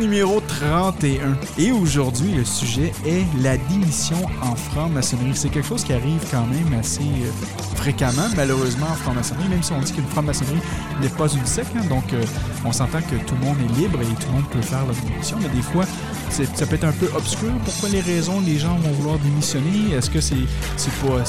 Numéro 0.00 0.40
31. 0.40 1.36
Et 1.58 1.70
aujourd'hui, 1.72 2.32
le 2.32 2.44
sujet 2.44 2.92
est 3.06 3.24
la 3.42 3.56
démission 3.56 4.16
en 4.42 4.56
franc-maçonnerie. 4.56 5.32
C'est 5.34 5.50
quelque 5.50 5.68
chose 5.68 5.84
qui 5.84 5.92
arrive 5.92 6.24
quand 6.30 6.46
même 6.46 6.72
assez 6.78 7.02
euh, 7.02 7.69
fréquemment, 7.80 8.28
malheureusement, 8.36 8.86
en 8.90 8.94
franc-maçonnerie, 8.94 9.48
même 9.48 9.62
si 9.62 9.72
on 9.72 9.80
dit 9.80 9.92
qu'une 9.92 10.06
franc-maçonnerie 10.06 10.60
n'est 11.00 11.08
pas 11.08 11.28
une 11.32 11.46
secte. 11.46 11.72
hein. 11.76 11.84
donc, 11.88 12.12
euh, 12.12 12.22
on 12.64 12.72
s'entend 12.72 13.00
que 13.00 13.16
tout 13.26 13.34
le 13.40 13.46
monde 13.46 13.56
est 13.66 13.80
libre 13.80 13.98
et 14.02 14.14
tout 14.20 14.28
le 14.28 14.34
monde 14.34 14.48
peut 14.50 14.60
faire 14.60 14.84
la 14.86 14.92
démission. 15.08 15.38
Mais 15.40 15.48
des 15.48 15.62
fois, 15.62 15.84
ça 16.30 16.66
peut 16.66 16.74
être 16.74 16.84
un 16.84 16.92
peu 16.92 17.08
obscur. 17.16 17.48
Pourquoi 17.64 17.88
les 17.88 18.00
raisons 18.02 18.40
les 18.40 18.58
gens 18.58 18.76
vont 18.76 18.92
vouloir 18.92 19.18
démissionner? 19.18 19.94
Est-ce 19.96 20.10
que 20.10 20.20
c'est 20.20 20.44
c'est 20.76 20.92
pas 21.00 21.24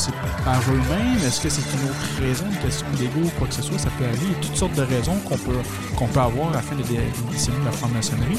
par 0.45 0.59
eux-mêmes? 0.69 1.17
Est-ce 1.25 1.39
que 1.41 1.49
c'est 1.49 1.61
une 1.61 1.89
autre 1.89 2.22
raison, 2.22 2.44
une 2.52 2.57
question 2.57 2.85
d'ego, 2.97 3.29
quoi 3.38 3.47
que 3.47 3.53
ce 3.53 3.61
soit? 3.61 3.79
Ça 3.79 3.89
peut 3.97 4.03
aller. 4.05 4.17
Il 4.23 4.31
y 4.31 4.35
a 4.35 4.39
toutes 4.41 4.55
sortes 4.57 4.75
de 4.75 4.81
raisons 4.83 5.16
qu'on 5.27 5.38
peut, 5.38 5.57
qu'on 5.95 6.07
peut 6.07 6.19
avoir 6.19 6.55
afin 6.55 6.75
de 6.75 6.83
dé- 6.83 6.99
démissionner 7.27 7.59
de 7.59 7.66
la 7.66 7.72
franc-maçonnerie. 7.72 8.38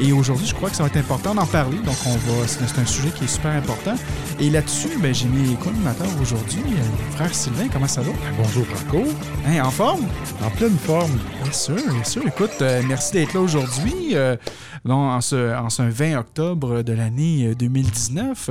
Et 0.00 0.12
aujourd'hui, 0.12 0.46
je 0.46 0.54
crois 0.54 0.68
que 0.70 0.76
ça 0.76 0.82
va 0.82 0.88
être 0.88 0.96
important 0.96 1.34
d'en 1.34 1.46
parler. 1.46 1.78
Donc, 1.78 1.96
on 2.06 2.12
va, 2.16 2.46
c'est 2.48 2.78
un 2.80 2.86
sujet 2.86 3.10
qui 3.16 3.24
est 3.24 3.28
super 3.28 3.52
important. 3.52 3.94
Et 4.40 4.50
là-dessus, 4.50 4.88
ben, 5.00 5.14
j'ai 5.14 5.26
mis 5.28 5.54
co-animateur 5.56 6.08
aujourd'hui, 6.20 6.62
euh, 6.66 7.14
frère 7.16 7.32
Sylvain. 7.34 7.51
Comment 7.72 7.86
ça 7.88 8.02
va? 8.02 8.12
Bonjour 8.36 8.64
Franco, 8.66 9.04
Hein, 9.46 9.60
en 9.64 9.70
forme? 9.70 10.06
en 10.44 10.50
pleine 10.50 10.76
forme. 10.76 11.18
Bien 11.42 11.52
sûr, 11.52 11.74
bien 11.76 12.04
sûr. 12.04 12.22
Écoute, 12.26 12.50
euh, 12.60 12.82
merci 12.86 13.12
d'être 13.12 13.34
là 13.34 13.40
aujourd'hui. 13.40 14.10
euh, 14.14 14.36
donc, 14.84 14.98
en, 15.12 15.20
ce, 15.20 15.56
en 15.56 15.70
ce 15.70 15.82
20 15.82 16.18
octobre 16.18 16.82
de 16.82 16.92
l'année 16.92 17.48
euh, 17.48 17.54
2019. 17.54 18.50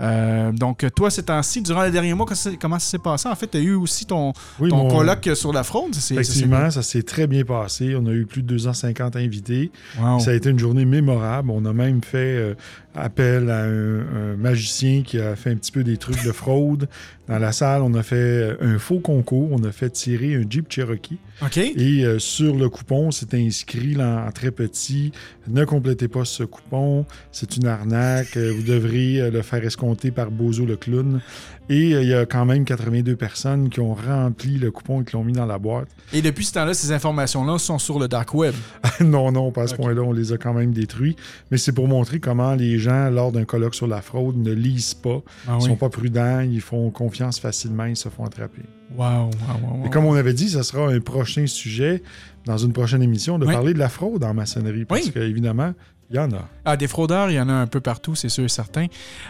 Euh, 0.00 0.52
donc, 0.52 0.84
toi, 0.94 1.10
ces 1.10 1.22
temps-ci, 1.22 1.62
durant 1.62 1.82
les 1.84 1.90
derniers 1.90 2.14
mois, 2.14 2.26
comment 2.60 2.78
ça- 2.78 2.90
s'est 2.90 2.98
passé? 2.98 3.28
En 3.28 3.34
fait, 3.34 3.48
tu 3.50 3.58
as 3.58 3.60
eu 3.60 3.74
aussi 3.74 4.06
ton, 4.06 4.32
Oui, 4.58 4.70
ton 4.70 4.84
mon- 4.84 4.88
colloque 4.96 5.28
sur 5.34 5.52
la 5.52 5.62
c'est- 6.00 6.14
Effectivement, 6.14 6.70
ça 6.70 6.82
s'est 6.82 7.02
très 7.02 7.26
bien 7.26 7.44
passé. 7.44 7.94
On 7.96 8.06
a 8.06 8.12
eu 8.12 8.26
plus 8.26 8.42
de 8.42 8.48
250 8.48 9.16
invités. 9.16 9.70
Wow. 10.00 10.18
Ça 10.20 10.30
a 10.30 10.34
été 10.34 10.50
une 10.50 10.58
journée 10.58 10.84
mémorable. 10.84 11.50
On 11.50 11.64
a 11.66 11.72
même 11.72 12.02
fait 12.02 12.16
euh, 12.18 12.54
appel 12.94 13.50
à 13.50 13.64
un, 13.64 14.00
un 14.00 14.36
magicien 14.36 15.02
qui 15.02 15.18
a 15.20 15.36
fait 15.36 15.50
un 15.50 15.56
petit 15.56 15.72
peu 15.72 15.84
des 15.84 15.96
trucs 15.98 16.24
de 16.24 16.32
fraude. 16.32 16.88
Dans 17.28 17.38
la 17.38 17.52
salle, 17.52 17.82
on 17.82 17.94
a 17.94 18.02
fait 18.02 18.16
euh, 18.16 18.56
un 18.60 18.78
faux 18.78 18.98
concours. 18.98 19.50
On 19.52 19.62
a 19.62 19.70
fait 19.70 19.90
tirer 19.90 20.34
un 20.34 20.42
Jeep 20.48 20.66
Cherokee. 20.72 21.18
OK. 21.42 21.58
Et 21.58 22.04
euh, 22.04 22.18
sur 22.18 22.56
le 22.56 22.68
coupon, 22.68 23.10
c'est 23.12 23.34
inscrit 23.34 23.94
là, 23.94 24.24
en 24.26 24.32
très 24.32 24.50
petit 24.50 25.12
Ne 25.60 25.66
complétez 25.66 26.08
pas 26.08 26.24
ce 26.24 26.42
coupon, 26.42 27.04
c'est 27.32 27.58
une 27.58 27.66
arnaque, 27.66 28.38
euh, 28.38 28.50
vous 28.50 28.62
devrez 28.62 29.20
euh, 29.20 29.30
le 29.30 29.42
faire 29.42 29.62
escompter 29.62 30.10
par 30.10 30.30
Bozo 30.30 30.64
le 30.64 30.78
clown. 30.78 31.20
Et 31.68 31.94
euh, 31.94 32.02
il 32.02 32.08
y 32.08 32.14
a 32.14 32.24
quand 32.24 32.46
même 32.46 32.64
82 32.64 33.14
personnes 33.14 33.68
qui 33.68 33.78
ont 33.80 33.92
rempli 33.92 34.56
le 34.56 34.70
coupon 34.70 35.02
et 35.02 35.04
qui 35.04 35.12
l'ont 35.12 35.22
mis 35.22 35.34
dans 35.34 35.44
la 35.44 35.58
boîte. 35.58 35.88
Et 36.14 36.22
depuis 36.22 36.46
ce 36.46 36.54
temps-là, 36.54 36.72
ces 36.72 36.92
informations-là 36.92 37.58
sont 37.58 37.78
sur 37.78 37.98
le 37.98 38.08
dark 38.08 38.32
web. 38.32 38.54
non, 39.02 39.32
non, 39.32 39.52
pas 39.52 39.64
à 39.64 39.66
ce 39.66 39.74
point-là, 39.74 40.00
on 40.00 40.12
les 40.12 40.32
a 40.32 40.38
quand 40.38 40.54
même 40.54 40.72
détruits. 40.72 41.14
Mais 41.50 41.58
c'est 41.58 41.72
pour 41.72 41.88
montrer 41.88 42.20
comment 42.20 42.54
les 42.54 42.78
gens, 42.78 43.10
lors 43.10 43.30
d'un 43.30 43.44
colloque 43.44 43.74
sur 43.74 43.86
la 43.86 44.00
fraude, 44.00 44.38
ne 44.38 44.52
lisent 44.52 44.94
pas, 44.94 45.20
Ah 45.46 45.58
ils 45.60 45.64
oui. 45.64 45.68
sont 45.68 45.76
pas 45.76 45.90
prudents, 45.90 46.40
ils 46.40 46.62
font 46.62 46.88
confiance 46.90 47.38
facilement, 47.38 47.84
ils 47.84 47.96
se 47.96 48.08
font 48.08 48.24
attraper. 48.24 48.62
Wow, 48.96 49.06
wow, 49.06 49.30
wow, 49.62 49.78
wow. 49.80 49.86
Et 49.86 49.90
comme 49.90 50.04
on 50.06 50.14
avait 50.14 50.32
dit, 50.34 50.48
ça 50.50 50.62
sera 50.62 50.88
un 50.88 51.00
prochain 51.00 51.46
sujet 51.46 52.02
dans 52.46 52.58
une 52.58 52.72
prochaine 52.72 53.02
émission 53.02 53.38
de 53.38 53.46
Oui. 53.46 53.52
parler 53.52 53.72
de 53.74 53.78
la 53.78 53.88
fraude 53.88 54.24
en 54.24 54.34
maçonnerie. 54.34 54.84
Parce 54.84 55.04
Oui. 55.06 55.12
qu'évidemment, 55.12 55.74
il 56.10 56.16
y 56.16 56.18
en 56.18 56.32
a. 56.32 56.48
Ah, 56.64 56.76
des 56.76 56.88
fraudeurs, 56.88 57.30
il 57.30 57.34
y 57.34 57.40
en 57.40 57.48
a 57.48 57.52
un 57.52 57.68
peu 57.68 57.80
partout, 57.80 58.16
c'est 58.16 58.28
sûr 58.28 58.44
et 58.44 58.48
certain. 58.48 58.86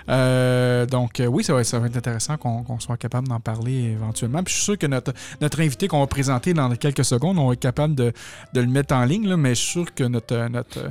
Euh, 0.09 0.87
donc, 0.87 1.21
euh, 1.21 1.27
oui, 1.27 1.45
ça 1.45 1.53
va, 1.53 1.63
ça 1.63 1.79
va 1.79 1.87
être 1.89 1.97
intéressant 1.97 2.37
qu'on 2.39 2.81
soit 2.81 2.97
capable 2.97 3.29
d'en 3.29 3.41
parler 3.41 3.93
éventuellement. 3.93 4.43
Puis 4.43 4.53
je 4.53 4.59
suis 4.59 4.65
sûr 4.65 4.79
que 4.79 4.87
notre, 4.87 5.13
notre 5.43 5.61
invité 5.61 5.89
qu'on 5.89 6.01
va 6.01 6.07
présenter 6.07 6.55
dans 6.55 6.75
quelques 6.77 7.05
secondes, 7.05 7.39
on 7.39 7.49
va 7.49 7.53
être 7.53 7.61
capable 7.61 7.95
de, 7.95 8.13
de 8.55 8.61
le 8.61 8.67
mettre 8.67 8.95
en 8.95 9.05
ligne, 9.05 9.29
là, 9.29 9.37
mais 9.37 9.51
je 9.51 9.61
suis 9.61 9.71
sûr 9.73 9.95
que 9.95 10.05
notre, 10.05 10.49
notre, 10.49 10.91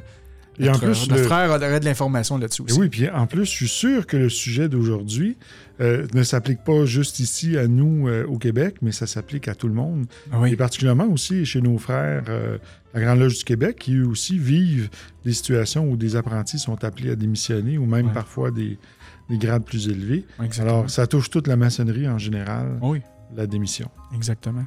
Et 0.60 0.70
en 0.70 0.74
notre- 0.74 0.86
plus, 0.86 1.10
notre 1.10 1.22
le- 1.22 1.28
frère 1.28 1.50
aurait 1.50 1.80
de 1.80 1.86
l'information 1.86 2.38
là-dessus 2.38 2.62
Et 2.64 2.66
aussi. 2.72 2.80
oui, 2.80 2.90
puis 2.90 3.10
en 3.10 3.26
plus, 3.26 3.46
je 3.46 3.50
suis 3.52 3.68
sûr 3.68 4.06
que 4.06 4.16
le 4.18 4.30
sujet 4.30 4.70
d'aujourd'hui 4.70 5.38
euh, 5.82 6.06
ne 6.14 6.24
s'applique 6.24 6.64
pas 6.64 6.86
juste 6.86 7.20
ici 7.20 7.58
à 7.58 7.68
nous 7.68 8.08
euh, 8.08 8.26
au 8.26 8.38
Québec, 8.38 8.78
mais 8.82 8.92
ça 8.92 9.08
s'applique 9.08 9.48
à 9.48 9.56
tout 9.56 9.68
le 9.68 9.74
monde. 9.74 10.06
Ah 10.32 10.40
oui. 10.42 10.52
Et 10.52 10.56
particulièrement 10.56 11.08
aussi 11.08 11.46
chez 11.46 11.62
nos 11.62 11.78
frères, 11.78 12.24
euh, 12.30 12.58
la 12.94 13.02
Grande 13.02 13.20
Loge 13.20 13.38
du 13.40 13.44
Québec, 13.46 13.78
qui 13.80 13.96
eux 13.96 14.08
aussi 14.08 14.38
vivent 14.38 14.90
des 15.24 15.34
situations 15.34 15.90
où 15.90 15.96
des 15.96 16.16
apprentis 16.16 16.60
sont 16.60 16.84
appelés 16.84 17.12
à 17.12 17.16
démissionner 17.16 17.78
ou 17.78 17.86
même 17.86 18.08
Ouais. 18.08 18.14
parfois 18.14 18.52
des, 18.52 18.78
des 19.30 19.38
grades 19.38 19.64
plus 19.64 19.88
élevés. 19.88 20.26
Exactement. 20.44 20.78
Alors, 20.80 20.90
ça 20.90 21.08
touche 21.08 21.30
toute 21.30 21.48
la 21.48 21.56
maçonnerie 21.56 22.08
en 22.10 22.18
général, 22.18 22.78
oui, 22.82 23.02
la 23.36 23.48
démission. 23.48 23.90
exactement. 24.16 24.66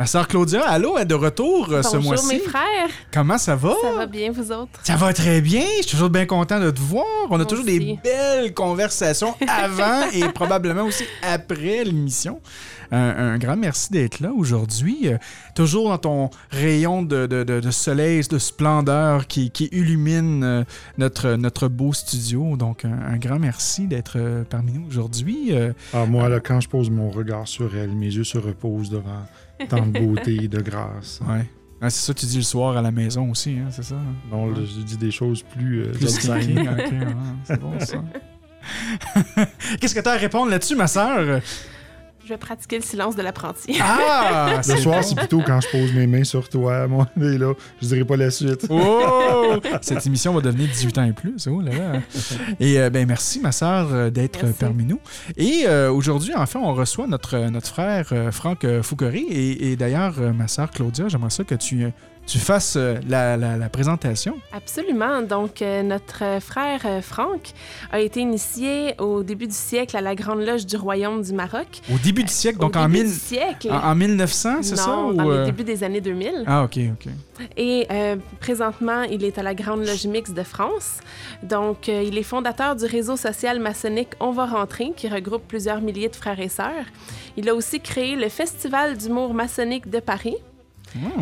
Ma 0.00 0.06
sœur 0.06 0.26
Claudia, 0.28 0.62
allô, 0.66 0.94
elle 0.96 1.02
est 1.02 1.04
de 1.04 1.14
retour 1.14 1.68
euh, 1.70 1.82
ce 1.82 1.96
Bonjour 1.96 2.12
mois-ci. 2.12 2.26
mes 2.28 2.38
frères, 2.38 2.88
Comment 3.12 3.36
ça 3.36 3.54
va? 3.54 3.74
ça 3.82 3.92
va 3.92 4.06
bien 4.06 4.32
vous 4.32 4.50
autres? 4.50 4.80
Ça 4.82 4.96
va 4.96 5.12
très 5.12 5.42
bien. 5.42 5.60
Je 5.76 5.82
suis 5.82 5.90
toujours 5.90 6.08
bien 6.08 6.24
content 6.24 6.58
de 6.58 6.70
te 6.70 6.80
voir. 6.80 7.04
On 7.28 7.34
a 7.34 7.36
Moi 7.36 7.44
toujours 7.44 7.66
aussi. 7.66 7.78
des 7.78 7.98
belles 8.02 8.54
conversations 8.54 9.34
avant 9.46 10.08
et 10.14 10.22
probablement 10.32 10.84
aussi 10.84 11.04
après 11.22 11.84
l'émission. 11.84 12.40
Un, 12.90 12.98
un 13.34 13.38
grand 13.38 13.58
merci 13.58 13.92
d'être 13.92 14.20
là 14.20 14.30
aujourd'hui. 14.34 15.00
Euh, 15.08 15.18
toujours 15.54 15.90
dans 15.90 15.98
ton 15.98 16.30
rayon 16.50 17.02
de, 17.02 17.26
de- 17.26 17.44
de- 17.44 17.60
de 17.60 17.70
soleil, 17.70 18.22
de 18.26 18.38
splendeur 18.38 19.26
qui, 19.26 19.50
qui 19.50 19.66
illumine 19.70 20.42
euh, 20.42 20.64
notre, 20.96 21.32
notre 21.34 21.68
beau 21.68 21.92
studio. 21.92 22.56
Donc, 22.56 22.86
un, 22.86 22.98
un 23.12 23.18
grand 23.18 23.38
merci 23.38 23.86
d'être 23.86 24.14
euh, 24.16 24.44
parmi 24.48 24.72
nous 24.72 24.86
aujourd'hui. 24.88 25.48
Euh, 25.50 25.74
Alors, 25.92 26.06
moi, 26.08 26.30
là, 26.30 26.40
quand 26.40 26.58
je 26.58 26.70
pose 26.70 26.88
mon 26.88 27.10
regard 27.10 27.46
sur 27.46 27.76
elle, 27.76 27.90
mes 27.90 28.06
yeux 28.06 28.24
se 28.24 28.38
reposent 28.38 28.88
devant 28.88 29.26
tant 29.68 29.86
de 29.86 29.98
beauté 29.98 30.44
et 30.44 30.48
de 30.48 30.60
grâce. 30.60 31.20
ouais. 31.28 31.46
Ah, 31.82 31.88
c'est 31.88 32.06
ça 32.06 32.12
que 32.12 32.20
tu 32.20 32.26
dis 32.26 32.36
le 32.36 32.42
soir 32.42 32.76
à 32.76 32.82
la 32.82 32.90
maison 32.90 33.30
aussi, 33.30 33.56
hein, 33.58 33.68
c'est 33.70 33.82
ça? 33.82 33.96
Non, 34.30 34.54
je 34.54 34.82
dis 34.82 34.98
des 34.98 35.10
choses 35.10 35.42
plus, 35.42 35.84
euh, 35.84 35.92
Plus 35.92 36.28
ouais, 36.28 36.42
c'est 37.44 37.58
bon 37.58 37.80
ça. 37.80 38.04
Qu'est-ce 39.80 39.94
que 39.94 40.00
tu 40.00 40.08
as 40.08 40.12
à 40.12 40.16
répondre 40.16 40.50
là-dessus, 40.50 40.76
ma 40.76 40.86
sœur? 40.86 41.40
Je 42.30 42.34
vais 42.36 42.38
pratiquer 42.38 42.76
le 42.76 42.84
silence 42.84 43.16
de 43.16 43.22
l'apprenti. 43.22 43.76
Ah! 43.82 44.60
Le 44.68 44.76
soir, 44.76 45.02
c'est 45.02 45.16
plutôt 45.16 45.42
quand 45.44 45.60
je 45.60 45.68
pose 45.68 45.92
mes 45.92 46.06
mains 46.06 46.22
sur 46.22 46.48
toi, 46.48 46.86
moi. 46.86 47.08
Et 47.20 47.36
là, 47.36 47.54
je 47.82 47.88
dirai 47.88 48.04
pas 48.04 48.16
la 48.16 48.30
suite. 48.30 48.66
Oh! 48.70 49.56
Cette 49.82 50.06
émission 50.06 50.32
va 50.32 50.40
devenir 50.40 50.68
18 50.68 50.98
ans 50.98 51.04
et 51.06 51.12
plus. 51.12 51.48
Oh 51.50 51.60
là 51.60 51.72
là. 51.72 52.00
Et 52.60 52.78
euh, 52.78 52.88
ben 52.88 53.04
merci, 53.08 53.40
ma 53.40 53.50
sœur, 53.50 53.88
euh, 53.92 54.10
d'être 54.10 54.44
Merci. 54.44 54.58
parmi 54.60 54.84
nous. 54.84 55.00
Et 55.36 55.64
euh, 55.66 55.90
aujourd'hui, 55.90 56.32
enfin, 56.36 56.60
on 56.62 56.72
reçoit 56.72 57.08
notre, 57.08 57.36
notre 57.50 57.66
frère 57.66 58.06
euh, 58.12 58.30
Franck 58.30 58.64
Fouquerie. 58.82 59.26
Et, 59.28 59.72
et 59.72 59.76
d'ailleurs, 59.76 60.14
euh, 60.20 60.32
ma 60.32 60.46
sœur 60.46 60.70
Claudia, 60.70 61.08
j'aimerais 61.08 61.30
ça 61.30 61.42
que 61.42 61.56
tu, 61.56 61.84
tu 62.26 62.38
fasses 62.38 62.76
euh, 62.76 62.96
la, 63.08 63.36
la- 63.36 63.56
la 63.56 63.68
présentation? 63.68 64.36
Absolument. 64.52 65.20
Donc, 65.22 65.62
euh, 65.62 65.82
notre 65.82 66.22
frère 66.40 66.80
euh, 66.84 67.00
Franck 67.02 67.50
a 67.90 67.98
été 68.00 68.20
initié 68.20 68.94
au 69.00 69.22
début 69.24 69.48
du 69.48 69.54
siècle 69.54 69.96
à 69.96 70.00
la 70.00 70.14
Grande 70.14 70.40
Loge 70.42 70.64
du 70.64 70.76
Royaume 70.76 71.22
du 71.22 71.32
Maroc. 71.32 71.80
Au 71.92 71.98
début 71.98 72.22
du 72.22 72.32
siècle, 72.32 72.58
donc 72.60 72.76
au 72.76 72.78
en, 72.78 72.86
début 72.86 72.98
mille- 73.04 73.12
du 73.12 73.18
siècle. 73.18 73.68
en, 73.72 73.90
en 73.90 73.94
1900, 73.96 74.58
c'est 74.62 74.76
ça? 74.76 74.86
non, 74.86 75.08
ou, 75.26 75.30
les 75.32 75.44
débuts 75.46 75.64
des 75.64 75.82
années 75.82 76.00
2000. 76.00 76.44
Ah, 76.46 76.62
ok, 76.64 76.78
ok. 76.92 77.12
Et 77.56 77.86
euh, 77.90 78.16
présentement, 78.38 79.02
il 79.02 79.24
est 79.24 79.36
à 79.38 79.42
la 79.42 79.54
Grande 79.54 79.80
Loge 79.84 80.06
Mixte 80.06 80.34
de 80.34 80.42
France. 80.44 80.98
Donc, 81.42 81.88
il 81.88 82.16
est 82.16 82.22
fondateur 82.22 82.76
du 82.76 82.84
réseau 82.84 83.16
social 83.16 83.58
maçonnique 83.58 84.10
On 84.20 84.30
va 84.30 84.46
rentrer, 84.46 84.92
qui 84.96 85.08
regroupe 85.08 85.48
plusieurs 85.48 85.80
milliers 85.80 86.08
de 86.10 86.16
frères 86.16 86.38
et 86.38 86.48
sœurs. 86.50 86.84
Il 87.36 87.48
a 87.48 87.54
aussi 87.54 87.80
créé 87.80 88.14
le 88.14 88.28
Festival 88.28 88.96
d'humour 88.96 89.34
maçonnique 89.34 89.88
de 89.90 89.98
Paris. 90.00 90.36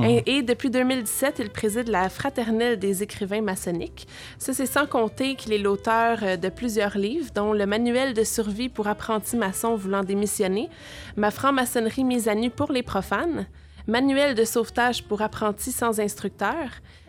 Et, 0.05 0.39
et, 0.39 0.43
depuis 0.43 0.71
2017, 0.71 1.37
il 1.41 1.51
préside 1.51 1.89
la 1.89 2.09
Fraternelle 2.09 2.79
des 2.79 3.03
écrivains 3.03 3.43
maçonniques. 3.43 4.07
Ça, 4.39 4.53
c'est 4.53 4.67
sans 4.67 4.87
compter 4.87 5.35
qu'il 5.35 5.53
est 5.53 5.59
l'auteur 5.59 6.19
euh, 6.23 6.37
de 6.37 6.49
plusieurs 6.49 6.97
livres, 6.97 7.31
dont 7.35 7.53
le 7.53 7.67
Manuel 7.67 8.15
de 8.15 8.25
survie 8.25 8.69
pour 8.69 8.89
apprentis 8.89 9.37
maçons 9.37 9.77
voulant 9.77 10.03
démissionner, 10.03 10.69
Ma 11.17 11.31
franc-maçonnerie 11.31 12.05
mise 12.05 12.29
à 12.29 12.35
nu 12.35 12.51
pour 12.51 12.73
les 12.73 12.83
profanes, 12.83 13.47
Manuel 13.87 14.35
de 14.35 14.45
sauvetage 14.45 15.03
pour 15.05 15.23
apprentis 15.23 15.73
sans 15.73 15.99
instructeur, 16.01 16.69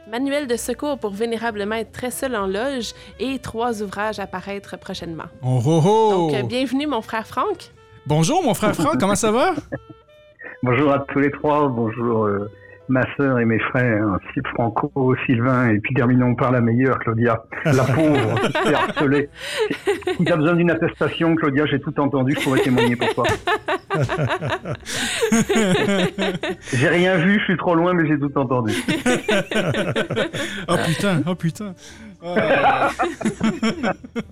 Manuel 0.09 0.47
de 0.47 0.55
secours 0.55 0.97
pour 0.97 1.11
vénérable 1.11 1.65
maître 1.65 1.91
très 1.91 2.09
seul 2.09 2.35
en 2.35 2.47
loge 2.47 2.93
et 3.19 3.37
trois 3.39 3.83
ouvrages 3.83 4.19
à 4.19 4.25
paraître 4.25 4.77
prochainement. 4.77 5.25
Oh, 5.43 5.61
oh, 5.65 5.81
oh. 5.85 6.11
Donc, 6.11 6.33
euh, 6.33 6.43
bienvenue, 6.43 6.87
mon 6.87 7.01
frère 7.01 7.27
Franck. 7.27 7.71
Bonjour, 8.07 8.41
mon 8.43 8.53
frère 8.53 8.75
Franck, 8.75 8.99
comment 8.99 9.15
ça 9.15 9.31
va? 9.31 9.53
Bonjour 10.61 10.91
à 10.91 10.99
tous 10.99 11.19
les 11.19 11.31
trois, 11.31 11.69
bonjour 11.69 12.25
euh, 12.25 12.51
ma 12.89 13.03
sœur 13.15 13.39
et 13.39 13.45
mes 13.45 13.59
frères, 13.59 14.17
Franco, 14.53 15.15
Sylvain, 15.25 15.69
et 15.69 15.79
puis 15.79 15.93
terminons 15.93 16.35
par 16.35 16.51
la 16.51 16.59
meilleure, 16.59 16.99
Claudia, 16.99 17.45
la 17.63 17.83
pauvre, 17.85 18.41
qui 18.45 18.51
s'est 18.51 18.73
harcelée. 18.73 19.29
Si 20.17 20.25
tu 20.25 20.33
as 20.33 20.35
besoin 20.35 20.55
d'une 20.55 20.71
attestation, 20.71 21.33
Claudia, 21.35 21.65
j'ai 21.65 21.79
tout 21.79 21.97
entendu, 21.97 22.35
je 22.37 22.43
pourrais 22.43 22.59
témoigner 22.59 22.97
pour 22.97 23.07
toi. 23.13 23.23
j'ai 26.73 26.89
rien 26.89 27.15
vu, 27.17 27.39
je 27.39 27.43
suis 27.45 27.57
trop 27.57 27.75
loin, 27.75 27.93
mais 27.93 28.05
j'ai 28.09 28.19
tout 28.19 28.37
entendu. 28.37 28.73
oh 30.67 30.75
putain, 30.85 31.21
oh 31.25 31.35
putain. 31.35 31.73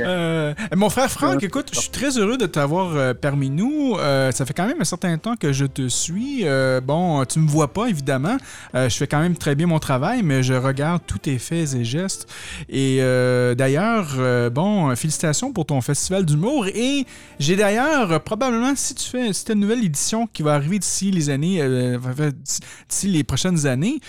Euh, 0.00 0.54
mon 0.76 0.90
frère 0.90 1.10
Franck, 1.10 1.42
écoute, 1.42 1.70
je 1.72 1.80
suis 1.80 1.90
très 1.90 2.18
heureux 2.18 2.36
de 2.36 2.46
t'avoir 2.46 2.94
euh, 2.94 3.14
parmi 3.14 3.48
nous. 3.48 3.96
Euh, 3.96 4.30
ça 4.30 4.44
fait 4.44 4.52
quand 4.52 4.66
même 4.66 4.80
un 4.80 4.84
certain 4.84 5.16
temps 5.16 5.36
que 5.36 5.52
je 5.52 5.64
te 5.64 5.88
suis. 5.88 6.44
bon, 6.82 7.24
tu 7.24 7.38
me 7.38 7.48
vois 7.48 7.72
pas, 7.72 7.86
évidemment. 7.86 8.36
je 8.74 8.88
fais 8.88 9.06
quand 9.06 9.20
même 9.20 9.36
très 9.36 9.54
bien 9.54 9.66
mon 9.66 9.78
travail, 9.78 10.22
mais 10.22 10.42
je 10.42 10.54
regarde 10.54 11.02
tous 11.06 11.18
tes 11.18 11.38
faits 11.38 11.74
et 11.74 11.84
gestes. 11.84 12.28
Et 12.68 12.98
d'ailleurs, 13.56 14.50
bon, 14.50 14.94
félicitations 14.96 15.52
pour 15.52 15.66
ton 15.66 15.80
festival 15.80 16.24
d'humour. 16.24 16.66
Et 16.68 17.06
j'ai 17.38 17.56
d'ailleurs, 17.56 18.22
probablement, 18.22 18.74
si 18.76 18.94
tu 18.94 19.08
fais 19.08 19.32
cette 19.32 19.50
nouvelle 19.50 19.84
édition 19.84 20.26
qui 20.26 20.42
va 20.42 20.54
arriver 20.54 20.78
d'ici 20.78 21.10
les 21.10 21.30
années, 21.30 21.62
d'ici 22.88 23.08
les 23.08 23.24
prochaines 23.24 23.66
années, 23.66 24.00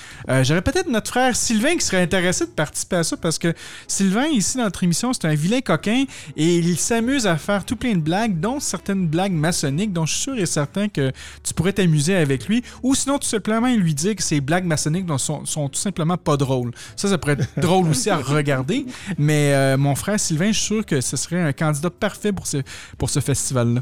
j'aurais 0.41 0.61
peut-être 0.61 0.89
notre 0.89 1.09
frère 1.09 1.35
Sylvain 1.35 1.75
qui 1.75 1.85
serait 1.85 2.01
intéressé 2.01 2.45
de 2.45 2.51
participer 2.51 2.97
ça 3.03 3.17
parce 3.17 3.37
que 3.37 3.53
Sylvain, 3.87 4.27
ici 4.27 4.57
dans 4.57 4.63
notre 4.63 4.83
émission, 4.83 5.13
c'est 5.13 5.25
un 5.25 5.35
vilain 5.35 5.61
coquin 5.61 6.05
et 6.35 6.57
il 6.57 6.77
s'amuse 6.77 7.27
à 7.27 7.37
faire 7.37 7.65
tout 7.65 7.75
plein 7.75 7.95
de 7.95 8.01
blagues, 8.01 8.39
dont 8.39 8.59
certaines 8.59 9.07
blagues 9.07 9.31
maçonniques, 9.31 9.93
dont 9.93 10.05
je 10.05 10.13
suis 10.13 10.23
sûr 10.23 10.37
et 10.37 10.45
certain 10.45 10.87
que 10.87 11.11
tu 11.43 11.53
pourrais 11.53 11.73
t'amuser 11.73 12.15
avec 12.15 12.47
lui. 12.47 12.63
Ou 12.83 12.95
sinon, 12.95 13.17
tout 13.17 13.27
simplement 13.27 13.67
lui 13.67 13.93
dire 13.93 14.15
que 14.15 14.23
ces 14.23 14.41
blagues 14.41 14.65
maçonniques 14.65 15.07
sont, 15.17 15.45
sont, 15.45 15.69
tout 15.69 15.79
simplement 15.79 16.17
pas 16.17 16.37
drôles. 16.37 16.71
Ça, 16.95 17.09
ça 17.09 17.17
pourrait 17.17 17.33
être 17.33 17.47
drôle 17.57 17.89
aussi 17.89 18.09
à 18.09 18.17
regarder. 18.17 18.85
Mais 19.17 19.53
euh, 19.53 19.77
mon 19.77 19.95
frère 19.95 20.19
Sylvain, 20.19 20.51
je 20.51 20.57
suis 20.57 20.65
sûr 20.65 20.85
que 20.85 21.01
ce 21.01 21.17
serait 21.17 21.41
un 21.41 21.53
candidat 21.53 21.89
parfait 21.89 22.31
pour 22.31 22.47
ce, 22.47 22.57
pour 22.97 23.09
ce 23.09 23.19
festival-là. 23.19 23.81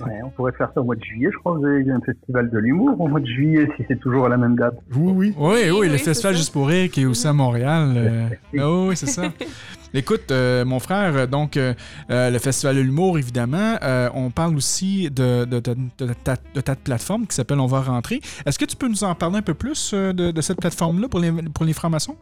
Ouais, 0.00 0.20
on 0.24 0.30
pourrait 0.30 0.52
faire 0.52 0.70
ça 0.74 0.80
au 0.80 0.84
mois 0.84 0.96
de 0.96 1.02
juillet, 1.02 1.30
je 1.32 1.38
crois. 1.38 1.56
Vous 1.56 1.64
avez 1.64 1.90
un 1.90 2.00
festival 2.00 2.50
de 2.50 2.58
l'humour 2.58 3.00
au 3.00 3.08
mois 3.08 3.20
de 3.20 3.26
juillet, 3.26 3.68
si 3.76 3.84
c'est 3.88 3.98
toujours 3.98 4.26
à 4.26 4.28
la 4.28 4.36
même 4.36 4.56
date. 4.56 4.74
Oui, 4.94 5.12
oui. 5.14 5.34
Oui, 5.38 5.70
oui, 5.70 5.88
le 5.88 5.98
festival 5.98 6.36
Juste 6.36 6.52
pour 6.52 6.68
rire 6.68 6.90
qui 6.90 7.02
est 7.02 7.06
aussi 7.06 7.26
à 7.26 7.32
Montréal. 7.32 7.94
Euh, 7.96 8.28
ah 8.58 8.86
oui, 8.88 8.96
c'est 8.96 9.06
ça. 9.06 9.24
Écoute, 9.94 10.30
euh, 10.30 10.66
mon 10.66 10.78
frère, 10.80 11.26
donc 11.26 11.56
euh, 11.56 11.72
le 12.08 12.38
Festival 12.38 12.76
de 12.76 12.82
l'humour, 12.82 13.18
évidemment, 13.18 13.76
on 14.14 14.30
parle 14.30 14.54
aussi 14.54 15.10
de, 15.10 15.46
de, 15.46 15.60
de, 15.60 16.12
ta, 16.60 16.76
plateforme 16.76 17.26
qui 17.26 17.34
s'appelle 17.34 17.58
On 17.58 17.66
va 17.66 17.80
rentrer. 17.80 18.20
Est-ce 18.44 18.58
que 18.58 18.66
tu 18.66 18.76
peux 18.76 18.88
nous 18.88 19.04
en 19.04 19.14
parler 19.14 19.38
un 19.38 19.42
peu 19.42 19.54
plus 19.54 19.94
de, 19.94 20.40
cette 20.42 20.60
plateforme-là 20.60 21.08
pour 21.08 21.20
les, 21.20 21.32
pour 21.32 21.64
les 21.64 21.72
francs-maçons? 21.72 22.16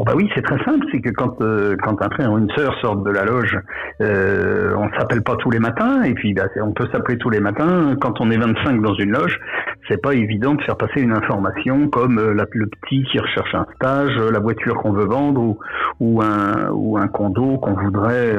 Oh 0.00 0.04
bah 0.04 0.12
oui, 0.14 0.30
c'est 0.32 0.42
très 0.42 0.62
simple, 0.62 0.86
c'est 0.92 1.00
que 1.00 1.10
quand 1.10 1.40
euh, 1.40 1.74
quand 1.82 2.00
un 2.00 2.08
frère 2.08 2.30
ou 2.30 2.38
une 2.38 2.48
sœur 2.50 2.72
sortent 2.80 3.02
de 3.02 3.10
la 3.10 3.24
loge, 3.24 3.58
euh, 4.00 4.72
on 4.76 4.88
s'appelle 4.96 5.22
pas 5.22 5.34
tous 5.34 5.50
les 5.50 5.58
matins, 5.58 6.04
et 6.04 6.14
puis 6.14 6.34
bah, 6.34 6.44
on 6.62 6.70
peut 6.70 6.86
s'appeler 6.92 7.18
tous 7.18 7.30
les 7.30 7.40
matins. 7.40 7.96
Quand 8.00 8.20
on 8.20 8.30
est 8.30 8.36
25 8.36 8.80
dans 8.80 8.94
une 8.94 9.10
loge, 9.10 9.40
c'est 9.88 10.00
pas 10.00 10.14
évident 10.14 10.54
de 10.54 10.62
faire 10.62 10.76
passer 10.76 11.00
une 11.00 11.12
information 11.12 11.88
comme 11.88 12.20
euh, 12.20 12.32
le 12.32 12.66
petit 12.68 13.02
qui 13.10 13.18
recherche 13.18 13.52
un 13.56 13.66
stage, 13.74 14.16
euh, 14.18 14.30
la 14.30 14.38
voiture 14.38 14.76
qu'on 14.76 14.92
veut 14.92 15.06
vendre 15.06 15.40
ou 15.40 15.58
ou 15.98 16.22
un 16.22 16.70
ou 16.70 16.96
un 16.96 17.08
condo 17.08 17.58
qu'on 17.58 17.74
voudrait 17.74 18.32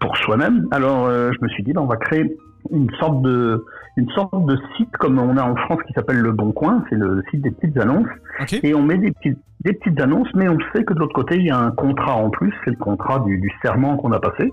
pour 0.00 0.16
soi-même. 0.16 0.68
Alors 0.70 1.10
je 1.10 1.36
me 1.42 1.48
suis 1.50 1.62
dit, 1.64 1.74
bah, 1.74 1.82
on 1.82 1.86
va 1.86 1.96
créer 1.96 2.34
une 2.70 2.88
sorte 2.98 3.20
de 3.20 3.62
une 3.96 4.08
sorte 4.10 4.46
de 4.46 4.58
site 4.76 4.96
comme 4.96 5.18
on 5.18 5.36
a 5.36 5.42
en 5.42 5.54
France 5.56 5.80
qui 5.86 5.92
s'appelle 5.92 6.18
Le 6.18 6.32
Bon 6.32 6.52
Coin, 6.52 6.84
c'est 6.88 6.96
le 6.96 7.22
site 7.30 7.42
des 7.42 7.50
petites 7.50 7.78
annonces. 7.78 8.08
Et 8.62 8.74
on 8.74 8.82
met 8.82 8.96
des 8.96 9.12
petites, 9.12 9.38
des 9.60 9.74
petites 9.74 10.00
annonces, 10.00 10.28
mais 10.34 10.48
on 10.48 10.58
sait 10.74 10.84
que 10.84 10.94
de 10.94 10.98
l'autre 10.98 11.14
côté, 11.14 11.36
il 11.36 11.46
y 11.46 11.50
a 11.50 11.58
un 11.58 11.70
contrat 11.70 12.16
en 12.16 12.30
plus, 12.30 12.52
c'est 12.64 12.70
le 12.70 12.76
contrat 12.76 13.20
du, 13.20 13.38
du 13.38 13.50
serment 13.62 13.96
qu'on 13.96 14.12
a 14.12 14.20
passé. 14.20 14.52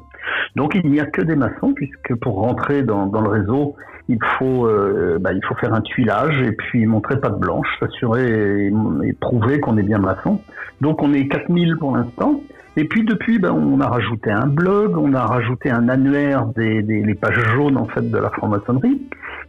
Donc 0.56 0.76
il 0.76 0.90
n'y 0.92 1.00
a 1.00 1.06
que 1.06 1.22
des 1.22 1.36
maçons, 1.36 1.74
puisque 1.74 2.16
pour 2.22 2.36
rentrer 2.36 2.84
dans, 2.84 3.06
dans 3.06 3.22
le 3.22 3.30
réseau, 3.30 3.76
il 4.10 4.20
faut, 4.38 4.66
euh, 4.68 5.20
bah, 5.22 5.32
il 5.34 5.44
faut 5.46 5.56
faire 5.56 5.74
un 5.74 5.82
tuilage 5.82 6.42
et 6.42 6.52
puis 6.52 6.86
montrer 6.86 7.20
pas 7.20 7.30
de 7.30 7.38
blanche, 7.38 7.68
s'assurer 7.80 8.68
et, 8.68 8.74
et, 9.04 9.14
prouver 9.14 9.60
qu'on 9.60 9.78
est 9.78 9.84
bien 9.84 10.00
maçon. 10.00 10.42
Donc 10.82 11.02
on 11.04 11.14
est 11.14 11.28
4000 11.28 11.78
pour 11.78 11.96
l'instant. 11.96 12.42
Et 12.78 12.86
puis 12.86 13.04
depuis, 13.04 13.40
ben, 13.40 13.52
on 13.52 13.80
a 13.82 13.88
rajouté 13.88 14.32
un 14.32 14.48
blog, 14.48 14.98
on 14.98 15.14
a 15.14 15.26
rajouté 15.26 15.70
un 15.70 15.90
annuaire 15.90 16.46
des, 16.48 16.82
des 16.82 17.02
les 17.02 17.16
pages 17.16 17.44
jaunes 17.56 17.78
en 17.78 17.86
fait 17.86 18.10
de 18.10 18.18
la 18.18 18.30
franc-maçonnerie. 18.30 19.02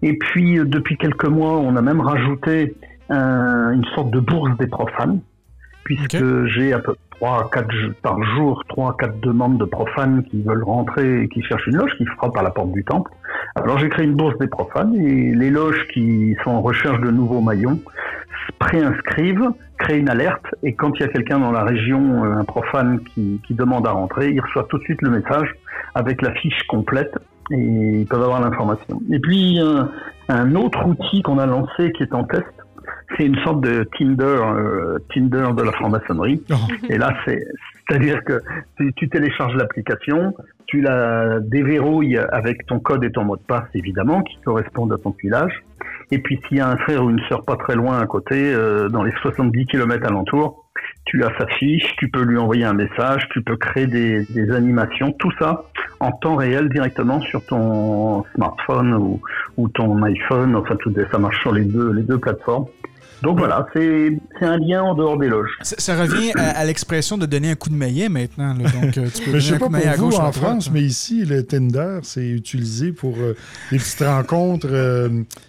Et 0.02 0.16
puis 0.16 0.58
euh, 0.58 0.64
depuis 0.64 0.96
quelques 0.96 1.28
mois, 1.28 1.58
on 1.58 1.76
a 1.76 1.82
même 1.82 2.00
rajouté 2.00 2.74
un, 3.08 3.72
une 3.72 3.84
sorte 3.94 4.10
de 4.10 4.20
bourse 4.20 4.56
des 4.58 4.66
profanes, 4.66 5.20
puisque 5.84 6.46
j'ai 6.46 6.72
à 6.72 6.78
peu 6.78 6.94
près 6.94 7.10
3 7.20 7.50
4 7.52 7.68
par 8.02 8.22
jour, 8.34 8.64
3 8.68 8.96
4 8.98 9.20
demandes 9.20 9.58
de 9.58 9.66
profanes 9.66 10.24
qui 10.24 10.42
veulent 10.42 10.64
rentrer 10.64 11.22
et 11.22 11.28
qui 11.28 11.42
cherchent 11.42 11.66
une 11.66 11.76
loge, 11.76 11.94
qui 11.98 12.06
frappent 12.06 12.36
à 12.36 12.42
la 12.42 12.50
porte 12.50 12.72
du 12.72 12.82
temple. 12.82 13.12
Alors 13.56 13.78
j'ai 13.78 13.90
créé 13.90 14.06
une 14.06 14.14
bourse 14.14 14.38
des 14.38 14.46
profanes 14.46 14.94
et 14.94 15.34
les 15.34 15.50
loges 15.50 15.86
qui 15.92 16.34
sont 16.42 16.50
en 16.50 16.62
recherche 16.62 17.00
de 17.00 17.10
nouveaux 17.10 17.42
maillons 17.42 17.78
préinscrivent, 18.58 19.50
créent 19.78 19.98
une 19.98 20.08
alerte 20.08 20.44
et 20.62 20.74
quand 20.74 20.92
il 20.96 21.00
y 21.00 21.04
a 21.04 21.08
quelqu'un 21.08 21.38
dans 21.38 21.52
la 21.52 21.64
région, 21.64 22.24
euh, 22.24 22.38
un 22.38 22.44
profane 22.44 23.00
qui, 23.00 23.40
qui 23.46 23.54
demande 23.54 23.86
à 23.86 23.92
rentrer, 23.92 24.30
il 24.30 24.40
reçoit 24.40 24.66
tout 24.68 24.78
de 24.78 24.84
suite 24.84 25.02
le 25.02 25.10
message 25.10 25.48
avec 25.94 26.22
la 26.22 26.32
fiche 26.34 26.62
complète 26.68 27.12
et 27.50 27.56
ils 28.00 28.06
peuvent 28.06 28.22
avoir 28.22 28.40
l'information. 28.40 29.00
Et 29.10 29.18
puis 29.18 29.58
un, 29.60 29.90
un 30.28 30.54
autre 30.54 30.86
outil 30.86 31.22
qu'on 31.22 31.38
a 31.38 31.46
lancé 31.46 31.92
qui 31.92 32.02
est 32.02 32.14
en 32.14 32.24
test, 32.24 32.44
c'est 33.16 33.24
une 33.24 33.38
sorte 33.40 33.60
de 33.62 33.88
Tinder, 33.98 34.24
euh, 34.24 34.98
Tinder 35.12 35.48
de 35.56 35.62
la 35.62 35.72
franc-maçonnerie. 35.72 36.42
Oh. 36.50 36.54
Et 36.88 36.98
là, 36.98 37.12
c'est, 37.24 37.42
c'est-à-dire 37.90 38.22
que 38.24 38.40
tu, 38.96 39.08
télécharges 39.08 39.56
l'application, 39.56 40.34
tu 40.66 40.80
la 40.80 41.40
déverrouilles 41.40 42.18
avec 42.18 42.64
ton 42.66 42.78
code 42.78 43.02
et 43.02 43.10
ton 43.10 43.24
mot 43.24 43.36
de 43.36 43.42
passe, 43.42 43.68
évidemment, 43.74 44.22
qui 44.22 44.38
correspondent 44.44 44.92
à 44.92 44.98
ton 44.98 45.10
tuilage. 45.10 45.64
Et 46.12 46.18
puis, 46.18 46.40
s'il 46.46 46.58
y 46.58 46.60
a 46.60 46.68
un 46.68 46.76
frère 46.76 47.04
ou 47.04 47.10
une 47.10 47.20
sœur 47.28 47.44
pas 47.44 47.56
très 47.56 47.74
loin 47.74 47.98
à 47.98 48.06
côté, 48.06 48.54
euh, 48.54 48.88
dans 48.88 49.02
les 49.02 49.12
70 49.22 49.66
km 49.66 50.06
alentour, 50.06 50.66
tu 51.04 51.24
as 51.24 51.32
sa 51.38 51.46
fiche, 51.58 51.84
tu 51.98 52.08
peux 52.08 52.22
lui 52.22 52.38
envoyer 52.38 52.64
un 52.64 52.74
message, 52.74 53.28
tu 53.32 53.42
peux 53.42 53.56
créer 53.56 53.86
des, 53.86 54.24
des 54.26 54.52
animations, 54.52 55.12
tout 55.12 55.32
ça 55.38 55.64
en 55.98 56.12
temps 56.12 56.36
réel 56.36 56.68
directement 56.68 57.20
sur 57.20 57.44
ton 57.44 58.24
smartphone 58.34 58.94
ou, 58.94 59.20
ou 59.56 59.68
ton 59.68 60.02
iPhone. 60.02 60.56
Enfin, 60.56 60.76
tout 60.76 60.92
ça 61.10 61.18
marche 61.18 61.40
sur 61.40 61.52
les 61.52 61.64
deux, 61.64 61.92
les 61.92 62.02
deux 62.02 62.18
plateformes. 62.18 62.66
Donc 63.22 63.38
voilà, 63.38 63.66
c'est 63.74 64.18
un 64.40 64.56
lien 64.56 64.82
en 64.82 64.94
dehors 64.94 65.18
des 65.18 65.28
loges. 65.28 65.56
Ça, 65.60 65.94
revient 65.94 66.32
à, 66.36 66.64
l'expression 66.64 67.18
de 67.18 67.26
donner 67.26 67.50
un 67.50 67.54
coup 67.54 67.68
de 67.68 67.74
maillet 67.74 68.08
maintenant. 68.08 68.54
Donc, 68.54 68.96
euh, 68.96 69.06
tu 69.14 69.30
peux 69.30 69.38
je 69.38 69.52
sais 69.52 69.58
pas 69.58 69.68
pour 69.68 70.08
vous 70.10 70.16
en 70.16 70.32
France, 70.32 70.70
mais 70.72 70.80
ici, 70.80 71.24
le 71.26 71.44
Tinder, 71.44 71.98
c'est 72.02 72.28
utilisé 72.28 72.92
pour 72.92 73.16
euh, 73.18 73.36
des 73.70 73.78
petites 73.78 74.00
rencontres 74.00 74.68
euh, 74.70 75.08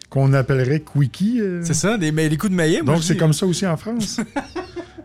qu'on 0.09 0.33
appellerait 0.33 0.81
quickie. 0.81 1.41
C'est 1.61 1.73
ça, 1.73 1.97
des, 1.97 2.11
mais 2.11 2.27
les 2.27 2.37
coups 2.37 2.51
de 2.51 2.57
maillet. 2.57 2.81
Donc 2.81 2.97
c'est 2.99 3.17
comme 3.17 3.33
ça 3.33 3.45
aussi 3.45 3.65
en 3.65 3.77
France. 3.77 4.21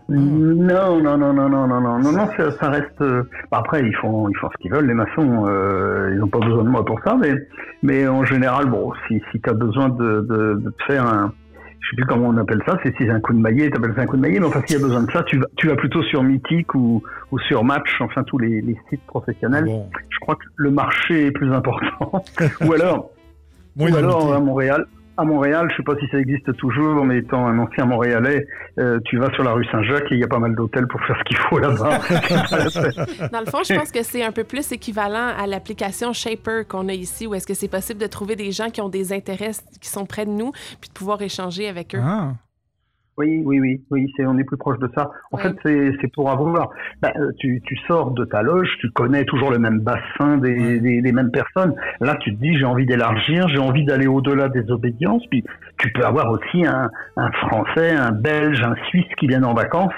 Non, 0.09 1.01
non, 1.01 1.17
non, 1.17 1.33
non, 1.33 1.49
non, 1.49 1.67
non, 1.67 1.81
non, 1.81 1.99
non, 1.99 2.11
non, 2.13 2.27
ça, 2.37 2.69
reste. 2.69 3.03
après, 3.51 3.81
ils 3.85 3.95
font, 3.97 4.29
ils 4.29 4.37
font 4.37 4.47
ce 4.53 4.61
qu'ils 4.61 4.71
veulent. 4.71 4.87
Les 4.87 4.93
maçons, 4.93 5.45
ils 6.09 6.17
n'ont 6.17 6.29
pas 6.29 6.39
besoin 6.39 6.63
de 6.63 6.69
moi 6.69 6.85
pour 6.85 6.97
ça, 7.03 7.17
mais, 7.19 7.33
mais 7.83 8.07
en 8.07 8.23
général, 8.23 8.67
bon, 8.67 8.93
si, 9.05 9.21
si 9.33 9.41
tu 9.41 9.49
as 9.49 9.53
besoin 9.53 9.89
de, 9.89 10.21
de, 10.21 10.61
de 10.63 10.69
te 10.69 10.83
faire 10.85 11.05
un, 11.05 11.33
je 11.87 11.91
sais 11.91 11.95
plus 11.95 12.05
comment 12.05 12.27
on 12.27 12.37
appelle 12.37 12.61
ça, 12.65 12.77
c'est 12.83 12.91
si 12.97 13.05
c'est 13.05 13.09
un 13.09 13.21
coup 13.21 13.31
de 13.31 13.39
maillet, 13.39 13.69
tu 13.69 13.77
appelles 13.77 13.93
ça 13.95 14.01
un 14.01 14.05
coup 14.05 14.17
de 14.17 14.21
maillet, 14.21 14.39
mais 14.39 14.47
enfin 14.47 14.61
s'il 14.65 14.77
y 14.77 14.79
a 14.79 14.83
besoin 14.83 15.03
de 15.03 15.11
ça, 15.11 15.23
tu 15.23 15.37
vas, 15.37 15.45
tu 15.55 15.67
vas 15.67 15.77
plutôt 15.77 16.03
sur 16.03 16.21
Mythique 16.21 16.75
ou, 16.75 17.01
ou 17.31 17.39
sur 17.39 17.63
Match, 17.63 17.89
enfin 18.01 18.23
tous 18.23 18.37
les, 18.39 18.59
les 18.59 18.77
sites 18.89 19.05
professionnels. 19.05 19.69
Je 20.09 20.19
crois 20.19 20.35
que 20.35 20.43
le 20.57 20.71
marché 20.71 21.27
est 21.27 21.31
plus 21.31 21.49
important. 21.53 22.23
ou 22.65 22.73
alors, 22.73 23.11
ou 23.77 23.95
alors 23.95 24.33
à 24.33 24.39
Montréal, 24.41 24.85
à 25.17 25.23
Montréal, 25.23 25.67
je 25.71 25.77
sais 25.77 25.83
pas 25.83 25.95
si 25.99 26.07
ça 26.09 26.19
existe 26.19 26.55
toujours, 26.57 27.03
mais 27.03 27.17
étant 27.17 27.47
un 27.47 27.57
ancien 27.59 27.85
Montréalais, 27.85 28.47
euh, 28.79 28.99
tu 29.05 29.17
vas 29.17 29.31
sur 29.33 29.43
la 29.43 29.51
rue 29.51 29.65
Saint-Jacques 29.65 30.11
et 30.11 30.15
il 30.15 30.19
y 30.19 30.23
a 30.23 30.27
pas 30.27 30.39
mal 30.39 30.55
d'hôtels 30.55 30.87
pour 30.87 31.01
faire 31.05 31.17
ce 31.17 31.23
qu'il 31.23 31.37
faut 31.37 31.57
là-bas. 31.57 31.99
Dans 33.31 33.39
le 33.39 33.45
fond, 33.47 33.59
je 33.67 33.73
pense 33.73 33.91
que 33.91 34.03
c'est 34.03 34.23
un 34.23 34.31
peu 34.31 34.43
plus 34.43 34.71
équivalent 34.71 35.33
à 35.37 35.47
l'application 35.47 36.13
Shaper 36.13 36.67
qu'on 36.67 36.87
a 36.87 36.93
ici, 36.93 37.25
où 37.25 37.33
est-ce 37.33 37.47
que 37.47 37.55
c'est 37.55 37.67
possible 37.67 37.99
de 37.99 38.07
trouver 38.07 38.35
des 38.35 38.51
gens 38.51 38.69
qui 38.69 38.81
ont 38.81 38.89
des 38.89 39.11
intérêts 39.11 39.51
qui 39.81 39.89
sont 39.89 40.05
près 40.05 40.25
de 40.25 40.31
nous, 40.31 40.51
puis 40.79 40.89
de 40.89 40.93
pouvoir 40.93 41.21
échanger 41.21 41.67
avec 41.67 41.95
eux. 41.95 42.01
Ah. 42.03 42.33
Oui, 43.19 43.41
oui, 43.45 43.59
oui, 43.59 43.81
oui, 43.89 44.13
c'est, 44.15 44.25
on 44.27 44.37
est 44.37 44.43
plus 44.43 44.57
proche 44.57 44.77
de 44.77 44.89
ça. 44.95 45.09
En 45.31 45.37
Ouais. 45.37 45.43
fait, 45.43 45.55
c'est, 45.63 45.91
c'est 46.01 46.13
pour 46.13 46.29
avoir. 46.29 46.69
bah, 47.01 47.11
euh, 47.17 47.31
tu, 47.39 47.61
tu 47.65 47.75
sors 47.87 48.11
de 48.11 48.25
ta 48.25 48.43
loge, 48.43 48.69
tu 48.79 48.91
connais 48.91 49.25
toujours 49.25 49.51
le 49.51 49.57
même 49.57 49.79
bassin 49.79 50.37
des, 50.37 50.53
Ouais. 50.55 50.79
des, 50.79 51.01
des 51.01 51.11
mêmes 51.11 51.31
personnes. 51.31 51.73
Là, 51.99 52.15
tu 52.19 52.35
te 52.35 52.39
dis, 52.41 52.55
j'ai 52.57 52.65
envie 52.65 52.85
d'élargir, 52.85 53.47
j'ai 53.49 53.57
envie 53.59 53.85
d'aller 53.85 54.05
au-delà 54.07 54.49
des 54.49 54.69
obédiences. 54.69 55.23
Puis, 55.31 55.43
tu 55.79 55.91
peux 55.93 56.03
avoir 56.05 56.29
aussi 56.29 56.63
un, 56.65 56.91
un 57.17 57.31
Français, 57.31 57.91
un 57.95 58.11
Belge, 58.11 58.61
un 58.61 58.75
Suisse 58.89 59.07
qui 59.17 59.25
viennent 59.27 59.45
en 59.45 59.55
vacances. 59.55 59.93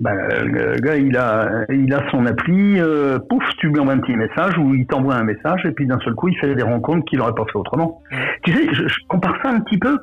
Ben, 0.00 0.14
le 0.44 0.76
gars, 0.80 0.96
il 0.96 1.16
a, 1.16 1.64
il 1.70 1.92
a 1.92 2.08
son 2.10 2.24
appli, 2.26 2.78
euh, 2.78 3.18
pouf, 3.30 3.42
tu 3.58 3.68
lui 3.68 3.80
envoies 3.80 3.94
un 3.94 3.98
petit 3.98 4.14
message 4.14 4.56
ou 4.58 4.74
il 4.74 4.86
t'envoie 4.86 5.14
un 5.16 5.24
message 5.24 5.64
et 5.64 5.72
puis 5.72 5.86
d'un 5.86 5.98
seul 6.00 6.14
coup, 6.14 6.28
il 6.28 6.36
fait 6.38 6.54
des 6.54 6.62
rencontres 6.62 7.04
qu'il 7.06 7.18
n'aurait 7.18 7.34
pas 7.34 7.44
fait 7.46 7.56
autrement. 7.58 8.00
Tu 8.44 8.52
sais, 8.52 8.68
je, 8.74 8.86
je 8.86 8.94
compare 9.08 9.34
ça 9.42 9.50
un 9.50 9.60
petit 9.60 9.78
peu. 9.78 9.98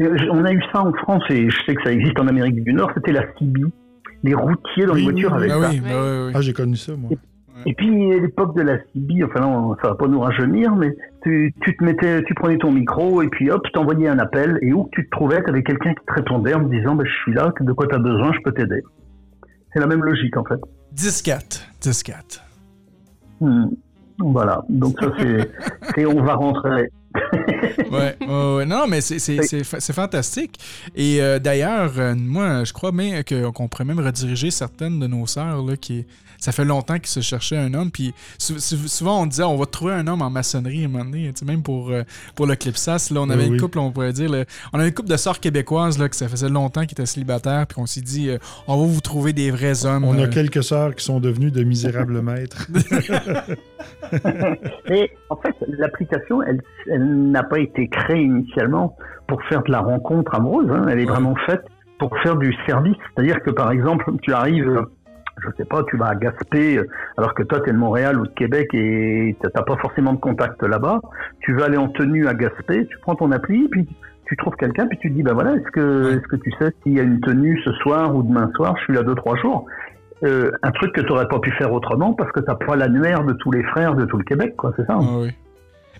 On 0.00 0.44
a 0.44 0.52
eu 0.52 0.62
ça 0.72 0.82
en 0.84 0.92
France 0.92 1.24
et 1.30 1.50
je 1.50 1.56
sais 1.66 1.74
que 1.74 1.82
ça 1.82 1.92
existe 1.92 2.18
en 2.20 2.26
Amérique 2.28 2.62
du 2.62 2.72
Nord, 2.72 2.90
c'était 2.94 3.12
la 3.12 3.22
CB. 3.38 3.62
Les 4.24 4.34
routiers 4.34 4.86
dans 4.86 4.94
Oui, 4.94 5.00
les 5.00 5.04
voitures 5.12 5.32
oui, 5.32 5.36
avec 5.38 5.50
Ben 5.50 5.62
ça. 5.62 5.70
oui, 5.70 5.80
ben 5.80 5.88
oui, 5.90 6.26
oui. 6.26 6.32
Ah, 6.34 6.40
j'ai 6.40 6.52
connu 6.52 6.76
ça, 6.76 6.92
moi. 6.96 7.10
Et 7.66 7.74
puis 7.74 8.12
à 8.12 8.18
l'époque 8.18 8.56
de 8.56 8.62
la 8.62 8.78
CB, 8.78 9.24
enfin 9.24 9.40
non, 9.40 9.74
ça 9.82 9.88
va 9.88 9.94
pas 9.96 10.06
nous 10.06 10.20
rajeunir, 10.20 10.74
mais 10.76 10.94
tu, 11.22 11.52
tu 11.62 11.76
te 11.76 11.82
mettais, 11.84 12.22
tu 12.22 12.34
prenais 12.34 12.56
ton 12.58 12.70
micro 12.70 13.20
et 13.22 13.28
puis 13.28 13.50
hop, 13.50 13.62
t'envoyais 13.72 14.06
un 14.08 14.18
appel 14.20 14.58
et 14.62 14.72
où 14.72 14.84
que 14.84 14.90
tu 14.92 15.04
te 15.06 15.10
trouvais, 15.10 15.42
t'avais 15.42 15.64
quelqu'un 15.64 15.92
qui 15.94 16.04
te 16.06 16.12
répondait 16.12 16.54
en 16.54 16.64
te 16.64 16.70
disant, 16.72 16.94
ben, 16.94 17.04
je 17.04 17.12
suis 17.22 17.32
là, 17.34 17.52
de 17.60 17.72
quoi 17.72 17.86
t'as 17.88 17.98
besoin, 17.98 18.32
je 18.32 18.38
peux 18.44 18.52
t'aider. 18.52 18.80
C'est 19.72 19.80
la 19.80 19.88
même 19.88 20.04
logique 20.04 20.36
en 20.36 20.44
fait. 20.44 20.60
10-4. 20.94 21.64
10-4. 21.82 22.40
Hmm. 23.40 23.66
Voilà. 24.18 24.62
Donc 24.68 24.94
ça 25.00 25.10
c'est, 25.18 25.50
c'est 25.94 26.06
on 26.06 26.22
va 26.22 26.34
rentrer. 26.34 26.90
Ouais, 27.90 28.16
ouais, 28.20 28.54
ouais. 28.56 28.66
Non, 28.66 28.86
mais 28.86 29.00
c'est- 29.00 29.18
c'est 29.18 29.42
c'est 29.42 29.64
fa- 29.64 29.80
c'est 29.80 29.92
fantastique. 29.92 30.58
Et 30.94 31.20
euh, 31.22 31.38
d'ailleurs, 31.38 31.92
euh, 31.98 32.14
moi, 32.14 32.64
je 32.64 32.72
crois 32.72 32.92
bien 32.92 33.22
que- 33.22 33.50
qu'on 33.50 33.68
pourrait 33.68 33.84
même 33.84 34.00
rediriger 34.00 34.50
certaines 34.50 35.00
de 35.00 35.06
nos 35.06 35.26
sœurs 35.26 35.62
là, 35.64 35.76
qui. 35.76 36.06
Ça 36.40 36.52
fait 36.52 36.64
longtemps 36.64 36.94
qu'ils 37.00 37.08
se 37.08 37.18
cherchaient 37.20 37.56
un 37.56 37.74
homme, 37.74 37.90
puis 37.90 38.14
sou- 38.38 38.60
sou- 38.60 38.86
souvent 38.86 39.22
on 39.22 39.26
disait 39.26 39.42
on 39.42 39.56
va 39.56 39.66
trouver 39.66 39.94
un 39.94 40.06
homme 40.06 40.22
en 40.22 40.30
maçonnerie 40.30 40.82
à 40.82 40.84
un 40.84 40.88
moment 40.88 41.04
donné, 41.04 41.32
tu 41.32 41.40
sais, 41.40 41.44
même 41.44 41.64
pour, 41.64 41.90
euh, 41.90 42.04
pour 42.36 42.46
le 42.46 42.54
Clipsas, 42.54 43.08
là, 43.12 43.22
on 43.22 43.28
avait 43.30 43.46
Oui, 43.48 43.54
une 43.56 43.60
couple, 43.60 43.80
on 43.80 43.90
pourrait 43.90 44.12
dire, 44.12 44.30
là, 44.30 44.44
on 44.72 44.78
avait 44.78 44.86
une 44.86 44.94
couple 44.94 45.08
de 45.08 45.16
sœurs 45.16 45.40
québécoises 45.40 45.98
là, 45.98 46.08
que 46.08 46.14
ça 46.14 46.28
faisait 46.28 46.48
longtemps 46.48 46.82
qu'ils 46.82 46.92
étaient 46.92 47.06
célibataires, 47.06 47.66
puis 47.66 47.80
on 47.80 47.86
s'est 47.86 48.02
dit 48.02 48.28
euh, 48.28 48.38
on 48.68 48.76
va 48.80 48.86
vous 48.86 49.00
trouver 49.00 49.32
des 49.32 49.50
vrais 49.50 49.84
hommes. 49.84 50.04
On 50.04 50.16
euh, 50.16 50.26
a 50.26 50.28
quelques 50.28 50.62
sœurs 50.62 50.94
qui 50.94 51.04
sont 51.04 51.18
devenues 51.18 51.50
de 51.50 51.64
misérables 51.64 52.22
maîtres. 52.30 52.68
Et 54.90 55.10
en 55.30 55.36
fait, 55.36 55.54
l'application, 55.66 56.42
elle, 56.42 56.60
elle 56.98 57.30
n'a 57.30 57.42
pas 57.42 57.58
été 57.58 57.88
créée 57.88 58.22
initialement 58.22 58.96
pour 59.26 59.42
faire 59.44 59.62
de 59.62 59.70
la 59.70 59.80
rencontre 59.80 60.34
amoureuse. 60.34 60.70
hein. 60.70 60.86
Elle 60.90 61.00
est 61.00 61.04
vraiment 61.06 61.34
faite 61.46 61.64
pour 61.98 62.16
faire 62.20 62.36
du 62.36 62.54
service. 62.66 62.96
C'est-à-dire 63.14 63.40
que 63.42 63.50
par 63.50 63.70
exemple, 63.70 64.10
tu 64.22 64.32
arrives, 64.32 64.86
je 65.38 65.48
sais 65.56 65.64
pas, 65.64 65.82
tu 65.84 65.96
vas 65.96 66.06
à 66.08 66.14
Gaspé, 66.14 66.80
alors 67.16 67.34
que 67.34 67.42
toi 67.42 67.60
tu 67.60 67.70
es 67.70 67.72
de 67.72 67.78
Montréal 67.78 68.18
ou 68.20 68.26
de 68.26 68.32
Québec 68.32 68.68
et 68.72 69.36
t'as 69.40 69.62
pas 69.62 69.76
forcément 69.76 70.12
de 70.12 70.18
contact 70.20 70.62
là-bas. 70.62 71.00
Tu 71.40 71.54
vas 71.54 71.66
aller 71.66 71.76
en 71.76 71.88
tenue 71.88 72.26
à 72.26 72.34
Gaspé, 72.34 72.86
tu 72.86 72.98
prends 73.02 73.14
ton 73.14 73.30
appli, 73.32 73.68
puis 73.68 73.88
tu 74.26 74.36
trouves 74.36 74.56
quelqu'un, 74.56 74.86
puis 74.86 74.98
tu 74.98 75.08
te 75.10 75.14
dis, 75.14 75.22
bah 75.22 75.32
voilà, 75.34 75.54
est-ce 75.54 75.70
que, 75.70 76.12
est-ce 76.12 76.28
que 76.28 76.36
tu 76.36 76.50
sais 76.58 76.70
s'il 76.82 76.94
y 76.94 77.00
a 77.00 77.02
une 77.02 77.20
tenue 77.20 77.60
ce 77.64 77.72
soir 77.72 78.14
ou 78.14 78.22
demain 78.22 78.50
soir? 78.56 78.74
Je 78.78 78.84
suis 78.84 78.92
là 78.94 79.02
deux 79.02 79.14
trois 79.14 79.36
jours. 79.36 79.66
Euh, 80.24 80.50
un 80.62 80.70
truc 80.72 80.92
que 80.94 81.00
tu 81.00 81.06
n'aurais 81.08 81.28
pas 81.28 81.38
pu 81.38 81.50
faire 81.52 81.72
autrement 81.72 82.12
parce 82.12 82.30
que 82.32 82.40
t'as 82.40 82.56
pas 82.56 82.74
l'annuaire 82.76 83.22
de 83.24 83.32
tous 83.34 83.52
les 83.52 83.62
frères 83.62 83.94
de 83.94 84.04
tout 84.04 84.18
le 84.18 84.24
Québec, 84.24 84.54
quoi, 84.56 84.72
c'est 84.76 84.84
ça 84.86 84.94
hein. 84.94 85.00
Ah 85.02 85.18
oui. 85.20 85.30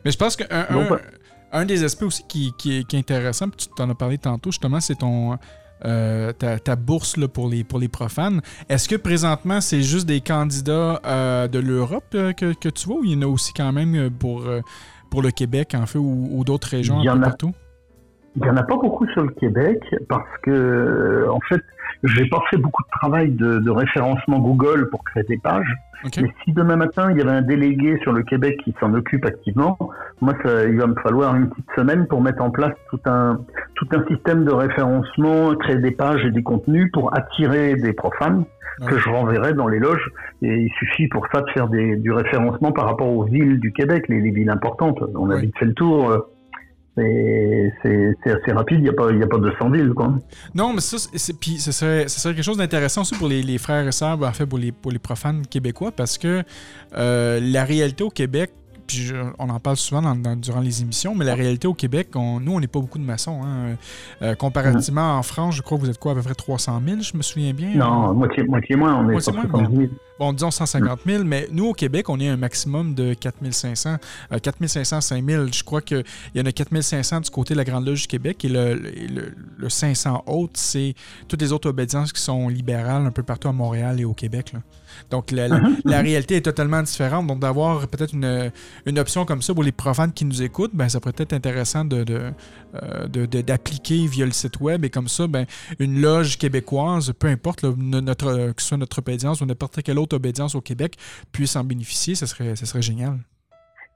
Mais 0.05 0.11
je 0.11 0.19
pense 0.19 0.37
qu'un 0.37 0.67
un, 1.53 1.65
des 1.65 1.85
aspects 1.85 2.03
aussi 2.03 2.25
qui, 2.29 2.53
qui 2.59 2.79
est, 2.79 2.85
qui 2.85 2.97
est 2.97 2.99
intéressant, 2.99 3.49
puis 3.49 3.67
tu 3.67 3.75
t'en 3.77 3.89
as 3.89 3.95
parlé 3.95 4.19
tantôt, 4.19 4.51
justement, 4.51 4.81
c'est 4.81 4.97
ton 4.97 5.39
euh, 5.85 6.33
ta, 6.33 6.59
ta 6.59 6.75
bourse 6.75 7.17
là, 7.17 7.29
pour, 7.29 7.49
les, 7.49 7.63
pour 7.63 7.79
les 7.79 7.89
profanes. 7.89 8.41
Est-ce 8.69 8.89
que 8.89 8.97
présentement, 8.97 9.61
c'est 9.61 9.83
juste 9.83 10.07
des 10.07 10.21
candidats 10.21 11.01
euh, 11.07 11.47
de 11.47 11.61
l'Europe 11.61 12.05
euh, 12.15 12.33
que, 12.33 12.53
que 12.53 12.69
tu 12.69 12.89
vois 12.89 12.99
ou 12.99 13.05
il 13.05 13.13
y 13.13 13.17
en 13.17 13.23
a 13.23 13.27
aussi 13.31 13.53
quand 13.53 13.73
même 13.73 14.11
pour, 14.11 14.45
pour 15.11 15.23
le 15.23 15.31
Québec, 15.31 15.77
en 15.77 15.87
fait, 15.87 15.99
ou, 15.99 16.31
ou 16.33 16.45
d'autres 16.45 16.69
régions 16.69 16.99
un 16.99 17.05
peu 17.05 17.11
a. 17.11 17.25
partout? 17.25 17.53
Il 18.37 18.43
n'y 18.43 18.51
en 18.51 18.57
a 18.57 18.63
pas 18.63 18.77
beaucoup 18.77 19.07
sur 19.09 19.23
le 19.23 19.31
Québec 19.31 19.81
parce 20.09 20.29
que, 20.43 21.27
en 21.31 21.41
fait, 21.49 21.63
j'ai 22.05 22.27
pas 22.29 22.41
fait 22.51 22.57
beaucoup 22.57 22.83
de 22.83 22.91
travail 22.91 23.31
de, 23.31 23.59
de 23.59 23.71
référencement 23.71 24.39
Google 24.39 24.89
pour 24.91 25.05
créer 25.05 25.25
des 25.25 25.39
pages. 25.39 25.73
Mais 26.05 26.33
si 26.45 26.53
demain 26.53 26.77
matin 26.77 27.11
il 27.11 27.19
y 27.19 27.21
avait 27.21 27.33
un 27.33 27.43
délégué 27.43 27.99
sur 28.03 28.13
le 28.13 28.23
Québec 28.23 28.61
qui 28.65 28.73
s'en 28.79 28.95
occupe 28.95 29.25
activement, 29.25 29.77
moi 30.21 30.35
ça, 30.45 30.65
il 30.65 30.79
va 30.79 30.87
me 30.87 30.95
falloir 31.03 31.35
une 31.35 31.49
petite 31.49 31.71
semaine 31.77 32.07
pour 32.07 32.23
mettre 32.23 32.43
en 32.43 32.51
place 32.51 32.75
tout 32.91 33.01
un 33.07 33.41
tout 33.75 33.89
un 33.93 34.07
système 34.07 34.45
de 34.45 34.53
référencement, 34.53 35.55
créer 35.57 35.79
des 35.79 35.91
pages 35.91 36.25
et 36.25 36.31
des 36.31 36.43
contenus 36.43 36.91
pour 36.93 37.17
attirer 37.17 37.75
des 37.75 37.93
profanes 37.93 38.45
que 38.87 38.97
je 38.97 39.09
renverrai 39.09 39.55
dans 39.55 39.67
les 39.67 39.81
loges. 39.81 40.09
Et 40.41 40.55
il 40.55 40.71
suffit 40.79 41.09
pour 41.09 41.27
ça 41.33 41.41
de 41.41 41.51
faire 41.51 41.67
des, 41.67 41.97
du 41.97 42.13
référencement 42.13 42.71
par 42.71 42.87
rapport 42.87 43.09
aux 43.09 43.25
villes 43.25 43.59
du 43.59 43.73
Québec, 43.73 44.05
les, 44.09 44.21
les 44.21 44.31
villes 44.31 44.51
importantes. 44.51 45.03
On 45.17 45.31
a 45.31 45.37
vite 45.37 45.57
fait 45.59 45.65
le 45.65 45.75
tour. 45.75 46.29
C'est 47.83 48.31
assez 48.31 48.53
rapide, 48.53 48.79
il 48.79 48.83
n'y 48.85 48.89
a, 48.89 48.93
pas- 48.93 49.13
y 49.13 49.23
a 49.23 49.27
pas 49.27 49.39
200 49.39 49.71
villes. 49.71 49.93
Quoi. 49.95 50.15
Non, 50.55 50.73
mais 50.73 50.81
ça, 50.81 50.97
puis 51.41 51.59
ce 51.59 51.73
serait, 51.73 52.07
quelque 52.35 52.43
chose 52.43 52.59
d'intéressant 52.59 53.03
aussi 53.03 53.15
pour 53.15 53.29
les, 53.29 53.43
les 53.43 53.59
frères 53.59 53.87
et 53.87 53.93
sœurs, 53.93 54.19
ben, 54.19 54.29
en 54.29 54.33
fait, 54.33 54.47
pour 54.47 54.59
les, 54.59 54.73
pour 54.73 54.91
les 54.93 54.99
profanes 54.99 55.47
québécois, 55.47 55.93
parce 55.93 56.19
que 56.19 56.43
euh, 56.97 57.41
la 57.43 57.65
réalité 57.65 58.05
au 58.05 58.11
Québec, 58.11 58.51
puis 58.87 59.11
on 59.39 59.51
en 59.51 59.61
parle 59.61 59.77
souvent 59.77 60.01
dans- 60.01 60.17
dans- 60.17 60.35
durant 60.37 60.61
les 60.61 60.81
émissions, 60.81 61.15
mais 61.15 61.25
la 61.27 61.35
réalité 61.35 61.69
au 61.69 61.75
Québec, 61.75 62.09
on- 62.15 62.41
nous, 62.41 62.53
on 62.53 62.61
n'est 62.61 62.67
pas 62.69 62.81
beaucoup 62.81 62.99
de 62.99 63.05
maçons. 63.05 63.41
hein. 63.45 63.77
Euh, 64.23 64.35
comparativement 64.35 65.19
en 65.19 65.23
France, 65.23 65.57
je 65.57 65.63
crois 65.63 65.77
que 65.79 65.83
vous 65.85 65.91
êtes 65.91 65.99
quoi, 65.99 66.13
à 66.13 66.15
peu 66.15 66.23
près 66.23 66.35
300 66.35 66.81
000, 66.87 67.01
je 67.03 67.17
me 67.17 67.23
souviens 67.23 67.53
bien? 67.53 67.75
Non, 67.75 68.15
moitié, 68.15 68.45
moitié 68.45 68.77
moins, 68.77 68.97
on 68.97 69.09
est 69.11 69.13
Moitié 69.13 69.33
moins, 69.33 69.43
70 69.43 69.77
000. 69.77 69.89
Bon, 70.19 70.33
disons 70.33 70.51
150 70.51 71.01
000, 71.07 71.23
mais 71.25 71.49
nous, 71.53 71.67
au 71.67 71.73
Québec, 71.75 72.09
on 72.09 72.19
est 72.19 72.29
un 72.29 72.37
maximum 72.37 72.95
de 72.95 73.15
4 73.15 73.37
500. 73.53 73.97
Euh, 74.33 74.39
4 74.39 74.67
500, 74.67 75.01
5 75.01 75.25
000. 75.25 75.47
Je 75.53 75.63
crois 75.63 75.81
qu'il 75.81 76.03
y 76.35 76.41
en 76.41 76.45
a 76.47 76.51
4 76.53 76.81
500 76.81 77.21
du 77.21 77.31
côté 77.31 77.55
de 77.55 77.59
la 77.59 77.65
Grande 77.65 77.87
Loge 77.87 78.03
du 78.03 78.07
Québec 78.09 78.45
et 78.45 78.49
le, 78.49 78.75
le- 78.75 79.33
le 79.57 79.69
500 79.69 80.25
autres, 80.27 80.55
c'est 80.57 80.95
toutes 81.29 81.41
les 81.41 81.53
autres 81.53 81.69
obédiences 81.69 82.13
qui 82.13 82.21
sont 82.21 82.49
libérales 82.49 83.07
un 83.07 83.11
peu 83.13 83.23
partout 83.23 83.49
à 83.49 83.53
Montréal 83.53 84.01
et 84.01 84.05
au 84.05 84.13
Québec. 84.15 84.53
là. 84.55 84.61
Donc, 85.11 85.31
la, 85.31 85.47
la- 85.47 85.61
la 85.85 86.01
réalité 86.01 86.37
est 86.37 86.41
totalement 86.43 86.83
différente. 86.83 87.27
Donc, 87.29 87.39
d'avoir 87.39 87.87
peut-être 87.87 88.15
une, 88.15 88.51
une 88.87 88.99
option 88.99 89.25
comme 89.25 89.43
ça 89.43 89.55
pour 89.55 89.63
les 89.63 89.71
profanes 89.73 90.13
qui 90.13 90.25
nous 90.25 90.43
écoutent, 90.43 90.75
ben, 90.75 90.89
ça 90.89 90.99
pourrait 90.99 91.15
être 91.19 91.33
intéressant 91.33 91.85
de, 91.85 92.05
euh, 92.75 93.07
de- 93.07 93.27
de- 93.27 93.41
d'appliquer 93.43 94.07
via 94.09 94.27
le 94.27 94.33
site 94.33 94.61
web. 94.61 94.85
Et 94.85 94.91
comme 94.91 95.07
ça, 95.09 95.29
ben, 95.29 95.47
une 95.79 96.01
loge 96.01 96.39
québécoise, 96.39 97.13
peu 97.17 97.29
importe, 97.29 97.63
là, 97.63 97.73
notre, 97.79 98.53
que 98.53 98.61
ce 98.63 98.69
soit 98.69 98.77
notre 98.79 98.99
obédience 98.99 99.41
ou 99.41 99.47
n'importe 99.47 99.83
quelle 99.83 99.99
autre 99.99 100.08
obédience 100.15 100.55
au 100.55 100.61
Québec, 100.61 100.95
puisse 101.33 101.57
en 101.57 101.65
bénéficier, 101.65 102.15
ça 102.15 102.27
serait, 102.27 102.57
ça 102.57 102.67
serait 102.67 102.83
génial. 102.83 103.15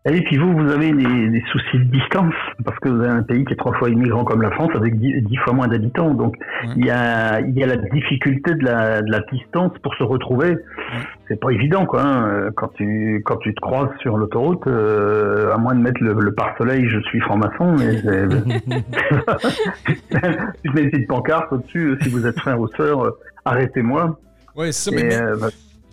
Et 0.04 0.20
puis 0.22 0.36
vous, 0.36 0.52
vous 0.52 0.68
avez 0.68 0.90
des, 0.92 1.28
des 1.28 1.44
soucis 1.52 1.78
de 1.78 1.84
distance, 1.84 2.34
parce 2.64 2.76
que 2.80 2.88
vous 2.88 3.00
avez 3.02 3.10
un 3.12 3.22
pays 3.22 3.44
qui 3.44 3.52
est 3.52 3.56
trois 3.56 3.72
fois 3.78 3.88
immigrant 3.88 4.24
comme 4.24 4.42
la 4.42 4.50
France, 4.50 4.70
avec 4.74 4.98
dix, 4.98 5.22
dix 5.22 5.36
fois 5.36 5.52
moins 5.52 5.68
d'habitants. 5.68 6.12
Donc 6.12 6.34
Ouais. 6.64 6.70
il 6.76 6.86
y, 6.86 6.90
a, 6.90 7.40
il 7.40 7.56
y 7.56 7.62
a 7.62 7.68
la 7.68 7.76
difficulté 7.76 8.52
de 8.54 8.64
la, 8.64 9.00
de 9.00 9.08
la 9.12 9.20
distance 9.32 9.70
pour 9.80 9.94
se 9.94 10.02
retrouver. 10.02 10.56
C'est 11.28 11.38
pas 11.40 11.50
évident, 11.50 11.86
quoi. 11.86 12.02
hein. 12.04 12.50
Quand 12.56 12.72
tu 12.74 13.22
quand 13.24 13.36
tu 13.36 13.54
te 13.54 13.60
croises 13.60 13.90
sur 14.00 14.16
l'autoroute, 14.18 14.66
euh, 14.66 15.52
à 15.54 15.58
moins 15.58 15.74
de 15.76 15.80
mettre 15.80 16.02
le, 16.02 16.14
le 16.14 16.34
pare-soleil, 16.34 16.88
je 16.88 16.98
suis 17.02 17.20
franc-maçon, 17.20 17.76
mais 17.78 18.02
tu 20.64 20.70
mets 20.74 20.82
une 20.82 20.90
petite 20.90 21.06
pancarte 21.08 21.52
au-dessus, 21.52 21.90
euh, 21.90 21.98
si 22.02 22.08
vous 22.08 22.26
êtes 22.26 22.38
frère 22.40 22.58
ou 22.60 22.66
sœur, 22.76 23.04
euh, 23.04 23.10
arrêtez-moi. 23.44 24.18
Oui, 24.56 24.72
c'est 24.72 24.90
ça. 24.90 24.96
Mais- 24.96 25.14
euh, 25.14 25.36
bah, 25.40 25.48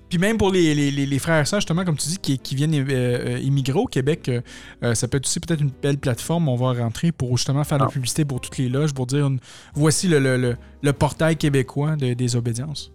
Puis 0.10 0.18
même 0.18 0.38
pour 0.38 0.52
les, 0.52 0.74
les- 0.74 0.92
les- 0.92 1.20
frères 1.20 1.42
et 1.42 1.46
sœurs, 1.46 1.60
justement, 1.60 1.84
comme 1.86 1.96
tu 1.98 2.08
dis, 2.10 2.18
qui, 2.18 2.40
qui 2.40 2.56
viennent 2.56 2.74
euh, 2.74 2.86
euh, 2.90 3.38
immigrer 3.40 3.78
au 3.80 3.86
Québec, 3.86 4.28
euh, 4.30 4.42
euh, 4.84 4.94
ça 4.96 5.08
peut 5.08 5.18
être 5.18 5.26
aussi 5.26 5.40
peut-être 5.40 5.62
une 5.62 5.72
belle 5.84 5.98
plateforme. 5.98 6.48
On 6.50 6.56
va 6.56 6.74
rentrer 6.74 7.12
pour 7.12 7.38
justement 7.38 7.64
faire 7.64 7.78
de 7.78 7.84
la 7.84 7.90
Ah. 7.90 7.94
publicité 7.94 8.26
pour 8.26 8.42
toutes 8.42 8.58
les 8.58 8.70
loges, 8.70 8.94
pour 8.94 9.06
dire 9.06 9.28
une- 9.28 9.40
voici 9.76 10.08
le, 10.08 10.20
le- 10.20 10.38
le- 10.38 10.56
le 10.82 10.94
portail 10.94 11.36
québécois 11.38 11.96
de- 11.96 12.14
des 12.14 12.36
obédiences. 12.36 12.92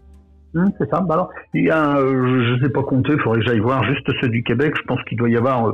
Hum, 0.57 0.71
c'est 0.79 0.89
ça. 0.91 1.01
Bah 1.01 1.15
alors, 1.15 1.31
il 1.53 1.65
y 1.65 1.71
a, 1.71 1.97
je 1.99 2.55
ne 2.55 2.61
sais 2.61 2.69
pas 2.71 2.83
compter, 2.83 3.13
il 3.13 3.21
faudrait 3.21 3.41
que 3.41 3.47
j'aille 3.47 3.59
voir 3.61 3.83
juste 3.85 4.09
ceux 4.21 4.29
du 4.29 4.43
Québec. 4.45 4.75
Je 4.77 4.83
pense 4.87 5.03
qu'il 5.09 5.19
doit 5.19 5.29
y 5.29 5.37
avoir 5.37 5.67
euh, 5.69 5.73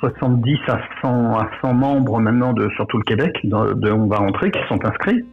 70 0.00 0.56
à 0.68 0.80
100, 1.02 1.38
à 1.38 1.50
100 1.62 1.74
membres 1.74 2.20
maintenant 2.20 2.52
de, 2.52 2.68
sur 2.76 2.86
tout 2.86 2.98
le 2.98 3.04
Québec, 3.04 3.32
de 3.44 3.90
On 3.90 4.06
va 4.06 4.16
rentrer, 4.18 4.50
qui 4.50 4.58
sont 4.68 4.82
inscrits, 4.84 5.24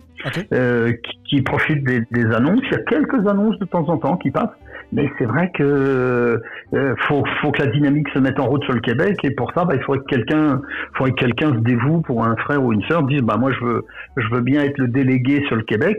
euh, 0.54 0.92
qui, 0.92 1.20
qui 1.38 1.42
profitent 1.42 1.84
des, 1.86 2.02
des 2.12 2.26
annonces. 2.34 2.60
Il 2.64 2.72
y 2.72 2.76
a 2.76 2.84
quelques 2.84 3.28
annonces 3.28 3.58
de 3.60 3.66
temps 3.66 3.88
en 3.88 3.98
temps 3.98 4.18
qui 4.18 4.32
passent. 4.32 4.50
Mais 4.94 5.10
c'est 5.18 5.26
vrai 5.26 5.52
que 5.54 6.40
euh, 6.74 6.96
faut, 7.08 7.24
faut 7.42 7.52
que 7.52 7.62
la 7.62 7.68
dynamique 7.68 8.08
se 8.14 8.20
mette 8.20 8.40
en 8.40 8.46
route 8.46 8.64
sur 8.64 8.74
le 8.74 8.80
Québec 8.80 9.18
et 9.24 9.32
pour 9.32 9.52
ça, 9.54 9.66
bah, 9.66 9.76
il 9.76 9.82
faudrait 9.82 10.00
que 10.00 10.16
quelqu'un, 10.16 10.62
faudrait 10.96 11.12
que 11.12 11.20
quelqu'un 11.20 11.54
se 11.54 11.60
dévoue 11.60 12.02
pour 12.02 12.26
un 12.26 12.36
frère 12.38 12.64
ou 12.64 12.72
une 12.72 12.84
sœur, 12.84 13.04
dise 13.04 13.22
bah 13.22 13.38
moi 13.38 13.52
je 13.52 13.66
veux, 13.66 13.86
je 14.16 14.28
veux 14.34 14.42
bien 14.42 14.64
être 14.64 14.78
le 14.78 14.88
délégué 14.88 15.44
sur 15.48 15.56
le 15.56 15.64
Québec. 15.64 15.98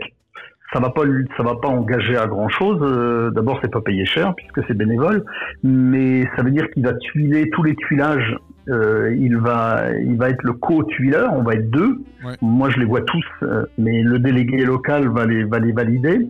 Ça 0.73 0.79
va 0.79 0.91
pas, 0.91 1.01
ça 1.35 1.43
va 1.43 1.55
pas 1.55 1.67
engager 1.67 2.15
à 2.15 2.27
grand 2.27 2.49
chose. 2.49 2.79
Euh, 2.83 3.31
D'abord, 3.31 3.59
c'est 3.61 3.71
pas 3.71 3.81
payé 3.81 4.05
cher 4.05 4.35
puisque 4.35 4.67
c'est 4.67 4.75
bénévole, 4.77 5.23
mais 5.63 6.25
ça 6.35 6.43
veut 6.43 6.51
dire 6.51 6.69
qu'il 6.71 6.83
va 6.83 6.93
tuiler 6.93 7.49
tous 7.51 7.63
les 7.63 7.75
tuilages. 7.75 8.37
Euh, 8.69 9.15
il 9.17 9.35
va, 9.37 9.85
il 9.99 10.15
va 10.17 10.29
être 10.29 10.43
le 10.43 10.53
co-tuileur. 10.53 11.33
On 11.33 11.41
va 11.41 11.53
être 11.53 11.71
deux. 11.71 12.03
Ouais. 12.23 12.33
Moi, 12.41 12.69
je 12.69 12.77
les 12.77 12.85
vois 12.85 13.01
tous, 13.01 13.25
euh, 13.41 13.65
mais 13.79 14.03
le 14.03 14.19
délégué 14.19 14.63
local 14.63 15.07
va 15.07 15.25
les, 15.25 15.43
va 15.43 15.57
les 15.57 15.71
valider. 15.71 16.27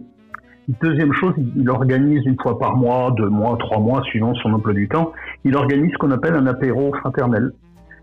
Deuxième 0.82 1.12
chose, 1.14 1.34
il, 1.38 1.52
il 1.62 1.70
organise 1.70 2.24
une 2.26 2.40
fois 2.40 2.60
par 2.60 2.76
mois, 2.76 3.12
deux 3.18 3.30
mois, 3.30 3.58
trois 3.58 3.80
mois, 3.80 4.02
suivant 4.04 4.34
son 4.36 4.54
emploi 4.54 4.74
du 4.74 4.88
temps, 4.88 5.12
il 5.44 5.56
organise 5.56 5.92
ce 5.92 5.98
qu'on 5.98 6.12
appelle 6.12 6.36
un 6.36 6.46
apéro 6.46 6.94
fraternel. 6.94 7.52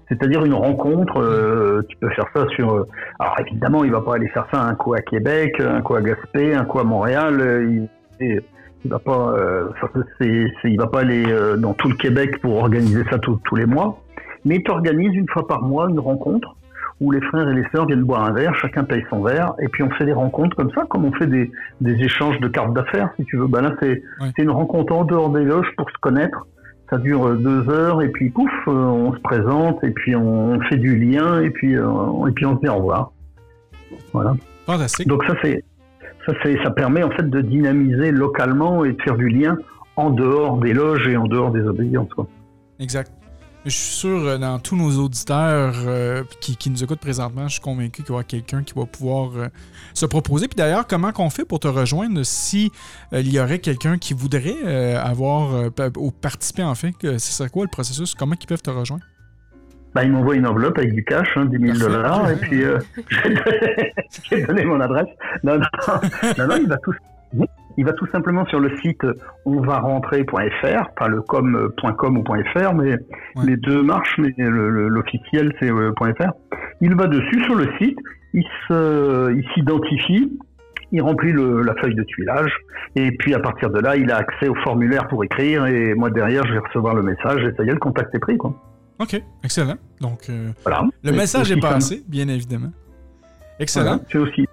C'est-à-dire 0.08 0.44
une 0.44 0.54
rencontre, 0.54 1.20
euh, 1.20 1.82
tu 1.88 1.96
peux 1.96 2.08
faire 2.10 2.26
ça 2.34 2.46
sur... 2.48 2.72
euh, 2.74 2.86
alors 3.18 3.36
évidemment, 3.40 3.84
il 3.84 3.92
va 3.92 4.00
pas 4.00 4.14
aller 4.14 4.28
faire 4.28 4.46
ça 4.52 4.62
un 4.62 4.74
coup 4.74 4.94
à 4.94 5.00
Québec, 5.00 5.60
un 5.60 5.80
coup 5.80 5.94
à 5.94 6.00
Gaspé, 6.00 6.54
un 6.54 6.64
coup 6.64 6.78
à 6.78 6.84
Montréal. 6.84 7.40
euh, 7.40 7.86
il, 8.20 8.42
il 8.84 8.90
va 8.90 8.98
pas, 9.00 9.34
il 10.64 10.76
va 10.78 10.86
pas 10.86 11.00
aller 11.00 11.24
dans 11.58 11.74
tout 11.74 11.88
le 11.88 11.96
Québec 11.96 12.40
pour 12.40 12.56
organiser 12.58 13.02
ça 13.10 13.18
tous- 13.18 13.40
les 13.56 13.66
mois. 13.66 14.00
Mais 14.44 14.62
tu 14.64 14.70
organises 14.70 15.14
une 15.14 15.28
fois 15.28 15.46
par 15.46 15.62
mois 15.62 15.88
une 15.90 15.98
rencontre 15.98 16.54
où 17.00 17.10
les 17.10 17.20
frères 17.20 17.48
et 17.48 17.54
les 17.54 17.64
sœurs 17.74 17.86
viennent 17.86 18.04
boire 18.04 18.24
un 18.24 18.32
verre, 18.32 18.54
chacun 18.54 18.84
paye 18.84 19.04
son 19.10 19.22
verre, 19.22 19.52
et 19.60 19.68
puis 19.68 19.82
on 19.82 19.90
fait 19.90 20.06
des 20.06 20.12
rencontres 20.12 20.56
comme 20.56 20.70
ça, 20.72 20.84
comme 20.88 21.04
on 21.04 21.12
fait 21.12 21.26
des, 21.26 21.50
des 21.80 22.02
échanges 22.02 22.40
de 22.40 22.48
cartes 22.48 22.72
d'affaires, 22.72 23.10
si 23.16 23.24
tu 23.24 23.36
veux. 23.36 23.46
Ben 23.46 23.60
là, 23.60 23.74
c'est 23.80 24.02
une 24.38 24.50
rencontre 24.50 24.94
en 24.94 25.04
dehors 25.04 25.30
des 25.30 25.44
loges 25.44 25.70
pour 25.76 25.90
se 25.90 25.96
connaître. 26.00 26.46
Ça 26.88 26.98
dure 26.98 27.26
euh, 27.26 27.36
deux 27.36 27.68
heures, 27.68 28.00
et 28.00 28.08
puis 28.08 28.30
pouf, 28.30 28.50
euh, 28.68 28.70
on 28.70 29.12
se 29.12 29.18
présente, 29.20 29.82
et 29.84 29.90
puis 29.90 30.14
on, 30.16 30.60
fait 30.62 30.76
du 30.76 30.96
lien, 30.96 31.40
et 31.40 31.50
puis, 31.50 31.76
euh, 31.76 32.26
et 32.28 32.32
puis 32.32 32.46
on 32.46 32.56
se 32.56 32.60
dit 32.60 32.68
au 32.68 32.76
revoir. 32.76 33.12
Voilà. 34.12 34.34
Fantastique. 34.64 35.08
Donc 35.08 35.24
ça, 35.24 35.34
c'est 35.42 35.64
ça, 36.26 36.32
ça 36.64 36.70
permet 36.70 37.02
en 37.02 37.10
fait 37.10 37.28
de 37.28 37.40
dynamiser 37.40 38.10
localement 38.10 38.84
et 38.84 38.92
de 38.92 39.02
faire 39.02 39.16
du 39.16 39.28
lien 39.28 39.56
en 39.96 40.10
dehors 40.10 40.58
des 40.58 40.72
loges 40.72 41.06
et 41.08 41.16
en 41.16 41.26
dehors 41.26 41.50
des 41.50 41.62
obédiences. 41.62 42.12
Quoi. 42.14 42.26
Exact. 42.80 43.12
Je 43.66 43.70
suis 43.72 43.94
sûr, 43.96 44.18
euh, 44.24 44.38
dans 44.38 44.60
tous 44.60 44.76
nos 44.76 44.90
auditeurs 45.04 45.74
euh, 45.86 46.22
qui, 46.40 46.56
qui 46.56 46.70
nous 46.70 46.84
écoutent 46.84 47.00
présentement, 47.00 47.48
je 47.48 47.54
suis 47.54 47.60
convaincu 47.60 48.02
qu'il 48.02 48.10
y 48.10 48.12
aura 48.12 48.22
quelqu'un 48.22 48.62
qui 48.62 48.72
va 48.74 48.86
pouvoir 48.86 49.30
euh, 49.36 49.48
se 49.92 50.06
proposer. 50.06 50.46
Puis 50.46 50.54
d'ailleurs, 50.56 50.86
comment 50.86 51.10
qu'on 51.10 51.30
fait 51.30 51.44
pour 51.44 51.58
te 51.58 51.66
rejoindre 51.66 52.22
si 52.22 52.70
euh, 53.12 53.20
il 53.20 53.32
y 53.32 53.40
aurait 53.40 53.58
quelqu'un 53.58 53.98
qui 53.98 54.14
voudrait 54.14 54.94
avoir 54.96 55.70
ou 55.96 56.10
participer 56.12 56.62
en 56.62 56.76
fait? 56.76 56.92
que 56.92 57.18
Ce 57.18 57.32
serait 57.32 57.48
quoi 57.50 57.64
le 57.64 57.70
processus? 57.70 58.14
Comment 58.14 58.36
ils 58.40 58.46
peuvent 58.46 58.62
te 58.62 58.70
rejoindre? 58.70 59.02
Bah, 59.94 60.04
il 60.04 60.12
m'envoie 60.12 60.36
une 60.36 60.46
enveloppe 60.46 60.78
avec 60.78 60.92
du 60.92 61.02
cash, 61.04 61.26
hein, 61.36 61.46
10 61.46 61.56
000 61.58 61.66
Parfait. 61.66 61.80
dollars, 61.92 62.24
Ouais. 62.24 62.32
et 62.34 62.36
puis 62.36 62.62
euh, 62.62 62.78
j'ai 64.30 64.44
donné 64.46 64.64
mon 64.64 64.80
adresse. 64.80 65.08
Non, 65.42 65.58
non, 65.58 65.64
non, 66.38 66.46
non, 66.46 66.56
il 66.56 66.68
va 66.68 66.76
tout, 66.76 66.92
il 67.76 67.84
va 67.84 67.92
tout 67.92 68.06
simplement 68.12 68.44
sur 68.46 68.60
le 68.60 68.76
site 68.78 69.04
onvarentrer.fr, 69.44 70.90
pas 70.96 71.08
le 71.08 71.22
com, 71.22 71.54
euh, 71.56 71.68
ou 72.08 72.24
.fr, 72.58 72.74
mais 72.74 72.90
Ouais. 72.90 72.96
les 73.46 73.56
deux 73.56 73.82
marchent, 73.82 74.18
mais 74.18 74.32
l'officiel 74.38 75.52
c'est 75.60 75.70
euh, 75.70 75.92
.fr. 75.98 76.30
Il 76.80 76.94
va 76.94 77.06
dessus 77.06 77.42
sur 77.44 77.54
le 77.54 77.66
site, 77.78 77.98
il 78.34 78.44
il 78.70 79.44
s'identifie, 79.54 80.38
il 80.92 81.02
remplit 81.02 81.32
le- 81.32 81.62
la 81.62 81.74
feuille 81.76 81.94
de 81.94 82.02
tuilage, 82.04 82.52
et 82.94 83.10
puis 83.12 83.34
à 83.34 83.40
partir 83.40 83.70
de 83.70 83.80
là, 83.80 83.96
il 83.96 84.10
a 84.10 84.16
accès 84.16 84.48
au 84.48 84.54
formulaire 84.56 85.08
pour 85.08 85.24
écrire, 85.24 85.66
et 85.66 85.94
moi 85.94 86.10
derrière, 86.10 86.46
je 86.46 86.52
vais 86.54 86.58
recevoir 86.60 86.94
le 86.94 87.02
message, 87.02 87.42
et 87.44 87.54
ça 87.56 87.64
y 87.64 87.68
est, 87.68 87.72
le 87.72 87.78
contact 87.78 88.14
est 88.14 88.18
pris, 88.18 88.36
quoi. 88.38 88.54
OK, 88.98 89.20
excellent. 89.44 89.74
Donc, 90.00 90.20
euh, 90.30 90.48
Voilà. 90.62 90.84
le 91.04 91.12
Et 91.12 91.16
message 91.16 91.50
est 91.52 91.60
passé, 91.60 92.02
bien 92.08 92.28
évidemment. 92.28 92.72
Excellent. 93.58 93.84
Voilà, 93.96 94.02
c'est 94.10 94.18
aussi. 94.18 94.46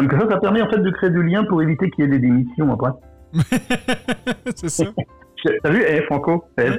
Donc 0.00 0.12
ça, 0.12 0.28
ça 0.30 0.38
permet 0.38 0.62
en 0.62 0.70
fait 0.70 0.78
de 0.78 0.90
créer 0.90 1.10
du 1.10 1.22
lien 1.22 1.44
pour 1.44 1.62
éviter 1.62 1.90
qu'il 1.90 2.04
y 2.04 2.08
ait 2.08 2.10
des 2.10 2.18
démissions 2.18 2.72
après. 2.72 2.90
C'est 4.56 4.68
ça. 4.68 4.84
T'as 5.62 5.70
vu, 5.70 5.82
eh, 5.86 6.02
Franco 6.02 6.44
eh, 6.58 6.70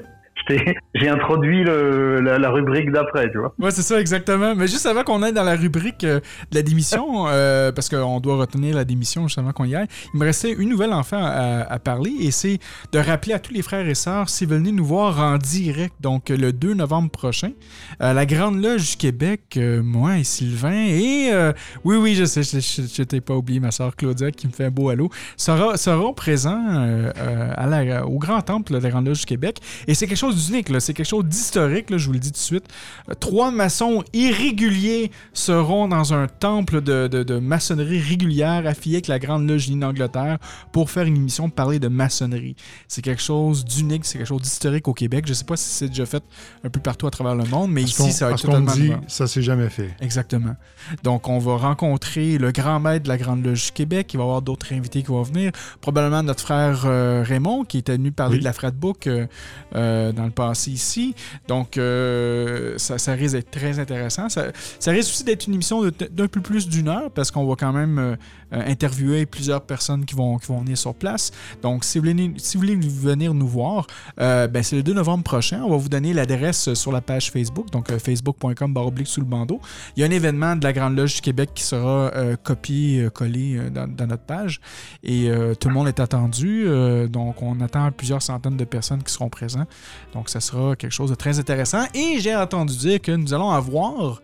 J'ai 0.96 1.10
introduit 1.10 1.64
la, 1.64 2.50
rubrique 2.50 2.92
d'après, 2.92 3.32
tu 3.32 3.38
vois. 3.38 3.54
Ouais, 3.60 3.72
c'est 3.72 3.82
ça, 3.82 4.00
exactement. 4.00 4.56
Mais 4.56 4.68
juste 4.68 4.86
avant 4.86 5.04
qu'on 5.04 5.24
aille 5.24 5.34
dans 5.34 5.44
la 5.44 5.56
rubrique 5.56 6.04
euh, 6.04 6.20
de 6.52 6.56
la 6.56 6.62
démission, 6.64 7.26
euh, 7.28 7.72
parce 7.72 7.90
qu'on 7.90 8.20
doit 8.20 8.36
retenir 8.38 8.76
la 8.76 8.84
démission 8.84 9.28
juste 9.28 9.40
avant 9.40 9.52
qu'on 9.52 9.66
y 9.66 9.76
aille, 9.76 9.88
il 10.14 10.20
me 10.20 10.26
restait 10.26 10.52
une 10.52 10.70
nouvelle 10.70 10.94
enfin 10.94 11.24
à, 11.24 11.80
parler 11.80 12.12
et 12.22 12.32
c'est 12.32 12.60
de 12.92 13.00
rappeler 13.00 13.34
à 13.34 13.40
tous 13.40 13.54
les 13.54 13.62
frères 13.62 13.88
et 13.88 13.96
sœurs 13.96 14.30
s'ils 14.30 14.48
veulent 14.48 14.60
venir 14.60 14.74
nous 14.74 14.86
voir 14.86 15.20
en 15.20 15.38
direct, 15.38 15.96
donc 16.00 16.30
le 16.30 16.52
2 16.52 16.74
novembre 16.74 17.10
prochain, 17.10 17.52
à 18.00 18.14
la 18.14 18.26
Grande 18.26 18.62
Loge 18.62 18.92
du 18.92 18.98
Québec, 18.98 19.42
euh, 19.58 19.82
moi 19.82 20.18
et 20.18 20.24
Sylvain. 20.24 20.86
Et 20.88 21.30
euh, 21.32 21.54
oui, 21.84 21.98
oui, 21.98 22.16
je 22.16 22.26
sais, 22.26 22.44
je, 22.44 23.04
t'ai 23.04 23.22
pas 23.22 23.36
oublié, 23.36 23.60
ma 23.60 23.72
sœur 23.72 23.96
Claudia 23.96 24.32
qui 24.32 24.48
me 24.48 24.52
fait 24.52 24.66
un 24.66 24.72
beau 24.72 24.90
halo, 24.90 25.10
seront 25.38 26.14
présents 26.14 26.64
euh, 26.70 27.12
euh, 27.18 28.02
au 28.04 28.18
Grand 28.18 28.42
Temple 28.42 28.74
de 28.74 28.78
la 28.80 28.90
Grande 28.90 29.08
Loge 29.08 29.20
du 29.20 29.26
Québec. 29.26 29.60
Et 29.88 29.94
c'est 29.94 30.08
quelque 30.08 30.18
chose 30.18 30.31
d'unique, 30.36 30.70
là. 30.70 30.80
c'est 30.80 30.94
quelque 30.94 31.08
chose 31.08 31.26
d'historique, 31.26 31.88
je 31.96 32.06
vous 32.06 32.14
le 32.14 32.20
dis 32.20 32.30
tout 32.32 32.38
de 32.38 32.38
suite. 32.38 32.66
Euh, 33.10 33.14
Trois 33.14 33.52
maçons 33.52 34.04
irréguliers 34.14 35.12
seront 35.34 35.88
dans 35.88 36.14
un 36.14 36.28
temple 36.28 36.82
de, 36.82 37.08
de- 37.08 37.24
de 37.24 37.40
maçonnerie 37.40 38.00
régulière 38.00 38.66
affilié 38.66 38.98
avec 38.98 39.08
la 39.08 39.20
Grande 39.20 39.48
Loge 39.50 39.70
d'Angleterre 39.70 40.38
pour 40.72 40.90
faire 40.90 41.04
une 41.06 41.16
émission 41.18 41.48
de 41.48 41.54
parler 41.54 41.80
de 41.80 41.88
maçonnerie. 41.88 42.56
C'est 42.88 43.02
quelque 43.02 43.22
chose 43.22 43.64
d'unique, 43.66 44.06
c'est 44.06 44.18
quelque 44.18 44.28
chose 44.28 44.42
d'historique 44.42 44.88
au 44.88 44.94
Québec. 44.94 45.26
Je 45.28 45.34
sais 45.34 45.46
pas 45.46 45.56
si 45.58 45.70
c'est 45.70 45.88
déjà 45.88 46.06
fait 46.06 46.24
un 46.64 46.70
peu 46.70 46.80
partout 46.80 47.08
à 47.08 47.12
travers 47.12 47.36
le 47.36 47.46
monde, 47.46 47.72
mais 47.72 47.84
ici, 47.84 48.12
ça 48.12 48.28
va 48.28 48.32
être 48.34 48.42
totalement 48.42 48.72
dit, 48.74 48.92
ça 49.08 49.28
s'est 49.28 49.42
jamais 49.42 49.70
fait. 49.70 49.96
Exactement. 50.02 50.56
Donc, 51.04 51.28
on 51.30 51.40
va 51.40 51.58
rencontrer 51.58 52.38
le 52.38 52.52
grand 52.52 52.80
maître 52.80 53.04
de 53.04 53.10
la 53.10 53.18
Grande 53.18 53.46
Loge 53.46 53.66
du 53.68 53.72
Québec. 53.72 54.14
Il 54.14 54.18
va 54.18 54.24
y 54.24 54.26
avoir 54.26 54.42
d'autres 54.42 54.74
invités 54.74 55.02
qui 55.02 55.08
vont 55.10 55.22
venir. 55.24 55.52
Probablement 55.82 56.24
notre 56.24 56.42
frère 56.42 56.84
euh, 56.86 57.24
Raymond, 57.26 57.64
qui 57.66 57.78
était 57.78 57.94
venu 57.98 58.12
parler 58.12 58.36
Oui. 58.36 58.40
de 58.40 58.44
la 58.46 58.54
Fratbook 58.54 59.08
euh, 59.08 59.28
euh, 59.76 60.12
le 60.26 60.32
passé 60.32 60.72
ici. 60.72 61.16
Donc, 61.48 61.78
euh, 61.78 62.78
ça, 62.78 63.14
risque 63.14 63.36
d'être 63.36 63.52
très 63.52 63.80
intéressant. 63.80 64.30
Ça, 64.30 64.52
risque 64.88 65.10
aussi 65.10 65.24
d'être 65.24 65.48
une 65.48 65.56
émission 65.56 65.84
d'un 65.84 66.28
peu 66.28 66.42
plus 66.42 66.68
d'une 66.68 66.88
heure, 66.88 67.12
parce 67.12 67.32
qu'on 67.32 67.46
va 67.46 67.56
quand 67.56 67.74
même 67.74 68.00
euh, 68.00 68.16
euh, 68.54 68.64
interviewer 68.68 69.26
plusieurs 69.26 69.62
personnes 69.62 70.06
qui 70.06 70.16
vont, 70.16 70.38
qui 70.38 70.48
vont 70.48 70.60
venir 70.60 70.78
sur 70.78 70.94
place. 70.94 71.32
Donc, 71.62 71.84
si 71.84 72.00
vous 72.00 72.06
voulez, 72.06 72.34
si 72.38 72.58
vous 72.58 72.62
voulez 72.62 72.76
venir 72.76 73.34
nous 73.34 73.48
voir, 73.48 73.88
ben, 74.18 74.64
c'est 74.64 74.76
le 74.76 74.84
2 74.84 74.94
novembre 74.94 75.24
prochain. 75.24 75.62
On 75.64 75.70
va 75.70 75.78
vous 75.78 75.90
donner 75.90 76.14
l'adresse 76.14 76.74
sur 76.74 76.92
la 76.92 77.02
page 77.02 77.32
Facebook, 77.32 77.70
donc 77.72 77.92
facebook.com 77.92 78.74
baroblique 78.74 79.08
sous 79.08 79.22
le 79.22 79.26
bandeau. 79.26 79.60
Il 79.96 80.02
y 80.02 80.04
a 80.04 80.08
un 80.08 80.12
événement 80.12 80.56
de 80.56 80.64
la 80.64 80.74
Grande 80.74 80.96
Loge 80.98 81.16
du 81.16 81.22
Québec 81.22 81.52
qui 81.54 81.64
sera 81.64 82.12
copié, 82.44 83.08
collé 83.14 83.60
dans, 83.72 83.88
notre 84.08 84.24
page. 84.24 84.60
Et 85.04 85.30
tout 85.60 85.68
le 85.68 85.74
monde 85.74 85.88
est 85.88 86.00
attendu. 86.00 86.66
donc, 87.10 87.42
on 87.42 87.60
attend 87.62 87.92
plusieurs 87.92 88.22
centaines 88.22 88.58
de 88.58 88.66
personnes 88.66 89.04
qui 89.04 89.14
seront 89.14 89.30
présents. 89.30 89.66
Donc, 90.14 90.30
ça 90.30 90.40
sera 90.40 90.76
quelque 90.76 90.92
chose 90.92 91.10
de 91.10 91.16
très 91.16 91.40
intéressant. 91.40 91.86
Et 91.94 92.20
j'ai 92.20 92.36
entendu 92.36 92.76
dire 92.76 93.02
que 93.02 93.12
nous 93.12 93.34
allons 93.34 93.52
avoir 93.52 94.22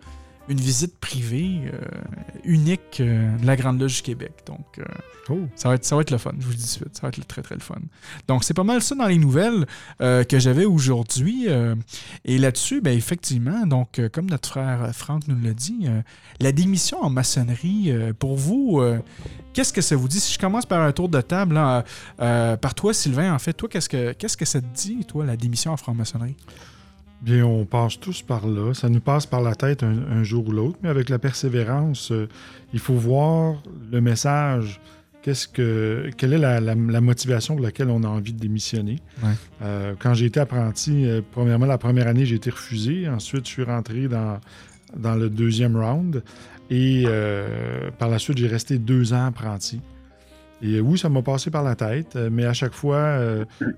une 0.49 0.59
visite 0.59 0.97
privée 0.99 1.61
euh, 1.73 1.79
unique 2.45 2.99
euh, 3.01 3.35
de 3.37 3.45
la 3.45 3.55
Grande 3.55 3.79
Loge 3.81 3.97
du 3.97 4.01
Québec. 4.01 4.31
Donc, 4.45 4.65
euh, 4.79 4.83
Oh. 5.29 5.39
ça 5.55 5.67
va, 5.67 5.75
être, 5.75 5.83
ça 5.83 5.93
va 5.97 6.03
être 6.03 6.11
le 6.11 6.17
fun, 6.17 6.31
je 6.39 6.45
vous 6.45 6.51
le 6.51 6.55
dis 6.55 6.61
tout 6.61 6.67
de 6.85 6.85
suite. 6.85 6.95
Ça 6.95 7.01
va 7.01 7.07
être 7.09 7.17
le- 7.17 7.25
très, 7.25 7.41
très 7.41 7.55
le 7.55 7.59
fun. 7.61 7.75
Donc, 8.29 8.45
c'est 8.45 8.53
pas 8.53 8.63
mal 8.63 8.81
ça 8.81 8.95
dans 8.95 9.07
les 9.07 9.17
nouvelles 9.17 9.65
que 9.99 10.39
j'avais 10.39 10.63
aujourd'hui. 10.63 11.47
et 12.23 12.37
là-dessus, 12.37 12.79
ben, 12.79 12.97
effectivement, 12.97 13.67
donc, 13.67 13.99
comme 14.13 14.29
notre 14.29 14.47
frère 14.47 14.89
Franck 14.95 15.27
nous 15.27 15.37
l'a 15.43 15.53
dit, 15.53 15.85
la 16.39 16.53
démission 16.53 17.03
en 17.03 17.09
maçonnerie, 17.09 17.91
pour 18.19 18.37
vous, 18.37 18.81
qu'est-ce 19.51 19.73
que 19.73 19.81
ça 19.81 19.97
vous 19.97 20.07
dit? 20.07 20.21
Si 20.21 20.33
je 20.33 20.39
commence 20.39 20.65
par 20.65 20.81
un 20.81 20.93
tour 20.93 21.09
de 21.09 21.19
table, 21.19 21.59
par 22.17 22.73
toi, 22.73 22.93
Sylvain, 22.93 23.33
en 23.33 23.39
fait, 23.39 23.51
toi, 23.51 23.67
qu'est-ce 23.67 23.89
que, 23.89 24.13
qu'est-ce 24.13 24.37
que 24.37 24.45
ça 24.45 24.61
te 24.61 24.73
dit, 24.77 25.03
toi, 25.05 25.25
la 25.25 25.35
démission 25.35 25.73
en 25.73 25.77
franc-maçonnerie? 25.77 26.37
Bien, 27.21 27.45
on 27.45 27.65
passe 27.65 27.99
tous 27.99 28.21
par 28.21 28.47
là. 28.47 28.73
Ça 28.73 28.89
nous 28.89 28.99
passe 28.99 29.25
par 29.25 29.41
la 29.41 29.55
tête 29.55 29.83
un, 29.83 29.97
un 30.11 30.23
jour 30.23 30.47
ou 30.47 30.51
l'autre, 30.51 30.77
mais 30.83 30.89
avec 30.89 31.09
la 31.09 31.17
persévérance, 31.19 32.11
euh, 32.11 32.27
il 32.73 32.79
faut 32.79 32.93
voir 32.93 33.61
le 33.91 33.99
message. 34.01 34.79
Qu'est-ce 35.23 35.47
que, 35.47 36.09
quelle 36.15 36.33
est 36.33 36.37
la, 36.37 36.61
la- 36.61 36.75
la 36.75 37.01
motivation 37.01 37.55
pour 37.55 37.65
laquelle 37.65 37.89
on 37.89 38.03
a 38.03 38.07
envie 38.07 38.33
de 38.33 38.39
démissionner? 38.39 38.97
Ouais. 39.23 39.31
Euh, 39.63 39.93
quand 39.99 40.13
j'ai 40.13 40.27
été 40.27 40.39
apprenti, 40.39 41.05
euh, 41.05 41.21
premièrement, 41.31 41.65
la 41.65 41.79
première 41.79 42.07
année, 42.07 42.25
j'ai 42.25 42.35
été 42.35 42.49
refusé. 42.51 43.09
Ensuite, 43.09 43.45
je 43.45 43.51
suis 43.51 43.63
rentré 43.63 44.07
dans, 44.07 44.39
dans 44.95 45.15
le 45.15 45.29
deuxième 45.29 45.75
round. 45.75 46.23
Et 46.69 47.05
par 47.97 48.09
la 48.09 48.19
suite, 48.19 48.37
j'ai 48.37 48.47
resté 48.47 48.77
deux 48.77 49.13
ans 49.13 49.25
apprenti. 49.27 49.79
Et 50.61 50.81
oui, 50.81 50.97
ça 50.97 51.07
m'a 51.07 51.21
passé 51.21 51.49
par 51.49 51.63
la 51.63 51.75
tête, 51.75 52.17
mais 52.29 52.43
à 52.45 52.51
chaque 52.51 52.73
fois, 52.73 53.19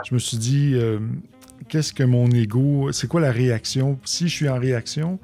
je 0.07 0.13
me 0.13 0.17
suis 0.17 0.37
dit, 0.37 0.75
qu'est-ce 1.67 1.93
que 1.93 2.03
mon 2.03 2.29
ego, 2.31 2.91
c'est 2.91 3.07
quoi 3.07 3.21
la 3.21 3.31
réaction? 3.31 3.99
Si 4.05 4.27
je 4.27 4.35
suis 4.35 4.49
en 4.49 4.59
réaction, 4.59 5.19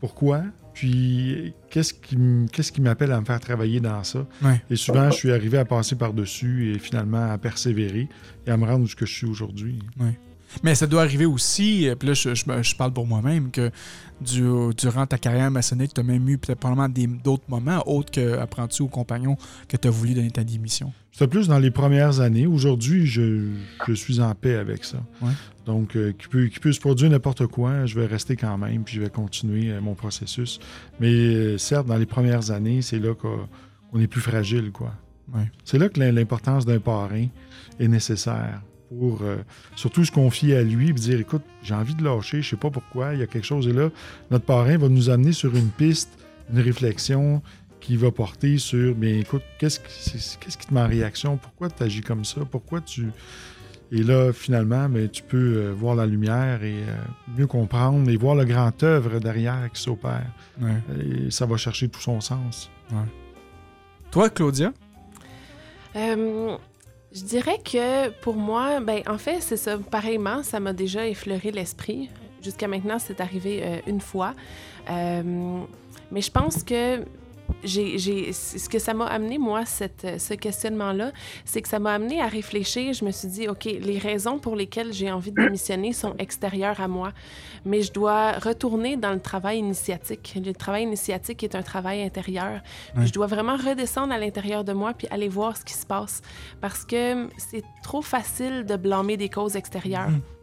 pourquoi? 0.00 0.42
Puis, 0.74 1.54
qu'est-ce 1.70 1.92
qui, 1.92 2.80
m'appelle 2.80 3.10
à 3.10 3.20
me 3.20 3.24
faire 3.24 3.40
travailler 3.40 3.80
dans 3.80 4.04
ça? 4.04 4.26
Ouais. 4.42 4.62
Et 4.70 4.76
souvent, 4.76 5.10
je 5.10 5.16
suis 5.16 5.32
arrivé 5.32 5.58
à 5.58 5.64
passer 5.64 5.96
par-dessus 5.96 6.72
et 6.72 6.78
finalement 6.78 7.32
à 7.32 7.36
persévérer 7.36 8.08
et 8.46 8.50
à 8.50 8.56
me 8.56 8.64
rendre 8.64 8.84
où 8.84 8.86
ce 8.86 8.94
que 8.94 9.04
je 9.04 9.12
suis 9.12 9.26
aujourd'hui. 9.26 9.80
Mais 10.62 10.74
ça 10.74 10.86
doit 10.86 11.02
arriver 11.02 11.26
aussi, 11.26 11.88
euh, 11.88 11.94
puis 11.94 12.08
là, 12.08 12.14
je, 12.14 12.34
je 12.34 12.44
me- 12.48 12.62
je 12.62 12.74
parle 12.74 12.92
pour 12.92 13.06
moi-même, 13.06 13.50
que 13.50 13.70
du- 14.20 14.74
durant 14.76 15.06
ta 15.06 15.18
carrière 15.18 15.50
maçonnique, 15.50 15.92
tu 15.94 16.00
as 16.00 16.04
même 16.04 16.28
eu 16.28 16.38
peut-être 16.38 16.58
probablement 16.58 16.88
d'autres 17.22 17.44
moments, 17.48 17.82
autres 17.86 18.10
qu'apprenti 18.10 18.82
ou 18.82 18.88
compagnon, 18.88 19.36
que 19.68 19.76
tu 19.76 19.86
as 19.86 19.90
voulu 19.90 20.14
donner 20.14 20.30
ta 20.30 20.44
démission. 20.44 20.92
C'était 21.12 21.28
plus 21.28 21.48
dans 21.48 21.58
les 21.58 21.70
premières 21.70 22.20
années. 22.20 22.46
Aujourd'hui, 22.46 23.06
je, 23.06 23.48
je 23.86 23.92
suis 23.92 24.20
en 24.20 24.34
paix 24.34 24.54
avec 24.54 24.84
ça. 24.84 24.98
Ouais. 25.20 25.32
Donc, 25.66 25.96
euh, 25.96 26.12
qu'il 26.12 26.28
peut, 26.28 26.48
peut 26.60 26.72
se 26.72 26.80
produire 26.80 27.10
n'importe 27.10 27.46
quoi, 27.46 27.84
je 27.86 27.94
vais 27.98 28.06
rester 28.06 28.36
quand 28.36 28.56
même, 28.56 28.84
puis 28.84 28.94
je 28.96 29.00
vais 29.02 29.10
continuer 29.10 29.70
euh, 29.70 29.80
mon 29.80 29.94
processus. 29.94 30.60
Mais 31.00 31.12
euh, 31.12 31.58
certes, 31.58 31.86
dans 31.86 31.96
les 31.96 32.06
premières 32.06 32.50
années, 32.50 32.80
c'est 32.82 32.98
là 32.98 33.14
qu'on 33.14 33.48
on 33.92 34.00
est 34.00 34.06
plus 34.06 34.20
fragile, 34.20 34.70
quoi. 34.72 34.94
Ouais. 35.34 35.50
C'est 35.64 35.78
là 35.78 35.88
que 35.90 36.00
l'im- 36.00 36.12
l'importance 36.12 36.64
d'un 36.64 36.78
parrain 36.80 37.26
est 37.78 37.88
nécessaire 37.88 38.62
pour 38.88 39.22
euh, 39.22 39.36
surtout 39.76 40.04
se 40.04 40.12
confier 40.12 40.56
à 40.56 40.62
lui 40.62 40.90
et 40.90 40.92
dire 40.92 41.20
écoute, 41.20 41.42
j'ai 41.62 41.74
envie 41.74 41.94
de 41.94 42.04
lâcher, 42.04 42.42
je 42.42 42.50
sais 42.50 42.56
pas 42.56 42.70
pourquoi, 42.70 43.14
il 43.14 43.20
y 43.20 43.22
a 43.22 43.26
quelque 43.26 43.46
chose 43.46 43.68
et 43.68 43.72
là, 43.72 43.90
notre 44.30 44.44
parrain 44.44 44.76
va 44.76 44.88
nous 44.88 45.10
amener 45.10 45.32
sur 45.32 45.54
une 45.54 45.70
piste, 45.70 46.10
une 46.52 46.60
réflexion 46.60 47.42
qui 47.80 47.96
va 47.96 48.10
porter 48.10 48.58
sur 48.58 48.94
bien 48.94 49.18
écoute, 49.18 49.42
qu'est-ce 49.58 49.80
qui, 49.80 50.38
qu'est-ce 50.40 50.58
qui 50.58 50.66
te 50.66 50.74
met 50.74 50.80
en 50.80 50.88
réaction, 50.88 51.36
pourquoi 51.36 51.70
tu 51.70 51.82
agis 51.82 52.00
comme 52.00 52.24
ça, 52.24 52.40
pourquoi 52.50 52.80
tu 52.80 53.06
et 53.90 54.02
là, 54.02 54.32
finalement, 54.32 54.88
ben, 54.88 55.08
tu 55.08 55.22
peux 55.22 55.56
euh, 55.56 55.72
voir 55.72 55.94
la 55.94 56.04
lumière 56.04 56.62
et 56.62 56.82
euh, 56.82 56.94
mieux 57.36 57.46
comprendre 57.46 58.10
et 58.10 58.16
voir 58.16 58.34
le 58.34 58.44
grand 58.44 58.82
œuvre 58.82 59.18
derrière 59.18 59.70
qui 59.72 59.80
s'opère. 59.80 60.30
Ouais. 60.60 60.82
Et 61.00 61.30
ça 61.30 61.46
va 61.46 61.56
chercher 61.56 61.88
tout 61.88 62.00
son 62.00 62.20
sens. 62.20 62.70
Toi, 64.10 64.28
Claudia? 64.28 64.72
Euh, 65.96 66.56
je 67.12 67.22
dirais 67.22 67.58
que 67.64 68.10
pour 68.20 68.36
moi, 68.36 68.80
ben, 68.80 69.02
en 69.06 69.18
fait, 69.18 69.40
c'est 69.40 69.56
ça. 69.56 69.78
Pareillement, 69.78 70.42
ça 70.42 70.60
m'a 70.60 70.72
déjà 70.72 71.06
effleuré 71.06 71.50
l'esprit. 71.50 72.10
Jusqu'à 72.42 72.68
maintenant, 72.68 72.98
c'est 72.98 73.20
arrivé 73.20 73.62
euh, 73.62 73.78
une 73.86 74.00
fois. 74.00 74.34
Euh, 74.90 75.62
mais 76.10 76.20
je 76.20 76.30
pense 76.30 76.62
que 76.62 77.04
j'ai, 77.64 78.32
ce 78.32 78.68
que 78.68 78.78
ça 78.78 78.94
m'a 78.94 79.06
amené, 79.06 79.38
moi, 79.38 79.64
cette, 79.64 80.20
ce 80.20 80.34
questionnement-là, 80.34 81.12
c'est 81.44 81.62
que 81.62 81.68
ça 81.68 81.78
m'a 81.78 81.92
amené 81.92 82.20
à 82.20 82.26
réfléchir. 82.26 82.92
Je 82.92 83.04
me 83.04 83.10
suis 83.10 83.28
dit, 83.28 83.48
OK, 83.48 83.64
les 83.64 83.98
raisons 83.98 84.38
pour 84.38 84.56
lesquelles 84.56 84.92
j'ai 84.92 85.10
envie 85.10 85.32
de 85.32 85.42
démissionner 85.42 85.92
sont 85.92 86.14
extérieures 86.18 86.80
à 86.80 86.88
moi, 86.88 87.12
mais 87.64 87.82
je 87.82 87.92
dois 87.92 88.32
retourner 88.32 88.96
dans 88.96 89.12
le 89.12 89.20
travail 89.20 89.58
initiatique. 89.58 90.38
Le 90.44 90.52
travail 90.52 90.84
initiatique 90.84 91.42
est 91.42 91.54
un 91.54 91.62
travail 91.62 92.02
intérieur. 92.02 92.60
Je 92.96 93.12
dois 93.12 93.26
vraiment 93.26 93.56
redescendre 93.56 94.12
à 94.12 94.18
l'intérieur 94.18 94.64
de 94.64 94.72
moi 94.72 94.92
puis 94.94 95.08
aller 95.10 95.28
voir 95.28 95.56
ce 95.56 95.64
qui 95.64 95.74
se 95.74 95.86
passe. 95.86 96.22
Parce 96.60 96.84
que 96.84 97.28
c'est 97.36 97.64
trop 97.82 98.02
facile 98.02 98.64
de 98.64 98.76
blâmer 98.76 99.16
des 99.16 99.28
causes 99.28 99.56
extérieures. 99.56 100.10
Mhm. 100.10 100.37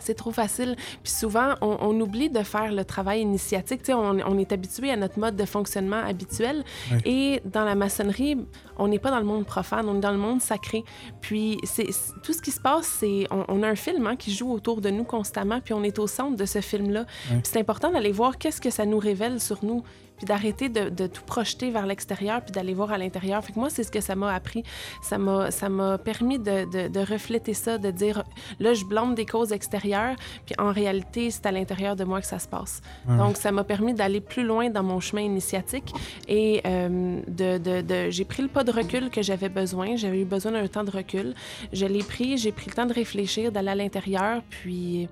C'est 0.00 0.14
trop 0.14 0.32
facile. 0.32 0.76
Puis 1.02 1.12
souvent, 1.12 1.54
on, 1.60 1.76
on 1.80 2.00
oublie 2.00 2.30
de 2.30 2.42
faire 2.42 2.72
le 2.72 2.84
travail 2.84 3.20
initiatique. 3.20 3.82
On, 3.88 4.18
on 4.20 4.38
est 4.38 4.52
habitué 4.52 4.90
à 4.90 4.96
notre 4.96 5.18
mode 5.18 5.36
de 5.36 5.44
fonctionnement 5.44 6.02
habituel. 6.04 6.64
Et 7.04 7.40
dans 7.44 7.64
la 7.64 7.74
maçonnerie, 7.74 8.36
on 8.78 8.88
n'est 8.88 8.98
pas 8.98 9.10
dans 9.10 9.18
le 9.18 9.24
monde 9.24 9.44
profane, 9.44 9.88
on 9.88 9.96
est 9.96 10.00
dans 10.00 10.10
le 10.10 10.18
monde 10.18 10.40
sacré. 10.40 10.84
Puis 11.20 11.58
c'est, 11.64 11.88
tout 12.22 12.32
ce 12.32 12.42
qui 12.42 12.50
se 12.50 12.60
passe, 12.60 12.86
c'est 12.86 13.26
on, 13.30 13.44
on 13.48 13.62
a 13.62 13.68
un 13.68 13.76
film 13.76 14.06
hein, 14.06 14.16
qui 14.16 14.32
joue 14.32 14.50
autour 14.52 14.80
de 14.80 14.90
nous 14.90 15.04
constamment, 15.04 15.60
puis 15.60 15.74
on 15.74 15.82
est 15.82 15.98
au 15.98 16.06
centre 16.06 16.36
de 16.36 16.44
ce 16.44 16.60
film-là. 16.60 17.04
Puis 17.28 17.40
c'est 17.44 17.58
important 17.60 17.90
d'aller 17.90 18.12
voir 18.12 18.38
qu'est-ce 18.38 18.60
que 18.60 18.70
ça 18.70 18.86
nous 18.86 18.98
révèle 18.98 19.40
sur 19.40 19.64
nous, 19.64 19.82
puis 20.20 20.26
d'arrêter 20.26 20.68
de, 20.68 20.90
de 20.90 21.06
tout 21.06 21.22
projeter 21.24 21.70
vers 21.70 21.86
l'extérieur, 21.86 22.42
puis 22.42 22.52
d'aller 22.52 22.74
voir 22.74 22.92
à 22.92 22.98
l'intérieur. 22.98 23.42
Fait 23.42 23.54
que 23.54 23.58
moi, 23.58 23.70
c'est 23.70 23.82
ce 23.84 23.90
que 23.90 24.02
ça 24.02 24.14
m'a 24.14 24.34
appris. 24.34 24.62
Ça 25.02 25.16
m'a, 25.16 25.50
ça 25.50 25.70
m'a 25.70 25.96
permis 25.96 26.38
de, 26.38 26.70
de, 26.70 26.88
de 26.88 27.00
refléter 27.00 27.54
ça, 27.54 27.78
de 27.78 27.90
dire 27.90 28.22
là, 28.58 28.74
je 28.74 28.84
blâme 28.84 29.14
des 29.14 29.24
causes 29.24 29.52
extérieures, 29.52 30.14
puis 30.44 30.54
en 30.58 30.72
réalité, 30.72 31.30
c'est 31.30 31.46
à 31.46 31.52
l'intérieur 31.52 31.96
de 31.96 32.04
moi 32.04 32.20
que 32.20 32.26
ça 32.26 32.38
se 32.38 32.46
passe. 32.48 32.82
Donc, 33.18 33.36
ça 33.38 33.50
m'a 33.50 33.64
permis 33.64 33.94
d'aller 33.94 34.20
plus 34.20 34.44
loin 34.44 34.68
dans 34.68 34.82
mon 34.82 35.00
chemin 35.00 35.22
initiatique 35.22 35.92
et 36.28 36.60
euh, 36.66 37.20
de- 37.28 38.10
j'ai 38.10 38.24
pris 38.26 38.42
le 38.42 38.48
pas 38.48 38.64
de 38.64 38.70
recul 38.72 39.08
que 39.10 39.22
j'avais 39.22 39.48
besoin. 39.48 39.96
J'avais 39.96 40.20
eu 40.20 40.24
besoin 40.26 40.52
d'un 40.52 40.66
temps 40.68 40.84
de 40.84 40.90
recul. 40.90 41.34
Je 41.72 41.86
l'ai 41.86 42.02
pris, 42.02 42.36
j'ai 42.36 42.52
pris 42.52 42.66
le 42.68 42.74
temps 42.74 42.86
de 42.86 42.92
réfléchir, 42.92 43.50
d'aller 43.52 43.70
à 43.70 43.74
l'intérieur, 43.74 44.42
puis 44.50 45.08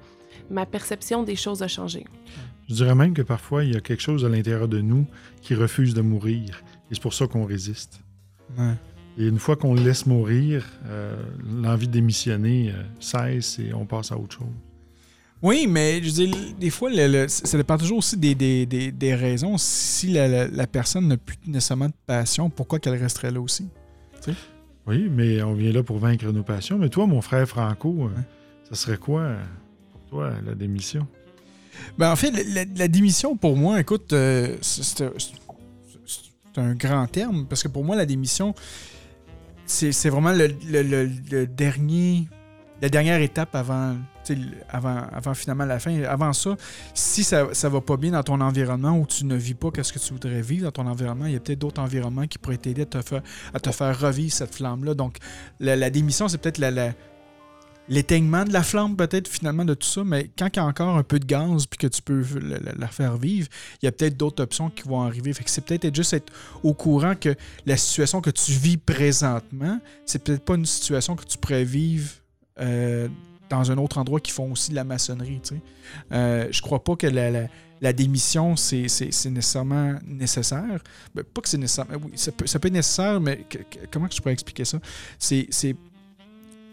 ma 0.51 0.67
perception 0.67 1.23
des 1.23 1.37
choses 1.37 1.63
a 1.63 1.69
changé. 1.69 2.05
Je 2.69 2.75
dirais 2.75 2.95
même 2.95 3.15
que 3.15 3.23
parfois, 3.23 3.65
il 3.65 3.73
y 3.73 3.77
a 3.77 3.81
quelque 3.81 4.03
chose 4.03 4.25
à 4.25 4.29
l'intérieur 4.29 4.69
de 4.69 4.81
nous 4.81 5.07
qui 5.41 5.55
refuse 5.55 5.95
de 5.95 6.03
mourir. 6.03 6.63
Et 6.91 6.95
c'est 6.95 7.03
pour 7.03 7.15
ça 7.15 7.27
qu'on 7.27 7.45
résiste. 7.47 8.01
Ouais. 8.59 8.75
Et 9.19 9.27
une 9.27 9.39
fois 9.39 9.57
qu'on 9.57 9.75
le 9.75 9.83
laisse 9.83 10.07
mourir, 10.07 10.65
euh, 10.87 11.17
l'envie 11.63 11.89
de 11.89 11.93
démissionner 11.93 12.71
euh, 12.71 12.83
cesse 13.01 13.59
et 13.59 13.73
on 13.75 13.85
passe 13.87 14.13
à 14.13 14.19
autre 14.19 14.37
chose. 14.39 14.47
Oui, 15.41 15.67
mais 15.69 16.03
je 16.03 16.11
dire, 16.11 16.35
des 16.59 16.71
fois, 16.71 16.91
le- 16.91 17.07
le- 17.07 17.29
ça 17.29 17.57
dépend 17.57 17.79
toujours 17.79 17.99
aussi 17.99 18.17
des, 18.17 18.35
des, 18.35 18.67
des, 18.67 18.93
des 18.93 19.15
raisons. 19.15 19.57
Si 19.57 20.09
la, 20.09 20.29
la- 20.29 20.49
la 20.49 20.67
personne 20.67 21.09
n'a 21.09 21.17
plus 21.17 21.37
nécessairement 21.47 21.87
de 21.89 21.95
passion, 22.07 22.51
pourquoi 22.51 22.79
qu'elle 22.81 22.97
resterait 22.97 23.31
là 23.31 23.41
aussi? 23.41 23.69
Oui, 24.87 25.09
mais 25.11 25.43
on 25.43 25.55
vient 25.55 25.73
là 25.73 25.83
pour 25.83 25.99
vaincre 25.99 26.27
nos 26.33 26.43
passions. 26.43 26.79
Mais 26.79 26.89
toi, 26.89 27.07
mon 27.07 27.21
frère 27.23 27.47
Franco, 27.49 28.05
euh, 28.05 28.21
ça 28.69 28.75
serait 28.75 28.97
quoi 28.99 29.37
pour 29.93 30.01
toi 30.07 30.33
la 30.45 30.55
démission? 30.55 31.07
Ben, 31.99 32.11
en 32.13 32.17
fait, 32.17 32.31
la, 32.77 32.89
démission, 32.89 33.37
pour 33.37 33.57
moi, 33.57 33.81
écoute, 33.81 34.13
euh, 34.13 34.57
c'est 34.61 35.03
un 36.57 36.75
grand 36.75 37.07
terme, 37.07 37.47
parce 37.47 37.63
que 37.63 37.69
pour 37.69 37.85
moi, 37.85 37.95
la 37.97 38.07
démission, 38.07 38.55
c'est 39.67 39.93
c'est 39.93 40.09
vraiment 40.11 40.33
le, 40.33 40.49
le- 40.67 40.83
le- 40.83 41.11
le 41.31 41.47
dernier, 41.47 42.27
la 42.83 42.89
dernière 42.89 43.21
étape 43.21 43.55
avant, 43.55 43.97
avant, 44.71 45.03
avant 45.13 45.35
finalement 45.35 45.65
la 45.67 45.79
fin. 45.79 46.03
Avant 46.05 46.33
ça, 46.33 46.57
si 46.95 47.23
ça, 47.23 47.49
ça 47.53 47.69
va 47.69 47.81
pas 47.81 47.97
bien 47.97 48.13
dans 48.13 48.23
ton 48.23 48.41
environnement 48.41 48.99
ou 48.99 49.07
tu 49.07 49.25
ne 49.25 49.37
vis 49.37 49.55
pas 49.55 49.71
qu'est-ce 49.71 49.93
que 49.93 49.99
tu 49.99 50.13
voudrais 50.13 50.41
vivre 50.43 50.65
dans 50.65 50.73
ton 50.73 50.87
environnement, 50.87 51.27
il 51.27 51.33
y 51.35 51.37
a 51.37 51.41
peut-être 51.41 51.59
d'autres 51.59 51.81
environnements 51.83 52.27
qui 52.27 52.39
pourraient 52.39 52.57
t'aider 52.57 52.83
à 52.83 52.87
te 52.87 53.03
faire, 53.03 53.23
à 53.55 53.61
te 53.61 53.71
faire 53.71 53.99
revivre 54.01 54.33
cette 54.33 54.55
flamme-là. 54.55 54.95
Donc, 54.95 55.17
la, 55.61 55.77
la 55.77 55.91
démission, 55.91 56.29
c'est 56.29 56.39
peut-être 56.39 56.59
la- 56.59 56.71
la, 56.71 56.93
l'éteignement 57.89 58.45
de 58.45 58.53
la 58.53 58.63
flamme 58.63 58.97
peut-être 58.97 59.29
finalement 59.29 59.65
de 59.65 59.75
tout 59.75 59.87
ça, 59.87 60.05
mais 60.05 60.31
quand 60.39 60.49
il 60.55 60.57
y 60.57 60.61
a 60.61 60.65
encore 60.65 60.97
un 60.97 61.03
peu 61.03 61.19
de 61.19 61.25
gaz 61.25 61.67
puis 61.67 61.79
que 61.79 61.87
tu 61.87 62.03
peux 62.03 62.23
la, 62.77 62.89
faire 62.89 63.17
vivre, 63.17 63.49
il 63.83 63.87
y 63.87 63.89
a 63.89 63.93
peut-être 63.93 64.17
d'autres 64.17 64.43
options 64.43 64.71
qui 64.71 64.87
vont 64.89 65.03
arriver. 65.03 65.33
Fait 65.33 65.45
que 65.45 65.51
c'est 65.51 65.63
peut-être 65.63 65.85
être 65.87 65.97
juste 65.97 66.13
être 66.13 66.33
au 66.63 66.75
courant 66.75 67.15
que 67.15 67.35
la 67.67 67.77
situation 67.77 68.21
que 68.21 68.31
tu 68.31 68.53
vis 68.53 68.77
présentement, 68.77 69.81
c'est 70.05 70.23
peut-être 70.23 70.45
pas 70.45 70.55
une 70.55 70.67
situation 70.67 71.17
que 71.17 71.25
tu 71.25 71.39
pourrais 71.39 71.65
vivre 71.65 72.11
euh, 72.61 73.09
dans 73.49 73.71
un 73.71 73.79
autre 73.79 73.99
endroit 73.99 74.21
qui 74.21 74.33
font 74.33 74.53
aussi 74.53 74.71
de 74.71 74.77
la 74.77 74.85
maçonnerie. 74.85 75.41
tu 75.43 75.55
sais. 75.55 75.61
Euh, 76.13 76.49
je 76.51 76.61
crois 76.61 76.85
pas 76.85 76.97
que 76.97 77.07
la, 77.07 77.93
démission, 77.95 78.57
c'est, 78.57 78.83
nécessairement 79.31 79.95
nécessaire. 80.05 80.83
Ben, 81.15 81.25
pas 81.25 81.41
que 81.41 81.49
c'est 81.49 81.57
nécessaire. 81.57 81.87
Oui, 82.03 82.13
ça 82.17 82.33
peut, 82.33 82.45
être 82.45 82.73
nécessaire, 82.73 83.21
mais 83.21 83.47
comment 83.91 84.09
je 84.11 84.19
pourrais 84.19 84.35
expliquer 84.35 84.67
ça? 84.67 84.79
C'est 85.19 85.49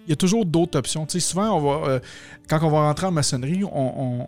il 0.06 0.10
y 0.10 0.14
a 0.14 0.16
toujours 0.16 0.46
d'autres 0.46 0.78
options. 0.78 1.08
Souvent, 1.08 1.88
euh, 1.88 2.00
quand 2.48 2.60
on 2.62 2.70
va 2.70 2.88
rentrer 2.88 3.08
en 3.08 3.12
maçonnerie, 3.12 3.64
on 3.64 4.28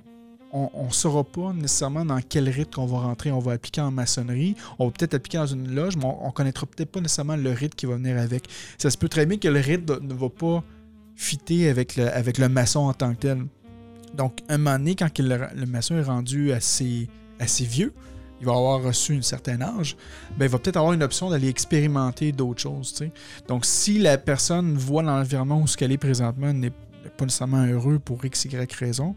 ne 0.54 0.92
saura 0.92 1.24
pas 1.24 1.54
nécessairement 1.54 2.06
dans 2.06 2.20
quel 2.28 2.50
rythme 2.50 2.72
qu'on 2.72 2.86
va 2.86 3.00
rentrer. 3.00 3.32
On 3.32 3.40
va 3.40 3.54
appliquer 3.54 3.82
en 3.82 3.92
maçonnerie, 3.92 4.56
on 4.80 4.86
va 4.86 4.92
peut-être 4.92 5.14
appliquer 5.14 5.38
dans 5.38 5.48
une 5.48 5.74
loge, 5.74 5.96
mais 5.98 6.06
on 6.06 6.28
ne 6.28 6.32
connaîtra 6.32 6.66
peut-être 6.66 6.92
pas 6.92 7.02
nécessairement 7.02 7.36
le 7.36 7.52
rythme 7.52 7.76
qui 7.76 7.86
va 7.86 7.96
venir 7.96 8.18
avec. 8.18 8.48
Ça 8.78 8.90
se 8.90 8.98
peut 8.98 9.10
très 9.10 9.26
bien 9.26 9.38
que 9.38 9.48
le 9.48 9.60
rythme 9.60 10.00
ne 10.02 10.14
va 10.14 10.30
pas 10.30 10.64
fitter 11.16 11.70
avec 11.70 11.96
le, 11.98 12.48
maçon 12.48 12.82
en 12.82 12.94
tant 12.94 13.14
que 13.14 13.20
tel. 13.20 13.46
Donc, 14.16 14.40
un 14.50 14.58
moment 14.58 14.78
donné, 14.78 14.96
quand 14.96 15.20
le, 15.20 15.66
maçon 15.66 15.96
est 15.96 16.04
rendu 16.04 16.52
assez 16.54 17.08
vieux, 17.40 17.94
il 18.40 18.46
va 18.46 18.54
avoir 18.54 18.84
reçu 18.84 19.16
un 19.16 19.22
certain 19.22 19.62
âge, 19.62 19.96
ben, 20.38 20.46
il 20.46 20.52
va 20.52 20.60
peut-être 20.60 20.78
avoir 20.78 20.94
une 20.94 21.04
option 21.04 21.30
d'aller 21.30 21.48
expérimenter 21.48 22.32
d'autres 22.32 22.62
choses. 22.62 22.94
Donc, 23.48 23.66
si 23.66 24.00
la 24.00 24.18
personne 24.18 24.78
voit 24.78 25.04
l'environnement 25.04 25.62
où 25.62 25.68
ce 25.68 25.78
qu'elle 25.78 25.92
est 25.92 25.98
présentement 25.98 26.54
n'est 26.54 26.72
pas 27.18 27.26
nécessairement 27.26 27.66
heureux 27.66 28.00
pour 28.00 28.24
x, 28.24 28.46
y 28.46 28.74
raison, 28.80 29.16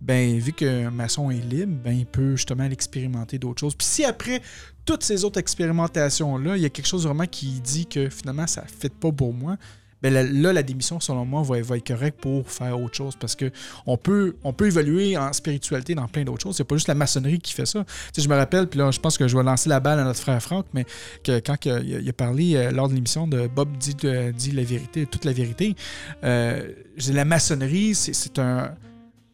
ben, 0.00 0.38
vu 0.38 0.52
qu'un 0.52 0.90
maçon 0.90 1.30
est 1.30 1.40
libre, 1.40 1.74
ben, 1.84 1.92
il 1.92 2.06
peut 2.06 2.36
justement 2.36 2.64
aller 2.64 2.72
expérimenter 2.72 3.38
d'autres 3.38 3.60
choses. 3.60 3.74
Puis 3.74 3.86
si 3.86 4.04
après 4.04 4.40
toutes 4.84 5.04
ces 5.04 5.24
autres 5.24 5.38
expérimentations-là, 5.38 6.56
il 6.56 6.62
y 6.62 6.66
a 6.66 6.70
quelque 6.70 6.86
chose 6.86 7.06
vraiment 7.06 7.26
qui 7.26 7.60
dit 7.60 7.86
que 7.86 8.08
finalement, 8.08 8.46
ça 8.46 8.62
ne 8.62 8.68
fait 8.68 8.92
pas 8.92 9.12
pour 9.12 9.32
moi, 9.32 9.56
ben 10.02 10.12
là, 10.12 10.52
la 10.52 10.62
démission, 10.62 11.00
selon 11.00 11.24
moi, 11.24 11.42
va, 11.42 11.60
va 11.62 11.76
être 11.76 11.86
correcte 11.86 12.20
pour 12.20 12.50
faire 12.50 12.80
autre 12.80 12.94
chose 12.94 13.14
parce 13.18 13.36
que 13.36 13.50
on 13.86 13.96
peut, 13.96 14.36
on 14.42 14.52
peut 14.52 14.66
évoluer 14.66 15.16
en 15.16 15.32
spiritualité 15.32 15.94
dans 15.94 16.08
plein 16.08 16.24
d'autres 16.24 16.42
choses. 16.42 16.56
C'est 16.56 16.64
pas 16.64 16.76
juste 16.76 16.88
la 16.88 16.94
maçonnerie 16.94 17.38
qui 17.38 17.52
fait 17.52 17.66
ça. 17.66 17.84
Je 18.16 18.28
me 18.28 18.34
rappelle, 18.34 18.66
puis 18.66 18.78
là, 18.78 18.90
je 18.90 19.00
pense 19.00 19.16
que 19.16 19.28
je 19.28 19.36
vais 19.36 19.42
lancer 19.42 19.68
la 19.68 19.80
balle 19.80 19.98
à 19.98 20.04
notre 20.04 20.20
frère 20.20 20.42
Franck, 20.42 20.66
mais 20.74 20.84
que 21.22 21.38
quand 21.40 21.56
il 21.64 22.08
a, 22.08 22.12
parlé 22.12 22.56
euh, 22.56 22.70
lors 22.70 22.88
de 22.88 22.94
l'émission 22.94 23.26
de 23.26 23.46
Bob 23.46 23.76
dit, 23.78 23.96
euh, 24.04 24.32
dit 24.32 24.50
la 24.50 24.64
vérité, 24.64 25.06
toute 25.06 25.24
la 25.24 25.32
vérité, 25.32 25.74
euh, 26.24 26.68
la 27.10 27.24
maçonnerie, 27.24 27.94
c'est 27.94 28.38
un 28.38 28.74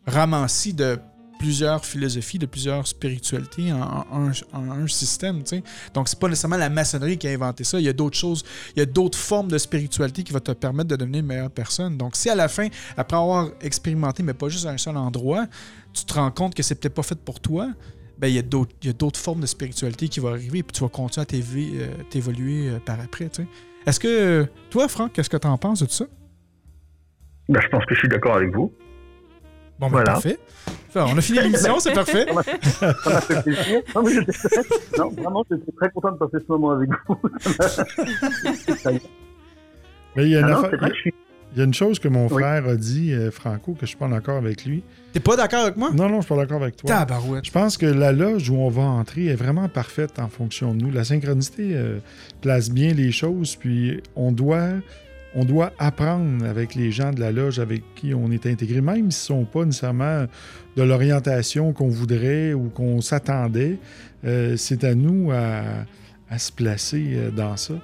ramassis 0.06 0.74
de 0.74 0.98
plusieurs 1.38 1.84
philosophies, 1.84 2.38
de 2.38 2.46
plusieurs 2.46 2.86
spiritualités 2.86 3.72
en, 3.72 4.30
un 4.52 4.86
système. 4.86 5.42
tu 5.42 5.56
sais. 5.56 5.62
Donc, 5.94 6.08
c'est 6.08 6.18
pas 6.18 6.28
nécessairement 6.28 6.56
la 6.56 6.70
maçonnerie 6.70 7.16
qui 7.16 7.28
a 7.28 7.30
inventé 7.30 7.64
ça. 7.64 7.78
Il 7.78 7.84
y 7.84 7.88
a 7.88 7.92
d'autres 7.92 8.16
choses, 8.16 8.44
il 8.76 8.80
y 8.80 8.82
a 8.82 8.86
d'autres 8.86 9.18
formes 9.18 9.48
de 9.48 9.58
spiritualité 9.58 10.22
qui 10.22 10.32
vont 10.32 10.40
te 10.40 10.52
permettre 10.52 10.88
de 10.88 10.96
devenir 10.96 11.20
une 11.20 11.26
meilleure 11.26 11.50
personne. 11.50 11.96
Donc, 11.96 12.16
si 12.16 12.28
à 12.28 12.34
la 12.34 12.48
fin, 12.48 12.68
après 12.96 13.16
avoir 13.16 13.50
expérimenté, 13.60 14.22
mais 14.22 14.34
pas 14.34 14.48
juste 14.48 14.66
à 14.66 14.70
un 14.70 14.78
seul 14.78 14.96
endroit, 14.96 15.46
tu 15.92 16.04
te 16.04 16.14
rends 16.14 16.30
compte 16.30 16.54
que 16.54 16.62
c'est 16.62 16.74
peut-être 16.74 16.94
pas 16.94 17.02
fait 17.02 17.18
pour 17.18 17.40
toi, 17.40 17.68
ben, 18.18 18.26
il 18.28 18.34
y 18.34 18.38
a 18.38 18.92
d'autres 18.92 19.20
formes 19.20 19.40
de 19.40 19.46
spiritualité 19.46 20.08
qui 20.08 20.20
vont 20.20 20.28
arriver, 20.28 20.62
puis 20.62 20.72
tu 20.72 20.80
vas 20.80 20.88
continuer 20.88 21.24
à 21.24 21.34
euh, 21.34 21.88
t'évoluer 22.10 22.68
euh, 22.68 22.78
par 22.84 23.00
après. 23.00 23.30
Est-ce 23.86 24.00
que, 24.00 24.46
toi, 24.70 24.88
Franck, 24.88 25.12
qu'est-ce 25.12 25.30
que 25.30 25.36
tu 25.36 25.46
en 25.46 25.56
penses 25.56 25.80
de 25.80 25.86
tout 25.86 25.92
ça? 25.92 26.06
Ben, 27.48 27.60
je 27.60 27.68
pense 27.68 27.84
que 27.86 27.94
je 27.94 28.00
suis 28.00 28.08
d'accord 28.08 28.36
avec 28.36 28.54
vous. 28.54 28.72
Bon, 29.78 29.86
ben, 29.86 29.92
Voilà. 29.92 30.12
parfait. 30.12 30.38
Enfin, 30.88 31.06
on 31.14 31.18
a 31.18 31.20
fini 31.20 31.38
l'émission, 31.40 31.78
c'est 31.78 31.92
parfait. 31.92 32.26
Ça 32.62 32.94
m'a 33.06 33.20
fait 33.20 33.42
plaisir. 33.42 33.80
Non, 33.94 34.02
mais 34.02 34.14
j'étais- 34.14 34.32
non, 34.98 35.08
vraiment, 35.10 35.44
j'étais 35.50 35.72
très 35.72 35.90
content 35.90 36.12
de 36.12 36.16
passer 36.16 36.38
ce 36.44 36.50
moment 36.52 36.70
avec 36.72 36.90
vous. 37.06 37.16
Mais 40.16 40.24
il 40.24 40.30
y 40.30 40.36
a 40.36 40.40
une, 40.40 40.46
Ah 40.46 40.50
non, 40.50 40.64
affaire- 40.64 40.90
suis 40.94 41.14
il 41.52 41.58
y 41.58 41.60
a 41.62 41.64
une 41.64 41.74
chose 41.74 41.98
que 41.98 42.08
mon 42.08 42.26
Oui. 42.26 42.42
frère 42.42 42.66
a 42.68 42.76
dit, 42.76 43.12
euh, 43.12 43.30
Franco, 43.30 43.72
que 43.72 43.80
je 43.82 43.86
suis 43.86 43.96
pas 43.96 44.06
d'accord 44.08 44.36
avec 44.36 44.64
lui. 44.66 44.82
T'es 45.14 45.20
pas 45.20 45.34
d'accord 45.36 45.60
avec 45.62 45.76
moi? 45.76 45.90
Non, 45.94 46.08
non, 46.08 46.16
je 46.20 46.26
suis 46.26 46.34
pas 46.34 46.40
d'accord 46.42 46.62
avec 46.62 46.76
toi. 46.76 46.88
Tabarouette. 46.88 47.44
Je 47.46 47.50
pense 47.50 47.78
que 47.78 47.86
la 47.86 48.12
loge 48.12 48.50
où 48.50 48.56
on 48.56 48.68
va 48.68 48.82
entrer 48.82 49.26
est 49.26 49.34
vraiment 49.34 49.66
parfaite 49.68 50.18
en 50.18 50.28
fonction 50.28 50.74
de 50.74 50.82
nous. 50.84 50.90
La 50.90 51.04
synchronicité 51.04 51.70
euh, 51.74 51.98
place 52.42 52.70
bien 52.70 52.92
les 52.92 53.10
choses, 53.12 53.56
puis 53.56 54.02
on 54.14 54.30
doit, 54.30 54.68
on 55.34 55.44
doit 55.44 55.72
apprendre 55.78 56.44
avec 56.46 56.74
les 56.74 56.90
gens 56.90 57.12
de 57.12 57.20
la 57.20 57.30
loge 57.32 57.58
avec 57.58 57.82
qui 57.94 58.14
on 58.14 58.30
est 58.30 58.46
intégré, 58.46 58.80
même 58.80 59.10
s'ils 59.10 59.34
ne 59.36 59.40
sont 59.40 59.44
pas 59.44 59.64
nécessairement 59.64 60.24
de 60.76 60.82
l'orientation 60.82 61.72
qu'on 61.72 61.88
voudrait 61.88 62.52
ou 62.54 62.68
qu'on 62.70 63.00
s'attendait. 63.00 63.78
euh, 64.24 64.56
c'est 64.56 64.84
à 64.84 64.94
nous 64.94 65.30
à, 65.32 65.62
à 66.30 66.38
se 66.38 66.50
placer 66.52 67.12
euh, 67.14 67.30
dans 67.30 67.56
ça. 67.56 67.74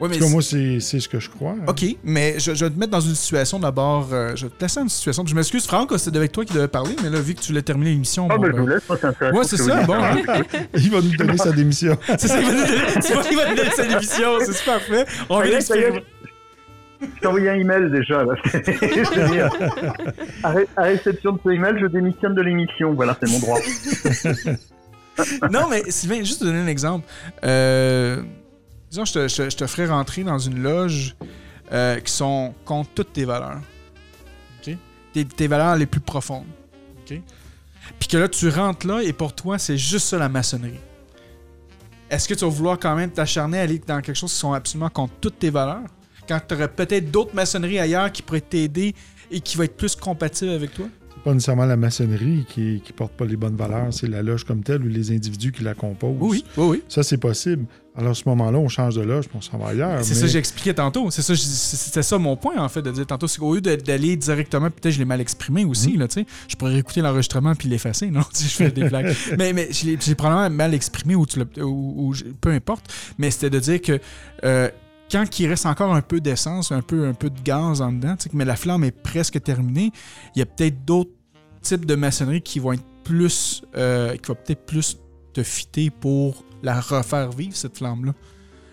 Ouais, 0.00 0.06
En 0.06 0.08
mais 0.08 0.18
c'est- 0.18 0.30
moi, 0.30 0.40
c'est 0.42 0.80
c'est 0.80 0.98
ce 0.98 1.08
que 1.10 1.20
je 1.20 1.28
crois. 1.28 1.52
hein. 1.52 1.64
OK, 1.68 1.84
mais 2.04 2.36
je, 2.38 2.54
je 2.54 2.64
vais 2.64 2.70
te 2.70 2.78
mettre 2.78 2.90
dans 2.92 3.00
une 3.02 3.14
situation 3.14 3.58
d'abord. 3.58 4.08
euh, 4.12 4.34
je 4.34 4.46
vais 4.46 4.50
te 4.50 4.56
placer 4.56 4.76
dans 4.80 4.84
une 4.84 4.88
situation. 4.88 5.26
Je 5.26 5.34
m'excuse, 5.34 5.66
Franck, 5.66 5.92
c'était 5.98 6.16
avec 6.16 6.32
toi 6.32 6.42
qui 6.46 6.54
devais 6.54 6.68
parler, 6.68 6.96
mais 7.02 7.10
là, 7.10 7.20
vu 7.20 7.34
que 7.34 7.40
tu 7.40 7.52
l'as 7.52 7.60
terminé 7.60 7.90
l'émission. 7.90 8.26
Ah, 8.30 8.36
bon, 8.36 8.42
ben, 8.44 8.52
je 8.56 8.60
vous 8.62 8.66
laisse, 8.66 8.82
moi, 8.88 8.96
c'est 8.98 9.06
intéressant. 9.08 9.38
Ouais, 9.38 9.44
ce 9.44 9.56
c'est 9.58 9.62
ça, 9.62 9.82
bon. 9.84 9.94
hein. 9.94 10.16
Il 10.74 10.90
va 10.90 11.02
nous 11.02 11.14
donner 11.16 11.36
sa 11.36 11.52
démission. 11.52 11.98
c'est 12.06 12.28
ça, 12.28 12.40
il 12.40 12.46
va 12.46 12.52
nous 12.52 12.66
donner, 12.66 12.82
c'est 13.02 13.14
moi 13.14 13.22
qui 13.24 13.34
va 13.34 13.50
nous 13.50 13.56
donner 13.56 13.70
cette 13.76 13.90
émission, 13.92 14.28
c'est 14.40 14.52
super 14.54 14.74
parfait. 14.78 15.04
On 15.28 15.38
Ça 15.40 15.44
vient 15.46 15.58
est, 15.58 16.04
Je 17.00 17.06
t'ai 17.20 17.26
envoyé 17.26 17.48
un 17.50 17.54
email 17.54 17.90
déjà. 17.90 18.24
Je 18.44 19.44
à, 20.42 20.50
ré- 20.50 20.68
à 20.76 20.82
réception 20.82 21.32
de 21.32 21.40
ce 21.44 21.50
email, 21.50 21.74
je 21.80 21.86
démissionne 21.86 22.34
de 22.34 22.42
l'émission. 22.42 22.92
Voilà, 22.94 23.16
c'est 23.22 23.30
mon 23.30 23.38
droit. 23.38 23.58
Non, 25.50 25.68
mais 25.68 25.82
Sylvain, 25.90 26.20
juste 26.22 26.40
te 26.40 26.44
donner 26.44 26.60
un 26.60 26.66
exemple. 26.66 27.06
Euh, 27.44 28.22
disons, 28.90 29.04
je 29.04 29.12
te, 29.12 29.28
je- 29.28 29.50
je 29.50 29.56
te 29.56 29.66
ferais 29.66 29.86
rentrer 29.86 30.22
dans 30.24 30.38
une 30.38 30.62
loge 30.62 31.14
euh, 31.72 31.98
qui 32.00 32.10
sont 32.12 32.54
contre 32.64 32.88
toutes 32.94 33.12
tes 33.12 33.24
valeurs. 33.26 33.60
Tes, 35.12 35.24
tes 35.24 35.48
valeurs 35.48 35.74
les 35.76 35.86
plus 35.86 36.00
profondes. 36.00 36.46
Puis 37.04 38.08
que 38.08 38.16
là, 38.16 38.28
tu 38.28 38.48
rentres 38.48 38.86
là 38.86 39.02
et 39.02 39.12
pour 39.12 39.34
toi, 39.34 39.58
c'est 39.58 39.76
juste 39.76 40.06
ça 40.06 40.16
la 40.18 40.28
maçonnerie. 40.28 40.78
Est-ce 42.08 42.28
que 42.28 42.34
tu 42.34 42.44
vas 42.44 42.50
vouloir 42.50 42.78
quand 42.78 42.94
même 42.94 43.10
t'acharner 43.10 43.58
à 43.58 43.62
aller 43.62 43.80
dans 43.84 44.00
quelque 44.00 44.16
chose 44.16 44.32
qui 44.32 44.38
sont 44.38 44.52
absolument 44.52 44.88
contre 44.88 45.14
toutes 45.20 45.38
tes 45.40 45.50
valeurs? 45.50 45.82
Quand 46.30 46.40
tu 46.46 46.54
aurais 46.54 46.68
peut-être 46.68 47.10
d'autres 47.10 47.34
maçonneries 47.34 47.80
ailleurs 47.80 48.12
qui 48.12 48.22
pourraient 48.22 48.40
t'aider 48.40 48.94
et 49.32 49.40
qui 49.40 49.56
vont 49.56 49.64
être 49.64 49.76
plus 49.76 49.96
compatibles 49.96 50.52
avec 50.52 50.72
toi? 50.72 50.86
C'est 51.12 51.24
pas 51.24 51.34
nécessairement 51.34 51.66
la 51.66 51.76
maçonnerie 51.76 52.46
qui, 52.48 52.80
qui 52.84 52.92
porte 52.92 53.12
pas 53.14 53.24
les 53.24 53.34
bonnes 53.36 53.56
valeurs, 53.56 53.92
c'est 53.92 54.06
la 54.06 54.22
loge 54.22 54.44
comme 54.44 54.62
telle 54.62 54.82
ou 54.84 54.86
les 54.88 55.10
individus 55.10 55.50
qui 55.50 55.64
la 55.64 55.74
composent. 55.74 56.16
Oui, 56.20 56.44
oui, 56.56 56.66
oui. 56.68 56.82
Ça, 56.88 57.02
c'est 57.02 57.18
possible. 57.18 57.64
Alors, 57.96 58.12
à 58.12 58.14
ce 58.14 58.22
moment-là, 58.26 58.58
on 58.58 58.68
change 58.68 58.94
de 58.94 59.00
loge 59.02 59.26
puis 59.28 59.36
on 59.36 59.40
s'en 59.40 59.58
va 59.58 59.70
ailleurs. 59.70 59.98
C'est 60.04 60.10
mais- 60.10 60.20
ça 60.20 60.26
que 60.26 60.32
j'expliquais 60.32 60.72
tantôt. 60.72 61.10
C'est 61.10 61.22
ça, 61.22 61.34
c'était 61.36 62.04
ça 62.04 62.16
mon 62.16 62.36
point, 62.36 62.56
en 62.62 62.68
fait, 62.68 62.80
de 62.80 62.92
dire 62.92 63.06
tantôt. 63.06 63.26
C'est 63.26 63.40
qu'au 63.40 63.56
lieu 63.56 63.60
d'aller 63.60 64.16
directement, 64.16 64.70
peut-être 64.70 64.94
je 64.94 64.98
l'ai 65.00 65.04
mal 65.04 65.20
exprimé 65.20 65.64
aussi, 65.64 65.96
là, 65.96 66.06
tu 66.06 66.20
sais. 66.20 66.26
Je 66.46 66.54
pourrais 66.54 66.78
écouter 66.78 67.00
l'enregistrement 67.00 67.56
puis 67.56 67.68
l'effacer, 67.68 68.06
non? 68.12 68.22
Si 68.32 68.44
je 68.46 68.54
fais 68.54 68.70
des 68.70 68.88
blagues. 68.88 69.12
mais 69.36 69.52
mais 69.52 69.68
je 69.72 69.84
l'ai 69.84 69.98
j'ai 70.00 70.14
probablement 70.14 70.48
mal 70.56 70.74
exprimé 70.74 71.16
ou, 71.16 71.26
tu 71.26 71.40
ou- 71.60 72.10
ou 72.10 72.14
peu 72.40 72.50
importe. 72.50 72.86
Mais 73.18 73.32
c'était 73.32 73.50
de 73.50 73.58
dire 73.58 73.82
que 73.82 73.98
euh, 74.44 74.70
quand 75.10 75.38
il 75.38 75.48
reste 75.48 75.66
encore 75.66 75.94
un 75.94 76.02
peu 76.02 76.20
d'essence, 76.20 76.72
un 76.72 76.82
peu, 76.82 77.06
un 77.06 77.14
peu 77.14 77.30
de 77.30 77.40
gaz 77.42 77.80
en 77.82 77.92
dedans, 77.92 78.16
mais 78.32 78.44
la 78.44 78.56
flamme 78.56 78.84
est 78.84 78.90
presque 78.90 79.42
terminée, 79.42 79.92
il 80.34 80.38
y 80.38 80.42
a 80.42 80.46
peut-être 80.46 80.84
d'autres 80.84 81.10
types 81.62 81.84
de 81.84 81.94
maçonnerie 81.94 82.42
qui 82.42 82.58
vont 82.58 82.72
être 82.72 82.84
plus. 83.04 83.62
euh, 83.76 84.16
qui 84.16 84.28
va 84.28 84.34
peut-être 84.34 84.66
plus 84.66 84.98
te 85.32 85.42
fitter 85.42 85.90
pour 85.90 86.44
la 86.62 86.80
refaire 86.80 87.30
vivre, 87.30 87.56
cette 87.56 87.78
flamme-là. 87.78 88.14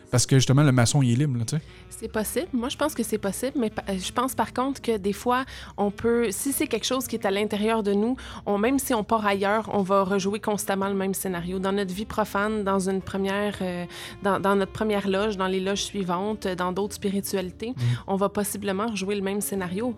Parce 0.09 0.25
que 0.25 0.37
justement, 0.37 0.63
le 0.63 0.71
maçon, 0.71 1.01
il 1.01 1.11
est 1.11 1.15
libre, 1.15 1.43
tu 1.45 1.57
sais. 1.57 1.61
C'est 1.89 2.07
possible. 2.11 2.47
Moi, 2.53 2.69
je 2.69 2.77
pense 2.77 2.93
que 2.93 3.03
c'est 3.03 3.17
possible, 3.17 3.53
mais 3.59 3.69
pa- 3.69 3.83
je 3.97 4.11
pense 4.11 4.35
par 4.35 4.53
contre 4.53 4.81
que 4.81 4.97
des 4.97 5.13
fois, 5.13 5.43
on 5.77 5.89
peut, 5.91 6.27
si 6.31 6.53
c'est 6.53 6.67
quelque 6.67 6.85
chose 6.85 7.07
qui 7.07 7.15
est 7.15 7.25
à 7.25 7.31
l'intérieur 7.31 7.81
de 7.83 7.91
nous, 7.93 8.15
on, 8.45 8.57
même 8.57 8.77
si 8.79 8.93
on 8.93 9.03
part 9.03 9.25
ailleurs, 9.25 9.69
on 9.73 9.81
va 9.81 10.03
rejouer 10.03 10.39
constamment 10.39 10.87
le 10.87 10.93
même 10.93 11.13
scénario. 11.13 11.59
Dans 11.59 11.71
notre 11.71 11.93
vie 11.93 12.05
profane, 12.05 12.63
dans 12.63 12.87
une 12.89 13.01
première, 13.01 13.57
euh, 13.61 13.85
dans, 14.23 14.39
dans 14.39 14.55
notre 14.55 14.71
première 14.71 15.07
loge, 15.09 15.37
dans 15.37 15.47
les 15.47 15.59
loges 15.59 15.83
suivantes, 15.83 16.45
euh, 16.45 16.55
dans 16.55 16.71
d'autres 16.71 16.95
spiritualités, 16.95 17.73
on 18.05 18.15
va 18.15 18.29
possiblement 18.29 18.87
rejouer 18.87 19.15
le 19.15 19.21
même 19.23 19.41
scénario. 19.41 19.95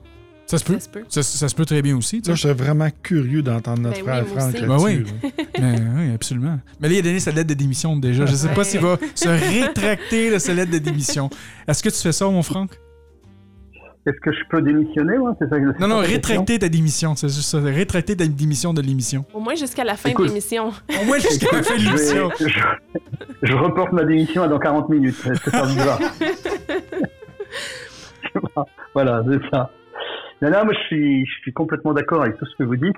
Ça 0.49 0.57
se 0.57 0.63
peut. 0.63 0.73
Ça 0.73 0.79
se 0.79 0.89
peut. 0.89 1.03
Ça, 1.09 1.21
ça 1.21 1.47
se 1.47 1.53
peut 1.53 1.65
très 1.65 1.83
bien 1.83 1.95
aussi. 1.95 2.23
Là, 2.25 2.33
je 2.33 2.41
serais 2.41 2.55
vraiment 2.55 2.87
curieux 3.03 3.43
d'entendre 3.43 3.83
notre 3.83 4.03
Ben 4.03 4.03
frère 4.03 4.23
oui, 4.25 4.31
moi 4.33 4.41
Franck 4.41 4.53
là-dessus. 4.53 5.05
Ben. 5.59 5.93
Mais, 5.95 6.07
oui, 6.07 6.13
absolument. 6.15 6.59
Mais 6.79 6.87
là, 6.87 6.95
il 6.95 6.97
a 6.97 7.01
donné 7.03 7.19
sa 7.19 7.29
lettre 7.29 7.49
de 7.49 7.53
démission 7.53 7.95
déjà. 7.95 8.25
Je 8.25 8.33
sais 8.33 8.49
pas 8.49 8.63
s'il 8.63 8.79
va 8.79 8.97
se 9.13 9.29
rétracter 9.29 10.31
de 10.31 10.39
sa 10.39 10.55
lettre 10.55 10.71
de 10.71 10.79
démission. 10.79 11.29
Est-ce 11.67 11.83
que 11.83 11.89
tu 11.89 11.97
fais 11.97 12.11
ça, 12.11 12.25
mon 12.25 12.41
Franck? 12.41 12.71
Est-ce 14.07 14.19
que 14.21 14.31
je 14.31 14.39
peux 14.49 14.63
démissionner 14.63 15.19
ouais, 15.19 15.33
c'est 15.37 15.47
ça, 15.49 15.57
c'est 15.59 15.79
Non, 15.79 15.87
non, 15.87 15.99
rétracter 15.99 16.57
ta 16.57 16.67
démission. 16.67 17.15
C'est 17.15 17.29
juste 17.29 17.49
ça. 17.49 17.59
Rétracter 17.59 18.17
ta 18.17 18.25
démission 18.25 18.73
de 18.73 18.81
l'émission. 18.81 19.25
Au 19.35 19.39
moins 19.39 19.53
jusqu'à 19.53 19.83
la 19.83 19.97
fin 19.97 20.09
Écoute. 20.09 20.25
de 20.25 20.29
l'émission. 20.31 20.69
Au 20.99 21.05
moins 21.05 21.19
jusqu'à 21.19 21.57
la 21.57 21.61
fin 21.61 21.75
de 21.77 21.81
l'émission. 21.83 22.31
je, 22.39 22.47
je 23.43 23.53
reporte 23.53 23.91
ma 23.91 24.03
démission 24.03 24.41
à 24.41 24.47
dans 24.47 24.57
40 24.57 24.89
minutes. 24.89 25.15
C'est 25.23 25.51
ça, 25.51 25.67
voilà, 28.95 29.23
c'est 29.29 29.49
ça. 29.51 29.69
Non, 30.41 30.49
non, 30.51 30.65
moi 30.65 30.73
je 30.73 30.79
suis, 30.87 31.25
je 31.25 31.31
suis 31.41 31.53
complètement 31.53 31.93
d'accord 31.93 32.21
avec 32.21 32.37
tout 32.37 32.45
ce 32.45 32.55
que 32.57 32.63
vous 32.63 32.77
dites. 32.77 32.95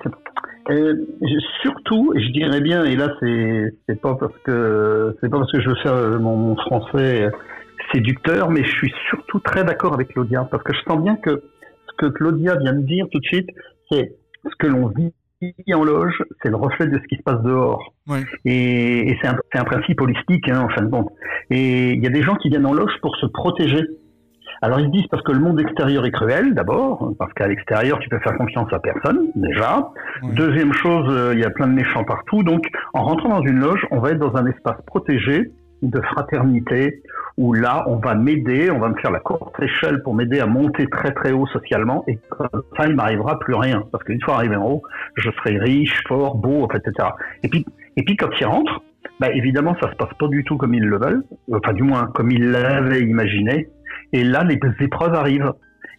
Je- 0.69 1.39
surtout, 1.62 2.13
et 2.15 2.21
je 2.21 2.32
dirais 2.32 2.62
bien, 2.62 2.84
et 2.86 2.95
là 2.95 3.13
c'est 3.19 3.73
c'est 3.88 3.99
pas 3.99 4.15
parce 4.15 4.38
que 4.43 5.15
c'est 5.19 5.30
pas 5.30 5.39
parce 5.39 5.51
que 5.51 5.60
je 5.60 5.69
veux 5.69 5.75
faire 5.77 5.93
euh, 5.95 6.19
mon, 6.19 6.36
mon 6.38 6.56
français 6.56 7.23
euh, 7.23 7.32
séducteur, 7.91 8.49
mais 8.51 8.63
je 8.63 8.71
suis 8.71 8.93
surtout 9.10 9.39
très 9.39 9.63
d'accord 9.63 9.93
avec 9.93 10.10
Claudia 10.10 10.47
parce 10.49 10.63
que 10.63 10.73
je 10.73 10.82
sens 10.88 11.01
bien 11.01 11.15
que 11.15 11.43
ce 11.89 11.95
que 11.97 12.06
Claudia 12.12 12.56
vient 12.58 12.73
de 12.73 12.82
dire 12.86 13.08
tout 13.12 13.19
de 13.19 13.25
suite, 13.25 13.49
c'est 13.91 14.15
ce 14.45 14.56
que 14.60 14.67
l'on 14.67 14.88
vit 14.88 15.12
en 15.73 15.84
loge, 15.84 16.23
c'est 16.43 16.49
le 16.49 16.56
reflet 16.56 16.86
de 16.86 16.99
ce 16.99 17.08
qui 17.08 17.15
se 17.17 17.23
passe 17.23 17.41
dehors. 17.41 17.95
Ouais. 18.08 18.21
Et, 18.45 19.10
et 19.10 19.17
c'est 19.19 19.27
un, 19.27 19.38
c'est 19.51 19.60
un 19.60 19.63
principe 19.63 19.99
holistique, 19.99 20.47
hein, 20.47 20.62
en 20.62 20.69
fin 20.69 20.84
de 20.84 20.89
compte. 20.91 21.10
Et 21.49 21.93
il 21.93 22.04
y 22.04 22.06
a 22.06 22.12
des 22.12 22.21
gens 22.21 22.36
qui 22.36 22.49
viennent 22.49 22.67
en 22.67 22.73
loge 22.73 22.93
pour 23.01 23.15
se 23.15 23.25
protéger. 23.25 23.82
Alors 24.63 24.80
ils 24.80 24.86
se 24.86 24.91
disent 24.91 25.08
parce 25.10 25.24
que 25.24 25.32
le 25.32 25.39
monde 25.39 25.60
extérieur 25.60 26.06
est 26.06 26.12
cruel, 26.12 26.54
d'abord, 26.54 27.13
parce 27.17 27.34
qu'à 27.34 27.47
l'extérieur 27.47 27.97
tu 28.00 28.10
peux 28.10 28.19
faire 28.19 28.38
confiance 28.38 28.71
à 28.71 28.80
personne, 28.80 29.30
déjà. 29.36 29.89
Deuxième 30.36 30.71
chose, 30.74 31.08
euh, 31.10 31.34
il 31.34 31.39
y 31.39 31.45
a 31.45 31.50
plein 31.50 31.67
de 31.67 31.74
méchants 31.74 32.04
partout. 32.04 32.43
Donc 32.43 32.67
en 32.93 33.04
rentrant 33.04 33.30
dans 33.30 33.41
une 33.41 33.60
loge, 33.60 33.86
on 33.89 34.00
va 34.00 34.12
être 34.12 34.19
dans 34.19 34.36
un 34.36 34.45
espace 34.45 34.80
protégé 34.86 35.52
de 35.82 36.00
fraternité, 36.00 37.02
où 37.38 37.54
là 37.54 37.86
on 37.88 37.95
va 37.97 38.13
m'aider, 38.13 38.69
on 38.69 38.78
va 38.78 38.89
me 38.89 38.95
faire 39.02 39.10
la 39.10 39.19
courte 39.19 39.60
échelle 39.60 40.04
pour 40.04 40.13
m'aider 40.13 40.39
à 40.39 40.45
monter 40.45 40.86
très 40.88 41.12
très 41.12 41.32
haut 41.32 41.47
socialement, 41.47 42.04
et 42.08 42.19
comme 42.30 42.62
ça 42.78 42.88
il 42.88 42.95
m'arrivera 42.95 43.39
plus 43.39 43.56
rien, 43.56 43.84
parce 43.91 44.04
qu'une 44.04 44.21
fois 44.21 44.36
arrivé 44.36 44.56
en 44.56 44.69
haut, 44.69 44.84
je 45.15 45.32
serai 45.32 45.58
riche, 45.58 46.04
fort, 46.08 46.36
beau, 46.36 46.67
etc. 46.71 47.10
Et 47.41 47.47
puis, 47.47 47.65
et 47.97 48.04
puis 48.04 48.15
quand 48.15 48.30
ils 48.39 48.45
rentrent, 48.45 48.84
bah, 49.19 49.32
évidemment 49.34 49.76
ça 49.82 49.89
se 49.89 49.95
passe 49.95 50.13
pas 50.19 50.28
du 50.28 50.43
tout 50.43 50.58
comme 50.58 50.76
ils 50.76 50.86
le 50.86 51.00
veulent, 51.00 51.24
enfin 51.52 51.74
du 51.74 51.82
moins 51.82 52.12
comme 52.13 52.30
ils 52.30 52.52
l'avaient 52.52 53.02
imaginé, 53.02 53.67
et 54.13 54.24
là, 54.24 54.43
les 54.43 54.60
épreuves 54.80 55.13
arrivent. 55.13 55.54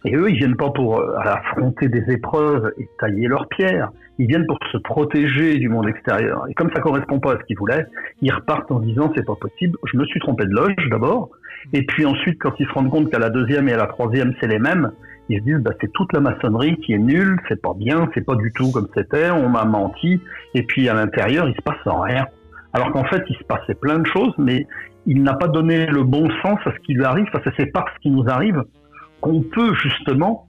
Et 0.05 0.15
eux, 0.15 0.29
ils 0.29 0.37
viennent 0.37 0.57
pas 0.57 0.69
pour 0.69 0.99
euh, 0.99 1.15
affronter 1.17 1.87
des 1.87 2.03
épreuves 2.11 2.73
et 2.77 2.87
tailler 2.99 3.27
leurs 3.27 3.47
pierres. 3.47 3.89
Ils 4.19 4.27
viennent 4.27 4.45
pour 4.45 4.59
se 4.71 4.77
protéger 4.77 5.57
du 5.57 5.69
monde 5.69 5.87
extérieur. 5.87 6.45
Et 6.49 6.53
comme 6.53 6.69
ça 6.73 6.81
correspond 6.81 7.19
pas 7.19 7.33
à 7.33 7.39
ce 7.39 7.43
qu'ils 7.45 7.57
voulaient, 7.57 7.85
ils 8.21 8.33
repartent 8.33 8.71
en 8.71 8.79
disant 8.79 9.11
c'est 9.15 9.25
pas 9.25 9.35
possible. 9.35 9.77
Je 9.91 9.97
me 9.97 10.05
suis 10.05 10.19
trompé 10.19 10.45
de 10.45 10.51
loge 10.51 10.89
d'abord. 10.91 11.29
Et 11.71 11.83
puis 11.85 12.05
ensuite, 12.05 12.37
quand 12.39 12.53
ils 12.59 12.67
se 12.67 12.71
rendent 12.73 12.91
compte 12.91 13.09
qu'à 13.09 13.19
la 13.19 13.29
deuxième 13.29 13.69
et 13.69 13.73
à 13.73 13.77
la 13.77 13.87
troisième, 13.87 14.33
c'est 14.41 14.47
les 14.47 14.59
mêmes, 14.59 14.91
ils 15.29 15.39
se 15.39 15.43
disent 15.45 15.59
bah, 15.59 15.71
c'est 15.79 15.91
toute 15.93 16.11
la 16.11 16.19
maçonnerie 16.19 16.75
qui 16.77 16.93
est 16.93 16.99
nulle, 16.99 17.39
c'est 17.47 17.61
pas 17.61 17.73
bien, 17.73 18.09
c'est 18.13 18.25
pas 18.25 18.35
du 18.35 18.51
tout 18.51 18.71
comme 18.71 18.89
c'était, 18.93 19.31
on 19.31 19.47
m'a 19.47 19.63
menti. 19.63 20.21
Et 20.53 20.63
puis 20.63 20.89
à 20.89 20.93
l'intérieur, 20.93 21.47
il 21.47 21.55
se 21.55 21.61
passe 21.61 21.77
rien. 21.85 22.25
Alors 22.73 22.91
qu'en 22.91 23.05
fait, 23.05 23.23
il 23.29 23.35
se 23.37 23.43
passait 23.43 23.75
plein 23.75 23.99
de 23.99 24.07
choses, 24.07 24.33
mais 24.37 24.67
il 25.05 25.23
n'a 25.23 25.33
pas 25.33 25.47
donné 25.47 25.85
le 25.85 26.03
bon 26.03 26.29
sens 26.41 26.59
à 26.65 26.71
ce 26.71 26.79
qui 26.85 26.93
lui 26.93 27.03
arrive, 27.03 27.25
parce 27.31 27.43
que 27.43 27.51
c'est 27.57 27.67
par 27.67 27.85
ce 27.93 27.99
qui 27.99 28.09
nous 28.09 28.27
arrive 28.27 28.63
qu'on 29.21 29.41
peut 29.41 29.73
justement 29.75 30.47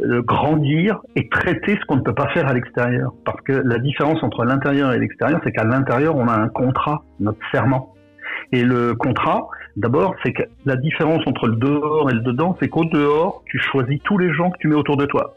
euh, 0.00 0.22
grandir 0.22 1.00
et 1.14 1.28
traiter 1.28 1.76
ce 1.80 1.84
qu'on 1.86 1.96
ne 1.96 2.02
peut 2.02 2.14
pas 2.14 2.28
faire 2.28 2.48
à 2.48 2.54
l'extérieur. 2.54 3.12
Parce 3.24 3.40
que 3.42 3.52
la 3.52 3.78
différence 3.78 4.22
entre 4.22 4.44
l'intérieur 4.44 4.92
et 4.92 4.98
l'extérieur, 4.98 5.40
c'est 5.44 5.52
qu'à 5.52 5.64
l'intérieur, 5.64 6.16
on 6.16 6.26
a 6.26 6.34
un 6.34 6.48
contrat, 6.48 7.02
notre 7.20 7.38
serment. 7.52 7.94
Et 8.52 8.62
le 8.62 8.94
contrat, 8.94 9.46
d'abord, 9.76 10.14
c'est 10.24 10.32
que 10.32 10.42
la 10.64 10.76
différence 10.76 11.22
entre 11.26 11.46
le 11.46 11.56
dehors 11.56 12.10
et 12.10 12.14
le 12.14 12.20
dedans, 12.20 12.56
c'est 12.60 12.68
qu'au 12.68 12.84
dehors, 12.84 13.42
tu 13.46 13.58
choisis 13.58 14.00
tous 14.04 14.18
les 14.18 14.32
gens 14.32 14.50
que 14.50 14.58
tu 14.58 14.68
mets 14.68 14.74
autour 14.74 14.96
de 14.96 15.06
toi. 15.06 15.34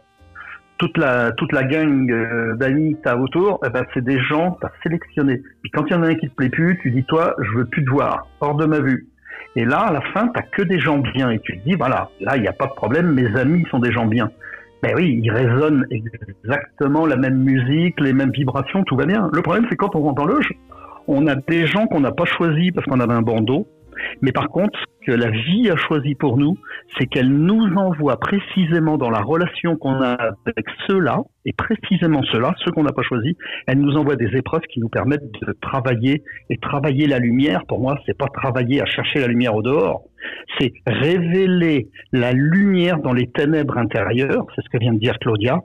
Toute 0.77 0.97
la, 0.97 1.31
toute 1.31 1.51
la 1.53 1.63
gang 1.63 2.11
euh, 2.11 2.55
d'amis 2.55 2.95
que 2.95 3.01
tu 3.01 3.09
as 3.09 3.17
autour, 3.17 3.59
eh 3.65 3.69
ben, 3.69 3.83
c'est 3.93 4.03
des 4.03 4.19
gens 4.19 4.51
que 4.51 4.59
tu 4.61 4.65
as 4.67 4.71
sélectionnés. 4.83 5.41
Puis 5.61 5.71
quand 5.71 5.85
il 5.87 5.93
y 5.93 5.95
en 5.95 6.03
a 6.03 6.07
un 6.09 6.15
qui 6.15 6.29
te 6.29 6.35
plaît 6.35 6.49
plus, 6.49 6.77
tu 6.81 6.91
dis, 6.91 7.03
toi, 7.05 7.35
je 7.39 7.57
veux 7.57 7.65
plus 7.65 7.83
te 7.83 7.89
voir, 7.89 8.27
hors 8.41 8.55
de 8.55 8.65
ma 8.65 8.79
vue. 8.79 9.07
Et 9.55 9.65
là, 9.65 9.79
à 9.79 9.91
la 9.91 10.01
fin, 10.13 10.27
tu 10.27 10.41
que 10.51 10.61
des 10.61 10.79
gens 10.79 10.99
bien. 10.99 11.31
Et 11.31 11.39
tu 11.39 11.57
te 11.57 11.67
dis, 11.67 11.75
voilà, 11.75 12.09
là, 12.19 12.37
il 12.37 12.41
n'y 12.41 12.47
a 12.47 12.53
pas 12.53 12.67
de 12.67 12.73
problème, 12.73 13.13
mes 13.13 13.35
amis 13.35 13.65
sont 13.71 13.79
des 13.79 13.91
gens 13.91 14.05
bien. 14.05 14.29
Ben 14.83 14.93
oui, 14.95 15.19
ils 15.23 15.31
résonnent 15.31 15.87
exactement 15.89 17.07
la 17.07 17.15
même 17.15 17.39
musique, 17.39 17.99
les 17.99 18.13
mêmes 18.13 18.29
vibrations, 18.31 18.83
tout 18.83 18.95
va 18.95 19.07
bien. 19.07 19.29
Le 19.33 19.41
problème, 19.41 19.65
c'est 19.69 19.75
quand 19.75 19.95
on 19.95 20.01
rentre 20.01 20.21
en 20.21 20.25
loge, 20.25 20.51
on 21.07 21.25
a 21.25 21.35
des 21.35 21.65
gens 21.65 21.87
qu'on 21.87 22.01
n'a 22.01 22.11
pas 22.11 22.25
choisis 22.25 22.71
parce 22.71 22.85
qu'on 22.85 22.99
avait 22.99 23.13
un 23.13 23.23
bandeau, 23.23 23.67
mais 24.21 24.31
par 24.31 24.49
contre, 24.49 24.77
ce 24.79 25.11
que 25.11 25.11
la 25.11 25.29
vie 25.29 25.69
a 25.69 25.75
choisi 25.75 26.15
pour 26.15 26.37
nous, 26.37 26.57
c'est 26.97 27.05
qu'elle 27.05 27.29
nous 27.29 27.73
envoie 27.75 28.19
précisément 28.19 28.97
dans 28.97 29.09
la 29.09 29.21
relation 29.21 29.75
qu'on 29.77 30.01
a 30.01 30.13
avec 30.45 30.65
ceux-là, 30.87 31.21
et 31.45 31.53
précisément 31.53 32.23
ceux-là, 32.23 32.53
ceux 32.65 32.71
qu'on 32.71 32.83
n'a 32.83 32.91
pas 32.91 33.03
choisis, 33.03 33.33
elle 33.67 33.79
nous 33.79 33.95
envoie 33.95 34.15
des 34.15 34.35
épreuves 34.35 34.63
qui 34.69 34.79
nous 34.79 34.89
permettent 34.89 35.31
de 35.41 35.53
travailler 35.61 36.23
et 36.49 36.57
travailler 36.57 37.07
la 37.07 37.19
lumière. 37.19 37.61
Pour 37.67 37.79
moi, 37.79 37.97
c'est 38.05 38.17
pas 38.17 38.27
travailler 38.27 38.81
à 38.81 38.85
chercher 38.85 39.19
la 39.19 39.27
lumière 39.27 39.55
au 39.55 39.61
dehors, 39.61 40.03
c'est 40.59 40.73
révéler 40.85 41.87
la 42.11 42.33
lumière 42.33 42.99
dans 42.99 43.13
les 43.13 43.27
ténèbres 43.27 43.77
intérieures. 43.77 44.45
C'est 44.55 44.61
ce 44.61 44.69
que 44.69 44.77
vient 44.77 44.93
de 44.93 44.99
dire 44.99 45.17
Claudia. 45.19 45.59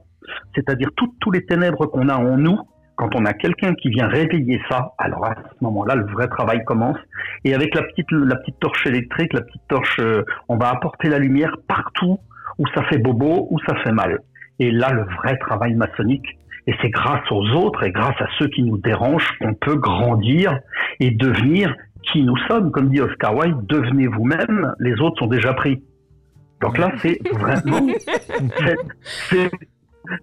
C'est-à-dire 0.54 0.88
toutes 0.96 1.18
tous 1.20 1.30
les 1.30 1.44
ténèbres 1.44 1.86
qu'on 1.86 2.08
a 2.08 2.16
en 2.16 2.36
nous, 2.36 2.58
quand 2.96 3.14
on 3.14 3.24
a 3.24 3.32
quelqu'un 3.32 3.74
qui 3.74 3.88
vient 3.90 4.08
réveiller 4.08 4.60
ça, 4.70 4.92
alors 4.98 5.24
à 5.26 5.34
ce 5.34 5.64
moment-là, 5.64 5.94
le 5.94 6.06
vrai 6.06 6.28
travail 6.28 6.64
commence. 6.64 6.98
Et 7.44 7.54
avec 7.54 7.74
la 7.74 7.82
petite, 7.82 8.10
la 8.10 8.36
petite 8.36 8.58
torche 8.60 8.86
électrique, 8.86 9.32
la 9.32 9.42
petite 9.42 9.66
torche, 9.68 9.98
euh, 10.00 10.24
on 10.48 10.56
va 10.56 10.70
apporter 10.70 11.08
la 11.08 11.18
lumière 11.18 11.56
partout 11.68 12.18
où 12.58 12.66
ça 12.74 12.82
fait 12.84 12.98
bobo, 12.98 13.48
où 13.50 13.58
ça 13.60 13.74
fait 13.82 13.92
mal. 13.92 14.20
Et 14.58 14.70
là, 14.70 14.92
le 14.92 15.04
vrai 15.16 15.36
travail 15.38 15.74
maçonnique, 15.74 16.26
et 16.66 16.74
c'est 16.80 16.90
grâce 16.90 17.30
aux 17.30 17.44
autres 17.56 17.82
et 17.82 17.90
grâce 17.90 18.20
à 18.20 18.26
ceux 18.38 18.46
qui 18.48 18.62
nous 18.62 18.78
dérangent 18.78 19.36
qu'on 19.40 19.54
peut 19.54 19.76
grandir 19.76 20.58
et 21.00 21.10
devenir 21.10 21.74
qui 22.12 22.22
nous 22.22 22.36
sommes. 22.48 22.70
Comme 22.70 22.90
dit 22.90 23.00
Oscar 23.00 23.34
Wilde, 23.34 23.66
devenez 23.66 24.06
vous-même, 24.06 24.72
les 24.78 25.00
autres 25.00 25.18
sont 25.18 25.26
déjà 25.26 25.54
pris. 25.54 25.82
Donc 26.60 26.78
là, 26.78 26.92
c'est 26.98 27.18
vraiment, 27.32 27.88
c'est 29.02 29.50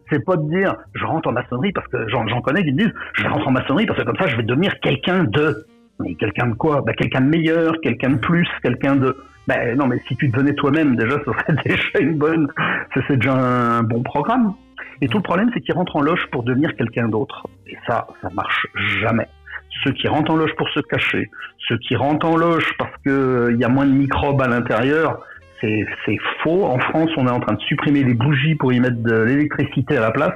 c'est 0.09 0.23
pas 0.23 0.35
de 0.35 0.49
dire 0.49 0.75
je 0.93 1.05
rentre 1.05 1.29
en 1.29 1.31
maçonnerie 1.31 1.71
parce 1.71 1.87
que 1.87 2.07
j'en 2.09 2.41
connais 2.41 2.63
qui 2.63 2.71
me 2.71 2.77
disent 2.77 2.93
je 3.13 3.27
rentre 3.27 3.47
en 3.47 3.51
maçonnerie 3.51 3.85
parce 3.85 3.99
que 3.99 4.05
comme 4.05 4.17
ça 4.17 4.27
je 4.27 4.37
vais 4.37 4.43
devenir 4.43 4.79
quelqu'un 4.81 5.23
de. 5.23 5.65
Mais 5.99 6.15
quelqu'un 6.15 6.47
de 6.47 6.53
quoi? 6.53 6.81
Ben, 6.81 6.95
Quelqu'un 6.95 7.21
de 7.21 7.29
meilleur, 7.29 7.73
quelqu'un 7.81 8.11
de 8.11 8.19
plus, 8.19 8.47
quelqu'un 8.61 8.95
de. 8.95 9.17
Ben 9.47 9.77
non, 9.77 9.87
mais 9.87 9.99
si 10.07 10.15
tu 10.15 10.29
devenais 10.29 10.53
toi-même, 10.53 10.95
déjà, 10.95 11.17
ce 11.25 11.31
serait 11.31 11.55
déjà 11.65 11.99
une 11.99 12.17
bonne. 12.17 12.47
C'est 12.93 13.17
déjà 13.17 13.33
un 13.33 13.83
bon 13.83 14.01
programme. 14.03 14.53
Et 15.01 15.07
tout 15.07 15.17
le 15.17 15.23
problème, 15.23 15.49
c'est 15.53 15.61
qu'ils 15.61 15.75
rentrent 15.75 15.95
en 15.95 16.01
loge 16.01 16.25
pour 16.31 16.43
devenir 16.43 16.75
quelqu'un 16.75 17.07
d'autre. 17.07 17.47
Et 17.67 17.77
ça, 17.87 18.07
ça 18.21 18.29
marche 18.33 18.67
jamais. 19.01 19.27
Ceux 19.83 19.91
qui 19.91 20.07
rentrent 20.07 20.31
en 20.31 20.35
loge 20.35 20.53
pour 20.57 20.67
se 20.69 20.79
cacher, 20.81 21.29
ceux 21.67 21.77
qui 21.77 21.95
rentrent 21.95 22.27
en 22.27 22.35
loge 22.35 22.65
parce 22.77 22.95
qu'il 23.03 23.11
euh, 23.11 23.55
y 23.57 23.63
a 23.63 23.69
moins 23.69 23.85
de 23.85 23.93
microbes 23.93 24.41
à 24.41 24.47
l'intérieur, 24.47 25.21
c'est 25.61 26.17
faux. 26.43 26.65
En 26.65 26.79
France, 26.79 27.09
on 27.17 27.27
est 27.27 27.31
en 27.31 27.39
train 27.39 27.55
de 27.55 27.61
supprimer 27.61 28.03
les 28.03 28.13
bougies 28.13 28.55
pour 28.55 28.73
y 28.73 28.79
mettre 28.79 29.01
de 29.01 29.23
l'électricité 29.23 29.97
à 29.97 30.01
la 30.01 30.11
place. 30.11 30.33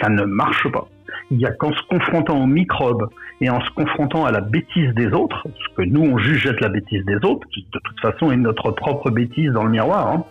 Ça 0.00 0.08
ne 0.08 0.24
marche 0.24 0.68
pas. 0.72 0.86
Il 1.30 1.38
y 1.38 1.46
a 1.46 1.52
qu'en 1.52 1.72
se 1.72 1.82
confrontant 1.88 2.42
aux 2.42 2.46
microbes 2.46 3.08
et 3.40 3.50
en 3.50 3.60
se 3.60 3.70
confrontant 3.70 4.24
à 4.24 4.32
la 4.32 4.40
bêtise 4.40 4.92
des 4.94 5.08
autres, 5.08 5.46
ce 5.54 5.74
que 5.76 5.82
nous 5.82 6.02
on 6.02 6.18
juge 6.18 6.46
être 6.46 6.60
la 6.60 6.68
bêtise 6.68 7.04
des 7.04 7.16
autres, 7.16 7.46
qui 7.52 7.66
de 7.72 7.78
toute 7.84 8.00
façon 8.00 8.32
est 8.32 8.36
notre 8.36 8.70
propre 8.72 9.10
bêtise 9.10 9.50
dans 9.52 9.64
le 9.64 9.70
miroir, 9.70 10.08
hein, 10.08 10.24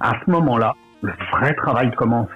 à 0.00 0.12
ce 0.24 0.30
moment-là, 0.30 0.74
le 1.02 1.12
vrai 1.32 1.54
travail 1.54 1.90
commence. 1.92 2.28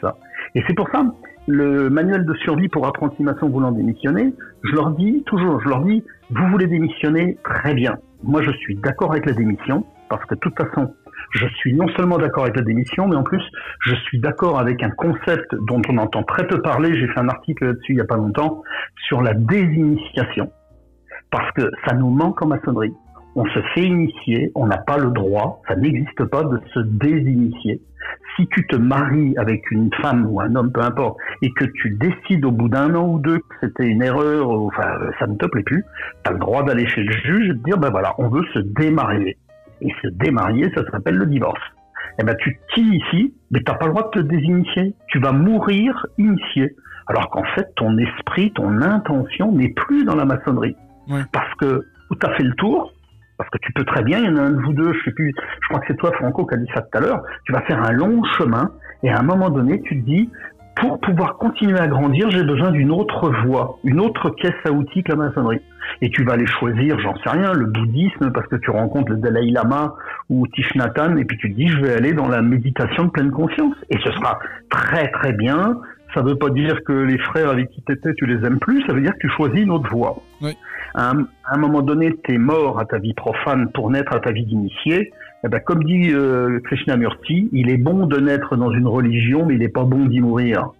Et 0.54 0.62
c'est 0.66 0.74
pour 0.74 0.88
ça, 0.90 1.04
le 1.46 1.90
manuel 1.90 2.24
de 2.24 2.34
survie 2.34 2.68
pour 2.68 2.86
apprenti 2.86 3.22
maçon 3.22 3.48
voulant 3.48 3.72
démissionner, 3.72 4.32
je 4.62 4.72
leur 4.72 4.92
dis 4.92 5.22
toujours, 5.26 5.60
je 5.60 5.68
leur 5.68 5.80
dis, 5.80 6.02
vous 6.30 6.46
voulez 6.48 6.66
démissionner, 6.66 7.36
très 7.44 7.74
bien. 7.74 7.96
Moi 8.22 8.42
je 8.42 8.52
suis 8.52 8.76
d'accord 8.76 9.12
avec 9.12 9.26
la 9.26 9.32
démission, 9.32 9.84
parce 10.08 10.24
que 10.24 10.34
de 10.34 10.40
toute 10.40 10.56
façon, 10.56 10.94
je 11.34 11.46
suis 11.56 11.74
non 11.74 11.88
seulement 11.96 12.16
d'accord 12.16 12.44
avec 12.44 12.56
la 12.56 12.62
démission, 12.62 13.08
mais 13.08 13.16
en 13.16 13.24
plus, 13.24 13.42
je 13.84 13.94
suis 14.06 14.20
d'accord 14.20 14.58
avec 14.58 14.82
un 14.82 14.90
concept 14.90 15.54
dont 15.66 15.82
on 15.88 15.98
entend 15.98 16.22
très 16.22 16.46
peu 16.46 16.62
parler. 16.62 16.94
J'ai 16.94 17.08
fait 17.08 17.20
un 17.20 17.28
article 17.28 17.66
là-dessus 17.66 17.92
il 17.92 17.96
n'y 17.96 18.00
a 18.00 18.06
pas 18.06 18.16
longtemps 18.16 18.62
sur 19.08 19.20
la 19.20 19.34
désinitiation. 19.34 20.50
Parce 21.30 21.50
que 21.52 21.68
ça 21.86 21.94
nous 21.96 22.10
manque 22.10 22.40
en 22.42 22.46
maçonnerie. 22.46 22.94
On 23.34 23.44
se 23.46 23.60
fait 23.74 23.82
initier, 23.82 24.52
on 24.54 24.66
n'a 24.66 24.78
pas 24.78 24.96
le 24.96 25.10
droit, 25.10 25.60
ça 25.66 25.74
n'existe 25.74 26.24
pas 26.26 26.44
de 26.44 26.60
se 26.72 26.78
désinitier. 26.78 27.80
Si 28.36 28.46
tu 28.48 28.64
te 28.68 28.76
maries 28.76 29.34
avec 29.36 29.68
une 29.72 29.90
femme 30.00 30.26
ou 30.28 30.40
un 30.40 30.54
homme, 30.54 30.70
peu 30.70 30.82
importe, 30.82 31.16
et 31.42 31.50
que 31.50 31.64
tu 31.64 31.98
décides 31.98 32.44
au 32.44 32.52
bout 32.52 32.68
d'un 32.68 32.94
an 32.94 33.08
ou 33.08 33.18
deux 33.18 33.38
que 33.38 33.54
c'était 33.60 33.88
une 33.88 34.02
erreur, 34.02 34.50
enfin, 34.50 34.84
ça 35.18 35.26
ne 35.26 35.34
te 35.34 35.46
plaît 35.46 35.64
plus, 35.64 35.82
tu 36.24 36.30
as 36.30 36.32
le 36.32 36.38
droit 36.38 36.62
d'aller 36.62 36.86
chez 36.86 37.02
le 37.02 37.12
juge 37.12 37.46
et 37.46 37.54
de 37.54 37.62
dire, 37.64 37.78
ben 37.78 37.90
voilà, 37.90 38.14
on 38.18 38.28
veut 38.28 38.44
se 38.54 38.60
démarier 38.60 39.36
et 39.80 39.92
se 40.02 40.08
démarier, 40.08 40.70
ça 40.74 40.82
s'appelle 40.90 41.16
le 41.16 41.26
divorce. 41.26 41.60
Eh 42.20 42.24
ben, 42.24 42.36
tu 42.36 42.58
t'inities, 42.74 43.34
mais 43.50 43.60
t'as 43.64 43.74
pas 43.74 43.86
le 43.86 43.92
droit 43.92 44.10
de 44.14 44.20
te 44.20 44.26
désinitier. 44.26 44.94
Tu 45.08 45.18
vas 45.18 45.32
mourir 45.32 46.06
initié. 46.18 46.76
Alors 47.06 47.28
qu'en 47.30 47.44
fait, 47.54 47.68
ton 47.76 47.98
esprit, 47.98 48.52
ton 48.52 48.80
intention 48.80 49.52
n'est 49.52 49.72
plus 49.72 50.04
dans 50.04 50.14
la 50.14 50.24
maçonnerie. 50.24 50.76
Parce 51.32 51.54
que 51.56 51.84
tu 52.10 52.26
as 52.26 52.34
fait 52.36 52.44
le 52.44 52.54
tour, 52.54 52.92
parce 53.36 53.50
que 53.50 53.58
tu 53.58 53.72
peux 53.72 53.84
très 53.84 54.02
bien, 54.02 54.18
il 54.20 54.26
y 54.26 54.28
en 54.28 54.36
a 54.36 54.42
un 54.42 54.50
de 54.50 54.62
vous 54.62 54.72
deux, 54.72 54.92
je 54.92 55.04
sais 55.04 55.10
plus, 55.10 55.34
je 55.62 55.68
crois 55.68 55.80
que 55.80 55.86
c'est 55.88 55.96
toi 55.96 56.12
Franco 56.12 56.46
qui 56.46 56.54
a 56.54 56.58
dit 56.58 56.70
ça 56.72 56.82
tout 56.82 56.98
à 56.98 57.00
l'heure, 57.00 57.22
tu 57.44 57.52
vas 57.52 57.62
faire 57.62 57.82
un 57.82 57.90
long 57.90 58.22
chemin 58.38 58.70
et 59.02 59.10
à 59.10 59.18
un 59.18 59.22
moment 59.22 59.50
donné, 59.50 59.82
tu 59.82 60.00
te 60.00 60.06
dis, 60.06 60.30
pour 60.76 61.00
pouvoir 61.00 61.36
continuer 61.36 61.78
à 61.78 61.86
grandir, 61.86 62.30
j'ai 62.30 62.42
besoin 62.42 62.70
d'une 62.70 62.90
autre 62.90 63.30
voie, 63.44 63.78
une 63.84 64.00
autre 64.00 64.30
caisse 64.30 64.54
à 64.64 64.70
outils 64.70 65.02
que 65.02 65.12
la 65.12 65.16
maçonnerie. 65.16 65.60
Et 66.02 66.10
tu 66.10 66.24
vas 66.24 66.34
aller 66.34 66.46
choisir, 66.46 66.98
j'en 67.00 67.14
sais 67.16 67.30
rien, 67.30 67.52
le 67.52 67.66
bouddhisme 67.66 68.30
parce 68.32 68.46
que 68.48 68.56
tu 68.56 68.70
rencontres 68.70 69.12
le 69.12 69.18
Dalai 69.18 69.50
Lama 69.50 69.94
ou 70.28 70.46
Thich 70.48 70.72
et 70.74 71.24
puis 71.24 71.36
tu 71.38 71.50
te 71.50 71.56
dis 71.56 71.68
je 71.68 71.80
vais 71.80 71.94
aller 71.94 72.12
dans 72.12 72.28
la 72.28 72.42
méditation 72.42 73.04
de 73.04 73.10
pleine 73.10 73.30
conscience. 73.30 73.74
Et 73.90 73.98
ce 73.98 74.10
sera 74.12 74.38
très 74.70 75.10
très 75.10 75.32
bien. 75.32 75.78
Ça 76.14 76.22
ne 76.22 76.28
veut 76.28 76.36
pas 76.36 76.50
dire 76.50 76.84
que 76.84 76.92
les 76.92 77.18
frères 77.18 77.50
avec 77.50 77.70
qui 77.70 77.82
tu 77.82 77.92
étais, 77.92 78.14
tu 78.14 78.26
les 78.26 78.46
aimes 78.46 78.60
plus, 78.60 78.82
ça 78.86 78.92
veut 78.92 79.00
dire 79.00 79.12
que 79.14 79.18
tu 79.18 79.28
choisis 79.30 79.60
une 79.60 79.70
autre 79.70 79.90
voie. 79.90 80.16
À, 80.94 81.12
un, 81.50 81.56
moment 81.56 81.82
donné, 81.82 82.14
tu 82.22 82.34
es 82.34 82.38
mort 82.38 82.78
à 82.78 82.84
ta 82.84 82.98
vie 82.98 83.14
profane 83.14 83.68
pour 83.72 83.90
naître 83.90 84.14
à 84.14 84.20
ta 84.20 84.30
vie 84.30 84.44
d'initié. 84.44 85.12
Eh 85.44 85.48
ben, 85.48 85.58
comme 85.58 85.82
dit 85.82 86.12
euh, 86.12 86.60
Krishnamurti, 86.60 87.48
il 87.52 87.68
est 87.68 87.76
bon 87.76 88.06
de 88.06 88.18
naître 88.20 88.56
dans 88.56 88.70
une 88.70 88.86
religion, 88.86 89.44
mais 89.44 89.54
il 89.54 89.60
n'est 89.60 89.68
pas 89.68 89.82
bon 89.82 90.06
d'y 90.06 90.20
mourir. 90.20 90.70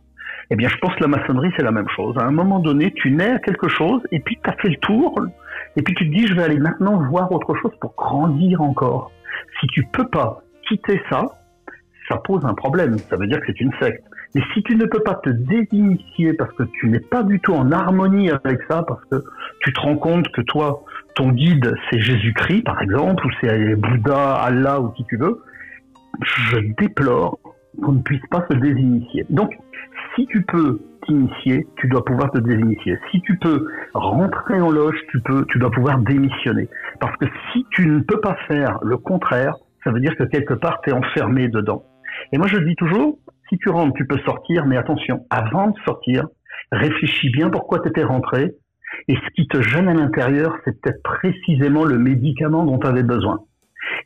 Eh 0.50 0.57
bien, 0.57 0.68
je 0.68 0.76
pense 0.78 0.94
que 0.94 1.00
la 1.00 1.09
maçonnerie, 1.09 1.50
c'est 1.57 1.62
la 1.62 1.70
même 1.70 1.88
chose. 1.96 2.16
À 2.18 2.24
un 2.24 2.30
moment 2.30 2.59
donné, 2.59 2.92
tu 2.92 3.11
nais 3.11 3.30
à 3.30 3.38
quelque 3.38 3.68
chose, 3.68 4.02
et 4.12 4.20
puis 4.20 4.38
tu 4.42 4.50
as 4.50 4.54
fait 4.54 4.68
le 4.68 4.76
tour, 4.76 5.18
et 5.76 5.83
puis 5.83 5.94
tu 5.94 6.09
te 6.09 6.14
dis, 6.14 6.26
je 6.26 6.35
vais 6.35 6.42
aller 6.44 6.59
maintenant 6.59 7.02
voir 7.11 7.30
autre 7.33 7.54
chose 7.57 7.72
pour 7.80 7.94
grandir 7.96 8.61
encore. 8.62 9.11
Si 9.61 9.66
tu 9.68 9.85
peux 9.92 10.07
pas 10.07 10.42
quitter 10.68 11.00
ça, 11.11 11.26
ça 12.09 12.16
pose 12.18 12.44
un 12.44 12.54
problème. 12.54 12.98
Ça 12.98 13.16
veut 13.16 13.26
dire 13.26 13.40
que 13.40 13.46
c'est 13.46 13.61
une 13.61 13.72
secte. 13.80 14.04
Mais 14.35 14.42
si 14.52 14.62
tu 14.64 14.76
ne 14.76 14.85
peux 14.85 15.00
pas 15.00 15.14
te 15.14 15.30
désinitier 15.30 16.33
parce 16.35 16.52
que 16.54 16.64
tu 16.80 16.88
n'es 16.88 17.00
pas 17.00 17.22
du 17.22 17.38
tout 17.40 17.54
en 17.54 17.70
harmonie 17.70 18.30
avec 18.30 18.61
ça, 18.68 18.83
parce 18.83 19.04
que 19.07 19.24
tu 19.61 19.72
te 19.72 19.80
rends 19.80 19.96
compte 19.96 20.28
que 20.33 20.40
toi, 20.42 20.83
ton 21.14 21.30
guide, 21.30 21.74
c'est 21.88 22.00
Jésus-Christ, 22.00 22.64
par 22.64 22.80
exemple, 22.83 23.24
ou 23.26 23.30
c'est 23.40 23.76
Bouddha, 23.76 24.35
Allah, 24.35 24.80
ou 24.80 24.88
qui 24.90 25.04
tu 25.04 25.16
veux, 25.16 25.40
je 26.22 26.59
déplore 26.78 27.38
qu'on 27.82 27.92
ne 27.92 28.02
puisse 28.02 28.24
pas 28.30 28.46
se 28.50 28.56
désinitier. 28.56 29.26
Donc, 29.30 29.52
si 30.14 30.26
tu 30.26 30.42
peux 30.42 30.80
t'initier, 31.06 31.66
tu 31.76 31.88
dois 31.88 32.04
pouvoir 32.04 32.30
te 32.30 32.38
désinitier. 32.38 32.98
Si 33.10 33.20
tu 33.22 33.37
peux 33.38 33.66
rentrer 33.94 34.60
en 34.60 34.70
loge, 34.70 34.96
tu 35.10 35.20
peux, 35.20 35.44
tu 35.46 35.58
dois 35.58 35.70
pouvoir 35.70 35.98
démissionner. 35.98 36.68
Parce 37.00 37.16
que 37.18 37.26
si 37.52 37.66
tu 37.70 37.87
ne 37.87 38.00
peux 38.00 38.20
pas 38.20 38.37
faire 38.48 38.78
le 38.82 38.96
contraire, 38.96 39.56
ça 39.82 39.90
veut 39.90 40.00
dire 40.00 40.16
que 40.16 40.24
quelque 40.24 40.54
part, 40.54 40.80
tu 40.82 40.90
es 40.90 40.92
enfermé 40.92 41.48
dedans. 41.48 41.84
Et 42.32 42.38
moi, 42.38 42.46
je 42.46 42.58
dis 42.58 42.76
toujours, 42.76 43.18
si 43.48 43.58
tu 43.58 43.68
rentres, 43.68 43.94
tu 43.94 44.06
peux 44.06 44.18
sortir, 44.20 44.66
mais 44.66 44.76
attention, 44.76 45.26
avant 45.30 45.68
de 45.68 45.78
sortir, 45.84 46.26
réfléchis 46.72 47.30
bien 47.30 47.50
pourquoi 47.50 47.80
tu 47.80 47.88
étais 47.88 48.04
rentré, 48.04 48.54
et 49.08 49.16
ce 49.16 49.30
qui 49.34 49.46
te 49.48 49.60
gêne 49.60 49.88
à 49.88 49.94
l'intérieur, 49.94 50.56
c'est 50.64 50.80
peut-être 50.80 51.02
précisément 51.02 51.84
le 51.84 51.98
médicament 51.98 52.64
dont 52.64 52.78
tu 52.78 52.87
avais 52.87 53.02
besoin. 53.02 53.40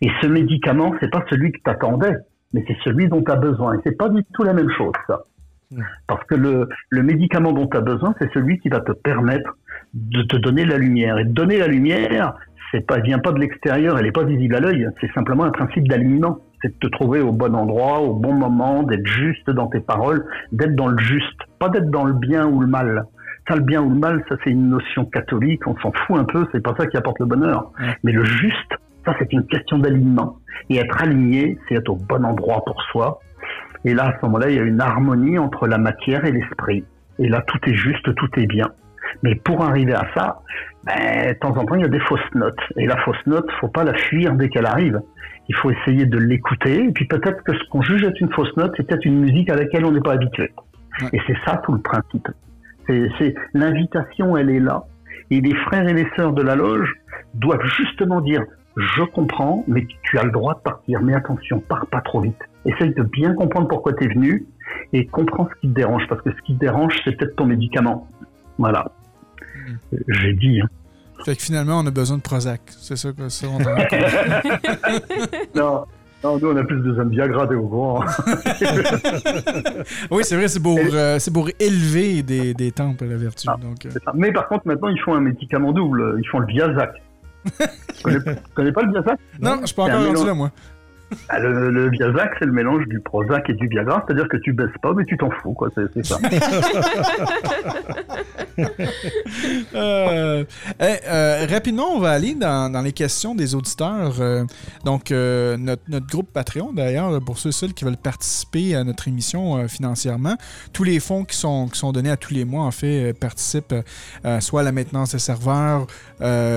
Et 0.00 0.08
ce 0.20 0.26
médicament, 0.26 0.94
c'est 1.00 1.10
pas 1.10 1.24
celui 1.30 1.52
que 1.52 1.58
tu 1.64 1.70
attendais, 1.70 2.16
mais 2.52 2.64
c'est 2.66 2.76
celui 2.84 3.08
dont 3.08 3.22
tu 3.22 3.30
as 3.30 3.36
besoin. 3.36 3.74
Et 3.74 3.78
c'est 3.84 3.96
pas 3.96 4.08
du 4.08 4.24
tout 4.32 4.42
la 4.42 4.52
même 4.52 4.70
chose, 4.70 4.92
ça. 5.06 5.22
Hmm. 5.70 5.82
Parce 6.06 6.24
que 6.24 6.34
le, 6.34 6.68
le 6.90 7.02
médicament 7.02 7.52
dont 7.52 7.66
tu 7.66 7.76
as 7.76 7.82
besoin, 7.82 8.14
c'est 8.18 8.32
celui 8.32 8.58
qui 8.58 8.68
va 8.68 8.80
te 8.80 8.92
permettre 8.92 9.56
de 9.94 10.22
te 10.22 10.36
donner 10.36 10.64
la 10.64 10.78
lumière. 10.78 11.18
Et 11.18 11.24
de 11.24 11.32
donner 11.32 11.58
la 11.58 11.68
lumière, 11.68 12.34
c'est 12.70 12.86
pas, 12.86 12.98
vient 12.98 13.18
pas 13.18 13.32
de 13.32 13.38
l'extérieur, 13.38 13.98
elle 13.98 14.04
n'est 14.04 14.12
pas 14.12 14.24
visible 14.24 14.54
à 14.54 14.60
l'œil, 14.60 14.88
c'est 15.00 15.10
simplement 15.12 15.44
un 15.44 15.50
principe 15.50 15.88
d'alignement. 15.88 16.38
C'est 16.60 16.68
de 16.68 16.78
te 16.78 16.88
trouver 16.88 17.20
au 17.20 17.30
bon 17.30 17.54
endroit, 17.54 18.00
au 18.00 18.14
bon 18.14 18.32
moment, 18.32 18.82
d'être 18.82 19.06
juste 19.06 19.48
dans 19.48 19.68
tes 19.68 19.78
paroles, 19.78 20.26
d'être 20.50 20.74
dans 20.74 20.88
le 20.88 20.98
juste, 20.98 21.40
pas 21.60 21.68
d'être 21.68 21.88
dans 21.88 22.04
le 22.04 22.14
bien 22.14 22.46
ou 22.46 22.60
le 22.60 22.66
mal. 22.66 23.04
Ça, 23.46 23.54
le 23.54 23.62
bien 23.62 23.80
ou 23.80 23.88
le 23.88 23.98
mal, 23.98 24.24
ça 24.28 24.34
c'est 24.42 24.50
une 24.50 24.68
notion 24.68 25.04
catholique, 25.04 25.66
on 25.66 25.76
s'en 25.76 25.92
fout 25.92 26.18
un 26.18 26.24
peu, 26.24 26.46
c'est 26.52 26.62
pas 26.62 26.74
ça 26.76 26.86
qui 26.86 26.96
apporte 26.96 27.20
le 27.20 27.26
bonheur. 27.26 27.70
Mais 28.02 28.12
le 28.12 28.24
juste, 28.24 28.74
ça 29.08 29.16
c'est 29.18 29.32
une 29.32 29.46
question 29.46 29.78
d'alignement. 29.78 30.36
Et 30.68 30.78
être 30.78 31.02
aligné, 31.02 31.58
c'est 31.68 31.76
être 31.76 31.88
au 31.88 31.96
bon 31.96 32.24
endroit 32.24 32.62
pour 32.66 32.80
soi. 32.92 33.20
Et 33.84 33.94
là, 33.94 34.08
à 34.08 34.18
ce 34.18 34.26
moment-là, 34.26 34.50
il 34.50 34.56
y 34.56 34.58
a 34.58 34.62
une 34.62 34.80
harmonie 34.80 35.38
entre 35.38 35.66
la 35.66 35.78
matière 35.78 36.24
et 36.24 36.32
l'esprit. 36.32 36.84
Et 37.18 37.28
là, 37.28 37.42
tout 37.46 37.58
est 37.66 37.74
juste, 37.74 38.14
tout 38.14 38.28
est 38.36 38.46
bien. 38.46 38.66
Mais 39.22 39.34
pour 39.36 39.64
arriver 39.64 39.94
à 39.94 40.06
ça, 40.14 40.40
ben, 40.84 41.28
de 41.28 41.38
temps 41.38 41.56
en 41.56 41.64
temps, 41.64 41.74
il 41.76 41.82
y 41.82 41.84
a 41.84 41.88
des 41.88 42.00
fausses 42.00 42.34
notes. 42.34 42.60
Et 42.76 42.86
la 42.86 42.96
fausse 42.98 43.24
note, 43.26 43.50
faut 43.60 43.68
pas 43.68 43.84
la 43.84 43.94
fuir 43.94 44.34
dès 44.34 44.48
qu'elle 44.48 44.66
arrive. 44.66 45.00
Il 45.48 45.54
faut 45.56 45.70
essayer 45.70 46.04
de 46.04 46.18
l'écouter. 46.18 46.84
Et 46.84 46.92
puis 46.92 47.06
peut-être 47.06 47.42
que 47.44 47.54
ce 47.54 47.68
qu'on 47.70 47.82
juge 47.82 48.02
être 48.02 48.20
une 48.20 48.32
fausse 48.32 48.54
note, 48.56 48.72
c'est 48.76 48.86
peut-être 48.86 49.06
une 49.06 49.20
musique 49.20 49.50
à 49.50 49.56
laquelle 49.56 49.84
on 49.84 49.92
n'est 49.92 50.00
pas 50.00 50.12
habitué. 50.12 50.52
Et 51.12 51.20
c'est 51.26 51.36
ça 51.46 51.60
tout 51.64 51.72
le 51.72 51.80
principe. 51.80 52.28
C'est 52.86 53.34
l'invitation, 53.54 54.36
elle 54.36 54.50
est 54.50 54.60
là. 54.60 54.84
Et 55.30 55.40
les 55.40 55.54
frères 55.54 55.86
et 55.86 55.92
les 55.92 56.06
sœurs 56.16 56.32
de 56.32 56.42
la 56.42 56.56
loge 56.56 56.90
doivent 57.34 57.64
justement 57.76 58.20
dire 58.20 58.42
je 58.78 59.02
comprends, 59.02 59.64
mais 59.66 59.86
tu 60.02 60.18
as 60.18 60.22
le 60.22 60.30
droit 60.30 60.54
de 60.54 60.60
partir. 60.60 61.00
Mais 61.02 61.14
attention, 61.14 61.60
pars 61.60 61.86
pas 61.86 62.00
trop 62.00 62.20
vite. 62.20 62.38
Essaye 62.64 62.94
de 62.94 63.02
bien 63.02 63.34
comprendre 63.34 63.68
pourquoi 63.68 63.92
tu 63.92 64.04
es 64.04 64.08
venu 64.08 64.46
et 64.92 65.06
comprends 65.06 65.48
ce 65.48 65.60
qui 65.60 65.68
te 65.68 65.74
dérange. 65.74 66.04
Parce 66.08 66.22
que 66.22 66.30
ce 66.30 66.42
qui 66.42 66.54
te 66.54 66.60
dérange, 66.60 66.94
c'est 67.04 67.16
peut-être 67.16 67.36
ton 67.36 67.46
médicament. 67.46 68.08
Voilà. 68.58 68.92
Hmm. 69.40 69.96
J'ai 70.08 70.32
dit. 70.34 70.60
Hein. 70.60 70.68
Fait 71.24 71.34
que 71.34 71.42
finalement, 71.42 71.80
on 71.80 71.86
a 71.86 71.90
besoin 71.90 72.18
de 72.18 72.22
Prozac. 72.22 72.60
C'est 72.68 72.96
ça 72.96 73.12
que 73.12 73.28
ça, 73.28 73.48
on 73.48 73.58
Non. 75.58 75.84
Non, 76.24 76.38
nous, 76.38 76.48
on 76.48 76.56
a 76.56 76.64
plus 76.64 76.80
besoin 76.80 77.04
de 77.04 77.10
Viagra, 77.10 77.46
t'es 77.46 77.54
au 77.54 77.68
oui, 80.10 80.24
c'est 80.24 80.34
vrai, 80.34 80.48
c'est 80.48 80.60
pour, 80.60 80.76
euh, 80.76 81.16
pour 81.32 81.48
élever 81.60 82.24
des, 82.24 82.54
des 82.54 82.72
temples 82.72 83.04
à 83.04 83.06
la 83.06 83.16
vertu. 83.16 83.46
Ah, 83.48 83.56
donc, 83.56 83.86
euh. 83.86 83.90
Mais 84.14 84.32
par 84.32 84.48
contre, 84.48 84.66
maintenant, 84.66 84.88
ils 84.88 85.00
font 85.00 85.14
un 85.14 85.20
médicament 85.20 85.70
double. 85.70 86.16
Ils 86.18 86.26
font 86.26 86.40
le 86.40 86.46
Viazac. 86.46 86.90
Tu, 87.94 88.02
connais, 88.02 88.18
connais 88.54 88.72
pas 88.72 88.82
le 88.82 88.92
Viazac 88.92 89.18
Non, 89.40 89.58
je 89.60 89.66
suis 89.66 89.74
pas 89.74 89.84
encore 89.84 90.04
rendu 90.04 90.26
là, 90.26 90.34
moi. 90.34 90.50
Bah, 91.28 91.38
le, 91.38 91.70
le 91.70 91.90
c'est 92.38 92.44
le 92.44 92.52
mélange 92.52 92.86
du 92.86 93.00
Prozac 93.00 93.48
et 93.48 93.54
du 93.54 93.66
Viagra, 93.68 94.04
c'est-à-dire 94.06 94.28
que 94.28 94.36
tu 94.38 94.52
baisses 94.52 94.68
pas, 94.82 94.92
mais 94.94 95.04
tu 95.04 95.16
t'en 95.16 95.30
fous, 95.30 95.54
quoi. 95.54 95.70
C'est 95.74 96.04
ça. 96.04 96.18
Euh, 99.74 100.44
eh, 100.80 100.96
euh, 101.06 101.46
rapidement, 101.48 101.94
on 101.94 102.00
va 102.00 102.10
aller 102.10 102.34
dans, 102.34 102.82
les 102.82 102.92
questions 102.92 103.34
des 103.34 103.54
auditeurs. 103.54 104.16
Euh, 104.20 104.44
donc, 104.84 105.10
notre, 105.10 106.06
groupe 106.06 106.32
Patreon, 106.32 106.72
d'ailleurs, 106.72 107.22
pour 107.22 107.38
ceux 107.38 107.50
et 107.50 107.72
qui 107.72 107.84
veulent 107.84 107.96
participer 107.96 108.74
à 108.74 108.82
notre 108.84 109.06
émission 109.06 109.68
financièrement, 109.68 110.36
tous 110.72 110.84
les 110.84 110.98
fonds 111.00 111.24
qui 111.24 111.36
sont, 111.36 111.68
qui 111.68 111.78
sont 111.78 111.92
donnés 111.92 112.10
à 112.10 112.16
tous 112.16 112.34
les 112.34 112.44
mois, 112.44 112.64
en 112.64 112.70
fait, 112.70 113.12
participent 113.18 113.74
soit 114.40 114.60
à 114.60 114.64
la 114.64 114.72
maintenance 114.72 115.12
des 115.12 115.18
serveurs, 115.18 115.86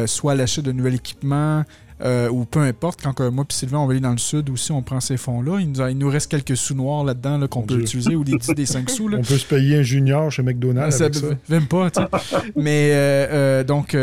soit 0.05 0.31
à 0.31 0.35
l'achat 0.35 0.61
de 0.61 0.71
nouvel 0.71 0.95
équipement, 0.95 1.63
euh, 2.03 2.29
ou 2.29 2.45
peu 2.45 2.59
importe, 2.59 3.01
quand 3.01 3.31
moi 3.31 3.45
et 3.47 3.53
Sylvain, 3.53 3.77
on 3.77 3.85
va 3.85 3.91
aller 3.91 4.01
dans 4.01 4.11
le 4.11 4.17
sud 4.17 4.49
aussi, 4.49 4.71
on 4.71 4.81
prend 4.81 4.99
ces 4.99 5.17
fonds-là. 5.17 5.59
Il, 5.59 5.73
il, 5.89 5.97
nous 5.97 6.09
reste 6.09 6.31
quelques 6.31 6.57
sous 6.57 6.73
noirs 6.73 7.03
là-dedans 7.03 7.47
qu'on 7.47 7.61
peut 7.61 7.79
utiliser, 7.79 8.15
ou 8.15 8.23
des 8.23 8.37
10, 8.37 8.55
des 8.55 8.65
5 8.65 8.89
sous. 8.89 9.07
Là. 9.07 9.17
On 9.19 9.23
peut 9.23 9.37
se 9.37 9.45
payer 9.45 9.77
un 9.77 9.83
junior 9.83 10.31
chez 10.31 10.41
McDonald's. 10.41 10.97
Ça, 10.97 11.09
Même 11.49 11.67
pas, 11.67 11.91
tu 11.91 12.01
sais. 12.01 12.37
Mais 12.55 12.91
euh, 12.91 13.27
euh, 13.31 13.63
donc, 13.63 13.95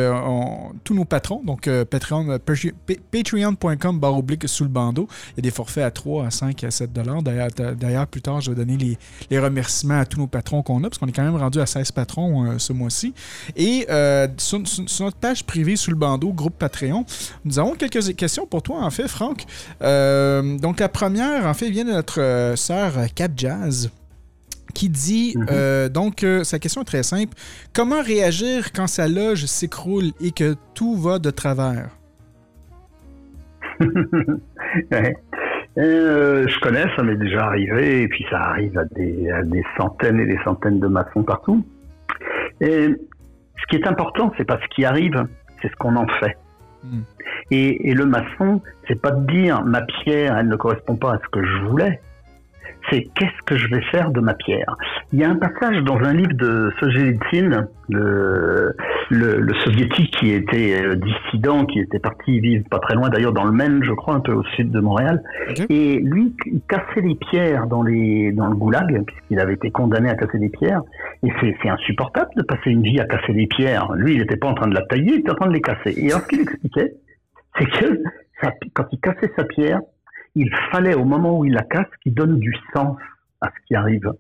tous 0.84 0.94
nos 0.94 1.04
patrons, 1.04 1.42
donc 1.44 1.68
Patreon, 1.90 2.38
patreon.com 3.10 3.98
barre 3.98 4.16
oblique 4.16 4.48
sous 4.48 4.64
le 4.64 4.70
bandeau. 4.70 5.08
Il 5.32 5.38
y 5.38 5.40
a 5.40 5.42
des 5.42 5.50
forfaits 5.50 5.84
à 5.84 5.90
3, 5.90 6.26
à 6.26 6.30
5, 6.30 6.64
à 6.64 6.70
7 6.70 6.92
dollars. 6.92 7.22
D'ailleurs, 7.22 8.06
plus 8.06 8.22
tard, 8.22 8.40
je 8.40 8.50
vais 8.50 8.56
donner 8.56 8.76
les, 8.76 8.98
les 9.30 9.38
remerciements 9.38 9.98
à 9.98 10.06
tous 10.06 10.18
nos 10.18 10.26
patrons 10.26 10.62
qu'on 10.62 10.84
a, 10.84 10.88
parce 10.88 10.98
qu'on 10.98 11.08
est 11.08 11.12
quand 11.12 11.24
même 11.24 11.36
rendu 11.36 11.60
à 11.60 11.66
16 11.66 11.92
patrons 11.92 12.58
ce 12.58 12.72
mois-ci. 12.72 13.12
Et 13.56 13.86
sur, 14.36 14.60
sur, 14.66 15.04
notre 15.04 15.16
page 15.16 15.44
privée 15.44 15.76
sous 15.76 15.90
le 15.90 15.96
bandeau, 15.96 16.32
groupe 16.32 16.54
Patreon, 16.58 17.04
nous 17.44 17.58
avons 17.58 17.74
quelques 17.74 17.87
quelques 17.90 18.16
questions 18.16 18.46
pour 18.46 18.62
toi, 18.62 18.78
en 18.80 18.90
fait, 18.90 19.08
Franck. 19.08 19.44
Euh, 19.82 20.58
donc, 20.58 20.80
la 20.80 20.88
première, 20.88 21.46
en 21.46 21.54
fait, 21.54 21.70
vient 21.70 21.84
de 21.84 21.92
notre 21.92 22.20
euh, 22.20 22.56
sœur 22.56 22.92
Cat 23.14 23.28
Jazz 23.36 23.90
qui 24.74 24.88
dit, 24.88 25.34
mhm. 25.36 25.46
euh, 25.50 25.88
donc, 25.88 26.24
sa 26.42 26.58
question 26.58 26.82
est 26.82 26.86
très 26.86 27.02
simple. 27.02 27.34
Comment 27.74 28.02
réagir 28.02 28.72
quand 28.72 28.86
sa 28.86 29.08
loge 29.08 29.46
s'écroule 29.46 30.12
et 30.20 30.30
que 30.30 30.54
tout 30.74 30.94
va 30.94 31.18
de 31.18 31.30
travers? 31.30 31.88
je 35.80 36.60
connais, 36.60 36.84
ça 36.96 37.02
m'est 37.02 37.16
déjà 37.16 37.46
arrivé, 37.46 38.02
et 38.02 38.08
puis 38.08 38.24
ça 38.30 38.38
arrive 38.38 38.76
à 38.78 38.84
des, 38.84 39.30
à 39.30 39.42
des, 39.42 39.64
centaines 39.76 40.20
et 40.20 40.26
des 40.26 40.38
centaines 40.44 40.80
de 40.80 40.86
maçons 40.86 41.22
partout. 41.22 41.64
Et 42.60 42.88
ce 42.88 43.66
qui 43.68 43.76
est 43.76 43.86
important, 43.86 44.32
c'est 44.36 44.44
pas 44.44 44.58
ce 44.62 44.74
qui 44.74 44.84
arrive, 44.84 45.26
c'est 45.62 45.68
ce 45.68 45.76
qu'on 45.76 45.96
en 45.96 46.06
fait. 46.20 46.36
Et, 47.50 47.90
et, 47.90 47.94
le 47.94 48.06
maçon, 48.06 48.60
c'est 48.86 49.00
pas 49.00 49.10
de 49.10 49.26
dire 49.26 49.62
ma 49.64 49.82
pierre, 49.82 50.36
elle 50.36 50.48
ne 50.48 50.56
correspond 50.56 50.96
pas 50.96 51.14
à 51.14 51.18
ce 51.18 51.28
que 51.30 51.44
je 51.44 51.68
voulais. 51.68 52.00
C'est 52.90 53.02
qu'est-ce 53.14 53.42
que 53.44 53.56
je 53.56 53.68
vais 53.68 53.82
faire 53.90 54.10
de 54.10 54.20
ma 54.20 54.34
pierre. 54.34 54.76
Il 55.12 55.18
y 55.18 55.24
a 55.24 55.28
un 55.28 55.36
passage 55.36 55.82
dans 55.84 55.96
un 55.96 56.14
livre 56.14 56.32
de 56.34 56.72
Solzhenitsyn, 56.80 57.66
le, 57.90 58.74
le, 59.10 59.40
le, 59.40 59.54
soviétique 59.64 60.14
qui 60.18 60.32
était 60.32 60.82
euh, 60.82 60.94
dissident, 60.94 61.66
qui 61.66 61.80
était 61.80 61.98
parti 61.98 62.40
vivre 62.40 62.64
pas 62.70 62.78
très 62.78 62.94
loin, 62.94 63.10
d'ailleurs 63.10 63.32
dans 63.32 63.44
le 63.44 63.52
Maine, 63.52 63.82
je 63.82 63.92
crois, 63.92 64.14
un 64.14 64.20
peu 64.20 64.32
au 64.32 64.42
sud 64.56 64.70
de 64.70 64.80
Montréal. 64.80 65.22
Et 65.68 65.98
lui, 65.98 66.34
il 66.46 66.60
cassait 66.68 67.00
les 67.02 67.14
pierres 67.14 67.66
dans, 67.66 67.82
les, 67.82 68.32
dans 68.32 68.46
le 68.46 68.54
goulag, 68.54 69.04
puisqu'il 69.04 69.38
avait 69.38 69.54
été 69.54 69.70
condamné 69.70 70.08
à 70.08 70.14
casser 70.14 70.38
des 70.38 70.50
pierres. 70.50 70.82
Et 71.24 71.32
c'est 71.40 71.68
insupportable 71.68 72.30
de 72.36 72.42
passer 72.42 72.70
une 72.70 72.82
vie 72.82 73.00
à 73.00 73.06
casser 73.06 73.32
des 73.32 73.46
pierres. 73.46 73.92
Lui, 73.94 74.14
il 74.14 74.20
n'était 74.20 74.36
pas 74.36 74.48
en 74.48 74.54
train 74.54 74.68
de 74.68 74.74
la 74.74 74.82
tailler, 74.82 75.14
il 75.14 75.20
était 75.20 75.30
en 75.30 75.34
train 75.34 75.48
de 75.48 75.54
les 75.54 75.60
casser. 75.60 75.94
Et 75.96 76.10
alors, 76.10 76.22
ce 76.22 76.28
qu'il 76.28 76.40
expliquait, 76.40 76.92
c'est 77.58 77.66
que 77.66 78.02
quand 78.74 78.84
il 78.92 79.00
cassait 79.00 79.32
sa 79.36 79.44
pierre, 79.44 79.80
il 80.36 80.50
fallait, 80.70 80.94
au 80.94 81.04
moment 81.04 81.38
où 81.38 81.44
il 81.44 81.52
la 81.52 81.62
casse, 81.62 81.88
qu'il 82.02 82.14
donne 82.14 82.38
du 82.38 82.54
sens 82.72 82.96
à 83.40 83.48
ce 83.48 83.66
qui 83.66 83.74
arrive. 83.74 84.12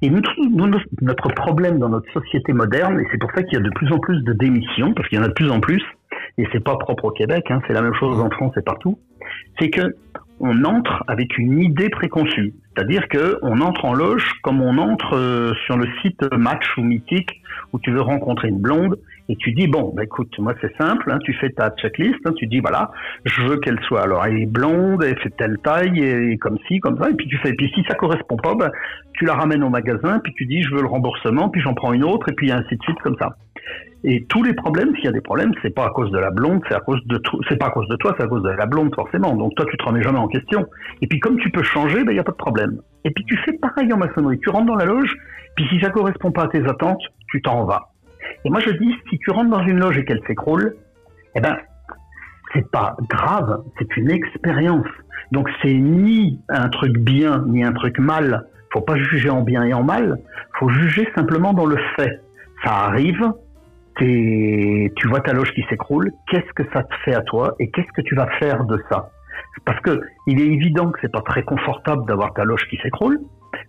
Et 0.00 0.10
notre 0.10 1.34
problème 1.34 1.78
dans 1.78 1.88
notre 1.88 2.10
société 2.12 2.52
moderne, 2.52 3.00
et 3.00 3.06
c'est 3.10 3.18
pour 3.18 3.30
ça 3.32 3.42
qu'il 3.42 3.58
y 3.58 3.60
a 3.60 3.64
de 3.64 3.70
plus 3.70 3.92
en 3.92 3.98
plus 3.98 4.22
de 4.22 4.32
démissions, 4.32 4.94
parce 4.94 5.08
qu'il 5.08 5.18
y 5.18 5.20
en 5.20 5.24
a 5.24 5.28
de 5.28 5.34
plus 5.34 5.50
en 5.50 5.60
plus, 5.60 5.82
et 6.38 6.46
c'est 6.52 6.62
pas 6.62 6.76
propre 6.76 7.06
au 7.06 7.10
Québec, 7.10 7.50
hein, 7.50 7.60
c'est 7.66 7.74
la 7.74 7.82
même 7.82 7.94
chose 7.94 8.18
en 8.20 8.30
France 8.30 8.56
et 8.56 8.62
partout, 8.62 8.98
c'est 9.58 9.70
que 9.70 9.94
on 10.40 10.64
entre 10.64 11.04
avec 11.08 11.36
une 11.36 11.60
idée 11.60 11.88
préconçue. 11.88 12.54
C'est-à-dire 12.78 13.08
que 13.08 13.38
on 13.42 13.60
entre 13.60 13.86
en 13.86 13.92
loge 13.92 14.24
comme 14.44 14.62
on 14.62 14.78
entre 14.78 15.16
euh, 15.16 15.52
sur 15.66 15.76
le 15.76 15.88
site 16.00 16.22
match 16.32 16.64
ou 16.76 16.82
mythique 16.82 17.42
où 17.72 17.80
tu 17.80 17.90
veux 17.90 18.00
rencontrer 18.00 18.46
une 18.46 18.60
blonde 18.60 18.96
et 19.28 19.36
tu 19.36 19.52
dis 19.52 19.66
bon 19.68 19.92
bah 19.94 20.04
écoute 20.04 20.32
moi 20.38 20.54
c'est 20.60 20.74
simple 20.78 21.10
hein, 21.10 21.18
tu 21.24 21.34
fais 21.34 21.50
ta 21.50 21.70
checklist 21.70 22.18
hein, 22.24 22.32
tu 22.36 22.46
dis 22.46 22.60
voilà 22.60 22.90
je 23.24 23.42
veux 23.42 23.58
qu'elle 23.58 23.78
soit 23.80 24.02
alors 24.02 24.24
elle 24.24 24.38
est 24.38 24.46
blonde 24.46 25.04
elle 25.04 25.18
fait 25.18 25.34
telle 25.36 25.58
taille 25.62 26.00
et, 26.02 26.38
comme 26.38 26.58
ci 26.66 26.80
comme 26.80 26.98
ça 26.98 27.10
et 27.10 27.14
puis 27.14 27.26
tu 27.28 27.36
fais 27.38 27.50
et 27.50 27.54
puis 27.54 27.70
si 27.74 27.82
ça 27.88 27.94
correspond 27.94 28.36
pas 28.36 28.54
bah, 28.54 28.70
tu 29.14 29.24
la 29.24 29.34
ramènes 29.34 29.64
au 29.64 29.68
magasin 29.68 30.20
puis 30.22 30.32
tu 30.34 30.46
dis 30.46 30.62
je 30.62 30.74
veux 30.74 30.80
le 30.80 30.88
remboursement 30.88 31.48
puis 31.48 31.60
j'en 31.60 31.74
prends 31.74 31.92
une 31.92 32.04
autre 32.04 32.28
et 32.30 32.32
puis 32.32 32.50
ainsi 32.52 32.76
de 32.76 32.82
suite 32.82 32.98
comme 33.00 33.16
ça. 33.20 33.36
Et 34.04 34.24
tous 34.28 34.44
les 34.44 34.54
problèmes 34.54 34.94
s'il 34.94 35.06
y 35.06 35.08
a 35.08 35.12
des 35.12 35.20
problèmes 35.20 35.52
c'est 35.60 35.74
pas 35.74 35.86
à 35.86 35.90
cause 35.90 36.10
de 36.10 36.18
la 36.18 36.30
blonde 36.30 36.60
c'est 36.68 36.74
à 36.74 36.80
cause 36.80 37.04
de 37.06 37.20
c'est 37.48 37.56
pas 37.56 37.66
à 37.66 37.70
cause 37.70 37.88
de 37.88 37.96
toi 37.96 38.14
c'est 38.16 38.24
à 38.24 38.28
cause 38.28 38.42
de 38.42 38.50
la 38.50 38.66
blonde 38.66 38.94
forcément. 38.94 39.34
Donc 39.34 39.54
toi 39.56 39.66
tu 39.70 39.76
te 39.76 39.84
remets 39.84 40.02
jamais 40.02 40.18
en 40.18 40.28
question. 40.28 40.66
Et 41.02 41.06
puis 41.06 41.18
comme 41.18 41.36
tu 41.38 41.50
peux 41.50 41.62
changer 41.62 41.98
il 41.98 42.04
ben, 42.04 42.12
n'y 42.12 42.20
a 42.20 42.24
pas 42.24 42.32
de 42.32 42.36
problème. 42.36 42.80
Et 43.04 43.10
puis 43.10 43.24
tu 43.24 43.36
fais 43.44 43.52
pareil 43.52 43.92
en 43.92 43.98
maçonnerie. 43.98 44.38
Tu 44.38 44.50
rentres 44.50 44.66
dans 44.66 44.76
la 44.76 44.84
loge 44.84 45.12
puis 45.56 45.66
si 45.68 45.80
ça 45.80 45.90
correspond 45.90 46.30
pas 46.30 46.44
à 46.44 46.48
tes 46.48 46.64
attentes 46.64 47.02
tu 47.30 47.42
t'en 47.42 47.64
vas 47.64 47.90
et 48.44 48.50
moi 48.50 48.60
je 48.60 48.70
dis, 48.70 48.94
si 49.10 49.18
tu 49.18 49.30
rentres 49.30 49.50
dans 49.50 49.66
une 49.66 49.78
loge 49.78 49.98
et 49.98 50.04
qu'elle 50.04 50.22
s'écroule, 50.26 50.76
eh 51.34 51.40
ben, 51.40 51.56
c'est 52.52 52.70
pas 52.70 52.96
grave, 53.08 53.62
c'est 53.78 53.96
une 53.96 54.10
expérience. 54.10 54.86
Donc 55.32 55.48
c'est 55.62 55.74
ni 55.74 56.40
un 56.48 56.68
truc 56.68 56.96
bien 56.98 57.44
ni 57.46 57.64
un 57.64 57.72
truc 57.72 57.98
mal. 57.98 58.46
Faut 58.72 58.80
pas 58.80 58.96
juger 58.96 59.30
en 59.30 59.42
bien 59.42 59.64
et 59.64 59.74
en 59.74 59.82
mal. 59.82 60.18
Faut 60.58 60.68
juger 60.68 61.08
simplement 61.16 61.52
dans 61.52 61.66
le 61.66 61.76
fait. 61.96 62.20
Ça 62.64 62.72
arrive, 62.86 63.32
tu 63.96 65.08
vois 65.08 65.20
ta 65.20 65.32
loge 65.32 65.52
qui 65.52 65.64
s'écroule. 65.68 66.10
Qu'est-ce 66.30 66.52
que 66.54 66.64
ça 66.72 66.82
te 66.82 66.94
fait 67.04 67.14
à 67.14 67.22
toi 67.22 67.54
et 67.58 67.70
qu'est-ce 67.70 67.92
que 67.92 68.02
tu 68.02 68.14
vas 68.14 68.28
faire 68.38 68.64
de 68.64 68.82
ça? 68.90 69.10
Parce 69.64 69.80
que 69.80 70.00
il 70.26 70.40
est 70.40 70.46
évident 70.46 70.90
que 70.90 70.98
c'est 71.00 71.12
pas 71.12 71.22
très 71.22 71.42
confortable 71.42 72.06
d'avoir 72.06 72.32
ta 72.34 72.44
loge 72.44 72.66
qui 72.68 72.76
s'écroule. 72.78 73.18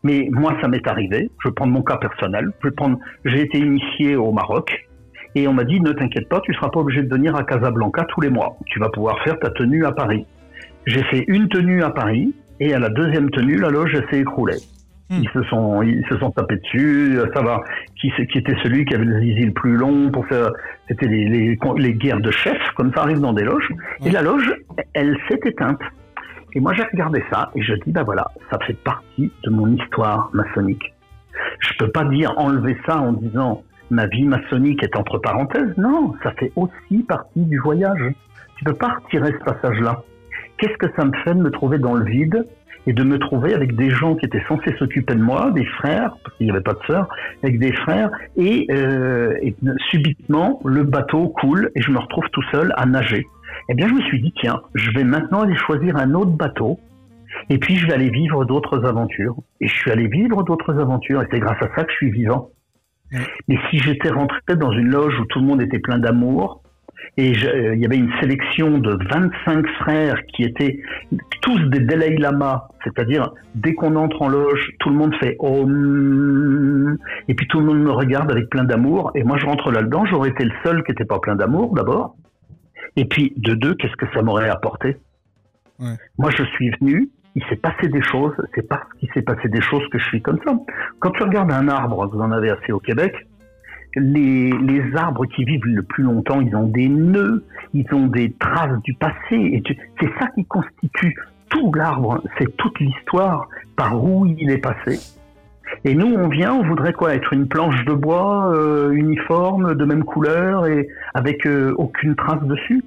Mais 0.04 0.28
moi, 0.32 0.56
ça 0.62 0.68
m'est 0.68 0.88
arrivé. 0.88 1.30
Je 1.44 1.50
vais 1.50 1.54
prendre 1.54 1.74
mon 1.74 1.82
cas 1.82 1.98
personnel. 1.98 2.52
Je 2.62 2.70
vais 2.70 2.76
prendre. 2.76 2.98
J'ai 3.26 3.42
été 3.42 3.58
initié 3.60 4.16
au 4.16 4.32
Maroc 4.32 4.90
et 5.36 5.48
on 5.48 5.54
m'a 5.54 5.64
dit 5.64 5.80
ne 5.80 5.92
t'inquiète 5.92 6.28
pas, 6.28 6.40
tu 6.42 6.54
seras 6.54 6.70
pas 6.70 6.80
obligé 6.80 7.04
de 7.04 7.10
venir 7.10 7.36
à 7.36 7.44
Casablanca 7.44 8.06
tous 8.10 8.22
les 8.22 8.30
mois. 8.30 8.58
Tu 8.66 8.80
vas 8.80 8.90
pouvoir 8.90 9.22
faire 9.24 9.38
ta 9.40 9.50
tenue 9.52 9.86
à 9.86 9.92
Paris. 9.92 10.26
J'ai 10.86 11.04
fait 11.04 11.24
une 11.28 11.48
tenue 11.50 11.84
à 11.84 11.92
Paris 11.92 12.34
et 12.60 12.74
à 12.74 12.80
la 12.80 12.90
deuxième 12.90 13.30
tenue, 13.30 13.58
la 13.58 13.70
loge 13.70 13.96
s'est 14.10 14.20
écroulée. 14.20 14.58
Hmm. 15.10 15.22
Ils 15.24 15.30
se 15.30 15.44
sont, 15.44 15.82
ils 15.82 16.06
se 16.10 16.18
sont 16.18 16.32
tapés 16.32 16.58
dessus. 16.58 17.18
Ça 17.34 17.42
va. 17.42 17.62
Qui, 18.00 18.12
qui 18.32 18.38
était 18.38 18.56
celui 18.64 18.86
qui 18.86 18.96
avait 18.96 19.06
le 19.06 19.20
zizi 19.22 19.46
le 19.46 19.54
plus 19.54 19.76
long 19.76 20.12
pour 20.12 20.26
faire. 20.28 20.52
C'était 20.88 21.08
les, 21.08 21.26
les, 21.26 21.60
les, 21.78 21.94
guerres 21.94 22.22
de 22.22 22.32
chefs, 22.32 22.72
comme 22.76 22.92
ça 22.94 23.02
arrive 23.02 23.20
dans 23.20 23.34
des 23.34 23.44
loges. 23.44 23.70
Et 24.06 24.10
la 24.10 24.22
loge, 24.22 24.52
elle 24.94 25.16
s'est 25.28 25.40
éteinte. 25.46 25.80
Et 26.54 26.60
moi, 26.60 26.74
j'ai 26.74 26.84
regardé 26.84 27.24
ça 27.32 27.52
et 27.56 27.62
je 27.62 27.74
dis, 27.86 27.92
ben 27.92 28.04
voilà, 28.04 28.26
ça 28.52 28.58
fait 28.66 28.78
partie 28.84 29.32
de 29.44 29.50
mon 29.50 29.68
histoire 29.68 30.30
maçonnique. 30.34 30.94
Je 31.60 31.78
peux 31.78 31.92
pas 31.92 32.06
dire 32.06 32.34
enlever 32.38 32.78
ça 32.86 32.98
en 32.98 33.14
disant 33.14 33.64
ma 33.90 34.08
vie 34.08 34.26
maçonnique 34.26 34.84
est 34.84 34.96
entre 34.96 35.18
parenthèses. 35.20 35.78
Non, 35.78 36.14
ça 36.24 36.32
fait 36.32 36.52
aussi 36.56 37.04
partie 37.04 37.44
du 37.46 37.60
voyage. 37.60 38.14
Tu 38.58 38.64
peux 38.64 38.74
pas 38.74 38.98
retirer 39.04 39.32
ce 39.32 39.44
passage-là. 39.44 40.04
Qu'est-ce 40.58 40.78
que 40.78 40.92
ça 40.98 41.06
me 41.06 41.14
fait 41.24 41.34
de 41.34 41.42
me 41.42 41.52
trouver 41.52 41.78
dans 41.78 41.94
le 41.94 42.06
vide 42.06 42.46
et 42.88 42.94
de 42.94 43.04
me 43.04 43.20
trouver 43.20 43.54
avec 43.54 43.76
des 43.76 43.90
gens 43.90 44.16
qui 44.16 44.26
étaient 44.26 44.44
censés 44.48 44.76
s'occuper 44.78 45.14
de 45.14 45.22
moi, 45.22 45.52
des 45.52 45.66
frères, 45.66 46.16
parce 46.24 46.36
qu'il 46.38 46.48
n'y 46.48 46.52
avait 46.52 46.62
pas 46.62 46.74
de 46.74 46.80
sœurs, 46.88 47.08
avec 47.44 47.60
des 47.60 47.74
frères, 47.74 48.10
et, 48.36 48.68
euh, 48.72 49.34
et 49.42 49.56
subitement 49.90 50.60
le 50.66 50.84
bateau 50.84 51.28
coule 51.30 51.72
et 51.76 51.82
je 51.82 51.92
me 51.92 52.00
retrouve 52.00 52.26
tout 52.32 52.44
seul 52.52 52.74
à 52.78 52.86
nager. 52.86 53.26
Eh 53.70 53.76
bien, 53.76 53.88
je 53.88 53.94
me 53.94 54.02
suis 54.02 54.20
dit, 54.22 54.34
tiens, 54.40 54.62
je 54.74 54.92
vais 54.92 55.04
maintenant 55.04 55.42
aller 55.42 55.56
choisir 55.56 55.96
un 55.98 56.14
autre 56.14 56.32
bateau 56.32 56.80
et 57.50 57.60
puis 57.60 57.76
je 57.76 57.88
vais 57.88 57.94
aller 57.94 58.10
vivre 58.10 58.44
d'autres 58.44 58.86
aventures. 58.86 59.36
Et 59.62 59.68
je 59.68 59.74
suis 59.74 59.92
allé 59.92 60.08
vivre 60.08 60.44
d'autres 60.44 60.80
aventures 60.80 61.22
et 61.22 61.28
c'est 61.32 61.40
grâce 61.40 61.62
à 61.62 61.70
ça 61.76 61.84
que 61.84 61.92
je 61.92 61.98
suis 61.98 62.12
vivant. 62.12 62.50
Mais 63.48 63.58
si 63.70 63.80
j'étais 63.80 64.10
rentré 64.10 64.56
dans 64.56 64.72
une 64.72 64.90
loge 64.90 65.20
où 65.20 65.26
tout 65.26 65.40
le 65.40 65.46
monde 65.46 65.62
était 65.62 65.80
plein 65.80 66.00
d'amour, 66.00 66.62
et 67.18 67.32
euh, 67.32 67.76
il 67.76 67.82
y 67.82 67.86
avait 67.86 67.98
une 67.98 68.12
sélection 68.20 68.78
de 68.78 68.98
25 69.10 69.68
frères 69.82 70.24
qui 70.28 70.44
étaient 70.44 70.80
tous 71.42 71.60
des 71.70 71.80
Dalai 71.80 72.18
Lama, 72.18 72.68
c'est-à-dire 72.84 73.34
dès 73.56 73.74
qu'on 73.74 73.96
entre 73.96 74.22
en 74.22 74.30
loge, 74.30 74.74
tout 74.80 74.90
le 74.90 74.96
monde 74.96 75.16
fait 75.16 75.36
Om, 75.40 76.98
et 77.28 77.34
puis 77.34 77.48
tout 77.48 77.60
le 77.60 77.66
monde 77.66 77.80
me 77.80 77.92
regarde 77.92 78.32
avec 78.32 78.50
plein 78.50 78.64
d'amour, 78.64 79.12
et 79.16 79.24
moi 79.24 79.38
je 79.38 79.46
rentre 79.46 79.72
là-dedans, 79.72 80.06
j'aurais 80.06 80.30
été 80.30 80.44
le 80.44 80.52
seul 80.64 80.84
qui 80.84 80.92
n'était 80.92 81.06
pas 81.06 81.20
plein 81.20 81.36
d'amour 81.36 81.74
d'abord, 81.74 82.16
et 82.96 83.06
puis 83.06 83.34
de 83.38 83.54
deux, 83.54 83.76
qu'est-ce 83.76 83.96
que 83.96 84.06
ça 84.14 84.22
m'aurait 84.22 84.50
apporté? 84.50 84.98
Moi 86.18 86.30
je 86.32 86.44
suis 86.44 86.72
venu, 86.82 87.10
il 87.36 87.44
s'est 87.46 87.56
passé 87.56 87.88
des 87.88 88.02
choses, 88.02 88.36
c'est 88.56 88.68
parce 88.68 88.92
qu'il 88.94 89.10
s'est 89.14 89.22
passé 89.22 89.48
des 89.48 89.62
choses 89.62 89.88
que 89.92 90.00
je 90.00 90.06
suis 90.06 90.22
comme 90.22 90.40
ça. 90.46 90.54
Quand 91.00 91.12
tu 91.12 91.24
regardes 91.24 91.52
un 91.52 91.68
arbre, 91.68 92.08
vous 92.08 92.20
en 92.20 92.32
avez 92.32 92.50
assez 92.50 92.72
au 92.72 92.80
Québec, 92.80 93.14
les, 93.96 94.52
les 94.52 94.96
arbres 94.96 95.26
qui 95.26 95.44
vivent 95.46 95.66
le 95.66 95.84
plus 95.84 96.04
longtemps, 96.04 96.42
ils 96.42 96.56
ont 96.56 96.68
des 96.68 96.88
nœuds, 96.88 97.44
ils 97.74 97.92
ont 97.94 98.08
des 98.08 98.34
traces 98.34 98.80
du 98.84 98.94
passé, 98.94 99.36
et 99.36 99.64
c'est 100.00 100.10
ça 100.20 100.28
qui 100.36 100.46
constitue 100.46 101.16
tout 101.50 101.74
l'arbre, 101.74 102.22
c'est 102.38 102.56
toute 102.58 102.80
l'histoire 102.80 103.48
par 103.76 104.04
où 104.04 104.26
il 104.26 104.52
est 104.52 104.60
passé. 104.60 105.00
Et 105.86 105.96
nous, 105.96 106.08
on 106.08 106.28
vient, 106.28 106.54
on 106.54 106.64
voudrait 106.64 106.94
quoi 106.94 107.14
Être 107.14 107.34
une 107.34 107.48
planche 107.48 107.84
de 107.86 107.94
bois 107.94 108.54
euh, 108.54 108.92
uniforme, 108.92 109.76
de 109.76 109.86
même 109.86 110.04
couleur 110.04 110.66
et 110.68 110.88
avec 111.14 111.46
euh, 111.46 111.74
aucune 111.78 112.16
trace 112.16 112.44
dessus 112.44 112.84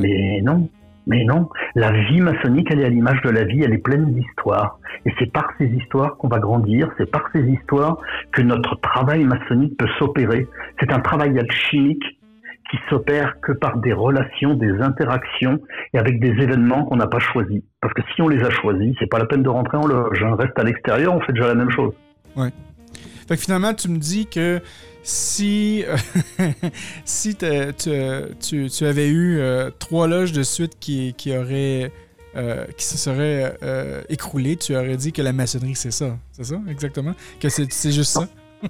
Mais 0.00 0.40
non, 0.42 0.68
mais 1.06 1.24
non, 1.24 1.48
la 1.74 1.92
vie 1.92 2.20
maçonnique, 2.20 2.68
elle 2.70 2.80
est 2.80 2.84
à 2.84 2.88
l'image 2.88 3.22
de 3.22 3.30
la 3.30 3.44
vie, 3.44 3.62
elle 3.62 3.72
est 3.72 3.78
pleine 3.78 4.12
d'histoires. 4.12 4.78
Et 5.04 5.12
c'est 5.18 5.30
par 5.30 5.48
ces 5.58 5.66
histoires 5.66 6.16
qu'on 6.16 6.28
va 6.28 6.40
grandir, 6.40 6.90
c'est 6.98 7.10
par 7.10 7.28
ces 7.32 7.42
histoires 7.42 7.98
que 8.32 8.42
notre 8.42 8.74
travail 8.80 9.24
maçonnique 9.24 9.76
peut 9.78 9.88
s'opérer. 9.98 10.48
C'est 10.80 10.92
un 10.92 10.98
travail 10.98 11.38
alchimique 11.38 12.02
qui 12.70 12.78
s'opère 12.90 13.40
que 13.40 13.52
par 13.52 13.76
des 13.78 13.92
relations, 13.92 14.54
des 14.54 14.80
interactions 14.80 15.60
et 15.94 15.98
avec 15.98 16.18
des 16.18 16.30
événements 16.42 16.84
qu'on 16.84 16.96
n'a 16.96 17.06
pas 17.06 17.20
choisis. 17.20 17.62
Parce 17.80 17.94
que 17.94 18.02
si 18.14 18.22
on 18.22 18.28
les 18.28 18.42
a 18.42 18.50
choisis, 18.50 18.96
c'est 18.98 19.08
pas 19.08 19.20
la 19.20 19.26
peine 19.26 19.44
de 19.44 19.48
rentrer 19.48 19.76
en 19.76 19.86
loge. 19.86 20.20
On 20.24 20.34
reste 20.34 20.58
à 20.58 20.64
l'extérieur, 20.64 21.14
on 21.14 21.20
fait 21.20 21.32
déjà 21.32 21.46
la 21.46 21.54
même 21.54 21.70
chose. 21.70 21.94
Ouais. 22.36 22.50
Fait 23.28 23.36
que 23.36 23.42
finalement, 23.42 23.74
tu 23.74 23.88
me 23.88 23.98
dis 23.98 24.26
que 24.26 24.60
si, 25.02 25.84
si 27.04 27.36
tu, 27.36 28.68
tu, 28.68 28.84
avais 28.84 29.08
eu 29.08 29.38
euh, 29.38 29.70
trois 29.78 30.06
loges 30.08 30.32
de 30.32 30.42
suite 30.42 30.78
qui, 30.78 31.14
qui 31.14 31.36
auraient 31.36 31.92
euh, 32.36 32.66
qui 32.76 32.84
se 32.84 32.98
seraient 32.98 33.56
euh, 33.62 34.02
écroulées, 34.10 34.56
tu 34.56 34.76
aurais 34.76 34.96
dit 34.96 35.10
que 35.12 35.22
la 35.22 35.32
maçonnerie, 35.32 35.74
c'est 35.74 35.90
ça. 35.90 36.18
C'est 36.32 36.44
ça, 36.44 36.60
exactement? 36.68 37.12
Que 37.40 37.48
c'est 37.48 37.90
juste 37.90 38.12
ça? 38.12 38.28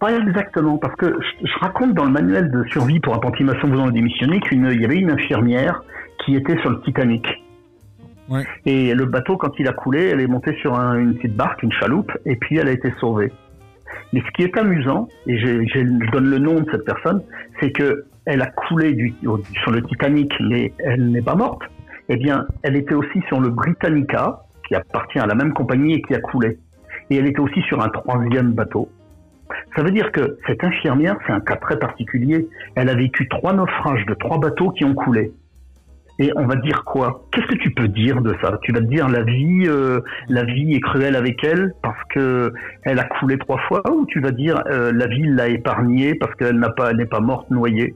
Pas 0.00 0.16
exactement, 0.16 0.78
parce 0.78 0.94
que 0.96 1.18
je, 1.20 1.58
raconte 1.60 1.92
dans 1.92 2.04
le 2.04 2.10
manuel 2.10 2.50
de 2.50 2.64
survie 2.70 3.00
pour 3.00 3.14
apprenti 3.14 3.44
maçon 3.44 3.68
voulant 3.68 3.90
démissionner 3.90 4.40
qu'il 4.40 4.62
y 4.62 4.84
avait 4.84 4.96
une 4.96 5.10
infirmière 5.10 5.82
qui 6.24 6.36
était 6.36 6.58
sur 6.62 6.70
le 6.70 6.80
Titanic. 6.82 7.26
Et 8.66 8.94
le 8.94 9.04
bateau, 9.06 9.36
quand 9.36 9.58
il 9.58 9.68
a 9.68 9.72
coulé, 9.72 10.08
elle 10.08 10.20
est 10.20 10.26
montée 10.26 10.56
sur 10.60 10.74
une 10.74 11.14
petite 11.14 11.36
barque, 11.36 11.62
une 11.62 11.72
chaloupe, 11.72 12.12
et 12.24 12.36
puis 12.36 12.58
elle 12.58 12.68
a 12.68 12.72
été 12.72 12.92
sauvée. 13.00 13.32
Mais 14.12 14.20
ce 14.20 14.30
qui 14.32 14.42
est 14.42 14.56
amusant, 14.56 15.08
et 15.26 15.38
je, 15.38 16.10
donne 16.10 16.30
le 16.30 16.38
nom 16.38 16.60
de 16.60 16.70
cette 16.70 16.84
personne, 16.84 17.22
c'est 17.60 17.72
que 17.72 18.04
elle 18.24 18.42
a 18.42 18.46
coulé 18.46 19.12
sur 19.62 19.72
le 19.72 19.82
Titanic, 19.82 20.32
mais 20.40 20.72
elle 20.78 21.10
n'est 21.10 21.22
pas 21.22 21.34
morte. 21.34 21.62
Eh 22.08 22.16
bien, 22.16 22.46
elle 22.62 22.76
était 22.76 22.94
aussi 22.94 23.20
sur 23.28 23.40
le 23.40 23.48
Britannica, 23.48 24.42
qui 24.66 24.74
appartient 24.74 25.18
à 25.18 25.26
la 25.26 25.34
même 25.34 25.52
compagnie 25.52 25.94
et 25.94 26.02
qui 26.02 26.14
a 26.14 26.20
coulé. 26.20 26.58
Et 27.10 27.16
elle 27.16 27.26
était 27.26 27.40
aussi 27.40 27.60
sur 27.62 27.82
un 27.82 27.88
troisième 27.88 28.52
bateau. 28.52 28.88
Ça 29.76 29.82
veut 29.82 29.90
dire 29.90 30.12
que 30.12 30.38
cette 30.46 30.62
infirmière, 30.62 31.16
c'est 31.26 31.32
un 31.32 31.40
cas 31.40 31.56
très 31.56 31.78
particulier. 31.78 32.48
Elle 32.74 32.88
a 32.88 32.94
vécu 32.94 33.28
trois 33.28 33.52
naufrages 33.52 34.06
de 34.06 34.14
trois 34.14 34.38
bateaux 34.38 34.70
qui 34.70 34.84
ont 34.84 34.94
coulé. 34.94 35.32
Et 36.18 36.30
on 36.36 36.46
va 36.46 36.56
dire 36.56 36.84
quoi? 36.84 37.24
Qu'est-ce 37.32 37.46
que 37.46 37.56
tu 37.56 37.70
peux 37.70 37.88
dire 37.88 38.20
de 38.20 38.36
ça? 38.42 38.58
Tu 38.62 38.72
vas 38.72 38.80
te 38.80 38.84
dire 38.84 39.08
la 39.08 39.22
vie, 39.22 39.64
euh, 39.66 40.00
la 40.28 40.44
vie 40.44 40.74
est 40.74 40.80
cruelle 40.80 41.16
avec 41.16 41.42
elle 41.42 41.72
parce 41.82 42.02
que 42.10 42.52
elle 42.82 42.98
a 42.98 43.04
coulé 43.04 43.38
trois 43.38 43.58
fois, 43.68 43.82
ou 43.90 44.06
tu 44.06 44.20
vas 44.20 44.30
dire 44.30 44.62
euh, 44.70 44.92
la 44.94 45.06
vie 45.06 45.24
l'a 45.24 45.48
épargnée 45.48 46.14
parce 46.14 46.34
qu'elle 46.34 46.58
n'a 46.58 46.70
pas, 46.70 46.92
n'est 46.92 47.06
pas 47.06 47.20
morte 47.20 47.50
noyée? 47.50 47.94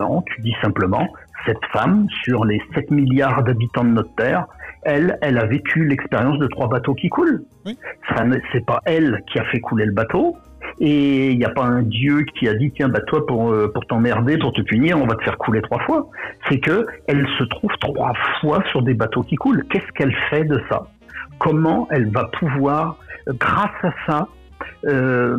Non, 0.00 0.22
tu 0.22 0.40
dis 0.42 0.54
simplement 0.62 1.08
cette 1.46 1.64
femme 1.72 2.06
sur 2.24 2.44
les 2.44 2.60
7 2.74 2.90
milliards 2.90 3.42
d'habitants 3.44 3.84
de 3.84 3.90
notre 3.90 4.14
terre, 4.16 4.46
elle, 4.82 5.18
elle 5.22 5.38
a 5.38 5.46
vécu 5.46 5.84
l'expérience 5.84 6.38
de 6.38 6.46
trois 6.48 6.68
bateaux 6.68 6.94
qui 6.94 7.08
coulent. 7.08 7.44
Oui. 7.64 7.78
Ça, 8.08 8.24
c'est 8.52 8.64
pas 8.64 8.80
elle 8.84 9.22
qui 9.32 9.38
a 9.38 9.44
fait 9.44 9.60
couler 9.60 9.86
le 9.86 9.92
bateau, 9.92 10.36
et 10.78 11.30
il 11.30 11.38
n'y 11.38 11.44
a 11.44 11.50
pas 11.50 11.64
un 11.64 11.82
dieu 11.82 12.24
qui 12.34 12.48
a 12.48 12.54
dit 12.54 12.70
tiens 12.70 12.88
bah 12.88 13.00
toi 13.06 13.26
pour 13.26 13.50
euh, 13.50 13.70
pour 13.72 13.86
t'emmerder 13.86 14.38
pour 14.38 14.52
te 14.52 14.60
punir 14.60 14.98
on 15.00 15.06
va 15.06 15.14
te 15.14 15.24
faire 15.24 15.38
couler 15.38 15.62
trois 15.62 15.80
fois. 15.80 16.08
C'est 16.48 16.58
que 16.58 16.86
elle 17.06 17.26
se 17.38 17.44
trouve 17.44 17.70
trois 17.80 18.12
fois 18.40 18.62
sur 18.70 18.82
des 18.82 18.94
bateaux 18.94 19.22
qui 19.22 19.36
coulent. 19.36 19.64
Qu'est-ce 19.70 19.90
qu'elle 19.92 20.14
fait 20.30 20.44
de 20.44 20.60
ça? 20.68 20.86
Comment 21.38 21.88
elle 21.90 22.10
va 22.10 22.24
pouvoir 22.38 22.96
grâce 23.28 23.70
à 23.82 23.92
ça 24.06 24.28
euh, 24.86 25.38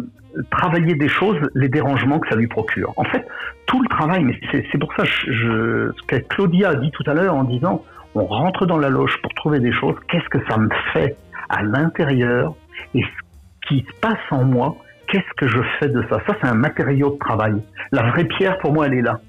travailler 0.52 0.96
des 0.96 1.08
choses 1.08 1.38
les 1.56 1.70
dérangements 1.70 2.20
que 2.20 2.30
ça 2.30 2.36
lui 2.36 2.48
procure? 2.48 2.94
En 2.98 3.04
fait 3.04 3.26
tout 3.68 3.82
le 3.82 3.90
travail 3.90 4.24
mais 4.24 4.40
c'est 4.52 4.80
pour 4.80 4.94
ça 4.96 5.04
je, 5.04 5.92
ce 5.96 6.02
que 6.08 6.16
Claudia 6.16 6.70
a 6.70 6.76
dit 6.76 6.92
tout 6.92 7.04
à 7.06 7.14
l'heure 7.14 7.36
en 7.36 7.44
disant 7.44 7.84
on 8.16 8.26
rentre 8.26 8.66
dans 8.66 8.78
la 8.78 8.90
loge 8.90 9.16
pour 9.22 9.34
trouver 9.36 9.60
des 9.60 9.72
choses. 9.72 9.96
Qu'est-ce 10.10 10.30
que 10.30 10.40
ça 10.50 10.58
me 10.58 10.70
fait 10.94 11.16
à 11.50 11.62
l'intérieur? 11.62 12.56
Et 12.96 13.02
ce 13.02 13.68
qui 13.68 13.86
se 13.88 14.00
passe 14.00 14.18
en 14.32 14.44
moi 14.44 14.76
qu'est-ce 15.08 15.34
que 15.38 15.48
je 15.48 15.62
fais 15.80 15.88
de 15.88 16.02
ça? 16.10 16.22
Ça, 16.28 16.36
c'est 16.42 16.48
un 16.48 16.56
matériau 16.56 17.12
de 17.12 17.18
travail. 17.18 17.56
La 17.92 18.04
vraie 18.10 18.26
pierre, 18.26 18.58
pour 18.60 18.74
moi, 18.74 18.88
elle 18.88 18.96
est 18.96 19.02
là. 19.02 19.20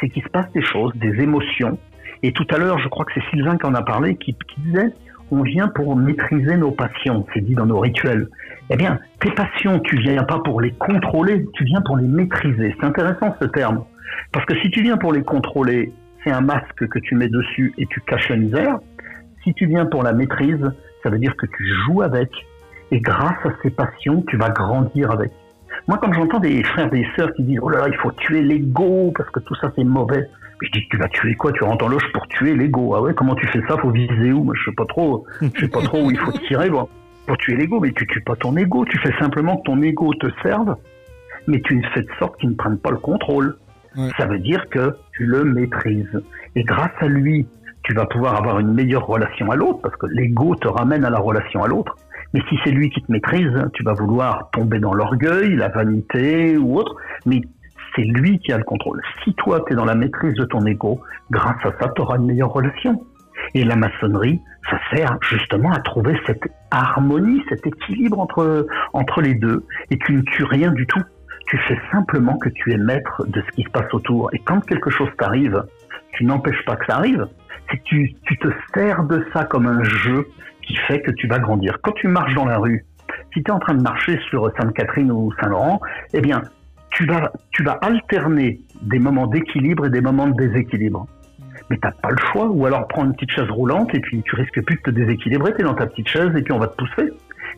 C'est 0.00 0.08
qu'il 0.08 0.22
se 0.22 0.28
passe 0.28 0.50
des 0.52 0.62
choses, 0.62 0.92
des 0.96 1.22
émotions. 1.22 1.78
Et 2.22 2.32
tout 2.32 2.46
à 2.50 2.58
l'heure, 2.58 2.78
je 2.78 2.88
crois 2.88 3.04
que 3.04 3.12
c'est 3.14 3.24
Sylvain 3.30 3.56
qui 3.56 3.66
en 3.66 3.74
a 3.74 3.82
parlé, 3.82 4.16
qui, 4.16 4.36
disait, 4.58 4.92
on 5.30 5.42
vient 5.42 5.68
pour 5.68 5.96
maîtriser 5.96 6.56
nos 6.56 6.72
passions, 6.72 7.24
c'est 7.32 7.40
dit 7.40 7.54
dans 7.54 7.66
nos 7.66 7.78
rituels. 7.78 8.28
Eh 8.70 8.76
bien, 8.76 8.98
tes 9.20 9.30
passions, 9.30 9.80
tu 9.80 9.96
viens 9.98 10.24
pas 10.24 10.40
pour 10.40 10.60
les 10.60 10.72
contrôler, 10.72 11.46
tu 11.54 11.64
viens 11.64 11.80
pour 11.82 11.96
les 11.96 12.06
maîtriser. 12.06 12.74
C'est 12.78 12.86
intéressant 12.86 13.34
ce 13.40 13.46
terme. 13.46 13.84
Parce 14.32 14.44
que 14.46 14.56
si 14.60 14.70
tu 14.70 14.82
viens 14.82 14.96
pour 14.96 15.12
les 15.12 15.22
contrôler, 15.22 15.92
c'est 16.24 16.30
un 16.30 16.40
masque 16.40 16.86
que 16.88 16.98
tu 16.98 17.14
mets 17.14 17.28
dessus 17.28 17.72
et 17.78 17.86
tu 17.86 18.00
caches 18.00 18.28
la 18.28 18.36
misère. 18.36 18.78
Si 19.44 19.54
tu 19.54 19.66
viens 19.66 19.86
pour 19.86 20.02
la 20.02 20.12
maîtrise, 20.12 20.70
ça 21.02 21.10
veut 21.10 21.18
dire 21.18 21.34
que 21.36 21.46
tu 21.46 21.66
joues 21.84 22.02
avec, 22.02 22.30
et 22.90 23.00
grâce 23.00 23.44
à 23.44 23.50
ces 23.62 23.70
passions, 23.70 24.24
tu 24.28 24.36
vas 24.36 24.50
grandir 24.50 25.10
avec. 25.10 25.30
Moi, 25.86 25.98
quand 26.02 26.12
j'entends 26.12 26.40
des 26.40 26.62
frères 26.64 26.86
et 26.88 27.00
des 27.00 27.06
sœurs 27.16 27.32
qui 27.34 27.44
disent 27.44 27.60
Oh 27.62 27.68
là 27.68 27.80
là, 27.80 27.88
il 27.88 27.96
faut 27.96 28.12
tuer 28.12 28.42
l'ego 28.42 29.12
parce 29.16 29.30
que 29.30 29.40
tout 29.40 29.54
ça 29.56 29.72
c'est 29.76 29.84
mauvais, 29.84 30.28
je 30.60 30.70
dis 30.70 30.86
Tu 30.90 30.96
vas 30.96 31.08
tuer 31.08 31.34
quoi? 31.34 31.52
Tu 31.52 31.64
rentres 31.64 31.84
en 31.84 31.88
loge 31.88 32.12
pour 32.12 32.26
tuer 32.28 32.54
l'ego. 32.54 32.94
Ah 32.94 33.02
ouais, 33.02 33.14
comment 33.14 33.34
tu 33.34 33.46
fais 33.48 33.60
ça? 33.68 33.76
Faut 33.78 33.90
viser 33.90 34.32
où? 34.32 34.44
Moi, 34.44 34.54
je 34.56 34.70
sais 34.70 34.76
pas 34.76 34.86
trop. 34.86 35.24
Je 35.40 35.60
sais 35.60 35.68
pas 35.68 35.82
trop 35.82 36.04
où 36.04 36.10
il 36.10 36.18
faut 36.18 36.32
tirer 36.48 36.70
bon, 36.70 36.88
pour 37.26 37.36
tuer 37.38 37.56
l'ego. 37.56 37.80
Mais 37.80 37.92
tu 37.92 38.06
tues 38.06 38.22
pas 38.22 38.36
ton 38.36 38.56
ego. 38.56 38.84
Tu 38.84 38.98
fais 38.98 39.12
simplement 39.18 39.56
que 39.58 39.62
ton 39.62 39.80
ego 39.82 40.12
te 40.14 40.26
serve, 40.42 40.76
mais 41.46 41.60
tu 41.62 41.82
fais 41.94 42.02
de 42.02 42.10
sorte 42.18 42.38
qu'il 42.40 42.50
ne 42.50 42.54
prenne 42.54 42.78
pas 42.78 42.90
le 42.90 42.98
contrôle. 42.98 43.56
Ça 44.16 44.26
veut 44.26 44.38
dire 44.38 44.68
que 44.70 44.94
tu 45.12 45.24
le 45.24 45.44
maîtrises. 45.44 46.20
Et 46.54 46.62
grâce 46.62 46.92
à 47.00 47.06
lui, 47.06 47.46
tu 47.82 47.94
vas 47.94 48.06
pouvoir 48.06 48.36
avoir 48.36 48.60
une 48.60 48.72
meilleure 48.72 49.06
relation 49.06 49.50
à 49.50 49.56
l'autre 49.56 49.80
parce 49.82 49.96
que 49.96 50.06
l'ego 50.06 50.54
te 50.54 50.68
ramène 50.68 51.04
à 51.04 51.10
la 51.10 51.18
relation 51.18 51.64
à 51.64 51.68
l'autre. 51.68 51.96
Mais 52.34 52.40
si 52.48 52.58
c'est 52.64 52.70
lui 52.70 52.90
qui 52.90 53.02
te 53.02 53.10
maîtrise, 53.10 53.52
tu 53.74 53.82
vas 53.82 53.94
vouloir 53.94 54.50
tomber 54.52 54.78
dans 54.78 54.94
l'orgueil, 54.94 55.56
la 55.56 55.68
vanité 55.68 56.56
ou 56.56 56.78
autre, 56.78 56.94
mais 57.26 57.40
c'est 57.94 58.02
lui 58.02 58.38
qui 58.38 58.52
a 58.52 58.58
le 58.58 58.64
contrôle. 58.64 59.02
Si 59.24 59.34
toi, 59.34 59.64
tu 59.66 59.72
es 59.72 59.76
dans 59.76 59.84
la 59.84 59.94
maîtrise 59.94 60.34
de 60.34 60.44
ton 60.44 60.64
ego, 60.66 61.00
grâce 61.30 61.64
à 61.64 61.72
ça, 61.80 61.92
tu 61.94 62.02
auras 62.02 62.16
une 62.16 62.26
meilleure 62.26 62.52
relation. 62.52 63.04
Et 63.54 63.64
la 63.64 63.74
maçonnerie, 63.74 64.40
ça 64.70 64.78
sert 64.90 65.18
justement 65.28 65.72
à 65.72 65.80
trouver 65.80 66.14
cette 66.26 66.42
harmonie, 66.70 67.42
cet 67.48 67.66
équilibre 67.66 68.20
entre, 68.20 68.66
entre 68.92 69.22
les 69.22 69.34
deux, 69.34 69.64
et 69.90 69.98
tu 69.98 70.12
ne 70.12 70.22
tues 70.22 70.44
rien 70.44 70.70
du 70.70 70.86
tout. 70.86 71.02
Tu 71.46 71.58
fais 71.66 71.78
simplement 71.90 72.36
que 72.38 72.48
tu 72.50 72.72
es 72.72 72.76
maître 72.76 73.24
de 73.26 73.42
ce 73.42 73.56
qui 73.56 73.64
se 73.64 73.70
passe 73.70 73.92
autour. 73.92 74.30
Et 74.32 74.38
quand 74.38 74.60
quelque 74.60 74.90
chose 74.90 75.08
t'arrive, 75.18 75.64
tu 76.12 76.24
n'empêches 76.24 76.64
pas 76.64 76.76
que 76.76 76.86
ça 76.86 76.96
arrive. 76.98 77.26
que 77.68 77.76
tu, 77.84 78.14
tu 78.22 78.38
te 78.38 78.48
sers 78.74 79.02
de 79.04 79.26
ça 79.32 79.44
comme 79.44 79.66
un 79.66 79.82
jeu 79.82 80.28
qui 80.70 80.76
fait 80.86 81.00
que 81.00 81.10
tu 81.10 81.26
vas 81.26 81.38
grandir. 81.38 81.78
Quand 81.82 81.92
tu 81.92 82.06
marches 82.06 82.34
dans 82.34 82.44
la 82.44 82.58
rue, 82.58 82.84
si 83.34 83.42
tu 83.42 83.50
es 83.50 83.50
en 83.50 83.58
train 83.58 83.74
de 83.74 83.82
marcher 83.82 84.18
sur 84.28 84.50
Sainte-Catherine 84.56 85.10
ou 85.10 85.32
Saint-Laurent, 85.40 85.80
eh 86.14 86.20
bien, 86.20 86.42
tu 86.92 87.06
vas, 87.06 87.32
tu 87.50 87.64
vas 87.64 87.72
alterner 87.82 88.60
des 88.82 88.98
moments 88.98 89.26
d'équilibre 89.26 89.86
et 89.86 89.90
des 89.90 90.00
moments 90.00 90.28
de 90.28 90.34
déséquilibre. 90.34 91.06
Mais 91.68 91.78
t'as 91.82 91.92
pas 91.92 92.10
le 92.10 92.18
choix, 92.32 92.46
ou 92.46 92.66
alors 92.66 92.86
prends 92.88 93.04
une 93.04 93.14
petite 93.14 93.30
chaise 93.30 93.50
roulante 93.50 93.94
et 93.94 94.00
puis 94.00 94.22
tu 94.22 94.34
risques 94.36 94.62
plus 94.62 94.76
de 94.76 94.82
te 94.82 94.90
déséquilibrer, 94.90 95.54
t'es 95.54 95.62
dans 95.62 95.74
ta 95.74 95.86
petite 95.86 96.08
chaise 96.08 96.30
et 96.36 96.42
puis 96.42 96.52
on 96.52 96.58
va 96.58 96.68
te 96.68 96.76
pousser. 96.76 97.10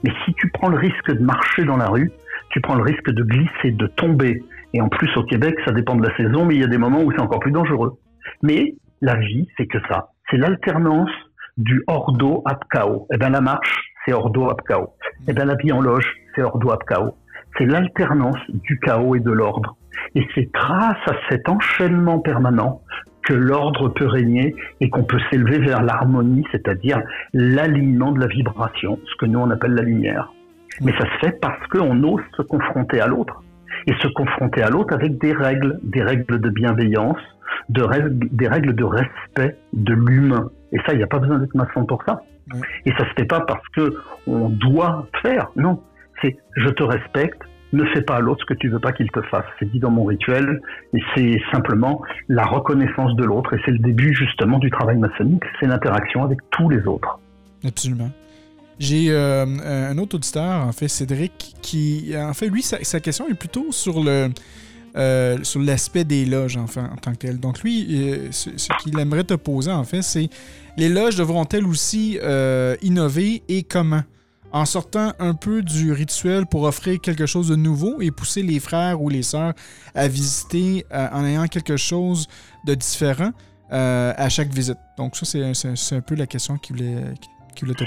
Mais 0.04 0.12
si 0.24 0.34
tu 0.34 0.50
prends 0.50 0.68
le 0.68 0.76
risque 0.76 1.12
de 1.12 1.22
marcher 1.22 1.64
dans 1.64 1.76
la 1.76 1.88
rue, 1.88 2.10
tu 2.50 2.60
prends 2.60 2.74
le 2.74 2.82
risque 2.82 3.10
de 3.10 3.22
glisser, 3.22 3.70
de 3.70 3.86
tomber. 3.86 4.42
Et 4.74 4.80
en 4.80 4.88
plus 4.88 5.14
au 5.16 5.24
Québec, 5.24 5.54
ça 5.64 5.72
dépend 5.72 5.96
de 5.96 6.06
la 6.06 6.14
saison, 6.16 6.44
mais 6.44 6.54
il 6.54 6.60
y 6.60 6.64
a 6.64 6.68
des 6.68 6.78
moments 6.78 7.02
où 7.02 7.12
c'est 7.12 7.20
encore 7.20 7.40
plus 7.40 7.52
dangereux. 7.52 7.98
Mais 8.42 8.74
la 9.00 9.16
vie, 9.16 9.48
c'est 9.56 9.66
que 9.66 9.78
ça. 9.88 10.10
C'est 10.30 10.36
l'alternance 10.36 11.10
du 11.56 11.82
ordo 11.86 12.42
chaos. 12.70 13.06
Eh 13.12 13.18
bien 13.18 13.30
la 13.30 13.40
marche, 13.40 13.94
c'est 14.04 14.12
ordo 14.12 14.48
chaos. 14.66 14.94
Eh 15.28 15.32
bien 15.32 15.44
la 15.44 15.54
vie 15.56 15.72
en 15.72 15.80
loge, 15.80 16.06
c'est 16.34 16.42
ordo 16.42 16.72
chaos. 16.88 17.14
C'est 17.58 17.66
l'alternance 17.66 18.40
du 18.48 18.78
chaos 18.78 19.14
et 19.14 19.20
de 19.20 19.30
l'ordre. 19.30 19.76
Et 20.14 20.26
c'est 20.34 20.50
grâce 20.52 20.96
à 21.06 21.12
cet 21.28 21.48
enchaînement 21.48 22.18
permanent 22.18 22.80
que 23.24 23.34
l'ordre 23.34 23.88
peut 23.90 24.06
régner 24.06 24.54
et 24.80 24.90
qu'on 24.90 25.04
peut 25.04 25.20
s'élever 25.30 25.58
vers 25.58 25.82
l'harmonie, 25.82 26.44
c'est-à-dire 26.50 27.00
l'alignement 27.32 28.12
de 28.12 28.20
la 28.20 28.26
vibration, 28.26 28.98
ce 29.04 29.16
que 29.16 29.26
nous 29.26 29.38
on 29.38 29.50
appelle 29.50 29.74
la 29.74 29.82
lumière. 29.82 30.32
Mais 30.80 30.92
ça 30.92 31.04
se 31.04 31.26
fait 31.26 31.40
parce 31.40 31.64
qu'on 31.68 32.02
ose 32.02 32.22
se 32.36 32.42
confronter 32.42 33.00
à 33.00 33.06
l'autre 33.06 33.42
et 33.86 33.92
se 34.00 34.08
confronter 34.08 34.62
à 34.62 34.70
l'autre 34.70 34.94
avec 34.94 35.18
des 35.18 35.32
règles, 35.32 35.78
des 35.82 36.02
règles 36.02 36.40
de 36.40 36.48
bienveillance, 36.48 37.20
des 37.68 37.82
règles 37.82 38.74
de 38.74 38.84
respect 38.84 39.58
de 39.72 39.94
l'humain. 39.94 40.50
Et 40.72 40.78
ça, 40.86 40.92
il 40.92 40.98
n'y 40.98 41.02
a 41.02 41.06
pas 41.06 41.18
besoin 41.18 41.38
d'être 41.38 41.54
maçon 41.54 41.84
pour 41.84 42.02
ça. 42.04 42.22
Et 42.86 42.92
ça 42.92 43.08
se 43.08 43.14
fait 43.16 43.26
pas 43.26 43.40
parce 43.40 43.66
que 43.76 43.94
on 44.26 44.48
doit 44.48 45.06
faire. 45.22 45.48
Non, 45.56 45.82
c'est 46.20 46.36
je 46.56 46.68
te 46.68 46.82
respecte, 46.82 47.40
ne 47.72 47.84
fais 47.86 48.02
pas 48.02 48.16
à 48.16 48.20
l'autre 48.20 48.40
ce 48.40 48.46
que 48.46 48.58
tu 48.58 48.68
veux 48.68 48.80
pas 48.80 48.92
qu'il 48.92 49.10
te 49.10 49.20
fasse. 49.22 49.44
C'est 49.58 49.70
dit 49.70 49.78
dans 49.78 49.90
mon 49.90 50.04
rituel 50.04 50.60
et 50.94 51.00
c'est 51.14 51.40
simplement 51.52 52.02
la 52.28 52.44
reconnaissance 52.44 53.14
de 53.16 53.24
l'autre 53.24 53.54
et 53.54 53.60
c'est 53.64 53.70
le 53.70 53.78
début 53.78 54.14
justement 54.14 54.58
du 54.58 54.70
travail 54.70 54.96
maçonnique, 54.96 55.42
c'est 55.60 55.66
l'interaction 55.66 56.24
avec 56.24 56.38
tous 56.50 56.68
les 56.68 56.84
autres. 56.86 57.18
Absolument. 57.64 58.10
J'ai 58.78 59.10
euh, 59.10 59.44
un 59.90 59.96
autre 59.98 60.16
auditeur, 60.16 60.66
en 60.66 60.72
fait, 60.72 60.88
Cédric, 60.88 61.54
qui, 61.62 62.14
en 62.16 62.32
fait, 62.32 62.48
lui, 62.48 62.62
sa, 62.62 63.00
question 63.00 63.28
est 63.28 63.34
plutôt 63.34 63.70
sur 63.70 64.02
le 64.02 64.30
euh, 64.94 65.38
sur 65.42 65.60
l'aspect 65.60 66.04
des 66.04 66.26
loges 66.26 66.58
en, 66.58 66.64
en, 66.64 66.96
tant 66.96 67.12
que 67.12 67.18
tel. 67.18 67.40
Donc 67.40 67.62
lui, 67.62 67.86
euh, 67.90 68.28
ce, 68.30 68.50
qu'il 68.82 68.98
aimerait 68.98 69.24
te 69.24 69.32
poser, 69.34 69.70
en 69.72 69.84
fait, 69.84 70.02
c'est 70.02 70.28
les 70.76 70.88
loges 70.88 71.16
devront-elles 71.16 71.66
aussi 71.66 72.18
innover 72.82 73.42
et 73.48 73.62
comment? 73.62 74.02
en 74.52 74.66
sortant 74.66 75.12
un 75.18 75.34
peu 75.34 75.62
du 75.62 75.92
rituel 75.92 76.46
pour 76.46 76.64
offrir 76.64 77.00
quelque 77.00 77.26
chose 77.26 77.48
de 77.48 77.56
nouveau 77.56 78.00
et 78.00 78.10
pousser 78.10 78.42
les 78.42 78.60
frères 78.60 79.00
ou 79.00 79.08
les 79.08 79.22
sœurs 79.22 79.54
à 79.94 80.08
visiter 80.08 80.86
euh, 80.92 81.08
en 81.12 81.24
ayant 81.24 81.46
quelque 81.46 81.76
chose 81.76 82.28
de 82.66 82.74
différent 82.74 83.30
euh, 83.72 84.12
à 84.16 84.28
chaque 84.28 84.52
visite. 84.52 84.78
Donc 84.98 85.16
ça, 85.16 85.24
c'est 85.24 85.96
un 85.96 86.00
peu 86.02 86.14
la 86.14 86.26
question 86.26 86.58
qu'il 86.58 86.76
voulait, 86.76 87.14
voulait 87.60 87.74
te. 87.74 87.84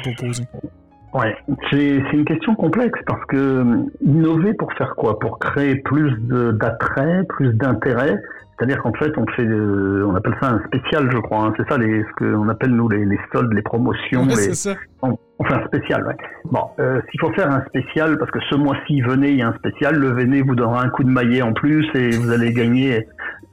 Ouais, 1.16 1.34
c'est 1.72 2.02
une 2.12 2.26
question 2.26 2.56
complexe 2.56 3.00
parce 3.08 3.24
que 3.28 3.38
euh, 3.38 3.84
innover 4.02 4.54
pour 4.54 4.74
faire 4.74 4.96
quoi? 4.98 5.18
Pour 5.18 5.40
créer 5.40 5.76
plus 5.76 6.12
d'attrait, 6.20 7.24
plus 7.30 7.54
d'intérêt? 7.54 8.22
C'est-à-dire 8.58 8.82
qu'en 8.82 8.92
fait, 8.94 9.12
on 9.18 9.26
fait, 9.28 9.48
on 9.48 10.14
appelle 10.14 10.36
ça 10.42 10.52
un 10.52 10.64
spécial, 10.68 11.10
je 11.12 11.18
crois. 11.20 11.46
Hein. 11.46 11.54
C'est 11.56 11.68
ça, 11.70 11.78
les, 11.78 12.04
ce 12.04 12.14
qu'on 12.18 12.50
appelle 12.50 12.72
nous 12.72 12.90
les, 12.90 13.06
soldes, 13.34 13.54
les 13.54 13.62
promotions. 13.62 14.30
c'est 14.30 14.56
ça. 14.56 14.76
On 15.02 15.44
fait 15.44 15.54
un 15.54 15.66
spécial, 15.68 16.06
ouais. 16.06 16.16
Bon, 16.46 16.62
euh, 16.80 17.02
s'il 17.10 17.20
faut 17.20 17.32
faire 17.34 17.52
un 17.52 17.64
spécial, 17.66 18.18
parce 18.18 18.32
que 18.32 18.40
ce 18.50 18.56
mois-ci, 18.56 19.02
venez, 19.02 19.32
il 19.32 19.38
y 19.38 19.42
a 19.42 19.50
un 19.50 19.56
spécial, 19.56 19.96
le 19.96 20.12
venez 20.12 20.42
vous 20.42 20.56
donnera 20.56 20.84
un 20.84 20.90
coup 20.90 21.04
de 21.04 21.10
maillet 21.10 21.42
en 21.42 21.54
plus 21.54 21.86
et 21.94 22.12
vous 22.12 22.32
allez 22.32 22.54
gagner 22.54 23.06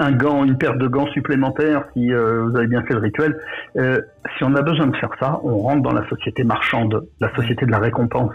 un 0.03 0.13
gant, 0.13 0.45
une 0.45 0.59
paire 0.59 0.77
de 0.77 0.87
gants 0.87 1.07
supplémentaires 1.09 1.85
si 1.93 2.13
euh, 2.13 2.45
vous 2.45 2.57
avez 2.57 2.67
bien 2.67 2.83
fait 2.83 2.95
le 2.95 3.01
rituel. 3.01 3.39
Euh, 3.77 4.01
si 4.37 4.45
on 4.45 4.55
a 4.55 4.63
besoin 4.63 4.87
de 4.89 4.97
faire 4.97 5.11
ça, 5.21 5.41
on 5.45 5.59
rentre 5.59 5.83
dans 5.83 5.93
la 5.93 6.07
société 6.09 6.45
marchande, 6.45 7.07
la 7.21 7.35
société 7.35 7.67
de 7.67 7.71
la 7.71 7.79
récompense. 7.79 8.33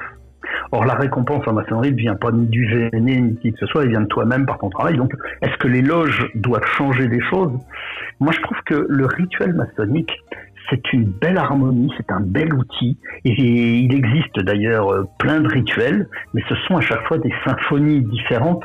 Or, 0.72 0.86
la 0.86 0.96
récompense 0.96 1.46
en 1.48 1.54
maçonnerie 1.54 1.92
ne 1.92 1.98
vient 1.98 2.16
pas 2.16 2.32
ni 2.32 2.46
du 2.48 2.66
véné, 2.66 3.22
ni 3.22 3.36
qui 3.38 3.52
que 3.52 3.60
ce 3.60 3.66
soit, 3.68 3.84
elle 3.84 3.90
vient 3.90 4.02
de 4.02 4.08
toi-même 4.08 4.46
par 4.46 4.58
ton 4.60 4.70
travail. 4.70 4.96
Donc, 4.98 5.14
est-ce 5.42 5.56
que 5.58 5.68
les 5.68 5.82
loges 5.82 6.30
doivent 6.36 6.66
changer 6.78 7.08
des 7.08 7.22
choses? 7.22 7.52
Moi, 8.20 8.32
je 8.32 8.42
trouve 8.42 8.58
que 8.66 8.86
le 8.88 9.06
rituel 9.06 9.54
maçonnique, 9.54 10.12
c'est 10.70 10.94
une 10.94 11.06
belle 11.06 11.38
harmonie, 11.38 11.92
c'est 11.98 12.12
un 12.12 12.20
bel 12.20 12.54
outil. 12.54 12.98
Et 13.26 13.32
il 13.32 13.94
existe 13.94 14.40
d'ailleurs 14.40 14.92
euh, 14.92 15.04
plein 15.20 15.40
de 15.40 15.48
rituels, 15.48 16.08
mais 16.34 16.42
ce 16.50 16.56
sont 16.68 16.78
à 16.78 16.82
chaque 16.82 17.06
fois 17.08 17.18
des 17.18 17.34
symphonies 17.46 18.02
différentes, 18.02 18.64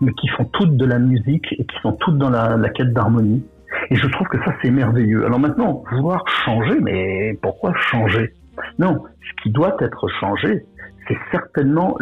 mais 0.00 0.12
qui 0.14 0.28
font 0.28 0.44
toutes 0.44 0.76
de 0.76 0.84
la 0.84 0.98
musique 0.98 1.46
et 1.52 1.64
qui 1.64 1.76
sont 1.82 1.92
toutes 1.92 2.18
dans 2.18 2.30
la, 2.30 2.68
quête 2.70 2.92
d'harmonie. 2.92 3.44
Et 3.90 3.96
je 3.96 4.06
trouve 4.08 4.28
que 4.28 4.38
ça, 4.44 4.54
c'est 4.62 4.70
merveilleux. 4.70 5.24
Alors 5.24 5.38
maintenant, 5.38 5.82
vouloir 5.90 6.26
changer, 6.44 6.78
mais 6.80 7.38
pourquoi 7.42 7.72
changer? 7.90 8.32
Non, 8.78 9.02
ce 9.20 9.42
qui 9.42 9.50
doit 9.50 9.76
être 9.80 10.08
changé, 10.20 10.66
c'est 11.08 11.18
certainement 11.30 11.96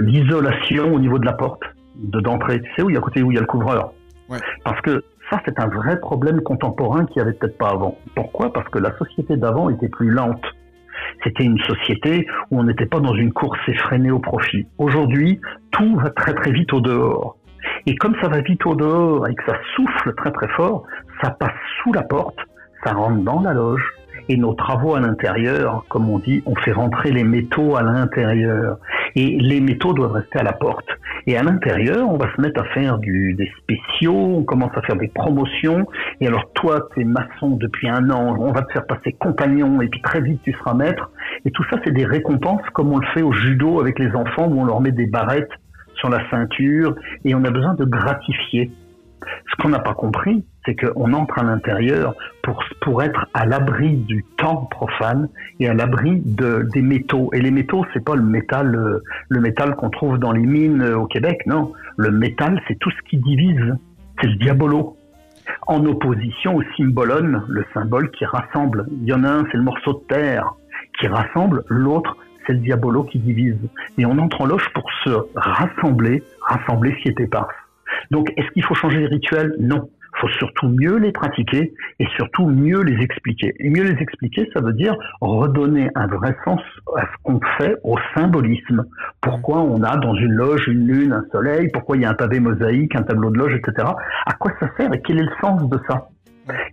l'isolation 0.00 0.86
le, 0.88 0.94
au 0.94 0.98
niveau 0.98 1.18
de 1.18 1.24
la 1.24 1.32
porte 1.32 1.62
de 1.96 2.20
d'entrée. 2.20 2.60
Tu 2.60 2.70
sais 2.74 2.82
où 2.82 2.90
il 2.90 2.94
y 2.94 2.98
a 2.98 3.00
côté 3.00 3.22
où 3.22 3.30
il 3.30 3.34
y 3.34 3.38
a 3.38 3.42
le 3.42 3.46
couvreur? 3.46 3.92
Parce 4.64 4.80
que 4.80 5.04
ça, 5.30 5.40
c'est 5.44 5.58
un 5.60 5.68
vrai 5.68 5.98
problème 6.00 6.40
contemporain 6.42 7.06
qui 7.06 7.20
avait 7.20 7.32
peut-être 7.32 7.58
pas 7.58 7.70
avant. 7.70 7.96
Pourquoi? 8.14 8.52
Parce 8.52 8.68
que 8.68 8.78
la 8.78 8.96
société 8.98 9.36
d'avant 9.36 9.70
était 9.70 9.88
plus 9.88 10.10
lente. 10.10 10.44
C'était 11.24 11.44
une 11.44 11.58
société 11.60 12.26
où 12.50 12.60
on 12.60 12.64
n'était 12.64 12.86
pas 12.86 13.00
dans 13.00 13.14
une 13.14 13.32
course 13.32 13.60
effrénée 13.68 14.10
au 14.10 14.18
profit. 14.18 14.66
Aujourd'hui, 14.78 15.40
tout 15.70 15.96
va 15.96 16.10
très 16.10 16.34
très 16.34 16.50
vite 16.50 16.72
au 16.72 16.80
dehors. 16.80 17.36
Et 17.86 17.94
comme 17.96 18.14
ça 18.20 18.28
va 18.28 18.40
vite 18.40 18.64
au 18.66 18.74
dehors 18.74 19.28
et 19.28 19.34
que 19.34 19.44
ça 19.44 19.56
souffle 19.74 20.14
très 20.14 20.32
très 20.32 20.48
fort, 20.48 20.84
ça 21.22 21.30
passe 21.30 21.54
sous 21.82 21.92
la 21.92 22.02
porte, 22.02 22.38
ça 22.84 22.92
rentre 22.92 23.22
dans 23.22 23.40
la 23.40 23.52
loge, 23.52 23.84
et 24.28 24.36
nos 24.36 24.54
travaux 24.54 24.94
à 24.94 25.00
l'intérieur, 25.00 25.84
comme 25.88 26.08
on 26.08 26.18
dit, 26.18 26.42
on 26.46 26.54
fait 26.56 26.72
rentrer 26.72 27.10
les 27.10 27.24
métaux 27.24 27.76
à 27.76 27.82
l'intérieur. 27.82 28.78
Et 29.14 29.38
les 29.38 29.60
métaux 29.60 29.92
doivent 29.92 30.12
rester 30.12 30.38
à 30.38 30.42
la 30.42 30.52
porte. 30.52 30.88
Et 31.26 31.36
à 31.36 31.42
l'intérieur, 31.42 32.08
on 32.08 32.16
va 32.16 32.34
se 32.34 32.40
mettre 32.40 32.60
à 32.60 32.64
faire 32.64 32.98
du, 32.98 33.34
des 33.34 33.50
spéciaux, 33.58 34.14
on 34.14 34.42
commence 34.42 34.72
à 34.76 34.82
faire 34.82 34.96
des 34.96 35.08
promotions. 35.08 35.86
Et 36.20 36.26
alors 36.26 36.50
toi, 36.54 36.88
tu 36.94 37.02
es 37.02 37.04
maçon 37.04 37.50
depuis 37.56 37.88
un 37.88 38.10
an, 38.10 38.36
on 38.38 38.52
va 38.52 38.62
te 38.62 38.72
faire 38.72 38.86
passer 38.86 39.12
compagnon 39.12 39.80
et 39.80 39.88
puis 39.88 40.00
très 40.00 40.20
vite 40.20 40.40
tu 40.42 40.52
seras 40.52 40.74
maître. 40.74 41.10
Et 41.44 41.50
tout 41.50 41.64
ça, 41.70 41.78
c'est 41.84 41.92
des 41.92 42.04
récompenses 42.04 42.62
comme 42.72 42.92
on 42.92 42.98
le 42.98 43.06
fait 43.14 43.22
au 43.22 43.32
judo 43.32 43.80
avec 43.80 43.98
les 43.98 44.10
enfants 44.14 44.48
où 44.48 44.60
on 44.60 44.64
leur 44.64 44.80
met 44.80 44.92
des 44.92 45.06
barrettes 45.06 45.50
sur 45.94 46.08
la 46.08 46.28
ceinture 46.30 46.94
et 47.24 47.34
on 47.34 47.44
a 47.44 47.50
besoin 47.50 47.74
de 47.74 47.84
gratifier. 47.84 48.70
Ce 49.50 49.62
qu'on 49.62 49.68
n'a 49.68 49.78
pas 49.78 49.94
compris, 49.94 50.44
c'est 50.64 50.76
qu'on 50.76 51.12
entre 51.12 51.38
à 51.38 51.42
l'intérieur 51.42 52.14
pour, 52.42 52.62
pour 52.80 53.02
être 53.02 53.26
à 53.34 53.46
l'abri 53.46 53.96
du 53.96 54.24
temps 54.36 54.68
profane 54.70 55.28
et 55.60 55.68
à 55.68 55.74
l'abri 55.74 56.22
de, 56.24 56.66
des 56.72 56.82
métaux. 56.82 57.30
Et 57.32 57.40
les 57.40 57.50
métaux, 57.50 57.84
c'est 57.92 58.04
pas 58.04 58.14
le 58.14 58.22
métal, 58.22 58.74
euh, 58.74 59.02
le 59.28 59.40
métal 59.40 59.74
qu'on 59.76 59.90
trouve 59.90 60.18
dans 60.18 60.32
les 60.32 60.46
mines 60.46 60.82
euh, 60.82 60.98
au 60.98 61.06
Québec, 61.06 61.42
non. 61.46 61.72
Le 61.96 62.10
métal, 62.10 62.60
c'est 62.68 62.78
tout 62.78 62.90
ce 62.90 63.08
qui 63.08 63.18
divise. 63.18 63.76
C'est 64.20 64.28
le 64.28 64.36
diabolo. 64.36 64.96
En 65.66 65.84
opposition 65.86 66.56
au 66.56 66.62
symbolone, 66.76 67.42
le 67.48 67.64
symbole 67.74 68.10
qui 68.12 68.24
rassemble. 68.24 68.86
Il 68.90 69.08
y 69.08 69.12
en 69.12 69.24
a 69.24 69.28
un, 69.28 69.44
c'est 69.50 69.56
le 69.56 69.64
morceau 69.64 69.94
de 69.94 70.14
terre 70.14 70.54
qui 70.98 71.08
rassemble, 71.08 71.64
l'autre, 71.68 72.16
c'est 72.46 72.52
le 72.52 72.60
diabolo 72.60 73.04
qui 73.04 73.18
divise. 73.18 73.58
Et 73.98 74.06
on 74.06 74.18
entre 74.18 74.40
en 74.40 74.46
loge 74.46 74.68
pour 74.74 74.88
se 75.04 75.10
rassembler, 75.34 76.22
rassembler 76.40 76.94
ce 76.96 77.02
qui 77.02 77.08
est 77.08 77.20
éparse. 77.20 77.54
Donc, 78.10 78.32
est-ce 78.36 78.48
qu'il 78.52 78.64
faut 78.64 78.74
changer 78.74 78.98
les 78.98 79.06
rituels? 79.06 79.54
Non. 79.58 79.88
Il 80.14 80.20
faut 80.20 80.28
surtout 80.38 80.68
mieux 80.68 80.98
les 80.98 81.10
pratiquer 81.10 81.72
et 81.98 82.06
surtout 82.16 82.46
mieux 82.46 82.82
les 82.82 83.02
expliquer. 83.02 83.54
Et 83.58 83.70
mieux 83.70 83.82
les 83.82 84.00
expliquer, 84.00 84.46
ça 84.52 84.60
veut 84.60 84.74
dire 84.74 84.94
redonner 85.22 85.88
un 85.94 86.06
vrai 86.06 86.36
sens 86.44 86.60
à 86.96 87.00
ce 87.00 87.22
qu'on 87.22 87.40
fait 87.56 87.76
au 87.82 87.96
symbolisme. 88.14 88.84
Pourquoi 89.22 89.62
on 89.62 89.82
a 89.82 89.96
dans 89.96 90.14
une 90.14 90.32
loge 90.32 90.68
une 90.68 90.86
lune, 90.86 91.12
un 91.12 91.24
soleil, 91.32 91.70
pourquoi 91.72 91.96
il 91.96 92.02
y 92.02 92.04
a 92.04 92.10
un 92.10 92.14
pavé 92.14 92.40
mosaïque, 92.40 92.94
un 92.94 93.02
tableau 93.02 93.30
de 93.30 93.38
loge, 93.38 93.54
etc. 93.54 93.88
À 94.26 94.34
quoi 94.34 94.52
ça 94.60 94.68
sert 94.76 94.92
et 94.92 95.00
quel 95.00 95.18
est 95.18 95.24
le 95.24 95.32
sens 95.40 95.68
de 95.68 95.78
ça? 95.88 96.08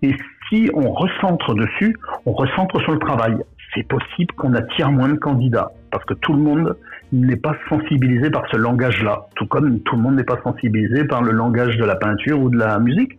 Et 0.01 0.13
si 0.49 0.70
on 0.74 0.91
recentre 0.91 1.53
dessus, 1.53 1.95
on 2.26 2.34
recentre 2.34 2.82
sur 2.82 2.91
le 2.91 2.99
travail. 2.99 3.38
C'est 3.74 3.88
possible 3.88 4.34
qu'on 4.36 4.53
attire 4.53 4.91
moins 4.91 5.09
de 5.09 5.17
candidats 5.17 5.72
parce 5.91 6.03
que 6.05 6.15
tout 6.15 6.34
le 6.34 6.39
monde 6.39 6.76
n'est 7.12 7.36
pas 7.36 7.55
sensibilisé 7.70 8.30
par 8.30 8.43
ce 8.51 8.57
langage-là, 8.57 9.26
tout 9.36 9.47
comme 9.47 9.80
tout 9.82 9.95
le 9.95 10.01
monde 10.01 10.16
n'est 10.16 10.24
pas 10.24 10.39
sensibilisé 10.43 11.05
par 11.05 11.22
le 11.22 11.32
langage 11.32 11.78
de 11.78 11.86
la 11.86 11.95
peinture 11.95 12.39
ou 12.39 12.49
de 12.49 12.57
la 12.57 12.80
musique. 12.80 13.18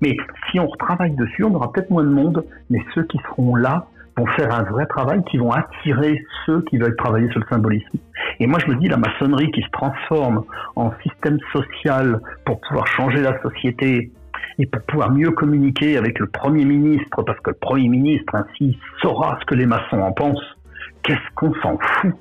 Mais 0.00 0.16
si 0.50 0.60
on 0.60 0.66
retravaille 0.66 1.14
dessus, 1.16 1.44
on 1.44 1.54
aura 1.54 1.72
peut-être 1.72 1.90
moins 1.90 2.04
de 2.04 2.10
monde, 2.10 2.44
mais 2.70 2.80
ceux 2.94 3.04
qui 3.04 3.18
seront 3.28 3.56
là 3.56 3.86
vont 4.16 4.26
faire 4.36 4.54
un 4.54 4.64
vrai 4.64 4.86
travail 4.86 5.22
qui 5.30 5.38
vont 5.38 5.50
attirer 5.50 6.22
ceux 6.44 6.62
qui 6.62 6.76
veulent 6.76 6.96
travailler 6.96 7.30
sur 7.30 7.40
le 7.40 7.46
symbolisme. 7.50 7.98
Et 8.40 8.46
moi, 8.46 8.58
je 8.64 8.70
me 8.70 8.78
dis, 8.78 8.88
la 8.88 8.98
maçonnerie 8.98 9.50
qui 9.52 9.62
se 9.62 9.70
transforme 9.70 10.44
en 10.76 10.92
système 11.02 11.38
social 11.52 12.20
pour 12.44 12.60
pouvoir 12.60 12.86
changer 12.88 13.22
la 13.22 13.40
société 13.40 14.12
et 14.58 14.66
pour 14.66 14.82
pouvoir 14.82 15.10
mieux 15.10 15.30
communiquer 15.30 15.96
avec 15.96 16.18
le 16.18 16.26
Premier 16.26 16.64
ministre, 16.64 17.22
parce 17.22 17.40
que 17.40 17.50
le 17.50 17.56
Premier 17.56 17.88
ministre 17.88 18.34
ainsi 18.34 18.78
saura 19.00 19.38
ce 19.40 19.46
que 19.46 19.54
les 19.54 19.66
maçons 19.66 20.00
en 20.00 20.12
pensent, 20.12 20.56
qu'est-ce 21.02 21.34
qu'on 21.34 21.54
s'en 21.62 21.78
fout? 21.78 22.12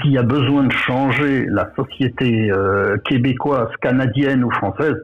S'il 0.00 0.12
y 0.12 0.18
a 0.18 0.22
besoin 0.22 0.64
de 0.64 0.72
changer 0.72 1.46
la 1.46 1.70
société 1.76 2.50
euh, 2.50 2.96
québécoise, 3.04 3.68
canadienne 3.82 4.42
ou 4.44 4.50
française, 4.50 4.96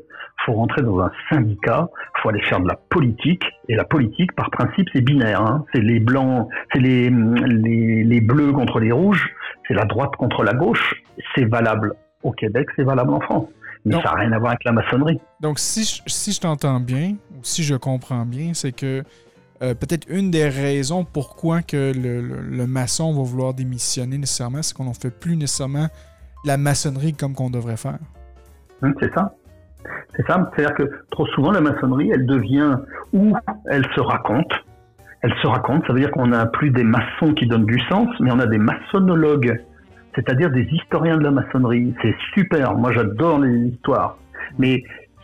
faut 0.47 0.55
rentrer 0.55 0.81
dans 0.83 1.01
un 1.01 1.11
syndicat, 1.29 1.89
faut 2.23 2.31
aller 2.31 2.41
faire 2.43 2.61
de 2.61 2.69
la 2.69 2.77
politique, 2.89 3.45
et 3.69 3.77
la 3.77 3.85
politique, 3.85 4.33
par 4.35 4.51
principe, 4.51 4.89
c'est 4.93 5.03
binaire. 5.03 5.43
Hein. 5.43 5.65
C'est 5.73 5.83
les 5.83 6.01
blancs, 6.01 6.49
c'est 6.73 6.81
les, 6.81 7.11
les, 7.11 8.05
les 8.05 8.21
bleus 8.23 8.53
contre 8.53 8.81
les 8.81 8.91
rouges, 8.91 9.29
c'est 9.69 9.75
la 9.75 9.85
droite 9.85 10.13
contre 10.17 10.43
la 10.43 10.55
gauche. 10.55 11.03
C'est 11.35 11.45
valable 11.45 11.93
au 12.23 12.33
Québec, 12.33 12.69
c'est 12.77 12.85
valable 12.85 13.11
en 13.13 13.21
France. 13.21 13.49
Mais 13.85 13.93
Donc- 13.93 14.03
ça 14.03 14.13
n'a 14.13 14.21
rien 14.21 14.33
à 14.33 14.39
voir 14.39 14.53
avec 14.53 14.65
la 14.65 14.73
maçonnerie. 14.73 15.21
Donc, 15.41 15.59
si 15.59 15.85
je, 15.85 16.03
si 16.07 16.33
je 16.33 16.41
t'entends 16.41 16.81
bien, 16.81 17.17
ou 17.33 17.41
si 17.43 17.63
je 17.63 17.75
comprends 17.75 18.25
bien, 18.25 18.53
c'est 18.55 18.73
que 18.73 19.03
euh, 19.63 19.75
peut-être 19.75 20.07
une 20.09 20.31
des 20.31 20.49
raisons 20.49 21.05
pourquoi 21.05 21.61
que 21.61 21.93
le, 21.95 22.67
maçon 22.67 23.13
va 23.13 23.23
vouloir 23.23 23.53
démissionner 23.53 24.17
nécessairement, 24.17 24.63
c'est 24.63 24.75
qu'on 24.75 24.85
ne 24.85 24.95
fait 24.95 25.11
plus 25.11 25.37
nécessairement 25.37 25.89
la 26.47 26.57
maçonnerie 26.57 27.13
comme 27.13 27.35
qu'on 27.35 27.51
devrait 27.51 27.77
faire. 27.77 27.99
Hum, 28.83 28.95
c'est 29.01 29.13
ça. 29.13 29.35
C'est 30.17 30.27
ça. 30.27 30.51
C'est-à-dire 30.55 30.75
que 30.75 30.91
trop 31.11 31.27
souvent, 31.29 31.51
la 31.51 31.61
maçonnerie, 31.61 32.11
elle 32.11 32.27
devient 32.27 32.77
où 33.13 33.35
elle 33.67 33.87
se 33.95 34.01
raconte. 34.01 34.53
Elle 35.23 35.35
se 35.43 35.47
raconte, 35.47 35.87
ça 35.87 35.93
veut 35.93 36.01
dire 36.01 36.11
qu'on 36.13 36.29
n'a 36.29 36.47
plus 36.47 36.71
des 36.71 36.83
maçons 36.83 37.35
qui 37.35 37.47
donnent 37.47 37.67
du 37.67 37.79
sens, 37.91 38.09
mais 38.21 38.33
on 38.33 38.39
a 38.39 38.47
des 38.47 38.57
maçonnologues, 38.57 39.63
c'est-à-dire 40.15 40.51
des 40.51 40.67
historiens 40.73 41.19
de 41.19 41.25
la 41.25 41.31
maçonnerie. 41.31 41.95
C'est 42.01 42.15
super. 42.33 42.75
Moi, 42.75 42.93
j'adore 42.93 43.41
les 43.41 43.69
histoires. 43.69 44.17
Mais 44.59 44.83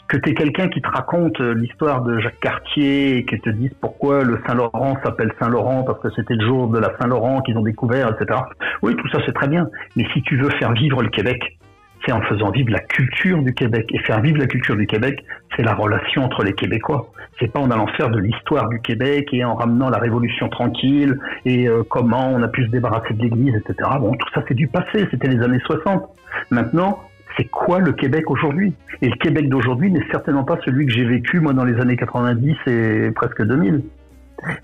que 0.08 0.16
tu 0.18 0.34
quelqu'un 0.34 0.68
qui 0.68 0.80
te 0.80 0.88
raconte 0.88 1.40
euh, 1.40 1.54
l'histoire 1.54 2.02
de 2.02 2.18
Jacques 2.20 2.40
Cartier 2.40 3.18
et 3.18 3.24
qui 3.24 3.38
te 3.40 3.50
dise 3.50 3.72
pourquoi 3.80 4.22
le 4.22 4.40
Saint-Laurent 4.46 4.96
s'appelle 5.04 5.32
Saint-Laurent 5.40 5.82
parce 5.82 6.00
que 6.00 6.08
c'était 6.14 6.34
le 6.34 6.46
jour 6.46 6.68
de 6.68 6.78
la 6.78 6.92
Saint-Laurent 7.00 7.40
qu'ils 7.42 7.58
ont 7.58 7.62
découvert, 7.62 8.08
etc. 8.10 8.40
Oui, 8.82 8.94
tout 8.96 9.08
ça 9.08 9.18
c'est 9.26 9.32
très 9.32 9.48
bien. 9.48 9.68
Mais 9.96 10.04
si 10.12 10.22
tu 10.22 10.36
veux 10.36 10.50
faire 10.50 10.72
vivre 10.72 11.02
le 11.02 11.08
Québec, 11.08 11.56
c'est 12.04 12.12
en 12.12 12.20
faisant 12.22 12.50
vivre 12.50 12.70
la 12.70 12.80
culture 12.80 13.42
du 13.42 13.52
Québec. 13.54 13.86
Et 13.92 13.98
faire 13.98 14.20
vivre 14.20 14.38
la 14.38 14.46
culture 14.46 14.76
du 14.76 14.86
Québec, 14.86 15.24
c'est 15.56 15.62
la 15.62 15.74
relation 15.74 16.24
entre 16.24 16.44
les 16.44 16.52
Québécois. 16.52 17.10
C'est 17.40 17.52
pas 17.52 17.60
en 17.60 17.70
allant 17.70 17.86
faire 17.88 18.10
de 18.10 18.18
l'histoire 18.18 18.68
du 18.68 18.80
Québec 18.80 19.28
et 19.32 19.44
en 19.44 19.54
ramenant 19.54 19.90
la 19.90 19.98
Révolution 19.98 20.48
tranquille 20.48 21.18
et 21.44 21.68
euh, 21.68 21.82
comment 21.88 22.30
on 22.30 22.42
a 22.42 22.48
pu 22.48 22.64
se 22.64 22.70
débarrasser 22.70 23.14
de 23.14 23.22
l'Église, 23.22 23.54
etc. 23.56 23.90
Bon, 24.00 24.12
tout 24.12 24.28
ça 24.34 24.42
c'est 24.48 24.54
du 24.54 24.68
passé, 24.68 25.06
c'était 25.10 25.28
les 25.28 25.42
années 25.42 25.60
60. 25.66 26.02
Maintenant, 26.50 27.00
c'est 27.36 27.44
quoi 27.44 27.80
le 27.80 27.92
Québec 27.92 28.30
aujourd'hui? 28.30 28.74
Et 29.02 29.08
le 29.08 29.16
Québec 29.16 29.48
d'aujourd'hui 29.48 29.90
n'est 29.90 30.06
certainement 30.10 30.44
pas 30.44 30.58
celui 30.64 30.86
que 30.86 30.92
j'ai 30.92 31.04
vécu 31.04 31.40
moi 31.40 31.52
dans 31.52 31.64
les 31.64 31.78
années 31.80 31.96
90 31.96 32.56
et 32.66 33.10
presque 33.14 33.42
2000. 33.42 33.82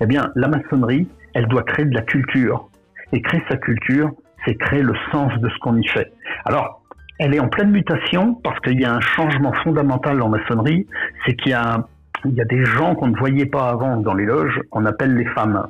Eh 0.01 0.05
bien, 0.05 0.31
la 0.35 0.47
maçonnerie, 0.47 1.07
elle 1.33 1.47
doit 1.47 1.63
créer 1.63 1.85
de 1.85 1.93
la 1.93 2.01
culture. 2.01 2.69
Et 3.11 3.21
créer 3.21 3.43
sa 3.49 3.57
culture, 3.57 4.11
c'est 4.45 4.55
créer 4.55 4.81
le 4.81 4.93
sens 5.11 5.31
de 5.39 5.49
ce 5.49 5.57
qu'on 5.59 5.77
y 5.77 5.87
fait. 5.87 6.11
Alors, 6.45 6.83
elle 7.19 7.35
est 7.35 7.39
en 7.39 7.47
pleine 7.47 7.71
mutation 7.71 8.35
parce 8.43 8.59
qu'il 8.61 8.79
y 8.79 8.85
a 8.85 8.93
un 8.93 9.01
changement 9.01 9.53
fondamental 9.63 10.21
en 10.21 10.29
maçonnerie, 10.29 10.87
c'est 11.25 11.35
qu'il 11.35 11.51
y 11.51 11.55
a, 11.55 11.85
des 12.25 12.65
gens 12.65 12.95
qu'on 12.95 13.07
ne 13.07 13.17
voyait 13.17 13.45
pas 13.45 13.69
avant 13.69 13.97
dans 13.97 14.13
les 14.13 14.25
loges, 14.25 14.59
qu'on 14.71 14.85
appelle 14.85 15.15
les 15.15 15.25
femmes. 15.25 15.67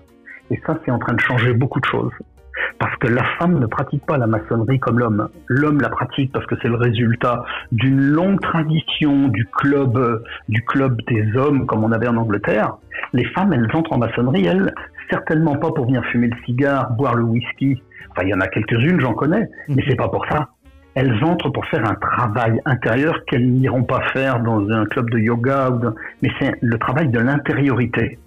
Et 0.51 0.61
ça, 0.65 0.79
c'est 0.85 0.91
en 0.91 0.99
train 0.99 1.13
de 1.13 1.19
changer 1.19 1.53
beaucoup 1.53 1.79
de 1.79 1.85
choses. 1.85 2.11
Parce 2.79 2.95
que 2.97 3.07
la 3.07 3.23
femme 3.39 3.59
ne 3.59 3.65
pratique 3.65 4.05
pas 4.05 4.17
la 4.17 4.27
maçonnerie 4.27 4.79
comme 4.79 4.99
l'homme. 4.99 5.29
L'homme 5.47 5.81
la 5.81 5.89
pratique 5.89 6.31
parce 6.31 6.45
que 6.45 6.55
c'est 6.61 6.67
le 6.67 6.75
résultat 6.75 7.45
d'une 7.71 7.99
longue 7.99 8.39
tradition 8.41 9.27
du 9.27 9.45
club, 9.45 10.23
du 10.49 10.63
club 10.65 11.01
des 11.07 11.35
hommes 11.35 11.65
comme 11.65 11.83
on 11.83 11.91
avait 11.91 12.07
en 12.07 12.17
Angleterre. 12.17 12.75
Les 13.13 13.25
femmes, 13.25 13.53
elles 13.53 13.69
entrent 13.73 13.93
en 13.93 13.97
maçonnerie, 13.97 14.45
elles, 14.45 14.73
certainement 15.09 15.55
pas 15.55 15.71
pour 15.71 15.85
venir 15.85 16.03
fumer 16.05 16.27
le 16.27 16.37
cigare, 16.45 16.91
boire 16.91 17.15
le 17.15 17.23
whisky. 17.23 17.81
Enfin, 18.11 18.23
il 18.23 18.29
y 18.29 18.33
en 18.33 18.39
a 18.41 18.47
quelques-unes, 18.47 18.99
j'en 18.99 19.13
connais, 19.13 19.49
mais 19.67 19.83
c'est 19.87 19.95
pas 19.95 20.09
pour 20.09 20.25
ça. 20.27 20.49
Elles 20.95 21.23
entrent 21.23 21.49
pour 21.49 21.65
faire 21.65 21.89
un 21.89 21.95
travail 21.95 22.61
intérieur 22.65 23.25
qu'elles 23.25 23.51
n'iront 23.51 23.83
pas 23.83 24.01
faire 24.13 24.39
dans 24.39 24.69
un 24.69 24.85
club 24.85 25.09
de 25.09 25.17
yoga, 25.17 25.71
ou 25.71 25.79
de- 25.79 25.95
mais 26.21 26.29
c'est 26.39 26.53
le 26.61 26.77
travail 26.77 27.09
de 27.09 27.19
l'intériorité. 27.19 28.19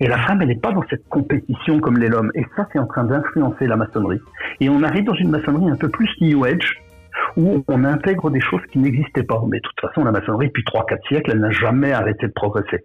Et 0.00 0.06
la 0.06 0.18
femme, 0.18 0.42
elle 0.42 0.48
n'est 0.48 0.58
pas 0.58 0.72
dans 0.72 0.84
cette 0.88 1.08
compétition 1.08 1.80
comme 1.80 1.98
l'est 1.98 2.08
l'homme. 2.08 2.30
Et 2.34 2.44
ça, 2.56 2.66
c'est 2.72 2.78
en 2.78 2.86
train 2.86 3.04
d'influencer 3.04 3.66
la 3.66 3.76
maçonnerie. 3.76 4.20
Et 4.60 4.68
on 4.68 4.82
arrive 4.82 5.04
dans 5.04 5.14
une 5.14 5.30
maçonnerie 5.30 5.70
un 5.70 5.76
peu 5.76 5.88
plus 5.88 6.10
New 6.20 6.44
Age, 6.44 6.82
où 7.36 7.64
on 7.68 7.84
intègre 7.84 8.30
des 8.30 8.40
choses 8.40 8.62
qui 8.72 8.78
n'existaient 8.78 9.22
pas. 9.22 9.40
Mais 9.48 9.58
de 9.58 9.62
toute 9.62 9.80
façon, 9.80 10.04
la 10.04 10.12
maçonnerie, 10.12 10.48
depuis 10.48 10.64
3-4 10.64 11.08
siècles, 11.08 11.32
elle 11.32 11.40
n'a 11.40 11.50
jamais 11.50 11.92
arrêté 11.92 12.26
de 12.26 12.32
progresser. 12.32 12.84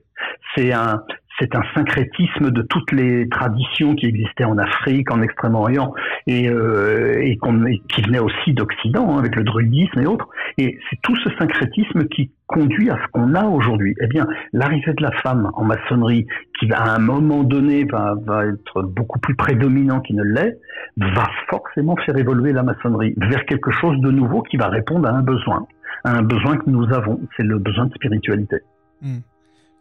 C'est 0.56 0.72
un, 0.74 1.02
c'est 1.40 1.56
un 1.56 1.64
syncrétisme 1.74 2.52
de 2.52 2.62
toutes 2.62 2.92
les 2.92 3.28
traditions 3.30 3.96
qui 3.96 4.06
existaient 4.06 4.46
en 4.46 4.58
Afrique, 4.58 5.12
en 5.12 5.22
Extrême-Orient, 5.22 5.94
et, 6.28 6.50
euh, 6.50 7.20
et, 7.22 7.32
et 7.34 7.82
qui 7.90 8.02
venaient 8.02 8.20
aussi 8.20 8.54
d'Occident, 8.54 9.16
hein, 9.16 9.20
avec 9.20 9.36
le 9.36 9.44
druidisme 9.44 10.00
et 10.00 10.08
autres. 10.08 10.28
Et 10.58 10.78
c'est 10.90 11.02
tout 11.02 11.16
ce 11.18 11.30
syncrétisme 11.38 12.08
qui 12.08 12.32
conduit 12.48 12.90
à 12.90 12.98
ce 12.98 13.12
qu'on 13.12 13.34
a 13.34 13.46
aujourd'hui. 13.46 13.96
Eh 14.02 14.08
bien, 14.08 14.28
l'arrivée 14.54 14.94
de 14.94 15.04
la 15.04 15.12
femme 15.24 15.50
en 15.54 15.64
maçonnerie, 15.64 16.28
qui 16.60 16.68
va, 16.68 16.78
à 16.78 16.96
un 16.96 17.00
moment 17.00 17.44
donné 17.44 17.86
va, 17.86 18.16
va 18.26 18.46
être 18.46 18.84
beaucoup 18.84 19.20
plus 19.20 19.36
prédominant 19.36 20.00
qu'il 20.00 20.16
ne 20.16 20.24
l'est, 20.24 20.58
va 20.98 21.28
forcément 21.50 21.96
faire 21.98 22.18
évoluer 22.18 22.54
la 22.54 22.64
maçonnerie 22.64 23.14
vers 23.18 23.46
quelque 23.46 23.72
chose 23.72 24.00
de 24.00 24.12
nouveau 24.12 24.42
qui 24.44 24.58
va 24.58 24.68
répondre 24.68 25.08
à 25.08 25.12
un 25.12 25.22
besoin, 25.22 25.68
à 26.04 26.12
un 26.12 26.22
besoin 26.22 26.58
que 26.58 26.70
nous 26.70 26.86
avons, 26.94 27.20
c'est 27.36 27.44
le 27.44 27.58
besoin 27.58 27.86
de 27.88 27.94
spiritualité. 27.94 28.58
Hmm. 29.02 29.20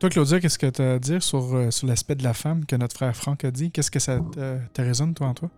Toi, 0.01 0.11
Claudia, 0.11 0.41
qu'est-ce 0.41 0.59
que 0.59 0.67
tu 0.67 0.83
as 0.83 0.93
à 0.95 0.99
dire 0.99 1.23
sur, 1.23 1.55
euh, 1.55 1.71
sur 1.71 1.87
l'aspect 1.87 2.15
de 2.15 2.25
la 2.25 2.35
femme 2.35 2.67
que 2.67 2.77
notre 2.77 2.97
frère 2.97 3.15
Franck 3.17 3.45
a 3.45 3.51
dit? 3.51 3.71
Qu'est-ce 3.71 3.91
que 3.91 4.01
ça 4.01 4.21
te, 4.21 4.59
te 4.73 4.83
résonne, 4.83 5.15
toi, 5.15 5.29
en 5.29 5.35
toi? 5.35 5.51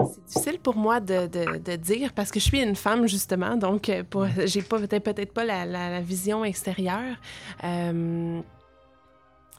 C'est 0.00 0.24
difficile 0.26 0.58
pour 0.60 0.76
moi 0.76 1.00
de, 1.00 1.26
de- 1.26 1.58
de 1.58 1.76
dire 1.76 2.14
parce 2.14 2.30
que 2.30 2.40
je 2.40 2.44
suis 2.46 2.62
une 2.62 2.74
femme 2.76 3.06
justement, 3.06 3.56
donc 3.56 3.90
euh, 3.90 4.02
pour- 4.08 4.26
j'ai 4.46 4.62
pas 4.62 4.78
peut-être 4.78 5.04
peut-être 5.04 5.34
pas 5.34 5.44
la, 5.44 5.66
la- 5.66 5.90
la 5.90 6.00
vision 6.00 6.42
extérieure. 6.44 7.16
Euh, 7.64 8.40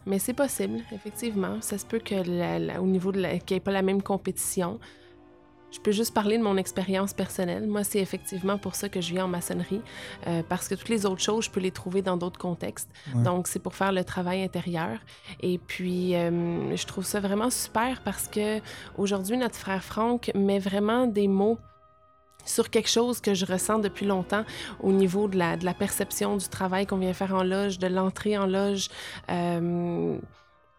mais 0.08 0.18
c'est 0.18 0.34
possible, 0.34 0.80
effectivement. 0.92 1.62
Ça 1.62 1.78
se 1.78 1.86
peut 1.86 2.00
que 2.00 2.16
la- 2.26 2.82
au 2.82 2.88
niveau 2.88 3.12
de 3.12 3.22
qu'il 3.22 3.54
n'y 3.56 3.58
ait 3.58 3.60
pas 3.60 3.72
la 3.72 3.84
même 3.84 4.02
compétition. 4.02 4.80
Je 5.72 5.80
peux 5.80 5.92
juste 5.92 6.14
parler 6.14 6.38
de 6.38 6.44
mon 6.44 6.58
expérience 6.58 7.14
personnelle. 7.14 7.66
Moi, 7.66 7.84
c'est 7.86 8.00
effectivement 8.00 8.58
pour 8.58 8.76
ça 8.76 8.90
que 8.90 9.00
je 9.00 9.14
viens 9.14 9.26
en 9.26 9.30
maçonnerie, 9.30 9.82
euh, 10.28 10.44
parce 10.48 10.68
que 10.68 10.76
toutes 10.76 10.90
les 10.90 11.06
autres 11.06 11.22
choses, 11.22 11.46
je 11.46 11.50
peux 11.50 11.62
les 11.62 11.72
trouver 11.72 12.02
dans 12.02 12.18
d'autres 12.18 12.40
contextes. 12.40 12.90
Ouais. 13.16 13.24
Donc, 13.24 13.48
c'est 13.48 13.60
pour 13.60 13.74
faire 13.74 13.92
le 13.94 14.04
travail 14.04 14.44
intérieur. 14.44 15.00
Et 15.42 15.58
puis, 15.60 16.14
euh, 16.16 16.76
je 16.76 16.86
trouve 16.86 17.06
ça 17.06 17.20
vraiment 17.22 17.50
super 17.50 18.02
parce 18.04 18.28
que 18.28 18.60
aujourd'hui, 18.98 19.38
notre 19.38 19.56
frère 19.56 19.84
Franck 19.84 20.30
met 20.36 20.60
vraiment 20.60 21.08
des 21.08 21.28
mots 21.30 21.58
sur 22.44 22.70
quelque 22.70 22.90
chose 22.90 23.22
que 23.22 23.34
je 23.34 23.46
ressens 23.46 23.80
depuis 23.80 24.06
longtemps 24.06 24.44
au 24.82 24.92
niveau 24.92 25.28
de 25.28 25.38
la, 25.38 25.58
de 25.58 25.64
la 25.64 25.74
perception 25.76 26.36
du 26.38 26.48
travail 26.50 26.86
qu'on 26.88 26.98
vient 26.98 27.14
faire 27.14 27.34
en 27.36 27.44
loge, 27.44 27.78
de 27.80 27.88
l'entrée 27.88 28.36
en 28.38 28.48
loge, 28.48 28.90
euh, 29.30 30.18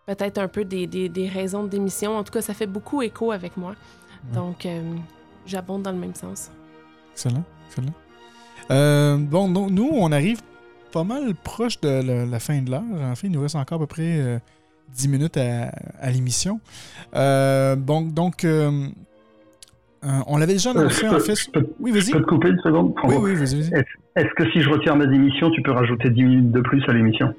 peut-être 0.07 0.38
un 0.38 0.49
peu 0.49 0.64
des, 0.64 0.86
des- 0.88 1.09
des 1.09 1.28
raisons 1.28 1.62
de 1.62 1.68
démission. 1.68 2.16
En 2.18 2.24
tout 2.24 2.32
cas, 2.32 2.43
ça 2.43 2.53
fait 2.53 2.66
beaucoup 2.66 3.01
écho 3.01 3.30
avec 3.32 3.57
moi. 3.57 3.74
Donc, 4.35 4.66
euh, 4.66 4.81
j'abonde 5.47 5.83
dans 5.83 5.93
le 5.93 5.99
même 5.99 6.14
sens. 6.14 6.51
Excellent, 7.12 7.45
excellent. 7.68 7.93
Euh, 8.70 9.16
bon, 9.18 9.49
no- 9.49 9.68
nous, 9.70 9.89
on 9.93 10.12
arrive 10.12 10.41
pas 10.93 11.05
mal 11.05 11.35
proche 11.35 11.81
de 11.81 11.89
la, 11.89 12.27
la 12.27 12.39
fin 12.39 12.61
de 12.62 12.70
l'heure. 12.70 12.83
En 13.03 13.14
fait, 13.14 13.27
il 13.27 13.33
nous 13.33 13.43
reste 13.43 13.57
encore 13.57 13.77
à 13.77 13.81
peu 13.81 13.87
près 13.87 14.18
euh, 14.20 14.39
10 14.95 15.09
minutes 15.09 15.37
à, 15.37 15.73
à 16.01 16.11
l'émission. 16.11 16.61
Euh, 17.14 17.77
bon, 17.77 18.03
donc, 18.03 18.45
euh, 18.45 18.87
euh, 20.05 20.09
on 20.27 20.37
l'avait 20.37 20.53
déjà 20.55 20.70
annoncé, 20.70 21.05
Euh, 21.07 21.11
en 21.11 21.14
je 21.14 21.18
fait. 21.20 21.33
peux- 21.33 21.35
je 21.35 21.51
peux- 21.66 21.75
Oui, 21.81 21.93
Je 21.95 21.99
vas-y. 21.99 22.12
peux 22.12 22.20
te 22.20 22.27
couper 22.27 22.49
une 22.49 22.61
seconde? 22.61 22.95
Oui, 23.05 23.14
oui, 23.20 23.35
vas-y, 23.35 23.61
vas-y. 23.61 23.75
Est-ce 23.75 23.85
est-ce 24.16 24.35
que 24.35 24.51
si 24.53 24.61
je 24.62 24.68
retire 24.68 24.95
ma 24.97 25.07
démission, 25.07 25.51
tu 25.51 25.62
peux 25.62 25.73
rajouter 25.73 26.11
10 26.11 26.23
minutes 26.23 26.53
de 26.53 26.61
plus 26.61 26.83
à 26.89 26.93
l'émission? 26.93 27.35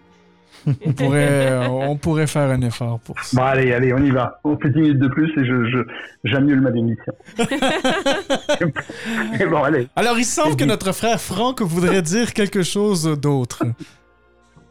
On 0.66 0.94
pourrait, 0.94 1.52
euh, 1.52 1.68
on 1.68 1.98
pourrait 1.98 2.28
faire 2.28 2.50
un 2.50 2.62
effort 2.62 3.00
pour 3.00 3.20
ça. 3.20 3.38
Bon, 3.38 3.44
allez, 3.44 3.74
allez, 3.74 3.94
on 3.94 4.04
y 4.04 4.12
va. 4.12 4.40
On 4.44 4.58
fait 4.58 4.70
10 4.70 4.80
minutes 4.80 5.00
de 5.00 5.08
plus 5.08 5.30
et 5.38 5.46
je, 5.46 5.66
je, 5.66 5.80
j'annule 6.24 6.62
ma 6.62 6.72
démission. 6.72 7.14
bon, 9.50 9.64
allez. 9.64 9.88
Alors, 9.96 10.18
il 10.18 10.26
semble 10.26 10.56
que 10.56 10.66
notre 10.66 10.94
frère 10.94 11.20
Franck 11.20 11.62
voudrait 11.62 12.02
dire 12.02 12.34
quelque 12.34 12.64
chose 12.64 13.04
d'autre. 13.20 13.64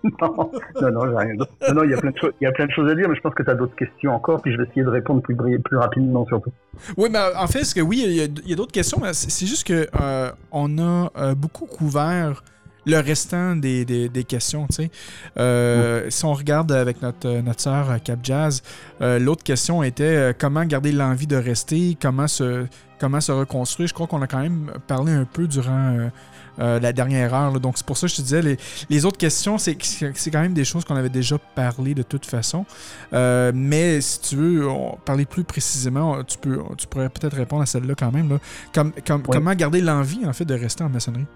Non, 0.04 0.12
non, 0.80 0.90
non, 0.90 1.10
j'ai 1.10 1.16
rien 1.16 1.34
d'autre. 1.36 1.52
Non, 1.68 1.74
non, 1.74 1.84
il 1.84 1.90
y 1.90 1.94
a 1.94 1.98
plein 1.98 2.10
de 2.10 2.18
choses, 2.18 2.32
il 2.40 2.44
y 2.44 2.46
a 2.46 2.52
plein 2.52 2.66
de 2.66 2.72
choses 2.72 2.90
à 2.90 2.94
dire, 2.94 3.08
mais 3.08 3.14
je 3.14 3.20
pense 3.20 3.34
que 3.34 3.42
tu 3.42 3.50
as 3.50 3.54
d'autres 3.54 3.76
questions 3.76 4.14
encore, 4.14 4.42
puis 4.42 4.52
je 4.52 4.58
vais 4.58 4.64
essayer 4.64 4.82
de 4.82 4.88
répondre 4.88 5.22
plus, 5.22 5.36
plus 5.36 5.76
rapidement 5.76 6.26
surtout. 6.26 6.52
Oui, 6.96 7.08
mais 7.10 7.18
en 7.36 7.46
fait, 7.46 7.72
que 7.72 7.80
oui, 7.80 8.02
il 8.04 8.48
y 8.48 8.52
a, 8.52 8.56
d'autres 8.56 8.72
questions, 8.72 8.98
mais 9.00 9.12
c'est 9.12 9.30
c'est 9.30 9.46
juste 9.46 9.66
que 9.66 9.86
euh, 10.00 10.30
on 10.50 10.78
a 10.78 11.10
euh, 11.16 11.34
beaucoup 11.34 11.66
couvert 11.66 12.42
le 12.86 12.98
restant 12.98 13.56
des, 13.56 13.84
des, 13.84 14.24
questions. 14.24 14.66
Tu 14.68 14.74
sais. 14.74 14.90
Euh, 15.38 16.06
si 16.10 16.24
on 16.24 16.34
regarde 16.34 16.72
avec 16.72 17.02
notre, 17.02 17.40
notre 17.40 17.60
sœur 17.60 17.88
Cap 18.02 18.20
Jazz, 18.22 18.62
euh, 19.00 19.18
l'autre 19.18 19.44
question 19.44 19.82
était 19.82 20.04
euh, 20.04 20.32
comment 20.36 20.64
garder 20.64 20.92
l'envie 20.92 21.26
de 21.26 21.36
rester, 21.36 21.96
comment 22.00 22.26
se, 22.26 22.66
comment 22.98 23.20
se 23.20 23.32
reconstruire? 23.32 23.88
Je 23.88 23.94
crois 23.94 24.06
qu'on 24.06 24.22
a 24.22 24.26
quand 24.26 24.40
même 24.40 24.72
parlé 24.86 25.12
un 25.12 25.24
peu 25.24 25.46
durant 25.46 26.10
la 26.58 26.92
dernière 26.92 27.34
heure. 27.34 27.58
Donc 27.60 27.78
c'est 27.78 27.86
pour 27.86 27.96
ça 27.96 28.06
que 28.06 28.12
je 28.12 28.16
te 28.16 28.22
disais, 28.22 28.42
les, 28.42 28.56
les 28.90 29.04
autres 29.04 29.16
questions, 29.18 29.58
c'est, 29.58 29.76
c'est 29.82 30.30
quand 30.30 30.42
même 30.42 30.52
des 30.52 30.64
choses 30.64 30.84
qu'on 30.84 30.96
avait 30.96 31.08
déjà 31.08 31.38
parlé 31.38 31.94
de 31.94 32.02
toute 32.02 32.26
façon. 32.26 32.66
mais 33.12 34.00
si 34.00 34.20
tu 34.20 34.36
veux 34.36 34.66
parler 35.04 35.24
plus 35.24 35.44
précisément, 35.44 36.22
tu, 36.24 36.38
peux, 36.38 36.58
tu 36.76 36.86
pourrais 36.86 37.08
peut-être 37.08 37.36
répondre 37.36 37.62
à 37.62 37.66
celle-là 37.66 37.94
quand 37.96 38.12
même. 38.12 38.28
Là. 38.28 38.38
Comme, 38.74 38.92
Comment 39.22 39.54
garder 39.54 39.80
l'envie 39.80 40.26
en 40.26 40.32
fait 40.32 40.44
de 40.44 40.54
rester 40.54 40.84
en 40.84 40.88
maçonnerie? 40.88 41.26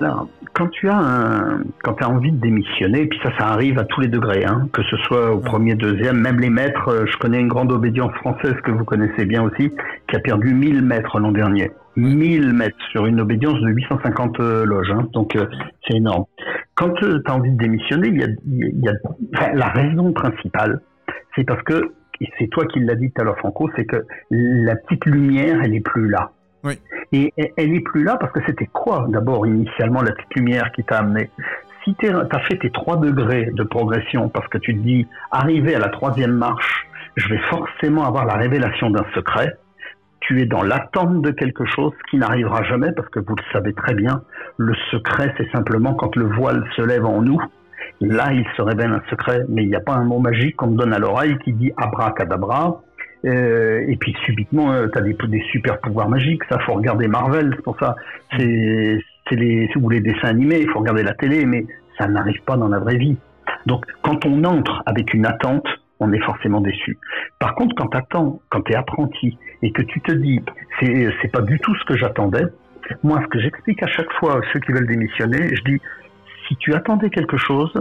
Alors, 0.00 0.28
quand 0.54 0.68
tu 0.68 0.88
as 0.88 0.96
un, 0.96 1.62
quand 1.82 1.94
tu 1.94 2.04
as 2.04 2.08
envie 2.08 2.30
de 2.30 2.40
démissionner, 2.40 3.02
et 3.02 3.06
puis 3.06 3.18
ça, 3.22 3.30
ça 3.38 3.46
arrive 3.48 3.78
à 3.78 3.84
tous 3.84 4.00
les 4.00 4.08
degrés, 4.08 4.44
hein, 4.44 4.68
que 4.72 4.82
ce 4.84 4.96
soit 4.98 5.32
au 5.32 5.40
premier, 5.40 5.74
deuxième, 5.74 6.20
même 6.20 6.38
les 6.38 6.50
maîtres. 6.50 6.88
Euh, 6.88 7.06
je 7.06 7.16
connais 7.18 7.40
une 7.40 7.48
grande 7.48 7.72
obédience 7.72 8.12
française 8.14 8.54
que 8.64 8.70
vous 8.70 8.84
connaissez 8.84 9.24
bien 9.24 9.42
aussi, 9.42 9.72
qui 10.08 10.16
a 10.16 10.20
perdu 10.20 10.54
1000 10.54 10.82
mètres 10.82 11.18
l'an 11.18 11.32
dernier. 11.32 11.70
1000 11.96 12.52
mètres 12.52 12.76
sur 12.92 13.06
une 13.06 13.20
obédience 13.20 13.60
de 13.60 13.68
850 13.68 14.40
euh, 14.40 14.64
loges, 14.64 14.90
hein, 14.92 15.08
donc 15.12 15.34
euh, 15.34 15.46
c'est 15.86 15.96
énorme. 15.96 16.24
Quand 16.76 16.90
tu 16.94 17.04
as 17.26 17.34
envie 17.34 17.50
de 17.50 17.58
démissionner, 17.58 18.08
il 18.08 18.20
y 18.20 18.24
a, 18.24 18.28
il 18.46 18.84
y 18.84 18.88
a 18.88 19.52
la 19.54 19.68
raison 19.68 20.12
principale, 20.12 20.80
c'est 21.34 21.44
parce 21.44 21.62
que 21.62 21.92
c'est 22.38 22.48
toi 22.48 22.64
qui 22.66 22.80
l'as 22.80 22.94
dit 22.94 23.10
tout 23.10 23.22
à 23.22 23.24
l'heure, 23.24 23.38
Franco, 23.38 23.68
c'est 23.76 23.84
que 23.84 24.04
la 24.30 24.76
petite 24.76 25.06
lumière, 25.06 25.60
elle 25.62 25.74
est 25.74 25.80
plus 25.80 26.08
là. 26.08 26.30
Et 27.12 27.32
elle 27.56 27.72
n'est 27.72 27.80
plus 27.80 28.04
là 28.04 28.16
parce 28.18 28.32
que 28.32 28.40
c'était 28.46 28.66
quoi 28.66 29.06
d'abord 29.08 29.46
initialement 29.46 30.02
la 30.02 30.12
petite 30.12 30.34
lumière 30.34 30.70
qui 30.72 30.84
t'a 30.84 30.98
amené? 30.98 31.30
Si 31.84 31.94
tu 31.94 32.08
as 32.08 32.40
fait 32.40 32.58
tes 32.58 32.70
trois 32.70 32.98
degrés 32.98 33.50
de 33.52 33.62
progression 33.62 34.28
parce 34.28 34.46
que 34.48 34.58
tu 34.58 34.74
te 34.74 34.80
dis, 34.80 35.06
arrivé 35.30 35.74
à 35.74 35.78
la 35.78 35.88
troisième 35.88 36.32
marche, 36.32 36.86
je 37.16 37.28
vais 37.28 37.40
forcément 37.50 38.04
avoir 38.04 38.26
la 38.26 38.34
révélation 38.34 38.90
d'un 38.90 39.04
secret, 39.14 39.56
tu 40.20 40.40
es 40.42 40.46
dans 40.46 40.62
l'attente 40.62 41.22
de 41.22 41.30
quelque 41.30 41.64
chose 41.64 41.92
qui 42.10 42.18
n'arrivera 42.18 42.62
jamais 42.64 42.92
parce 42.92 43.08
que 43.08 43.20
vous 43.20 43.34
le 43.34 43.42
savez 43.52 43.72
très 43.72 43.94
bien, 43.94 44.22
le 44.58 44.74
secret 44.90 45.32
c'est 45.38 45.50
simplement 45.50 45.94
quand 45.94 46.14
le 46.16 46.26
voile 46.26 46.64
se 46.76 46.82
lève 46.82 47.06
en 47.06 47.22
nous, 47.22 47.40
là 48.00 48.32
il 48.32 48.44
se 48.56 48.62
révèle 48.62 48.92
un 48.92 49.02
secret, 49.08 49.44
mais 49.48 49.62
il 49.62 49.68
n'y 49.68 49.76
a 49.76 49.80
pas 49.80 49.94
un 49.94 50.04
mot 50.04 50.18
magique 50.18 50.56
qu'on 50.56 50.72
te 50.72 50.76
donne 50.76 50.92
à 50.92 50.98
l'oreille 50.98 51.38
qui 51.44 51.52
dit 51.52 51.72
abracadabra, 51.76 52.82
euh, 53.24 53.84
et 53.88 53.96
puis 53.96 54.14
subitement, 54.24 54.72
euh, 54.72 54.88
tu 54.88 54.98
as 54.98 55.02
des, 55.02 55.42
super 55.50 55.80
pouvoirs 55.80 56.08
magiques. 56.08 56.42
Ça, 56.48 56.58
faut 56.60 56.74
regarder 56.74 57.08
Marvel, 57.08 57.52
c'est 57.56 57.62
pour 57.62 57.78
ça. 57.78 57.96
C'est 58.36 59.00
les 59.32 59.68
ou 59.76 59.88
les 59.90 60.00
dessins 60.00 60.28
animés. 60.28 60.60
Il 60.60 60.68
faut 60.70 60.78
regarder 60.78 61.02
la 61.02 61.14
télé, 61.14 61.44
mais 61.44 61.66
ça 61.98 62.06
n'arrive 62.06 62.42
pas 62.44 62.56
dans 62.56 62.68
la 62.68 62.78
vraie 62.78 62.96
vie. 62.96 63.16
Donc, 63.66 63.84
quand 64.02 64.24
on 64.24 64.44
entre 64.44 64.82
avec 64.86 65.12
une 65.14 65.26
attente, 65.26 65.66
on 66.00 66.12
est 66.12 66.20
forcément 66.20 66.60
déçu. 66.60 66.98
Par 67.40 67.54
contre, 67.54 67.74
quand 67.74 67.88
t'attends, 67.88 68.40
quand 68.50 68.62
tu 68.62 68.72
es 68.72 68.76
apprenti 68.76 69.36
et 69.62 69.72
que 69.72 69.82
tu 69.82 70.00
te 70.00 70.12
dis, 70.12 70.40
c'est 70.78 71.10
c'est 71.20 71.32
pas 71.32 71.42
du 71.42 71.58
tout 71.58 71.74
ce 71.74 71.84
que 71.84 71.96
j'attendais. 71.96 72.44
Moi, 73.02 73.20
ce 73.22 73.26
que 73.26 73.40
j'explique 73.40 73.82
à 73.82 73.88
chaque 73.88 74.10
fois 74.12 74.36
à 74.36 74.40
ceux 74.52 74.60
qui 74.60 74.72
veulent 74.72 74.86
démissionner, 74.86 75.54
je 75.54 75.62
dis, 75.64 75.80
si 76.46 76.56
tu 76.56 76.72
attendais 76.72 77.10
quelque 77.10 77.36
chose, 77.36 77.72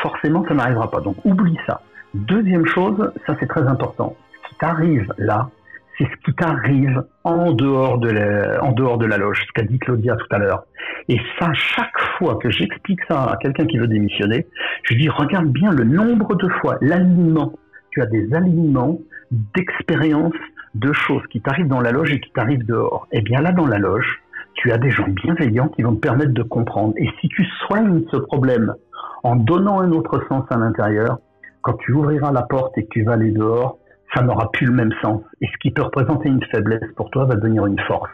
forcément, 0.00 0.44
ça 0.46 0.54
n'arrivera 0.54 0.90
pas. 0.90 1.00
Donc, 1.00 1.16
oublie 1.24 1.58
ça. 1.66 1.80
Deuxième 2.12 2.66
chose, 2.66 3.10
ça 3.26 3.34
c'est 3.40 3.48
très 3.48 3.62
important 3.62 4.14
t'arrive 4.58 5.12
là, 5.18 5.48
c'est 5.96 6.04
ce 6.04 6.24
qui 6.24 6.34
t'arrive 6.34 7.04
en 7.22 7.52
dehors 7.52 7.98
de 7.98 8.10
la, 8.10 8.62
en 8.62 8.72
dehors 8.72 8.98
de 8.98 9.06
la 9.06 9.16
loge, 9.16 9.44
ce 9.46 9.52
qu'a 9.52 9.62
dit 9.62 9.78
Claudia 9.78 10.16
tout 10.16 10.26
à 10.30 10.38
l'heure. 10.38 10.64
Et 11.08 11.20
ça, 11.38 11.52
chaque 11.54 11.98
fois 12.18 12.36
que 12.36 12.50
j'explique 12.50 13.00
ça 13.08 13.24
à 13.24 13.36
quelqu'un 13.36 13.66
qui 13.66 13.78
veut 13.78 13.86
démissionner, 13.86 14.46
je 14.82 14.94
dis 14.94 15.08
regarde 15.08 15.48
bien 15.48 15.70
le 15.70 15.84
nombre 15.84 16.34
de 16.34 16.48
fois, 16.60 16.78
l'alignement. 16.80 17.52
Tu 17.90 18.02
as 18.02 18.06
des 18.06 18.34
alignements 18.34 18.98
d'expériences, 19.30 20.34
de 20.74 20.92
choses 20.92 21.22
qui 21.30 21.40
t'arrivent 21.40 21.68
dans 21.68 21.80
la 21.80 21.92
loge 21.92 22.10
et 22.10 22.18
qui 22.18 22.32
t'arrivent 22.32 22.66
dehors. 22.66 23.06
Et 23.12 23.18
eh 23.18 23.22
bien 23.22 23.40
là, 23.40 23.52
dans 23.52 23.66
la 23.66 23.78
loge, 23.78 24.20
tu 24.54 24.72
as 24.72 24.78
des 24.78 24.90
gens 24.90 25.06
bienveillants 25.08 25.68
qui 25.68 25.82
vont 25.82 25.94
te 25.94 26.00
permettre 26.00 26.32
de 26.32 26.42
comprendre. 26.42 26.94
Et 26.96 27.08
si 27.20 27.28
tu 27.28 27.44
soignes 27.66 28.02
ce 28.10 28.16
problème 28.16 28.74
en 29.22 29.36
donnant 29.36 29.80
un 29.80 29.92
autre 29.92 30.24
sens 30.28 30.44
à 30.50 30.56
l'intérieur, 30.56 31.18
quand 31.62 31.74
tu 31.74 31.92
ouvriras 31.92 32.32
la 32.32 32.42
porte 32.42 32.76
et 32.76 32.84
que 32.84 32.90
tu 32.90 33.04
vas 33.04 33.12
aller 33.12 33.30
dehors, 33.30 33.78
ça 34.14 34.22
n'aura 34.22 34.50
plus 34.52 34.66
le 34.66 34.72
même 34.72 34.92
sens. 35.02 35.22
Et 35.40 35.46
ce 35.46 35.56
qui 35.60 35.70
peut 35.70 35.82
représenter 35.82 36.28
une 36.28 36.42
faiblesse 36.44 36.90
pour 36.96 37.10
toi 37.10 37.24
va 37.24 37.34
devenir 37.36 37.66
une 37.66 37.80
force. 37.80 38.10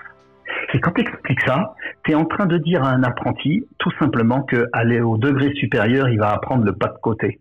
Et 0.75 0.81
quand 0.81 0.93
tu 0.93 1.03
expliques 1.03 1.41
ça, 1.47 1.75
tu 2.05 2.13
es 2.13 2.15
en 2.15 2.25
train 2.25 2.47
de 2.47 2.59
dire 2.59 2.83
à 2.83 2.91
un 2.91 3.03
apprenti 3.03 3.67
tout 3.79 3.91
simplement 3.99 4.43
que 4.43 4.69
aller 4.73 5.01
au 5.01 5.17
degré 5.17 5.53
supérieur, 5.55 6.09
il 6.09 6.19
va 6.19 6.31
apprendre 6.31 6.65
le 6.65 6.73
pas 6.73 6.89
de 6.89 6.99
côté. 7.01 7.41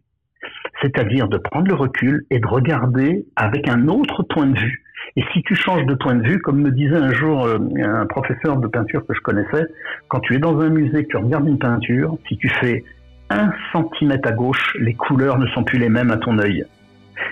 C'est-à-dire 0.81 1.27
de 1.27 1.37
prendre 1.37 1.67
le 1.67 1.75
recul 1.75 2.25
et 2.29 2.39
de 2.39 2.47
regarder 2.47 3.25
avec 3.35 3.67
un 3.67 3.87
autre 3.87 4.23
point 4.23 4.47
de 4.47 4.57
vue. 4.57 4.83
Et 5.15 5.23
si 5.33 5.41
tu 5.43 5.55
changes 5.55 5.85
de 5.85 5.95
point 5.95 6.15
de 6.15 6.27
vue, 6.27 6.39
comme 6.39 6.61
me 6.61 6.71
disait 6.71 6.95
un 6.95 7.11
jour 7.11 7.45
euh, 7.45 7.57
un 7.81 8.05
professeur 8.05 8.57
de 8.57 8.67
peinture 8.67 9.05
que 9.05 9.13
je 9.13 9.21
connaissais, 9.21 9.65
quand 10.07 10.19
tu 10.19 10.35
es 10.35 10.39
dans 10.39 10.59
un 10.59 10.69
musée, 10.69 11.03
que 11.03 11.09
tu 11.09 11.17
regardes 11.17 11.47
une 11.47 11.59
peinture, 11.59 12.17
si 12.27 12.37
tu 12.37 12.49
fais 12.49 12.83
un 13.29 13.51
centimètre 13.71 14.27
à 14.27 14.31
gauche, 14.31 14.75
les 14.79 14.93
couleurs 14.93 15.37
ne 15.37 15.47
sont 15.47 15.63
plus 15.63 15.79
les 15.79 15.89
mêmes 15.89 16.11
à 16.11 16.17
ton 16.17 16.37
œil 16.39 16.65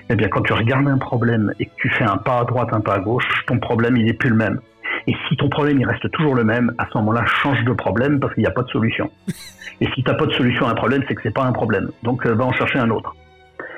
eh 0.10 0.16
bien, 0.16 0.28
quand 0.28 0.42
tu 0.42 0.54
regardes 0.54 0.88
un 0.88 0.98
problème 0.98 1.54
et 1.60 1.66
que 1.66 1.76
tu 1.78 1.90
fais 1.90 2.04
un 2.04 2.18
pas 2.18 2.40
à 2.40 2.44
droite, 2.46 2.70
un 2.72 2.82
pas 2.82 2.96
à 2.96 3.00
gauche, 3.00 3.26
ton 3.48 3.60
problème, 3.60 3.98
il 3.98 4.06
n'est 4.06 4.14
plus 4.14 4.30
le 4.30 4.36
même. 4.36 4.60
Et 5.08 5.16
si 5.28 5.38
ton 5.38 5.50
problème, 5.50 5.80
il 5.80 5.86
reste 5.86 6.10
toujours 6.12 6.36
le 6.36 6.44
même, 6.44 6.74
à 6.78 6.88
ce 6.92 6.98
moment-là, 6.98 7.24
change 7.26 7.64
de 7.64 7.74
problème 7.74 8.20
parce 8.20 8.34
qu'il 8.34 8.44
n'y 8.44 8.48
a 8.48 8.52
pas 8.52 8.64
de 8.64 8.70
solution. 8.70 9.10
Et 9.80 9.86
si 9.94 10.04
tu 10.04 10.10
n'as 10.10 10.18
pas 10.18 10.26
de 10.26 10.34
solution 10.34 10.68
à 10.68 10.72
un 10.72 10.76
problème, 10.76 11.04
c'est 11.08 11.16
que 11.16 11.22
c'est 11.22 11.34
pas 11.34 11.44
un 11.44 11.52
problème. 11.52 11.92
Donc, 12.04 12.26
euh, 12.26 12.34
va 12.34 12.46
en 12.46 12.52
chercher 12.52 12.80
un 12.80 12.90
autre. 12.90 13.16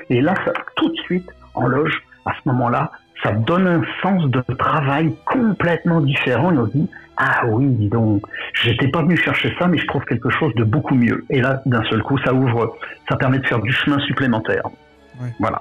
Et 0.08 0.20
là, 0.20 0.34
ça, 0.44 0.52
tout 0.76 0.88
de 0.88 0.96
suite, 0.96 1.28
en 1.54 1.66
loge, 1.66 2.02
à 2.24 2.32
ce 2.32 2.48
moment-là, 2.48 2.90
ça 3.22 3.32
donne 3.32 3.66
un 3.66 3.82
sens 4.02 4.24
de 4.30 4.40
travail 4.56 5.14
complètement 5.26 6.00
différent. 6.00 6.52
Et 6.52 6.58
on 6.58 6.66
se 6.66 6.72
dit, 6.72 6.88
ah 7.18 7.42
oui, 7.46 7.66
dis 7.66 7.88
donc, 7.88 8.22
j'étais 8.54 8.88
pas 8.88 9.02
venu 9.02 9.16
chercher 9.16 9.54
ça, 9.58 9.66
mais 9.66 9.76
je 9.76 9.86
trouve 9.86 10.04
quelque 10.06 10.30
chose 10.30 10.54
de 10.54 10.64
beaucoup 10.64 10.94
mieux. 10.94 11.24
Et 11.28 11.42
là, 11.42 11.60
d'un 11.66 11.84
seul 11.84 12.02
coup, 12.02 12.18
ça 12.18 12.32
ouvre, 12.32 12.76
ça 13.08 13.16
permet 13.16 13.38
de 13.38 13.46
faire 13.46 13.60
du 13.60 13.72
chemin 13.72 13.98
supplémentaire. 14.00 14.62
Voilà. 15.38 15.60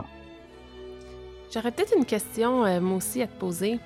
J'aurais 1.51 1.71
peut-être 1.71 1.93
une 1.97 2.05
question, 2.05 2.63
euh, 2.63 2.79
moi 2.79 2.97
aussi, 2.97 3.23
à 3.23 3.27
te 3.27 3.39
poser. 3.39 3.79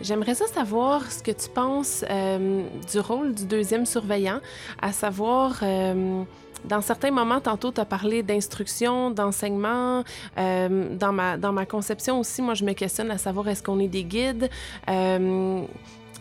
J'aimerais 0.00 0.34
ça 0.34 0.46
savoir 0.46 1.10
ce 1.10 1.22
que 1.22 1.30
tu 1.30 1.50
penses 1.50 2.04
euh, 2.10 2.62
du 2.90 2.98
rôle 3.00 3.34
du 3.34 3.44
deuxième 3.44 3.84
surveillant, 3.84 4.40
à 4.80 4.92
savoir, 4.92 5.60
euh, 5.62 6.22
dans 6.64 6.80
certains 6.80 7.10
moments, 7.10 7.40
tantôt, 7.40 7.70
tu 7.70 7.80
as 7.82 7.84
parlé 7.84 8.22
d'instruction, 8.22 9.10
d'enseignement. 9.10 10.04
dans, 10.36 11.12
ma, 11.12 11.36
dans 11.36 11.52
ma 11.52 11.66
conception 11.66 12.18
aussi, 12.18 12.40
moi, 12.40 12.54
je 12.54 12.64
me 12.64 12.72
questionne 12.72 13.10
à 13.10 13.18
savoir 13.18 13.48
est-ce 13.48 13.62
qu'on 13.62 13.78
est 13.78 13.88
des 13.88 14.04
guides. 14.04 14.48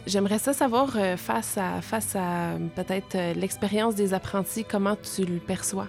J'aimerais 0.06 0.38
ça 0.38 0.54
savoir, 0.54 0.98
face 1.18 1.58
à, 1.58 1.82
face 1.82 2.16
à 2.16 2.58
peut-être 2.76 3.18
l'expérience 3.36 3.96
des 3.96 4.14
apprentis, 4.14 4.66
comment 4.66 4.98
tu 4.98 5.26
le 5.26 5.40
perçois? 5.40 5.88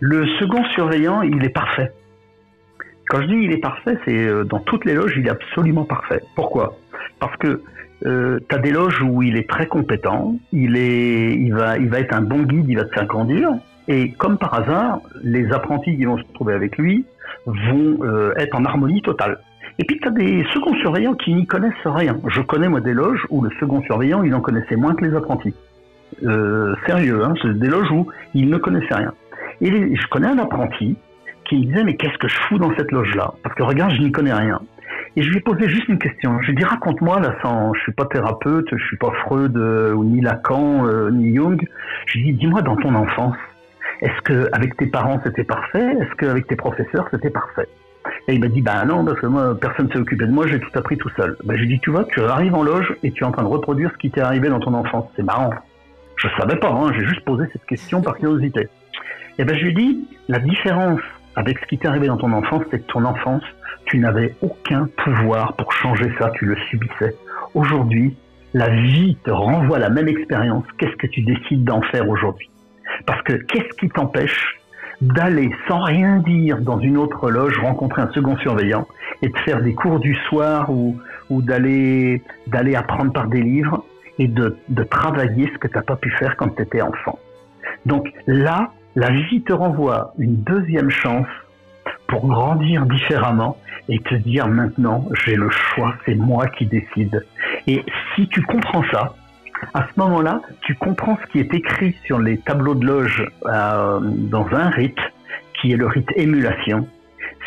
Le 0.00 0.26
second 0.40 0.64
surveillant, 0.74 1.22
il 1.22 1.44
est 1.44 1.50
parfait. 1.50 1.92
Quand 3.10 3.20
je 3.22 3.26
dis 3.26 3.34
il 3.42 3.52
est 3.52 3.60
parfait, 3.60 3.98
c'est 4.04 4.16
euh, 4.16 4.44
dans 4.44 4.60
toutes 4.60 4.84
les 4.84 4.94
loges, 4.94 5.14
il 5.16 5.26
est 5.26 5.30
absolument 5.30 5.84
parfait. 5.84 6.22
Pourquoi? 6.36 6.76
Parce 7.18 7.36
que 7.38 7.60
euh, 8.06 8.38
tu 8.48 8.54
as 8.54 8.58
des 8.58 8.70
loges 8.70 9.02
où 9.02 9.20
il 9.22 9.36
est 9.36 9.50
très 9.50 9.66
compétent, 9.66 10.36
il, 10.52 10.76
est, 10.76 11.32
il, 11.34 11.52
va, 11.52 11.76
il 11.76 11.88
va 11.88 11.98
être 11.98 12.14
un 12.14 12.20
bon 12.20 12.42
guide, 12.42 12.66
il 12.68 12.76
va 12.76 12.84
te 12.84 12.94
faire 12.94 13.06
grandir. 13.06 13.50
Et 13.88 14.12
comme 14.12 14.38
par 14.38 14.54
hasard, 14.54 15.00
les 15.24 15.52
apprentis 15.52 15.96
qui 15.96 16.04
vont 16.04 16.18
se 16.18 16.22
trouver 16.34 16.54
avec 16.54 16.78
lui 16.78 17.04
vont 17.46 17.98
euh, 18.04 18.32
être 18.36 18.56
en 18.56 18.64
harmonie 18.64 19.02
totale. 19.02 19.40
Et 19.80 19.84
puis 19.84 19.98
tu 19.98 20.06
as 20.06 20.12
des 20.12 20.44
seconds 20.54 20.76
surveillants 20.76 21.14
qui 21.14 21.34
n'y 21.34 21.46
connaissent 21.48 21.74
rien. 21.84 22.16
Je 22.28 22.40
connais 22.42 22.68
moi 22.68 22.80
des 22.80 22.94
loges 22.94 23.26
où 23.28 23.42
le 23.42 23.50
second 23.58 23.82
surveillant, 23.82 24.22
il 24.22 24.32
en 24.36 24.40
connaissait 24.40 24.76
moins 24.76 24.94
que 24.94 25.04
les 25.04 25.16
apprentis. 25.16 25.54
Euh, 26.22 26.76
sérieux, 26.86 27.24
hein, 27.24 27.34
c'est 27.42 27.58
des 27.58 27.68
loges 27.68 27.90
où 27.90 28.06
il 28.34 28.50
ne 28.50 28.58
connaissait 28.58 28.94
rien. 28.94 29.12
Et 29.60 29.96
je 29.96 30.06
connais 30.10 30.28
un 30.28 30.38
apprenti 30.38 30.96
qui 31.50 31.58
me 31.58 31.64
disait 31.64 31.84
mais 31.84 31.96
qu'est-ce 31.96 32.16
que 32.18 32.28
je 32.28 32.36
fous 32.48 32.58
dans 32.58 32.74
cette 32.76 32.92
loge-là? 32.92 33.34
Parce 33.42 33.54
que 33.54 33.62
regarde, 33.62 33.92
je 33.92 34.00
n'y 34.00 34.12
connais 34.12 34.32
rien. 34.32 34.60
Et 35.16 35.22
je 35.22 35.28
lui 35.28 35.38
ai 35.38 35.40
posé 35.40 35.68
juste 35.68 35.88
une 35.88 35.98
question. 35.98 36.38
Je 36.40 36.46
lui 36.46 36.52
ai 36.52 36.56
dit 36.56 36.64
raconte-moi 36.64 37.20
là, 37.20 37.34
sans, 37.42 37.74
je 37.74 37.80
suis 37.82 37.92
pas 37.92 38.06
thérapeute, 38.06 38.68
je 38.72 38.84
suis 38.84 38.96
pas 38.96 39.10
Freud 39.24 39.56
euh, 39.56 39.94
ni 39.96 40.20
Lacan 40.20 40.86
euh, 40.86 41.10
ni 41.10 41.34
Jung. 41.34 41.60
Je 42.06 42.18
lui 42.18 42.28
ai 42.28 42.32
dit 42.32 42.38
dis-moi 42.38 42.62
dans 42.62 42.76
ton 42.76 42.94
enfance, 42.94 43.36
est-ce 44.00 44.20
que 44.22 44.48
avec 44.52 44.76
tes 44.76 44.86
parents 44.86 45.20
c'était 45.24 45.44
parfait? 45.44 45.96
Est-ce 46.00 46.14
qu'avec 46.16 46.46
tes 46.46 46.56
professeurs 46.56 47.08
c'était 47.10 47.30
parfait? 47.30 47.68
Et 48.28 48.34
il 48.34 48.40
m'a 48.40 48.48
dit 48.48 48.62
bah 48.62 48.84
non 48.84 49.04
parce 49.04 49.20
que 49.20 49.26
moi 49.26 49.58
personne 49.60 49.90
s'est 49.90 49.98
occupé 49.98 50.26
de 50.26 50.32
moi, 50.32 50.46
j'ai 50.46 50.60
tout 50.60 50.70
appris 50.78 50.96
tout 50.96 51.10
seul. 51.16 51.36
Ben, 51.44 51.56
je 51.56 51.62
lui 51.62 51.66
ai 51.66 51.74
dit 51.74 51.80
tu 51.80 51.90
vois, 51.90 52.04
tu 52.04 52.20
arrives 52.20 52.54
en 52.54 52.62
loge 52.62 52.94
et 53.02 53.10
tu 53.10 53.24
es 53.24 53.26
en 53.26 53.32
train 53.32 53.42
de 53.42 53.48
reproduire 53.48 53.90
ce 53.92 53.98
qui 53.98 54.10
t'est 54.10 54.20
arrivé 54.20 54.48
dans 54.48 54.60
ton 54.60 54.74
enfance. 54.74 55.06
C'est 55.16 55.24
marrant. 55.24 55.50
Je 56.16 56.28
savais 56.38 56.56
pas, 56.56 56.70
hein, 56.70 56.92
j'ai 56.94 57.06
juste 57.06 57.24
posé 57.24 57.46
cette 57.52 57.64
question 57.64 58.00
par 58.00 58.16
curiosité. 58.16 58.68
Et 59.38 59.44
ben 59.44 59.56
je 59.56 59.64
lui 59.64 59.70
ai 59.70 59.74
dit 59.74 60.08
la 60.28 60.38
différence 60.38 61.00
avec 61.40 61.58
ce 61.58 61.66
qui 61.66 61.78
t'est 61.78 61.88
arrivé 61.88 62.06
dans 62.06 62.18
ton 62.18 62.32
enfance, 62.32 62.62
c'est 62.70 62.80
que 62.80 62.92
ton 62.92 63.04
enfance, 63.04 63.42
tu 63.86 63.98
n'avais 63.98 64.34
aucun 64.42 64.86
pouvoir 65.02 65.54
pour 65.54 65.72
changer 65.72 66.12
ça, 66.18 66.30
tu 66.34 66.44
le 66.44 66.56
subissais. 66.68 67.16
Aujourd'hui, 67.54 68.14
la 68.52 68.68
vie 68.68 69.16
te 69.24 69.30
renvoie 69.30 69.78
la 69.78 69.88
même 69.88 70.06
expérience, 70.06 70.64
qu'est-ce 70.76 70.96
que 70.96 71.06
tu 71.06 71.22
décides 71.22 71.64
d'en 71.64 71.80
faire 71.82 72.08
aujourd'hui? 72.08 72.50
Parce 73.06 73.22
que 73.22 73.32
qu'est-ce 73.32 73.74
qui 73.78 73.88
t'empêche 73.88 74.60
d'aller 75.00 75.50
sans 75.66 75.80
rien 75.80 76.18
dire 76.18 76.58
dans 76.60 76.78
une 76.78 76.98
autre 76.98 77.30
loge 77.30 77.58
rencontrer 77.58 78.02
un 78.02 78.10
second 78.10 78.36
surveillant 78.36 78.86
et 79.22 79.28
de 79.30 79.38
faire 79.38 79.62
des 79.62 79.72
cours 79.72 79.98
du 79.98 80.14
soir 80.28 80.68
ou, 80.70 81.00
d'aller 81.30 82.22
d'aller 82.48 82.74
apprendre 82.74 83.12
par 83.12 83.28
des 83.28 83.40
livres 83.40 83.82
et 84.18 84.28
de, 84.28 84.58
de 84.68 84.82
travailler 84.82 85.48
ce 85.54 85.58
que 85.58 85.68
tu 85.68 85.74
n'as 85.74 85.82
pas 85.82 85.96
pu 85.96 86.10
faire 86.10 86.36
quand 86.36 86.54
tu 86.54 86.62
étais 86.62 86.82
enfant? 86.82 87.18
Donc 87.86 88.12
là, 88.26 88.72
la 88.96 89.10
vie 89.10 89.42
te 89.42 89.52
renvoie 89.52 90.12
une 90.18 90.36
deuxième 90.36 90.90
chance 90.90 91.26
pour 92.08 92.26
grandir 92.26 92.86
différemment 92.86 93.56
et 93.88 93.98
te 94.00 94.14
dire 94.14 94.48
maintenant 94.48 95.08
j'ai 95.24 95.36
le 95.36 95.48
choix, 95.50 95.94
c'est 96.04 96.14
moi 96.14 96.46
qui 96.48 96.66
décide. 96.66 97.24
Et 97.66 97.84
si 98.14 98.28
tu 98.28 98.42
comprends 98.42 98.84
ça, 98.92 99.14
à 99.74 99.86
ce 99.86 100.00
moment-là, 100.00 100.40
tu 100.62 100.74
comprends 100.74 101.18
ce 101.22 101.32
qui 101.32 101.38
est 101.38 101.54
écrit 101.54 101.96
sur 102.04 102.18
les 102.18 102.38
tableaux 102.38 102.74
de 102.74 102.86
loge 102.86 103.26
euh, 103.46 104.00
dans 104.02 104.46
un 104.52 104.70
rite, 104.70 104.98
qui 105.60 105.72
est 105.72 105.76
le 105.76 105.86
rite 105.86 106.10
émulation. 106.16 106.88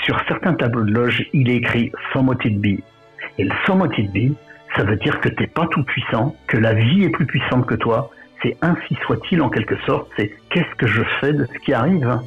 Sur 0.04 0.20
certains 0.28 0.54
tableaux 0.54 0.84
de 0.84 0.91
loge, 0.91 1.26
il 1.34 1.50
est 1.50 1.58
écrit 1.58 1.91
Somotit 2.12 2.52
Be. 2.52 2.82
Et 3.38 3.44
le 3.46 3.52
Somotit 3.66 4.08
Be, 4.08 4.36
ça 4.76 4.84
veut 4.84 4.98
dire 4.98 5.20
que 5.22 5.30
tu 5.30 5.41
n'es 5.41 5.48
pas 5.48 5.68
tout 5.68 5.84
puissant, 5.84 6.36
que 6.48 6.58
la 6.58 6.74
vie 6.74 7.04
est 7.04 7.10
plus 7.10 7.26
puissante 7.26 7.66
que 7.66 7.76
toi. 7.76 8.12
C'est 8.44 8.58
ainsi 8.62 8.96
soit-il 9.06 9.41
en 9.41 9.50
quelque 9.50 9.78
sorte, 9.86 10.10
c'est 10.18 10.32
qu'est-ce 10.50 10.76
que 10.78 10.88
je 10.88 11.02
fais 11.22 11.34
de 11.34 11.46
ce 11.46 11.60
qui 11.60 11.74
arrive. 11.74 12.20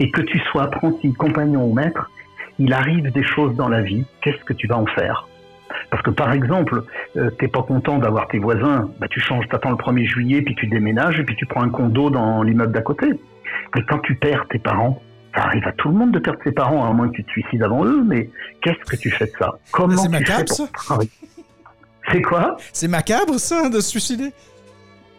Et 0.00 0.10
que 0.10 0.22
tu 0.22 0.38
sois 0.50 0.64
apprenti, 0.64 1.12
compagnon 1.12 1.64
ou 1.64 1.74
maître, 1.74 2.10
il 2.58 2.72
arrive 2.72 3.12
des 3.12 3.22
choses 3.24 3.54
dans 3.56 3.68
la 3.68 3.82
vie, 3.82 4.04
qu'est-ce 4.22 4.42
que 4.44 4.52
tu 4.52 4.66
vas 4.66 4.78
en 4.78 4.86
faire? 4.86 5.28
Parce 5.90 6.02
que 6.02 6.10
par 6.10 6.32
exemple, 6.32 6.84
euh, 7.16 7.30
t'es 7.38 7.48
pas 7.48 7.62
content 7.62 7.98
d'avoir 7.98 8.28
tes 8.28 8.38
voisins, 8.38 8.88
bah 8.98 9.08
tu 9.08 9.20
changes, 9.20 9.46
t'attends 9.48 9.70
le 9.70 9.76
1er 9.76 10.06
juillet, 10.06 10.42
puis 10.42 10.54
tu 10.54 10.66
déménages, 10.66 11.18
et 11.18 11.24
puis 11.24 11.36
tu 11.36 11.46
prends 11.46 11.62
un 11.62 11.68
condo 11.68 12.10
dans 12.10 12.42
l'immeuble 12.42 12.72
d'à 12.72 12.80
côté. 12.80 13.06
Mais 13.74 13.82
quand 13.88 13.98
tu 13.98 14.14
perds 14.14 14.46
tes 14.48 14.58
parents, 14.58 15.02
ça 15.34 15.42
arrive 15.44 15.66
à 15.66 15.72
tout 15.72 15.88
le 15.88 15.94
monde 15.94 16.12
de 16.12 16.20
perdre 16.20 16.38
ses 16.44 16.52
parents, 16.52 16.88
à 16.88 16.92
moins 16.92 17.08
que 17.08 17.16
tu 17.16 17.24
te 17.24 17.30
suicides 17.30 17.62
avant 17.62 17.84
eux, 17.84 18.02
mais 18.04 18.30
qu'est-ce 18.62 18.90
que 18.90 18.96
tu 18.96 19.10
fais 19.10 19.26
de 19.26 19.32
ça? 19.38 19.58
Comment 19.72 19.96
C'est 19.96 20.08
macabre, 20.08 20.44
pour 20.86 21.02
C'est 22.10 22.22
quoi? 22.22 22.56
C'est 22.72 22.88
macabre, 22.88 23.38
ça, 23.38 23.68
de 23.68 23.80
se 23.80 23.90
suicider? 23.90 24.32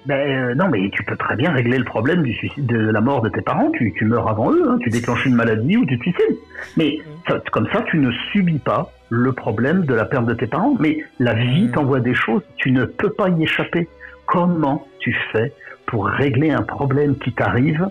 Ben 0.06 0.16
euh, 0.52 0.56
non, 0.56 0.68
mais 0.70 0.90
tu 0.92 1.04
peux 1.04 1.16
très 1.18 1.36
bien 1.36 1.52
régler 1.52 1.78
le 1.80 1.84
problème 1.84 2.22
du 2.22 2.34
suicide, 2.34 2.66
de 2.68 2.78
la 2.78 3.02
mort 3.02 3.22
de 3.22 3.30
tes 3.30 3.42
parents. 3.42 3.72
Tu, 3.72 3.92
tu 3.98 4.06
meurs 4.06 4.28
avant 4.30 4.52
eux, 4.52 4.64
hein. 4.70 4.78
tu 4.82 4.90
déclenches 4.90 5.26
une 5.26 5.36
maladie 5.36 5.78
ou 5.78 5.86
tu 5.86 5.98
te 5.98 6.04
suicides. 6.04 6.38
Mais 6.78 7.00
ça- 7.28 7.42
comme 7.52 7.68
ça, 7.74 7.82
tu 7.88 7.98
ne 7.98 8.12
subis 8.32 8.60
pas 8.60 8.92
le 9.10 9.32
problème 9.34 9.84
de 9.86 9.94
la 9.96 10.06
perte 10.06 10.26
de 10.26 10.34
tes 10.36 10.46
parents. 10.48 10.76
Mais 10.80 11.00
la 11.20 11.34
vie 11.34 11.64
Mm. 11.68 11.72
t'envoie 11.72 12.00
des 12.02 12.14
choses, 12.14 12.42
tu 12.58 12.72
ne 12.72 12.86
peux 12.86 13.10
pas 13.10 13.30
y 13.30 13.44
échapper. 13.44 13.88
Comment 14.28 14.88
tu 15.00 15.16
fais 15.32 15.52
pour 15.88 16.08
régler 16.08 16.52
un 16.52 16.62
problème 16.64 17.16
qui 17.18 17.32
t'arrive? 17.34 17.88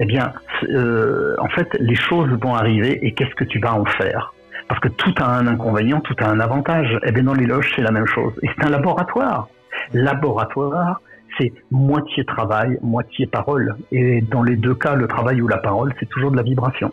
Eh 0.00 0.04
bien, 0.04 0.32
euh, 0.68 1.34
en 1.38 1.48
fait, 1.48 1.68
les 1.78 1.94
choses 1.94 2.28
vont 2.42 2.54
arriver 2.54 2.98
et 3.06 3.12
qu'est-ce 3.14 3.34
que 3.36 3.44
tu 3.44 3.60
vas 3.60 3.74
en 3.74 3.84
faire? 3.84 4.34
Parce 4.68 4.80
que 4.80 4.88
tout 4.88 5.14
a 5.18 5.26
un 5.38 5.46
inconvénient, 5.46 6.00
tout 6.00 6.14
a 6.18 6.28
un 6.28 6.40
avantage. 6.40 6.98
Eh 7.04 7.12
bien, 7.12 7.22
dans 7.24 7.34
les 7.34 7.46
loges, 7.46 7.70
c'est 7.76 7.82
la 7.82 7.90
même 7.92 8.06
chose. 8.06 8.32
Et 8.42 8.48
c'est 8.56 8.64
un 8.64 8.70
laboratoire. 8.70 9.48
Laboratoire, 9.92 11.00
c'est 11.38 11.52
moitié 11.70 12.24
travail, 12.24 12.78
moitié 12.82 13.26
parole. 13.26 13.76
Et 13.90 14.20
dans 14.20 14.42
les 14.42 14.56
deux 14.56 14.74
cas, 14.74 14.94
le 14.94 15.06
travail 15.06 15.40
ou 15.40 15.48
la 15.48 15.58
parole, 15.58 15.92
c'est 16.00 16.08
toujours 16.08 16.30
de 16.30 16.36
la 16.36 16.42
vibration. 16.42 16.92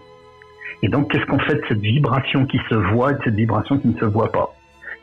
Et 0.82 0.88
donc, 0.88 1.12
qu'est-ce 1.12 1.26
qu'on 1.26 1.40
fait 1.40 1.56
de 1.56 1.64
cette 1.68 1.82
vibration 1.82 2.46
qui 2.46 2.60
se 2.70 2.76
voit 2.76 3.12
et 3.12 3.16
de 3.16 3.20
cette 3.26 3.36
vibration 3.36 3.78
qui 3.78 3.90
ne 3.90 3.98
se 3.98 4.06
voit 4.06 4.32
pas? 4.32 4.54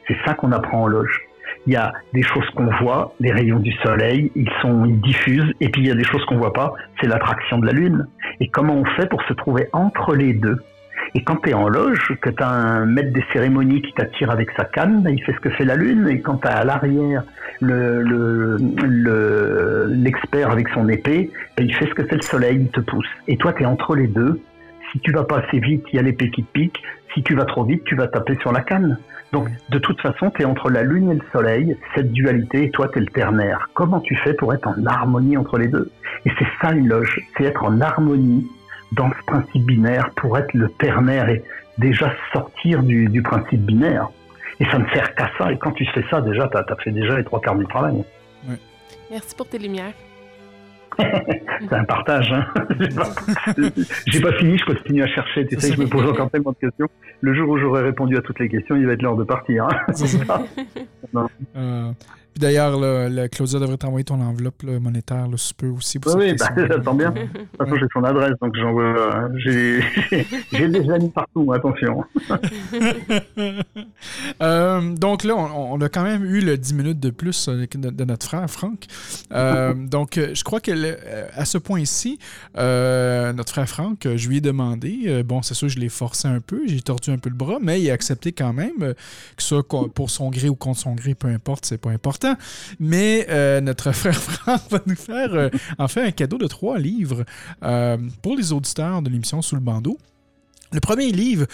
C'est 0.08 0.16
ça 0.24 0.34
qu'on 0.34 0.52
apprend 0.52 0.82
en 0.82 0.86
loge. 0.86 1.20
Il 1.66 1.72
y 1.72 1.76
a 1.76 1.92
des 2.12 2.22
choses 2.22 2.48
qu'on 2.54 2.70
voit, 2.82 3.12
les 3.18 3.32
rayons 3.32 3.58
du 3.58 3.72
soleil, 3.84 4.30
ils 4.36 4.50
sont, 4.62 4.84
ils 4.84 5.00
diffusent, 5.00 5.52
et 5.60 5.68
puis 5.68 5.82
il 5.82 5.88
y 5.88 5.90
a 5.90 5.94
des 5.94 6.04
choses 6.04 6.24
qu'on 6.26 6.38
voit 6.38 6.52
pas, 6.52 6.74
c'est 7.00 7.08
l'attraction 7.08 7.58
de 7.58 7.66
la 7.66 7.72
lune. 7.72 8.06
Et 8.40 8.48
comment 8.48 8.74
on 8.74 8.84
fait 8.84 9.08
pour 9.08 9.22
se 9.24 9.32
trouver 9.34 9.68
entre 9.72 10.14
les 10.14 10.32
deux? 10.32 10.58
Et 11.16 11.22
quand 11.22 11.36
tu 11.36 11.48
es 11.48 11.54
en 11.54 11.70
loge, 11.70 12.14
que 12.20 12.28
tu 12.28 12.42
as 12.42 12.50
un 12.50 12.84
maître 12.84 13.10
des 13.10 13.24
cérémonies 13.32 13.80
qui 13.80 13.90
t'attire 13.94 14.30
avec 14.30 14.50
sa 14.50 14.64
canne, 14.64 15.02
il 15.10 15.22
fait 15.24 15.32
ce 15.32 15.40
que 15.40 15.48
fait 15.48 15.64
la 15.64 15.74
lune, 15.74 16.06
et 16.10 16.20
quand 16.20 16.36
tu 16.36 16.46
à 16.46 16.62
l'arrière 16.62 17.24
le, 17.62 18.02
le, 18.02 18.58
le- 18.84 19.86
l'expert 19.88 20.50
avec 20.50 20.68
son 20.74 20.86
épée, 20.90 21.30
ben, 21.56 21.64
il 21.64 21.74
fait 21.74 21.86
ce 21.86 21.94
que 21.94 22.04
fait 22.04 22.16
le 22.16 22.22
soleil, 22.22 22.58
il 22.60 22.68
te 22.68 22.80
pousse. 22.80 23.08
Et 23.28 23.38
toi, 23.38 23.54
tu 23.54 23.62
es 23.62 23.66
entre 23.66 23.96
les 23.96 24.08
deux. 24.08 24.42
Si 24.92 25.00
tu 25.00 25.10
vas 25.10 25.24
pas 25.24 25.38
assez 25.38 25.58
vite, 25.58 25.84
il 25.90 25.96
y 25.96 25.98
a 25.98 26.02
l'épée 26.02 26.30
qui 26.30 26.44
te 26.44 26.52
pique. 26.52 26.82
Si 27.14 27.22
tu 27.22 27.34
vas 27.34 27.46
trop 27.46 27.64
vite, 27.64 27.82
tu 27.84 27.96
vas 27.96 28.08
taper 28.08 28.36
sur 28.42 28.52
la 28.52 28.60
canne. 28.60 28.98
Donc, 29.32 29.48
de 29.70 29.78
toute 29.78 30.02
façon, 30.02 30.30
tu 30.30 30.42
es 30.42 30.44
entre 30.44 30.68
la 30.68 30.82
lune 30.82 31.10
et 31.12 31.14
le 31.14 31.24
soleil, 31.32 31.78
cette 31.94 32.12
dualité, 32.12 32.64
et 32.64 32.70
toi, 32.70 32.88
tu 32.92 32.98
es 32.98 33.00
le 33.00 33.06
ternaire. 33.06 33.70
Comment 33.72 34.00
tu 34.00 34.14
fais 34.16 34.34
pour 34.34 34.52
être 34.52 34.68
en 34.68 34.84
harmonie 34.84 35.38
entre 35.38 35.56
les 35.56 35.68
deux? 35.68 35.90
Et 36.26 36.30
c'est 36.38 36.46
ça 36.60 36.72
une 36.74 36.88
loge, 36.88 37.18
c'est 37.38 37.44
être 37.44 37.64
en 37.64 37.80
harmonie 37.80 38.46
dans 38.92 39.10
ce 39.10 39.24
principe 39.26 39.64
binaire 39.64 40.10
pour 40.16 40.38
être 40.38 40.52
le 40.54 40.68
ternaire 40.70 41.28
et 41.28 41.42
déjà 41.78 42.12
sortir 42.32 42.82
du, 42.82 43.06
du 43.08 43.22
principe 43.22 43.60
binaire. 43.62 44.08
Et 44.60 44.64
ça 44.66 44.78
ne 44.78 44.86
sert 44.88 45.14
qu'à 45.14 45.30
ça. 45.36 45.52
Et 45.52 45.58
quand 45.58 45.72
tu 45.72 45.84
fais 45.86 46.04
ça, 46.10 46.20
déjà, 46.20 46.48
tu 46.48 46.56
as, 46.56 46.76
fait 46.76 46.90
déjà 46.92 47.16
les 47.18 47.24
trois 47.24 47.40
quarts 47.40 47.56
du 47.56 47.66
travail. 47.66 48.02
Merci 49.10 49.34
pour 49.36 49.48
tes 49.48 49.58
lumières. 49.58 49.92
C'est 50.98 51.72
un 51.74 51.84
partage. 51.84 52.32
Hein. 52.32 52.46
J'ai 54.06 54.20
pas- 54.20 54.32
fini, 54.32 54.56
je 54.56 54.64
continue 54.64 55.02
à 55.02 55.06
chercher. 55.08 55.46
Tu 55.46 55.60
sais, 55.60 55.74
je 55.74 55.80
me 55.80 55.86
pose 55.86 56.08
encore 56.08 56.30
tellement 56.30 56.52
de 56.52 56.56
questions. 56.56 56.88
Le 57.20 57.34
jour 57.34 57.50
où 57.50 57.58
j'aurai 57.58 57.82
répondu 57.82 58.16
à 58.16 58.22
toutes 58.22 58.38
les 58.40 58.48
questions, 58.48 58.76
il 58.76 58.86
va 58.86 58.92
être 58.94 59.02
l'heure 59.02 59.16
de 59.16 59.24
partir. 59.24 59.64
hein. 59.66 59.76
C'est 59.92 60.06
ça. 60.24 60.42
Euh, 61.56 61.90
puis 62.36 62.40
d'ailleurs, 62.42 62.78
le 62.78 63.28
Claudia 63.28 63.58
devrait 63.58 63.78
t'envoyer 63.78 64.04
ton 64.04 64.20
enveloppe 64.20 64.62
là, 64.62 64.78
monétaire, 64.78 65.26
là, 65.26 65.38
si 65.38 65.48
tu 65.48 65.54
peux 65.54 65.68
aussi. 65.68 65.98
Pour 65.98 66.14
Oui, 66.16 66.34
bah, 66.34 66.48
question. 66.48 66.66
j'attends 66.68 66.92
bien. 66.94 67.10
De 67.16 67.20
toute 67.22 67.56
façon, 67.58 67.76
j'ai 67.80 67.86
son 67.94 68.04
adresse, 68.04 68.32
donc 68.42 68.54
euh, 68.58 69.28
J'ai 70.52 70.68
des 70.68 70.90
amis 70.90 71.08
partout, 71.08 71.50
attention. 71.54 72.04
Euh, 74.42 74.94
donc 74.94 75.24
là, 75.24 75.34
on, 75.36 75.74
on 75.74 75.80
a 75.80 75.88
quand 75.88 76.02
même 76.02 76.24
eu 76.24 76.40
le 76.40 76.58
10 76.58 76.74
minutes 76.74 77.00
de 77.00 77.10
plus 77.10 77.48
euh, 77.48 77.66
de, 77.74 77.90
de 77.90 78.04
notre 78.04 78.26
frère 78.26 78.48
Franck. 78.50 78.84
Euh, 79.32 79.72
donc, 79.74 80.18
je 80.18 80.44
crois 80.44 80.60
que 80.60 80.70
le- 80.72 80.96
euh, 81.04 81.26
à 81.34 81.44
ce 81.44 81.56
point-ci, 81.58 82.18
euh, 82.58 83.32
notre 83.32 83.52
frère 83.52 83.68
Franck, 83.68 84.06
je 84.14 84.28
lui 84.28 84.38
ai 84.38 84.40
demandé, 84.40 85.22
bon, 85.24 85.40
c'est 85.42 85.54
sûr, 85.54 85.68
je 85.68 85.78
l'ai 85.78 85.88
forcé 85.88 86.28
un 86.28 86.40
peu, 86.40 86.62
j'ai 86.66 86.80
tordu 86.80 87.10
un 87.10 87.18
peu 87.18 87.30
le 87.30 87.34
bras, 87.36 87.58
mais 87.60 87.80
il 87.80 87.90
a 87.90 87.94
accepté 87.94 88.32
quand 88.32 88.52
même, 88.52 88.76
que 88.78 88.94
ce 89.42 89.48
soit 89.48 89.66
pour 89.94 90.10
son 90.10 90.28
gré 90.30 90.48
ou 90.48 90.54
contre 90.54 90.80
son 90.80 90.94
gré, 90.94 91.14
peu 91.14 91.28
importe, 91.28 91.64
c'est 91.66 91.78
pas 91.78 91.90
important. 91.90 92.25
Mais 92.80 93.26
euh, 93.28 93.60
notre 93.60 93.92
frère 93.92 94.14
Franck 94.14 94.60
va 94.70 94.80
nous 94.86 94.96
faire, 94.96 95.34
euh, 95.34 95.50
en 95.78 95.86
un 95.96 96.10
cadeau 96.10 96.38
de 96.38 96.46
trois 96.46 96.78
livres 96.78 97.24
euh, 97.62 97.96
pour 98.22 98.36
les 98.36 98.52
auditeurs 98.52 99.02
de 99.02 99.10
l'émission 99.10 99.42
Sous 99.42 99.54
le 99.54 99.60
bandeau. 99.60 99.98
Le 100.72 100.80
premier 100.80 101.12
livre 101.12 101.46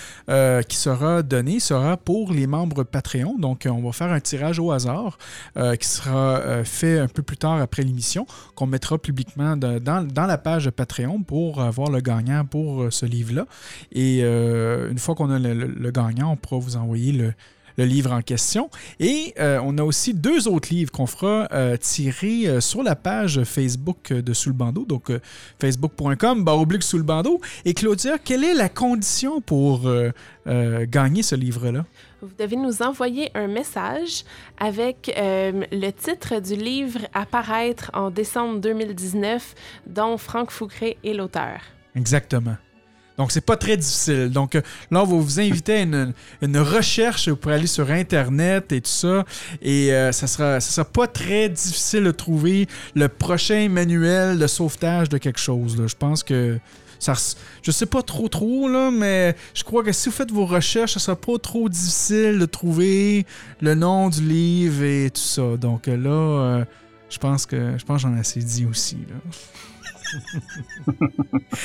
qui 0.62 0.76
sera 0.76 1.22
donné 1.22 1.60
sera 1.60 1.98
pour 1.98 2.32
les 2.32 2.46
membres 2.46 2.82
Patreon. 2.82 3.36
Donc, 3.38 3.68
on 3.70 3.82
va 3.82 3.92
faire 3.92 4.10
un 4.10 4.20
tirage 4.20 4.58
au 4.58 4.72
hasard 4.72 5.18
qui 5.54 5.86
sera 5.86 6.64
fait 6.64 6.98
un 6.98 7.08
peu 7.08 7.22
plus 7.22 7.36
tard 7.36 7.60
après 7.60 7.82
l'émission, 7.82 8.26
qu'on 8.54 8.66
mettra 8.66 8.96
publiquement 8.96 9.54
dans, 9.54 10.08
la 10.16 10.38
page 10.38 10.70
Patreon 10.70 11.22
pour 11.22 11.60
avoir 11.60 11.90
le 11.90 12.00
gagnant 12.00 12.46
pour 12.46 12.90
ce 12.90 13.04
livre-là. 13.04 13.44
Et 13.92 14.22
une 14.22 14.98
fois 14.98 15.14
qu'on 15.14 15.30
a 15.30 15.38
le 15.38 15.90
gagnant, 15.90 16.32
on 16.32 16.36
pourra 16.36 16.58
vous 16.58 16.76
envoyer 16.76 17.12
le, 17.12 17.34
le 17.76 17.84
livre 17.84 18.12
en 18.12 18.22
question. 18.22 18.70
Et 19.00 19.34
euh, 19.38 19.60
on 19.62 19.78
a 19.78 19.82
aussi 19.82 20.14
deux 20.14 20.48
autres 20.48 20.68
livres 20.72 20.90
qu'on 20.90 21.06
fera 21.06 21.48
euh, 21.52 21.76
tirer 21.76 22.46
euh, 22.46 22.60
sur 22.60 22.82
la 22.82 22.96
page 22.96 23.42
Facebook 23.44 24.12
de 24.12 24.32
Sous 24.32 24.50
le 24.50 24.54
bandeau, 24.54 24.84
donc 24.84 25.10
facebook.com, 25.60 26.44
barre 26.44 26.60
oblique 26.60 26.82
sous 26.82 26.98
le 26.98 27.04
bandeau. 27.04 27.40
Et 27.64 27.74
Claudia, 27.74 28.18
quelle 28.18 28.44
est 28.44 28.54
la 28.54 28.68
condition 28.68 29.40
pour 29.40 29.90
gagner 30.46 31.22
ce 31.22 31.34
livre-là? 31.34 31.84
Vous 32.20 32.30
devez 32.38 32.56
nous 32.56 32.82
envoyer 32.82 33.30
un 33.34 33.48
message 33.48 34.24
avec 34.58 35.12
le 35.16 35.90
titre 35.90 36.40
du 36.40 36.56
livre 36.56 37.00
à 37.14 37.26
paraître 37.26 37.90
en 37.94 38.10
décembre 38.10 38.60
2019, 38.60 39.54
dont 39.86 40.16
Franck 40.16 40.50
Foucré 40.50 40.98
est 41.04 41.14
l'auteur. 41.14 41.60
Exactement. 41.94 42.56
Donc, 43.18 43.32
c'est 43.32 43.40
pas 43.40 43.56
très 43.56 43.76
difficile. 43.76 44.30
Donc, 44.30 44.54
euh, 44.54 44.62
là, 44.90 45.02
on 45.02 45.06
va 45.06 45.16
vous 45.16 45.40
inviter 45.40 45.74
à 45.74 45.82
une, 45.82 46.58
recherche 46.58 47.32
pour 47.32 47.50
aller 47.50 47.66
sur 47.66 47.90
Internet 47.90 48.72
et 48.72 48.80
tout 48.80 48.90
ça. 48.90 49.24
Et 49.60 49.92
euh, 49.92 50.12
ça, 50.12 50.26
sera, 50.26 50.60
ça 50.60 50.70
sera 50.70 50.84
pas 50.84 51.06
très 51.06 51.48
difficile 51.48 52.04
de 52.04 52.10
trouver 52.10 52.66
le 52.94 53.08
prochain 53.08 53.68
manuel 53.68 54.38
de 54.38 54.46
sauvetage 54.46 55.08
de 55.08 55.18
quelque 55.18 55.40
chose. 55.40 55.76
Je 55.86 55.94
pense 55.94 56.22
que 56.22 56.58
ça, 57.02 57.14
je 57.62 57.70
sais 57.72 57.86
pas 57.86 58.02
trop 58.02 58.28
trop, 58.28 58.68
là, 58.68 58.92
mais 58.92 59.34
je 59.54 59.64
crois 59.64 59.82
que 59.82 59.90
si 59.90 60.08
vous 60.08 60.14
faites 60.14 60.30
vos 60.30 60.46
recherches, 60.46 60.92
ça 60.92 61.00
sera 61.00 61.16
pas 61.16 61.36
trop 61.36 61.68
difficile 61.68 62.38
de 62.38 62.46
trouver 62.46 63.26
le 63.60 63.74
nom 63.74 64.08
du 64.08 64.22
livre 64.22 64.84
et 64.84 65.10
tout 65.10 65.20
ça. 65.20 65.56
Donc 65.56 65.88
euh, 65.88 65.96
là, 65.96 66.10
euh, 66.10 66.64
je 67.10 67.18
pense 67.18 67.44
que 67.44 67.76
je 67.76 67.84
pense 67.84 68.02
j'en 68.02 68.16
ai 68.16 68.20
assez 68.20 68.38
dit 68.38 68.66
aussi. 68.66 68.98
Là. 69.08 69.16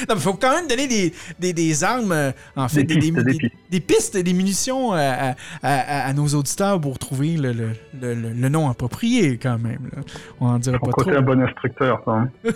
Il 0.09 0.15
faut 0.19 0.33
quand 0.33 0.51
même 0.55 0.67
donner 0.67 0.87
des, 0.87 1.13
des, 1.39 1.53
des 1.53 1.83
armes, 1.83 2.11
euh, 2.11 2.31
en 2.55 2.67
fait, 2.67 2.83
Des 2.83 2.95
des, 2.95 3.79
pistes, 3.81 4.17
des- 4.17 4.33
munitions 4.33 4.91
à, 4.93 4.99
à- 5.01 5.35
à- 5.63 6.07
à 6.07 6.13
nos 6.13 6.27
auditeurs 6.27 6.79
pour 6.79 6.99
trouver 6.99 7.35
le, 7.37 7.51
le- 7.53 7.73
le- 8.13 8.49
nom 8.49 8.69
approprié, 8.69 9.37
quand 9.37 9.57
même. 9.57 9.89
là. 9.95 10.01
On 10.39 10.47
en 10.47 10.59
dira 10.59 10.77
Ton 10.79 10.85
pas 10.85 10.91
trop. 11.03 11.11
un 11.11 11.21
bon 11.21 11.41
instructeur, 11.41 12.01
toi. 12.03 12.19
hein. 12.19 12.29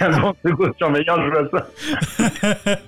Un 0.00 0.20
bon 0.20 0.34
surveillant, 0.78 1.16
je 1.16 1.30
vois 1.30 1.48
ça. 1.52 2.78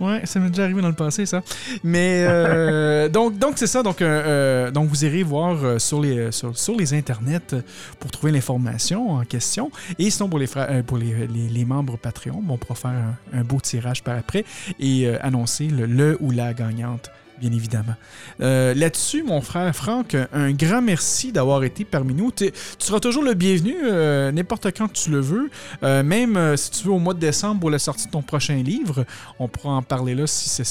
ouais, 0.00 0.20
ça 0.24 0.40
m'est 0.40 0.50
déjà 0.50 0.64
arrivé 0.64 0.82
dans 0.82 0.88
le 0.88 0.94
passé, 0.94 1.26
ça. 1.26 1.42
Mais 1.82 2.24
euh, 2.28 3.08
donc, 3.08 3.38
donc 3.38 3.54
c'est 3.56 3.66
ça. 3.66 3.82
Donc, 3.82 4.02
euh, 4.02 4.70
donc, 4.70 4.88
vous 4.88 5.04
irez 5.04 5.22
voir 5.22 5.80
sur, 5.80 6.00
les, 6.00 6.30
sur, 6.32 6.56
sur 6.56 6.76
les 6.76 6.94
internets 6.94 7.54
pour 7.98 8.10
trouver 8.10 8.32
l'information 8.32 9.10
en 9.12 9.24
question. 9.24 9.70
Et 9.98 10.10
sinon, 10.10 10.28
pour 10.28 10.38
les, 10.38 10.46
pour 10.86 10.98
les, 10.98 11.23
les- 11.26 11.48
les 11.48 11.64
membres 11.64 11.96
Patreon, 11.96 12.40
bon, 12.42 12.54
on 12.54 12.58
pourra 12.58 12.74
faire 12.74 13.14
un, 13.32 13.44
beau 13.44 13.60
tirage 13.60 14.02
par 14.02 14.16
après 14.16 14.44
et 14.78 15.06
euh, 15.06 15.16
annoncer 15.22 15.68
le, 15.68 16.16
ou 16.20 16.30
la 16.30 16.52
gagnante. 16.54 17.10
Bien 17.40 17.50
évidemment. 17.50 17.96
Euh, 18.40 18.74
Là-dessus, 18.74 19.24
mon 19.24 19.40
frère 19.40 19.74
Franck, 19.74 20.16
un 20.32 20.52
grand 20.52 20.80
merci 20.80 21.32
d'avoir 21.32 21.64
été 21.64 21.84
parmi 21.84 22.14
nous. 22.14 22.30
Tu 22.30 22.52
seras 22.78 23.00
toujours 23.00 23.24
le 23.24 23.34
bienvenu, 23.34 23.74
euh, 23.82 24.30
n'importe 24.30 24.66
quand 24.76 24.86
tu 24.92 25.10
le 25.10 25.18
veux. 25.18 25.50
Euh, 25.82 26.04
même 26.04 26.36
euh, 26.36 26.54
si 26.56 26.70
tu 26.70 26.84
veux 26.86 26.92
au 26.92 27.00
mois 27.00 27.12
de 27.12 27.18
décembre 27.18 27.58
pour 27.60 27.70
la 27.70 27.80
sortie 27.80 28.06
de 28.06 28.12
ton 28.12 28.22
prochain 28.22 28.54
livre, 28.54 29.04
on 29.40 29.48
pourra 29.48 29.70
en 29.74 29.82
parler 29.82 30.14
là 30.14 30.28
si, 30.28 30.62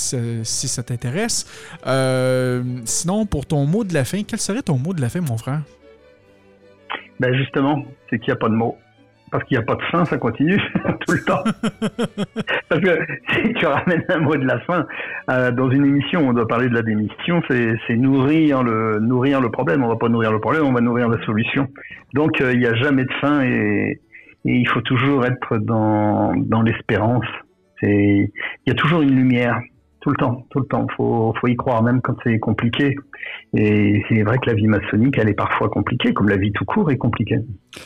ça 0.70 0.84
t'intéresse. 0.84 1.45
Euh, 1.86 2.64
sinon, 2.86 3.26
pour 3.26 3.45
ton 3.45 3.66
mot 3.66 3.84
de 3.84 3.93
la 3.93 4.06
fin, 4.06 4.24
quel 4.24 4.39
serait 4.39 4.62
ton 4.62 4.78
mot 4.78 4.93
de 4.93 5.01
la 5.01 5.10
fin, 5.10 5.20
mon 5.20 5.38
frère? 5.38 5.64
Ben 7.20 7.34
justement, 7.36 7.84
c'est 8.10 8.20
qu'il 8.20 8.28
n'y 8.30 8.34
a 8.34 8.38
pas 8.38 8.49
de 8.49 8.56
mots. 8.56 8.78
Parce 9.34 9.46
qu'il 9.46 9.58
n'y 9.58 9.64
a 9.64 9.66
pas 9.66 9.74
de 9.74 9.82
fin, 9.86 10.06
ça 10.06 10.20
continue 10.20 10.58
tout 11.08 11.16
le 11.16 11.24
temps. 11.24 11.44
Parce 12.70 12.82
que 12.82 13.00
si 13.32 13.54
tu 13.56 13.66
ramènes 13.66 14.06
un 14.10 14.20
mot 14.20 14.36
de 14.36 14.46
la 14.46 14.60
fin 14.60 14.86
euh, 15.32 15.50
dans 15.50 15.72
une 15.72 15.88
émission, 15.88 16.28
on 16.28 16.34
doit 16.34 16.48
parler 16.48 16.70
de 16.70 16.76
la 16.76 16.84
démission, 16.84 17.42
c'est 17.50 17.96
nourrir 17.96 18.62
le 18.62 19.00
nourrir 19.00 19.42
le 19.42 19.50
problème. 19.50 19.84
On 19.84 19.88
va 19.88 19.96
pas 19.96 20.08
nourrir 20.08 20.32
le 20.32 20.40
problème, 20.40 20.66
on 20.66 20.72
va 20.72 20.82
nourrir 20.82 21.10
la 21.10 21.20
solution. 21.26 21.68
Donc 22.14 22.42
euh, 22.42 22.54
il 22.54 22.60
n'y 22.60 22.68
a 22.68 22.76
jamais 22.76 23.06
de 23.06 23.14
fin 23.22 23.42
et, 23.44 24.00
et 24.46 24.56
il 24.56 24.68
faut 24.68 24.82
toujours 24.82 25.26
être 25.26 25.58
dans 25.58 26.36
dans 26.36 26.62
l'espérance. 26.62 27.26
Il 27.82 28.30
y 28.68 28.72
a 28.72 28.76
toujours 28.76 29.02
une 29.02 29.16
lumière 29.16 29.60
tout 30.04 30.10
le 30.10 30.18
temps, 30.18 30.45
tout 30.49 30.60
le 30.60 30.66
temps. 30.66 30.86
Faut 30.97 31.34
faut 31.39 31.47
y 31.47 31.56
croire 31.56 31.82
même 31.82 32.01
quand 32.01 32.16
c'est 32.24 32.38
compliqué. 32.38 32.95
Et 33.56 34.04
c'est 34.10 34.22
vrai 34.24 34.38
que 34.38 34.49
la 34.49 34.54
vie 34.54 34.68
maçonnique, 34.68 35.18
elle 35.18 35.30
est 35.30 35.34
parfois 35.34 35.70
compliquée, 35.70 36.14
comme 36.14 36.28
la 36.28 36.36
vie 36.38 36.51
tout 36.51 36.66
court 36.66 36.91
est 36.91 36.97
compliquée. 36.97 37.39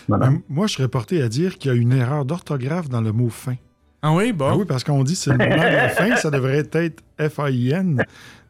Voilà. 0.08 0.28
Euh, 0.28 0.32
Moi, 0.50 0.66
je 0.68 0.74
serais 0.74 0.88
porté 0.88 1.22
à 1.22 1.30
dire 1.30 1.58
qu'il 1.60 1.72
y 1.72 1.74
a 1.76 1.78
une 1.78 1.94
erreur 1.94 2.26
d'orthographe 2.26 2.90
dans 2.90 3.02
le 3.02 3.12
mot 3.12 3.30
fin. 3.30 3.54
Ah 4.02 4.14
oui, 4.14 4.34
bon. 4.34 4.48
Ah 4.50 4.56
oui, 4.58 4.66
parce 4.68 4.84
qu'on 4.84 5.04
dit 5.04 5.14
que 5.14 5.20
c'est 5.20 5.32
le 5.32 5.38
moment 5.38 5.56
de 5.56 5.76
la 5.76 5.90
fin, 5.90 6.16
ça 6.16 6.32
devrait 6.32 6.64
être 6.74 7.02
F-A-I-n. 7.20 8.04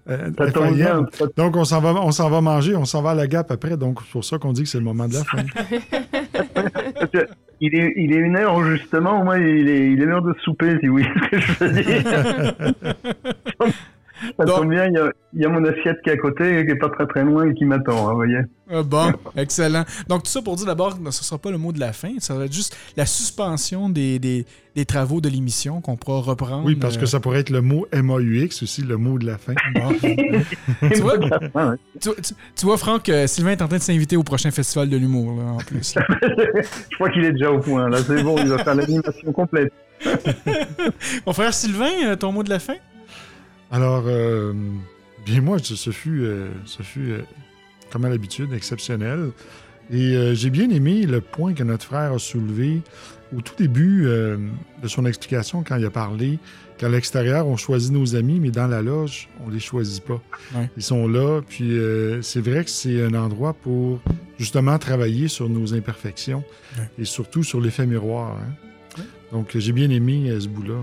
euh, 0.10 0.30
bien, 0.74 1.06
Donc, 1.36 1.58
on 1.58 1.66
s'en 1.66 1.82
va, 1.82 1.94
on 2.02 2.12
s'en 2.12 2.30
va 2.30 2.40
manger, 2.42 2.76
on 2.76 2.86
s'en 2.86 3.02
va 3.02 3.12
à 3.12 3.16
la 3.16 3.28
gap 3.28 3.52
après. 3.52 3.76
Donc, 3.76 4.00
c'est 4.04 4.12
pour 4.12 4.24
ça 4.24 4.38
qu'on 4.38 4.54
dit 4.54 4.64
que 4.64 4.70
c'est 4.70 4.78
le 4.78 4.84
moment 4.86 5.08
de 5.08 5.14
la 5.16 5.24
fin. 5.26 5.44
Il 7.60 7.76
est, 7.76 7.94
il 7.96 8.14
est 8.14 8.20
une 8.20 8.38
heure 8.38 8.64
justement, 8.64 9.24
moi 9.24 9.40
il 9.40 9.68
est, 9.68 9.92
il 9.92 10.02
est 10.02 10.06
l'heure 10.06 10.22
de 10.22 10.34
souper, 10.44 10.78
si 10.80 10.88
vous 10.88 10.94
voyez 10.94 11.10
ce 11.16 11.30
que 11.30 11.40
je 11.40 11.52
veux 11.54 11.72
dire. 11.84 13.74
Ça 14.38 14.46
Donc- 14.46 14.56
tombe 14.62 14.70
bien, 14.70 14.86
il 14.88 14.94
y, 14.94 14.98
a, 14.98 15.12
il 15.34 15.42
y 15.42 15.46
a 15.46 15.50
mon 15.50 15.64
assiette 15.66 15.98
qui 16.04 16.10
est 16.10 16.14
à 16.14 16.18
côté, 16.18 16.66
qui 16.66 16.72
est 16.72 16.76
pas 16.76 16.90
très 16.90 17.06
très 17.08 17.24
loin 17.24 17.48
et 17.50 17.54
qui 17.54 17.66
m'attend, 17.66 18.10
hein, 18.10 18.14
voyez. 18.14 18.40
Ah, 18.70 18.84
bon, 18.84 19.12
excellent. 19.38 19.84
Donc, 20.08 20.24
tout 20.24 20.32
ça 20.32 20.42
pour 20.42 20.56
dire 20.56 20.66
d'abord 20.66 20.92
que 20.98 20.98
ce 21.00 21.06
ne 21.06 21.12
sera 21.12 21.38
pas 21.38 21.52
le 21.52 21.58
mot 21.58 21.72
de 21.72 21.80
la 21.80 21.94
fin, 21.94 22.14
ça 22.20 22.34
va 22.36 22.46
être 22.46 22.54
juste 22.54 22.76
la 22.98 23.06
suspension 23.06 23.90
des, 23.90 24.20
des, 24.20 24.46
des 24.76 24.86
travaux 24.86 25.22
de 25.22 25.30
l'émission 25.30 25.80
qu'on 25.82 25.96
pourra 25.98 26.20
reprendre. 26.22 26.66
Oui, 26.66 26.76
parce 26.76 26.98
que 26.98 27.04
euh, 27.04 27.08
ça 27.08 27.20
pourrait 27.20 27.40
être 27.42 27.50
le 27.52 27.62
mot 27.62 27.86
M-A-U-X 27.92 28.64
aussi, 28.64 28.82
le 28.82 28.98
mot 28.98 29.18
de 29.20 29.26
la 29.28 29.38
fin. 29.38 29.54
bon. 29.76 29.94
C'est 30.82 31.00
vois? 31.02 31.18
tu, 32.02 32.10
tu- 32.22 32.34
tu 32.56 32.66
vois, 32.66 32.78
Franck, 32.78 33.10
euh, 33.10 33.28
Sylvain 33.28 33.52
est 33.52 33.62
en 33.62 33.68
train 33.68 33.78
de 33.78 33.82
s'inviter 33.84 34.18
au 34.18 34.24
prochain 34.24 34.52
festival 34.52 34.90
de 34.90 34.98
l'humour, 34.98 35.38
là, 35.38 35.52
en 35.52 35.58
plus. 35.58 35.96
Je 36.90 36.96
crois 36.96 37.10
qu'il 37.10 37.24
est 37.24 37.32
déjà 37.34 37.52
au 37.52 37.60
point, 37.60 37.88
là, 37.90 38.00
c'est 38.06 38.24
bon, 38.24 38.36
il 38.40 38.48
va 38.48 38.58
faire 38.64 38.76
l'animation 38.76 39.32
complète. 39.32 39.72
Mon 41.26 41.34
frère 41.34 41.54
Sylvain, 41.54 41.90
euh, 42.06 42.16
ton 42.16 42.32
mot 42.32 42.44
de 42.44 42.50
la 42.50 42.60
fin? 42.60 42.76
Alors, 43.72 44.04
euh, 44.08 44.54
bien 45.26 45.42
moi, 45.42 45.58
ce, 45.60 45.90
fut, 45.92 46.22
euh, 46.24 46.48
ce 46.66 46.84
fut 46.84 47.12
euh, 47.12 47.22
comme 47.92 48.06
à 48.06 48.10
l'habitude, 48.10 48.54
exceptionnel. 48.54 49.32
Et 49.90 50.36
j'ai 50.36 50.50
bien 50.50 50.70
aimé 50.70 51.06
le 51.06 51.22
point 51.22 51.54
que 51.54 51.64
notre 51.64 51.86
frère 51.86 52.12
a 52.12 52.20
soulevé 52.20 52.82
au 53.34 53.40
tout 53.40 53.54
début 53.58 54.04
de 54.04 54.88
son 54.90 55.06
explication 55.06 55.64
quand 55.64 55.78
il 55.78 55.86
a 55.86 55.90
parlé 55.90 56.40
qu'à 56.78 56.90
l'extérieur, 56.90 57.48
on 57.48 57.56
choisit 57.56 57.94
nos 57.94 58.14
amis, 58.18 58.42
mais 58.42 58.50
dans 58.52 58.68
la 58.68 58.82
loge, 58.82 59.30
on 59.46 59.50
les 59.50 59.62
choisit 59.62 60.04
pas. 60.04 60.22
Ouais. 60.54 60.70
Ils 60.76 60.84
sont 60.84 61.08
là, 61.08 61.40
puis 61.48 61.78
c'est 62.22 62.42
vrai 62.42 62.66
que 62.66 62.70
c'est 62.70 63.02
un 63.02 63.14
endroit 63.14 63.54
pour 63.54 64.02
justement 64.38 64.78
travailler 64.78 65.30
sur 65.30 65.48
nos 65.48 65.74
imperfections 65.74 66.44
Ouais. 66.78 66.90
et 67.00 67.06
surtout 67.06 67.44
sur 67.46 67.62
l'effet 67.62 67.86
miroir. 67.86 68.36
hein. 68.42 69.02
Donc, 69.32 69.56
j'ai 69.58 69.72
bien 69.72 69.90
aimé 69.90 70.36
ce 70.38 70.50
bout-là. 70.50 70.76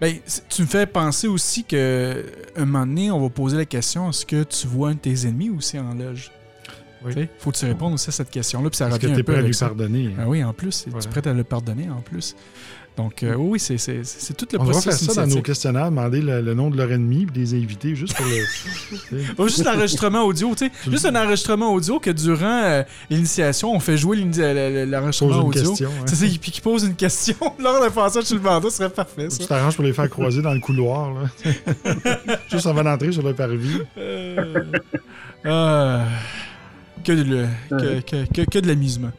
Ben, 0.00 0.16
tu 0.48 0.62
me 0.62 0.66
fais 0.66 0.86
penser 0.86 1.28
aussi 1.28 1.64
que 1.64 2.24
un 2.56 2.64
moment 2.64 2.86
donné, 2.86 3.10
on 3.10 3.20
va 3.20 3.28
poser 3.28 3.56
la 3.56 3.64
question 3.64 4.10
est-ce 4.10 4.26
que 4.26 4.42
tu 4.42 4.66
vois 4.66 4.90
un 4.90 4.94
de 4.94 4.98
tes 4.98 5.26
ennemis 5.26 5.50
aussi 5.50 5.78
en 5.78 5.94
loge? 5.94 6.30
Oui. 7.04 7.28
Faut 7.38 7.50
que 7.50 7.56
tu 7.58 7.66
répondes 7.66 7.92
aussi 7.94 8.08
à 8.08 8.12
cette 8.12 8.30
question-là, 8.30 8.70
puis 8.70 8.76
ça 8.78 8.88
Est-ce 8.88 8.98
que 8.98 9.06
tu 9.08 9.20
es 9.20 9.22
prêt 9.22 9.36
à 9.36 9.42
lui 9.42 9.52
ça. 9.52 9.66
pardonner? 9.66 10.06
hein? 10.06 10.20
Ah 10.22 10.28
oui, 10.28 10.42
en 10.42 10.54
plus, 10.54 10.84
tu 10.84 10.90
es 10.90 11.10
prêt 11.10 11.28
à 11.30 11.34
le 11.34 11.44
pardonner 11.44 11.90
en 11.90 12.00
plus. 12.00 12.34
Donc, 12.96 13.24
euh, 13.24 13.34
oui, 13.34 13.58
c'est, 13.58 13.76
tout 14.36 14.46
le 14.52 14.60
On 14.60 14.64
va 14.64 14.72
faire 14.74 14.82
processus 14.82 15.08
ça 15.10 15.26
dans 15.26 15.34
nos 15.34 15.42
questionnaires, 15.42 15.86
demander 15.86 16.20
le, 16.20 16.40
le 16.40 16.54
nom 16.54 16.70
de 16.70 16.76
leur 16.76 16.92
ennemi 16.92 17.26
puis 17.26 17.40
les 17.40 17.54
inviter 17.54 17.96
juste 17.96 18.14
pour 18.14 18.24
le. 18.24 19.24
Oh, 19.38 19.48
juste 19.48 19.64
l'enregistrement 19.64 20.22
audio, 20.22 20.54
tu 20.54 20.66
sais. 20.66 20.72
Juste 20.88 21.04
un 21.06 21.16
enregistrement 21.16 21.72
audio 21.72 21.98
que 21.98 22.10
durant 22.10 22.62
euh, 22.62 22.82
l'initiation, 23.10 23.74
on 23.74 23.80
fait 23.80 23.96
jouer 23.96 24.18
l'enregistrement 24.18 25.44
audio. 25.44 25.72
hein. 25.72 26.04
C'est 26.06 26.14
ça, 26.14 26.26
puis 26.40 26.52
qui 26.52 26.60
pose 26.60 26.84
une 26.84 26.94
question 26.94 27.36
lors 27.58 27.80
d'un 27.80 27.90
passage 27.90 28.24
sur 28.24 28.36
le 28.36 28.42
bandeau, 28.42 28.70
ce 28.70 28.76
serait 28.76 28.90
parfait, 28.90 29.28
Tu 29.28 29.36
ça. 29.42 29.46
t'arranges 29.46 29.74
pour 29.74 29.84
les 29.84 29.92
faire 29.92 30.08
croiser 30.08 30.40
dans 30.42 30.54
le 30.54 30.60
couloir, 30.60 31.12
là. 31.14 31.52
juste 32.50 32.66
avant 32.66 32.84
d'entrer 32.84 33.10
sur 33.10 33.22
le 33.22 33.34
parvis. 33.34 33.80
Euh, 33.98 34.64
euh, 35.46 36.04
que, 37.04 37.12
de, 38.60 38.66
l'amusement. 38.66 39.10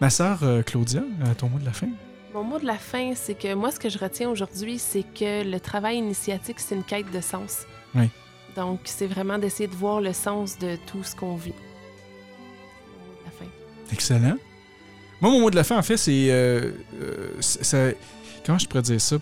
Ma 0.00 0.10
sœur 0.10 0.38
euh, 0.42 0.62
Claudia, 0.62 1.00
euh, 1.00 1.34
ton 1.36 1.48
mot 1.48 1.58
de 1.58 1.64
la 1.64 1.72
fin? 1.72 1.88
Mon 2.34 2.42
mot 2.42 2.58
de 2.58 2.66
la 2.66 2.76
fin, 2.78 3.12
c'est 3.14 3.34
que 3.34 3.54
moi, 3.54 3.70
ce 3.70 3.78
que 3.78 3.88
je 3.88 3.96
retiens 3.96 4.28
aujourd'hui, 4.28 4.78
c'est 4.80 5.04
que 5.04 5.48
le 5.48 5.60
travail 5.60 5.98
initiatique, 5.98 6.58
c'est 6.58 6.74
une 6.74 6.82
quête 6.82 7.10
de 7.12 7.20
sens. 7.20 7.60
Oui. 7.94 8.08
Donc, 8.56 8.80
c'est 8.84 9.06
vraiment 9.06 9.38
d'essayer 9.38 9.68
de 9.68 9.74
voir 9.76 10.00
le 10.00 10.12
sens 10.12 10.58
de 10.58 10.76
tout 10.86 11.04
ce 11.04 11.14
qu'on 11.14 11.36
vit. 11.36 11.52
La 13.24 13.30
fin. 13.30 13.44
Excellent. 13.92 14.36
Moi, 15.20 15.30
mon 15.30 15.40
mot 15.42 15.50
de 15.50 15.54
la 15.56 15.62
fin, 15.64 15.78
en 15.78 15.82
fait, 15.82 15.96
c'est. 15.96 16.26
euh, 16.30 16.72
euh, 17.00 17.28
ça- 17.40 17.90
comment 18.44 18.58
je 18.58 18.66
pourrais 18.66 18.82
dire 18.82 19.00
ça? 19.00 19.16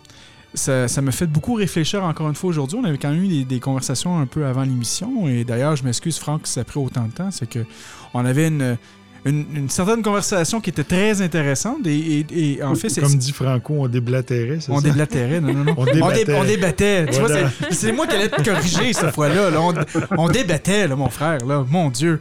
Ça, 0.54 0.88
ça 0.88 1.00
me 1.02 1.10
fait 1.10 1.26
beaucoup 1.26 1.54
réfléchir 1.54 2.04
encore 2.04 2.28
une 2.28 2.34
fois 2.34 2.48
aujourd'hui. 2.50 2.78
On 2.80 2.84
avait 2.84 2.98
quand 2.98 3.10
même 3.10 3.24
eu 3.24 3.28
des, 3.28 3.44
des 3.44 3.60
conversations 3.60 4.18
un 4.18 4.26
peu 4.26 4.44
avant 4.46 4.62
l'émission. 4.62 5.26
Et 5.28 5.44
d'ailleurs, 5.44 5.76
je 5.76 5.84
m'excuse, 5.84 6.18
Franck, 6.18 6.46
si 6.46 6.54
ça 6.54 6.60
a 6.60 6.64
pris 6.64 6.78
autant 6.78 7.04
de 7.04 7.12
temps. 7.12 7.30
C'est 7.30 7.48
que 7.48 7.64
on 8.12 8.24
avait 8.24 8.48
une, 8.48 8.76
une, 9.24 9.44
une 9.54 9.68
certaine 9.70 10.02
conversation 10.02 10.60
qui 10.60 10.70
était 10.70 10.84
très 10.84 11.20
intéressante. 11.22 11.86
Et, 11.86 12.20
et- 12.30 12.54
et 12.56 12.62
en 12.62 12.74
fait, 12.74 12.88
c'est. 12.88 13.00
Comme 13.00 13.14
dit 13.16 13.32
Franco, 13.32 13.74
on 13.78 13.88
déblatérait, 13.88 14.58
c'est 14.60 14.70
On 14.72 14.76
ça? 14.78 14.82
déblatérait, 14.82 15.40
non, 15.40 15.52
non, 15.54 15.64
non. 15.64 15.74
On 15.78 15.82
On, 15.82 15.84
dé- 15.84 15.92
débattait. 15.92 16.34
on 16.34 16.44
débattait. 16.44 17.06
Tu 17.06 17.18
vois, 17.18 17.28
Voilà. 17.28 17.50
c'est- 17.70 17.72
c'est 17.74 17.92
moi 17.92 18.06
qui 18.06 18.16
allais 18.16 18.28
te 18.28 18.42
corriger 18.42 18.92
cette 18.92 19.14
fois-là. 19.14 19.50
là. 19.50 19.60
On, 19.60 19.74
on 20.18 20.28
débattait, 20.28 20.88
là, 20.88 20.96
mon 20.96 21.08
frère. 21.08 21.38
Là. 21.46 21.64
Mon 21.68 21.90
Dieu. 21.90 22.20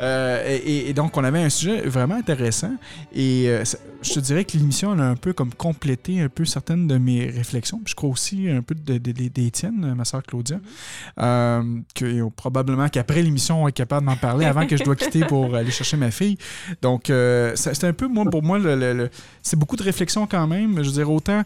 Euh, 0.00 0.58
et, 0.64 0.92
donc, 0.92 1.16
on 1.16 1.24
avait 1.24 1.42
un 1.42 1.48
sujet 1.50 1.82
vraiment 1.82 2.16
intéressant. 2.16 2.72
Et 3.14 3.44
euh, 3.48 3.64
je 4.02 4.12
te 4.14 4.20
dirais 4.20 4.44
que 4.44 4.56
l'émission 4.56 4.92
a 4.92 5.02
un 5.02 5.16
peu 5.16 5.32
comme 5.32 5.52
complété 5.54 6.20
un 6.20 6.28
peu 6.28 6.44
certaines 6.44 6.86
de 6.86 6.98
mes 6.98 7.26
réflexions. 7.26 7.80
Je 7.86 7.94
crois 7.94 8.10
aussi 8.10 8.48
un 8.48 8.62
peu 8.62 8.74
de- 8.74 8.98
de- 8.98 9.12
de- 9.12 9.28
des 9.28 9.50
ma 9.70 10.04
soeur 10.04 10.22
Claudia. 10.22 10.58
Euh, 11.18 11.62
que, 11.94 12.28
probablement 12.30 12.88
qu'après 12.88 13.22
l'émission, 13.22 13.62
on 13.64 13.68
être 13.68 13.74
capable 13.74 14.06
d'en 14.06 14.16
parler 14.16 14.46
avant 14.46 14.66
que 14.66 14.76
je 14.76 14.84
dois 14.84 14.96
quitter 14.96 15.24
pour 15.24 15.54
aller 15.54 15.70
chercher 15.70 15.96
ma 15.96 16.10
fille. 16.10 16.36
Donc, 16.82 17.10
euh, 17.10 17.52
c'est 17.54 17.84
un 17.84 17.92
peu, 17.92 18.06
moi, 18.08 18.24
pour 18.30 18.42
moi, 18.42 18.58
c'est 19.42 19.58
beaucoup 19.58 19.76
de 19.76 19.82
réflexion 19.82 20.26
quand 20.26 20.46
même. 20.46 20.76
Je 20.82 20.88
veux 20.88 20.94
dire, 20.94 21.10
autant, 21.10 21.42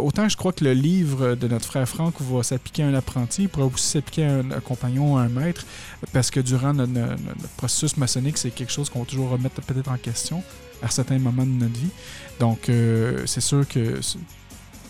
autant 0.00 0.28
je 0.28 0.36
crois 0.36 0.52
que 0.52 0.64
le 0.64 0.72
livre 0.72 1.34
de 1.34 1.48
notre 1.48 1.66
frère 1.66 1.88
Franck 1.88 2.14
va 2.20 2.42
s'appliquer 2.42 2.82
à 2.84 2.88
un 2.88 2.94
apprenti, 2.94 3.42
il 3.42 3.48
pourra 3.48 3.66
aussi 3.66 3.86
s'appliquer 3.88 4.24
à 4.26 4.34
un, 4.38 4.60
compagnon, 4.60 5.16
à 5.16 5.22
un 5.22 5.28
maître, 5.28 5.64
parce 6.12 6.30
que 6.30 6.40
durant 6.40 6.72
notre 6.72 7.16
processus 7.56 7.96
maçonnique, 7.96 8.38
c'est 8.38 8.50
quelque 8.50 8.72
chose 8.72 8.90
qu'on 8.90 9.00
va 9.00 9.06
toujours 9.06 9.30
remettre 9.30 9.60
peut-être 9.62 9.90
en 9.90 9.96
question 9.96 10.42
à 10.82 10.88
certains 10.88 11.18
moments 11.18 11.46
de 11.46 11.50
notre 11.50 11.78
vie. 11.78 11.90
Donc, 12.40 12.68
euh, 12.68 13.24
c'est 13.26 13.40
sûr 13.40 13.66
que 13.66 14.00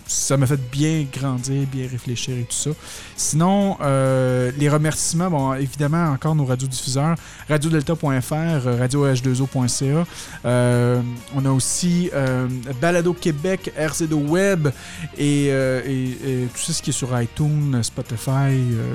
ça 0.07 0.37
m'a 0.37 0.47
fait 0.47 0.61
bien 0.71 1.07
grandir, 1.13 1.67
bien 1.67 1.89
réfléchir 1.91 2.37
et 2.37 2.43
tout 2.45 2.55
ça. 2.57 2.71
Sinon, 3.17 3.77
euh, 3.81 4.51
les 4.59 4.69
remerciements, 4.69 5.31
bon, 5.31 5.55
évidemment, 5.55 6.11
encore 6.11 6.35
nos 6.35 6.45
radiodiffuseurs, 6.45 7.17
radiodelta.fr, 7.49 8.79
radio-h2o.ca. 8.79 10.05
Euh, 10.45 11.01
on 11.35 11.45
a 11.47 11.51
aussi 11.51 12.11
euh, 12.15 12.47
Balado 12.81 13.13
Québec, 13.15 13.73
RCDO 13.77 14.19
Web 14.19 14.69
et, 15.17 15.49
euh, 15.51 15.81
et- 15.87 16.49
tout 16.55 16.73
ce 16.73 16.83
qui 16.83 16.91
est 16.91 16.93
sur 16.93 17.19
iTunes, 17.21 17.83
Spotify, 17.83 18.31
euh, 18.53 18.95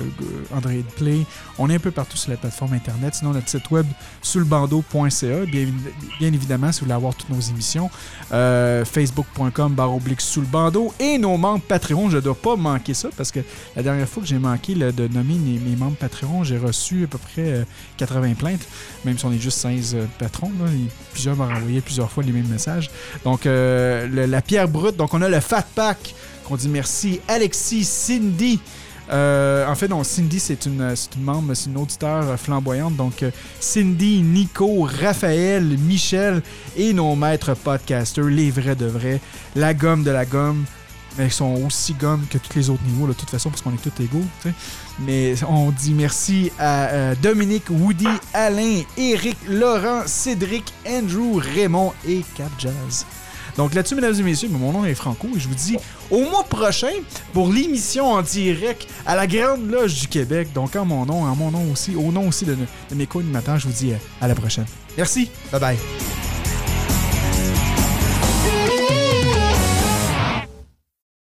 Android 0.54 0.72
Play. 0.96 1.24
On 1.58 1.68
est 1.70 1.74
un 1.74 1.78
peu 1.80 1.90
partout 1.90 2.16
sur 2.16 2.30
la 2.30 2.36
plateforme 2.36 2.74
Internet. 2.74 3.14
Sinon, 3.16 3.32
notre 3.32 3.48
site 3.48 3.70
web, 3.70 3.86
sulbando.ca. 4.22 5.44
Bien, 5.46 5.66
bien 6.18 6.32
évidemment, 6.32 6.72
si 6.72 6.80
vous 6.80 6.86
voulez 6.86 6.94
avoir 6.94 7.14
toutes 7.14 7.30
nos 7.30 7.40
émissions, 7.40 7.90
euh, 8.32 8.84
facebook.com 8.84 9.74
barre 9.74 9.94
oblique 9.94 10.20
sous 10.20 10.40
le 10.40 10.46
bandeau 10.46 10.92
et 11.00 11.18
nos 11.18 11.36
membres 11.36 11.64
Patreon. 11.66 12.10
Je 12.10 12.16
ne 12.16 12.20
dois 12.20 12.36
pas 12.36 12.54
manquer 12.54 12.94
ça 12.94 13.08
parce 13.16 13.32
que 13.32 13.40
la 13.74 13.82
dernière 13.82 14.08
fois 14.08 14.22
que 14.22 14.28
j'ai 14.28 14.38
manqué 14.38 14.74
de 14.74 15.08
nommer 15.08 15.34
mes, 15.34 15.74
membres 15.74 15.96
Patreon, 15.96 16.44
j'ai 16.44 16.58
reçu 16.58 17.04
à 17.04 17.06
peu 17.08 17.18
près 17.18 17.52
euh, 17.52 17.64
80 17.96 18.34
plaintes, 18.34 18.68
même 19.04 19.18
si 19.18 19.24
on 19.24 19.32
est 19.32 19.38
juste 19.38 19.58
16 19.58 19.94
euh, 19.94 20.04
patrons. 20.18 20.52
plusieurs 21.12 21.34
m'ont 21.34 21.48
renvoyé 21.48 21.80
plusieurs 21.80 22.10
fois 22.10 22.22
les 22.22 22.32
mêmes 22.32 22.48
messages. 22.48 22.90
Donc, 23.24 23.46
euh, 23.46 24.26
la 24.26 24.42
pierre 24.42 24.68
brute. 24.68 24.96
Donc, 24.96 25.14
on 25.14 25.22
a 25.22 25.28
le 25.28 25.40
Fat 25.40 25.66
Pack 25.74 26.14
qu'on 26.44 26.56
dit 26.56 26.68
merci. 26.68 27.20
Alexis, 27.26 27.84
Cindy. 27.84 28.60
Euh, 29.10 29.66
en 29.66 29.74
fait, 29.74 29.88
non, 29.88 30.04
Cindy, 30.04 30.38
c'est 30.38 30.66
une, 30.66 30.82
une 30.82 31.22
membre, 31.22 31.54
c'est 31.54 31.68
une 31.68 31.76
auditeur 31.76 32.28
euh, 32.28 32.36
flamboyante. 32.36 32.96
Donc, 32.96 33.22
euh, 33.22 33.30
Cindy, 33.58 34.22
Nico, 34.22 34.82
Raphaël, 34.82 35.64
Michel 35.64 36.42
et 36.76 36.92
nos 36.92 37.16
maîtres 37.16 37.54
podcasters, 37.54 38.24
les 38.24 38.50
vrais 38.50 38.76
de 38.76 38.86
vrais, 38.86 39.20
la 39.56 39.74
gomme 39.74 40.04
de 40.04 40.10
la 40.10 40.24
gomme. 40.24 40.64
Mais 41.20 41.26
ils 41.26 41.32
sont 41.32 41.54
aussi 41.66 41.92
gommes 41.92 42.24
que 42.30 42.38
tous 42.38 42.56
les 42.56 42.70
autres 42.70 42.82
niveaux, 42.82 43.06
de 43.06 43.12
toute 43.12 43.28
façon, 43.28 43.50
parce 43.50 43.60
qu'on 43.60 43.74
est 43.74 43.76
tous 43.76 44.02
égaux. 44.02 44.24
Mais 45.00 45.34
on 45.46 45.70
dit 45.70 45.92
merci 45.92 46.50
à 46.58 46.86
euh, 46.86 47.14
Dominique, 47.20 47.64
Woody, 47.68 48.08
Alain, 48.32 48.80
Eric, 48.96 49.36
Laurent, 49.46 50.04
Cédric, 50.06 50.72
Andrew, 50.88 51.38
Raymond 51.38 51.92
et 52.08 52.22
Cap 52.34 52.50
Jazz. 52.58 53.04
Donc 53.58 53.74
là-dessus, 53.74 53.96
mesdames 53.96 54.14
et 54.18 54.22
messieurs, 54.22 54.48
mon 54.48 54.72
nom 54.72 54.86
est 54.86 54.94
Franco 54.94 55.28
et 55.36 55.38
je 55.38 55.46
vous 55.46 55.54
dis 55.54 55.76
au 56.10 56.20
mois 56.20 56.44
prochain 56.44 56.92
pour 57.34 57.52
l'émission 57.52 58.10
en 58.12 58.22
direct 58.22 58.86
à 59.04 59.14
la 59.14 59.26
Grande 59.26 59.70
Loge 59.70 60.00
du 60.00 60.08
Québec. 60.08 60.48
Donc 60.54 60.74
en 60.74 60.86
mon 60.86 61.04
nom, 61.04 61.24
en 61.24 61.36
mon 61.36 61.50
nom 61.50 61.70
aussi, 61.70 61.94
au 61.96 62.10
nom 62.12 62.28
aussi 62.28 62.46
de, 62.46 62.54
de 62.54 62.94
mes 62.94 63.06
co-animateurs, 63.06 63.58
je 63.58 63.66
vous 63.66 63.74
dis 63.74 63.92
euh, 63.92 63.96
à 64.22 64.28
la 64.28 64.34
prochaine. 64.34 64.64
Merci, 64.96 65.30
bye 65.52 65.60
bye. 65.60 65.76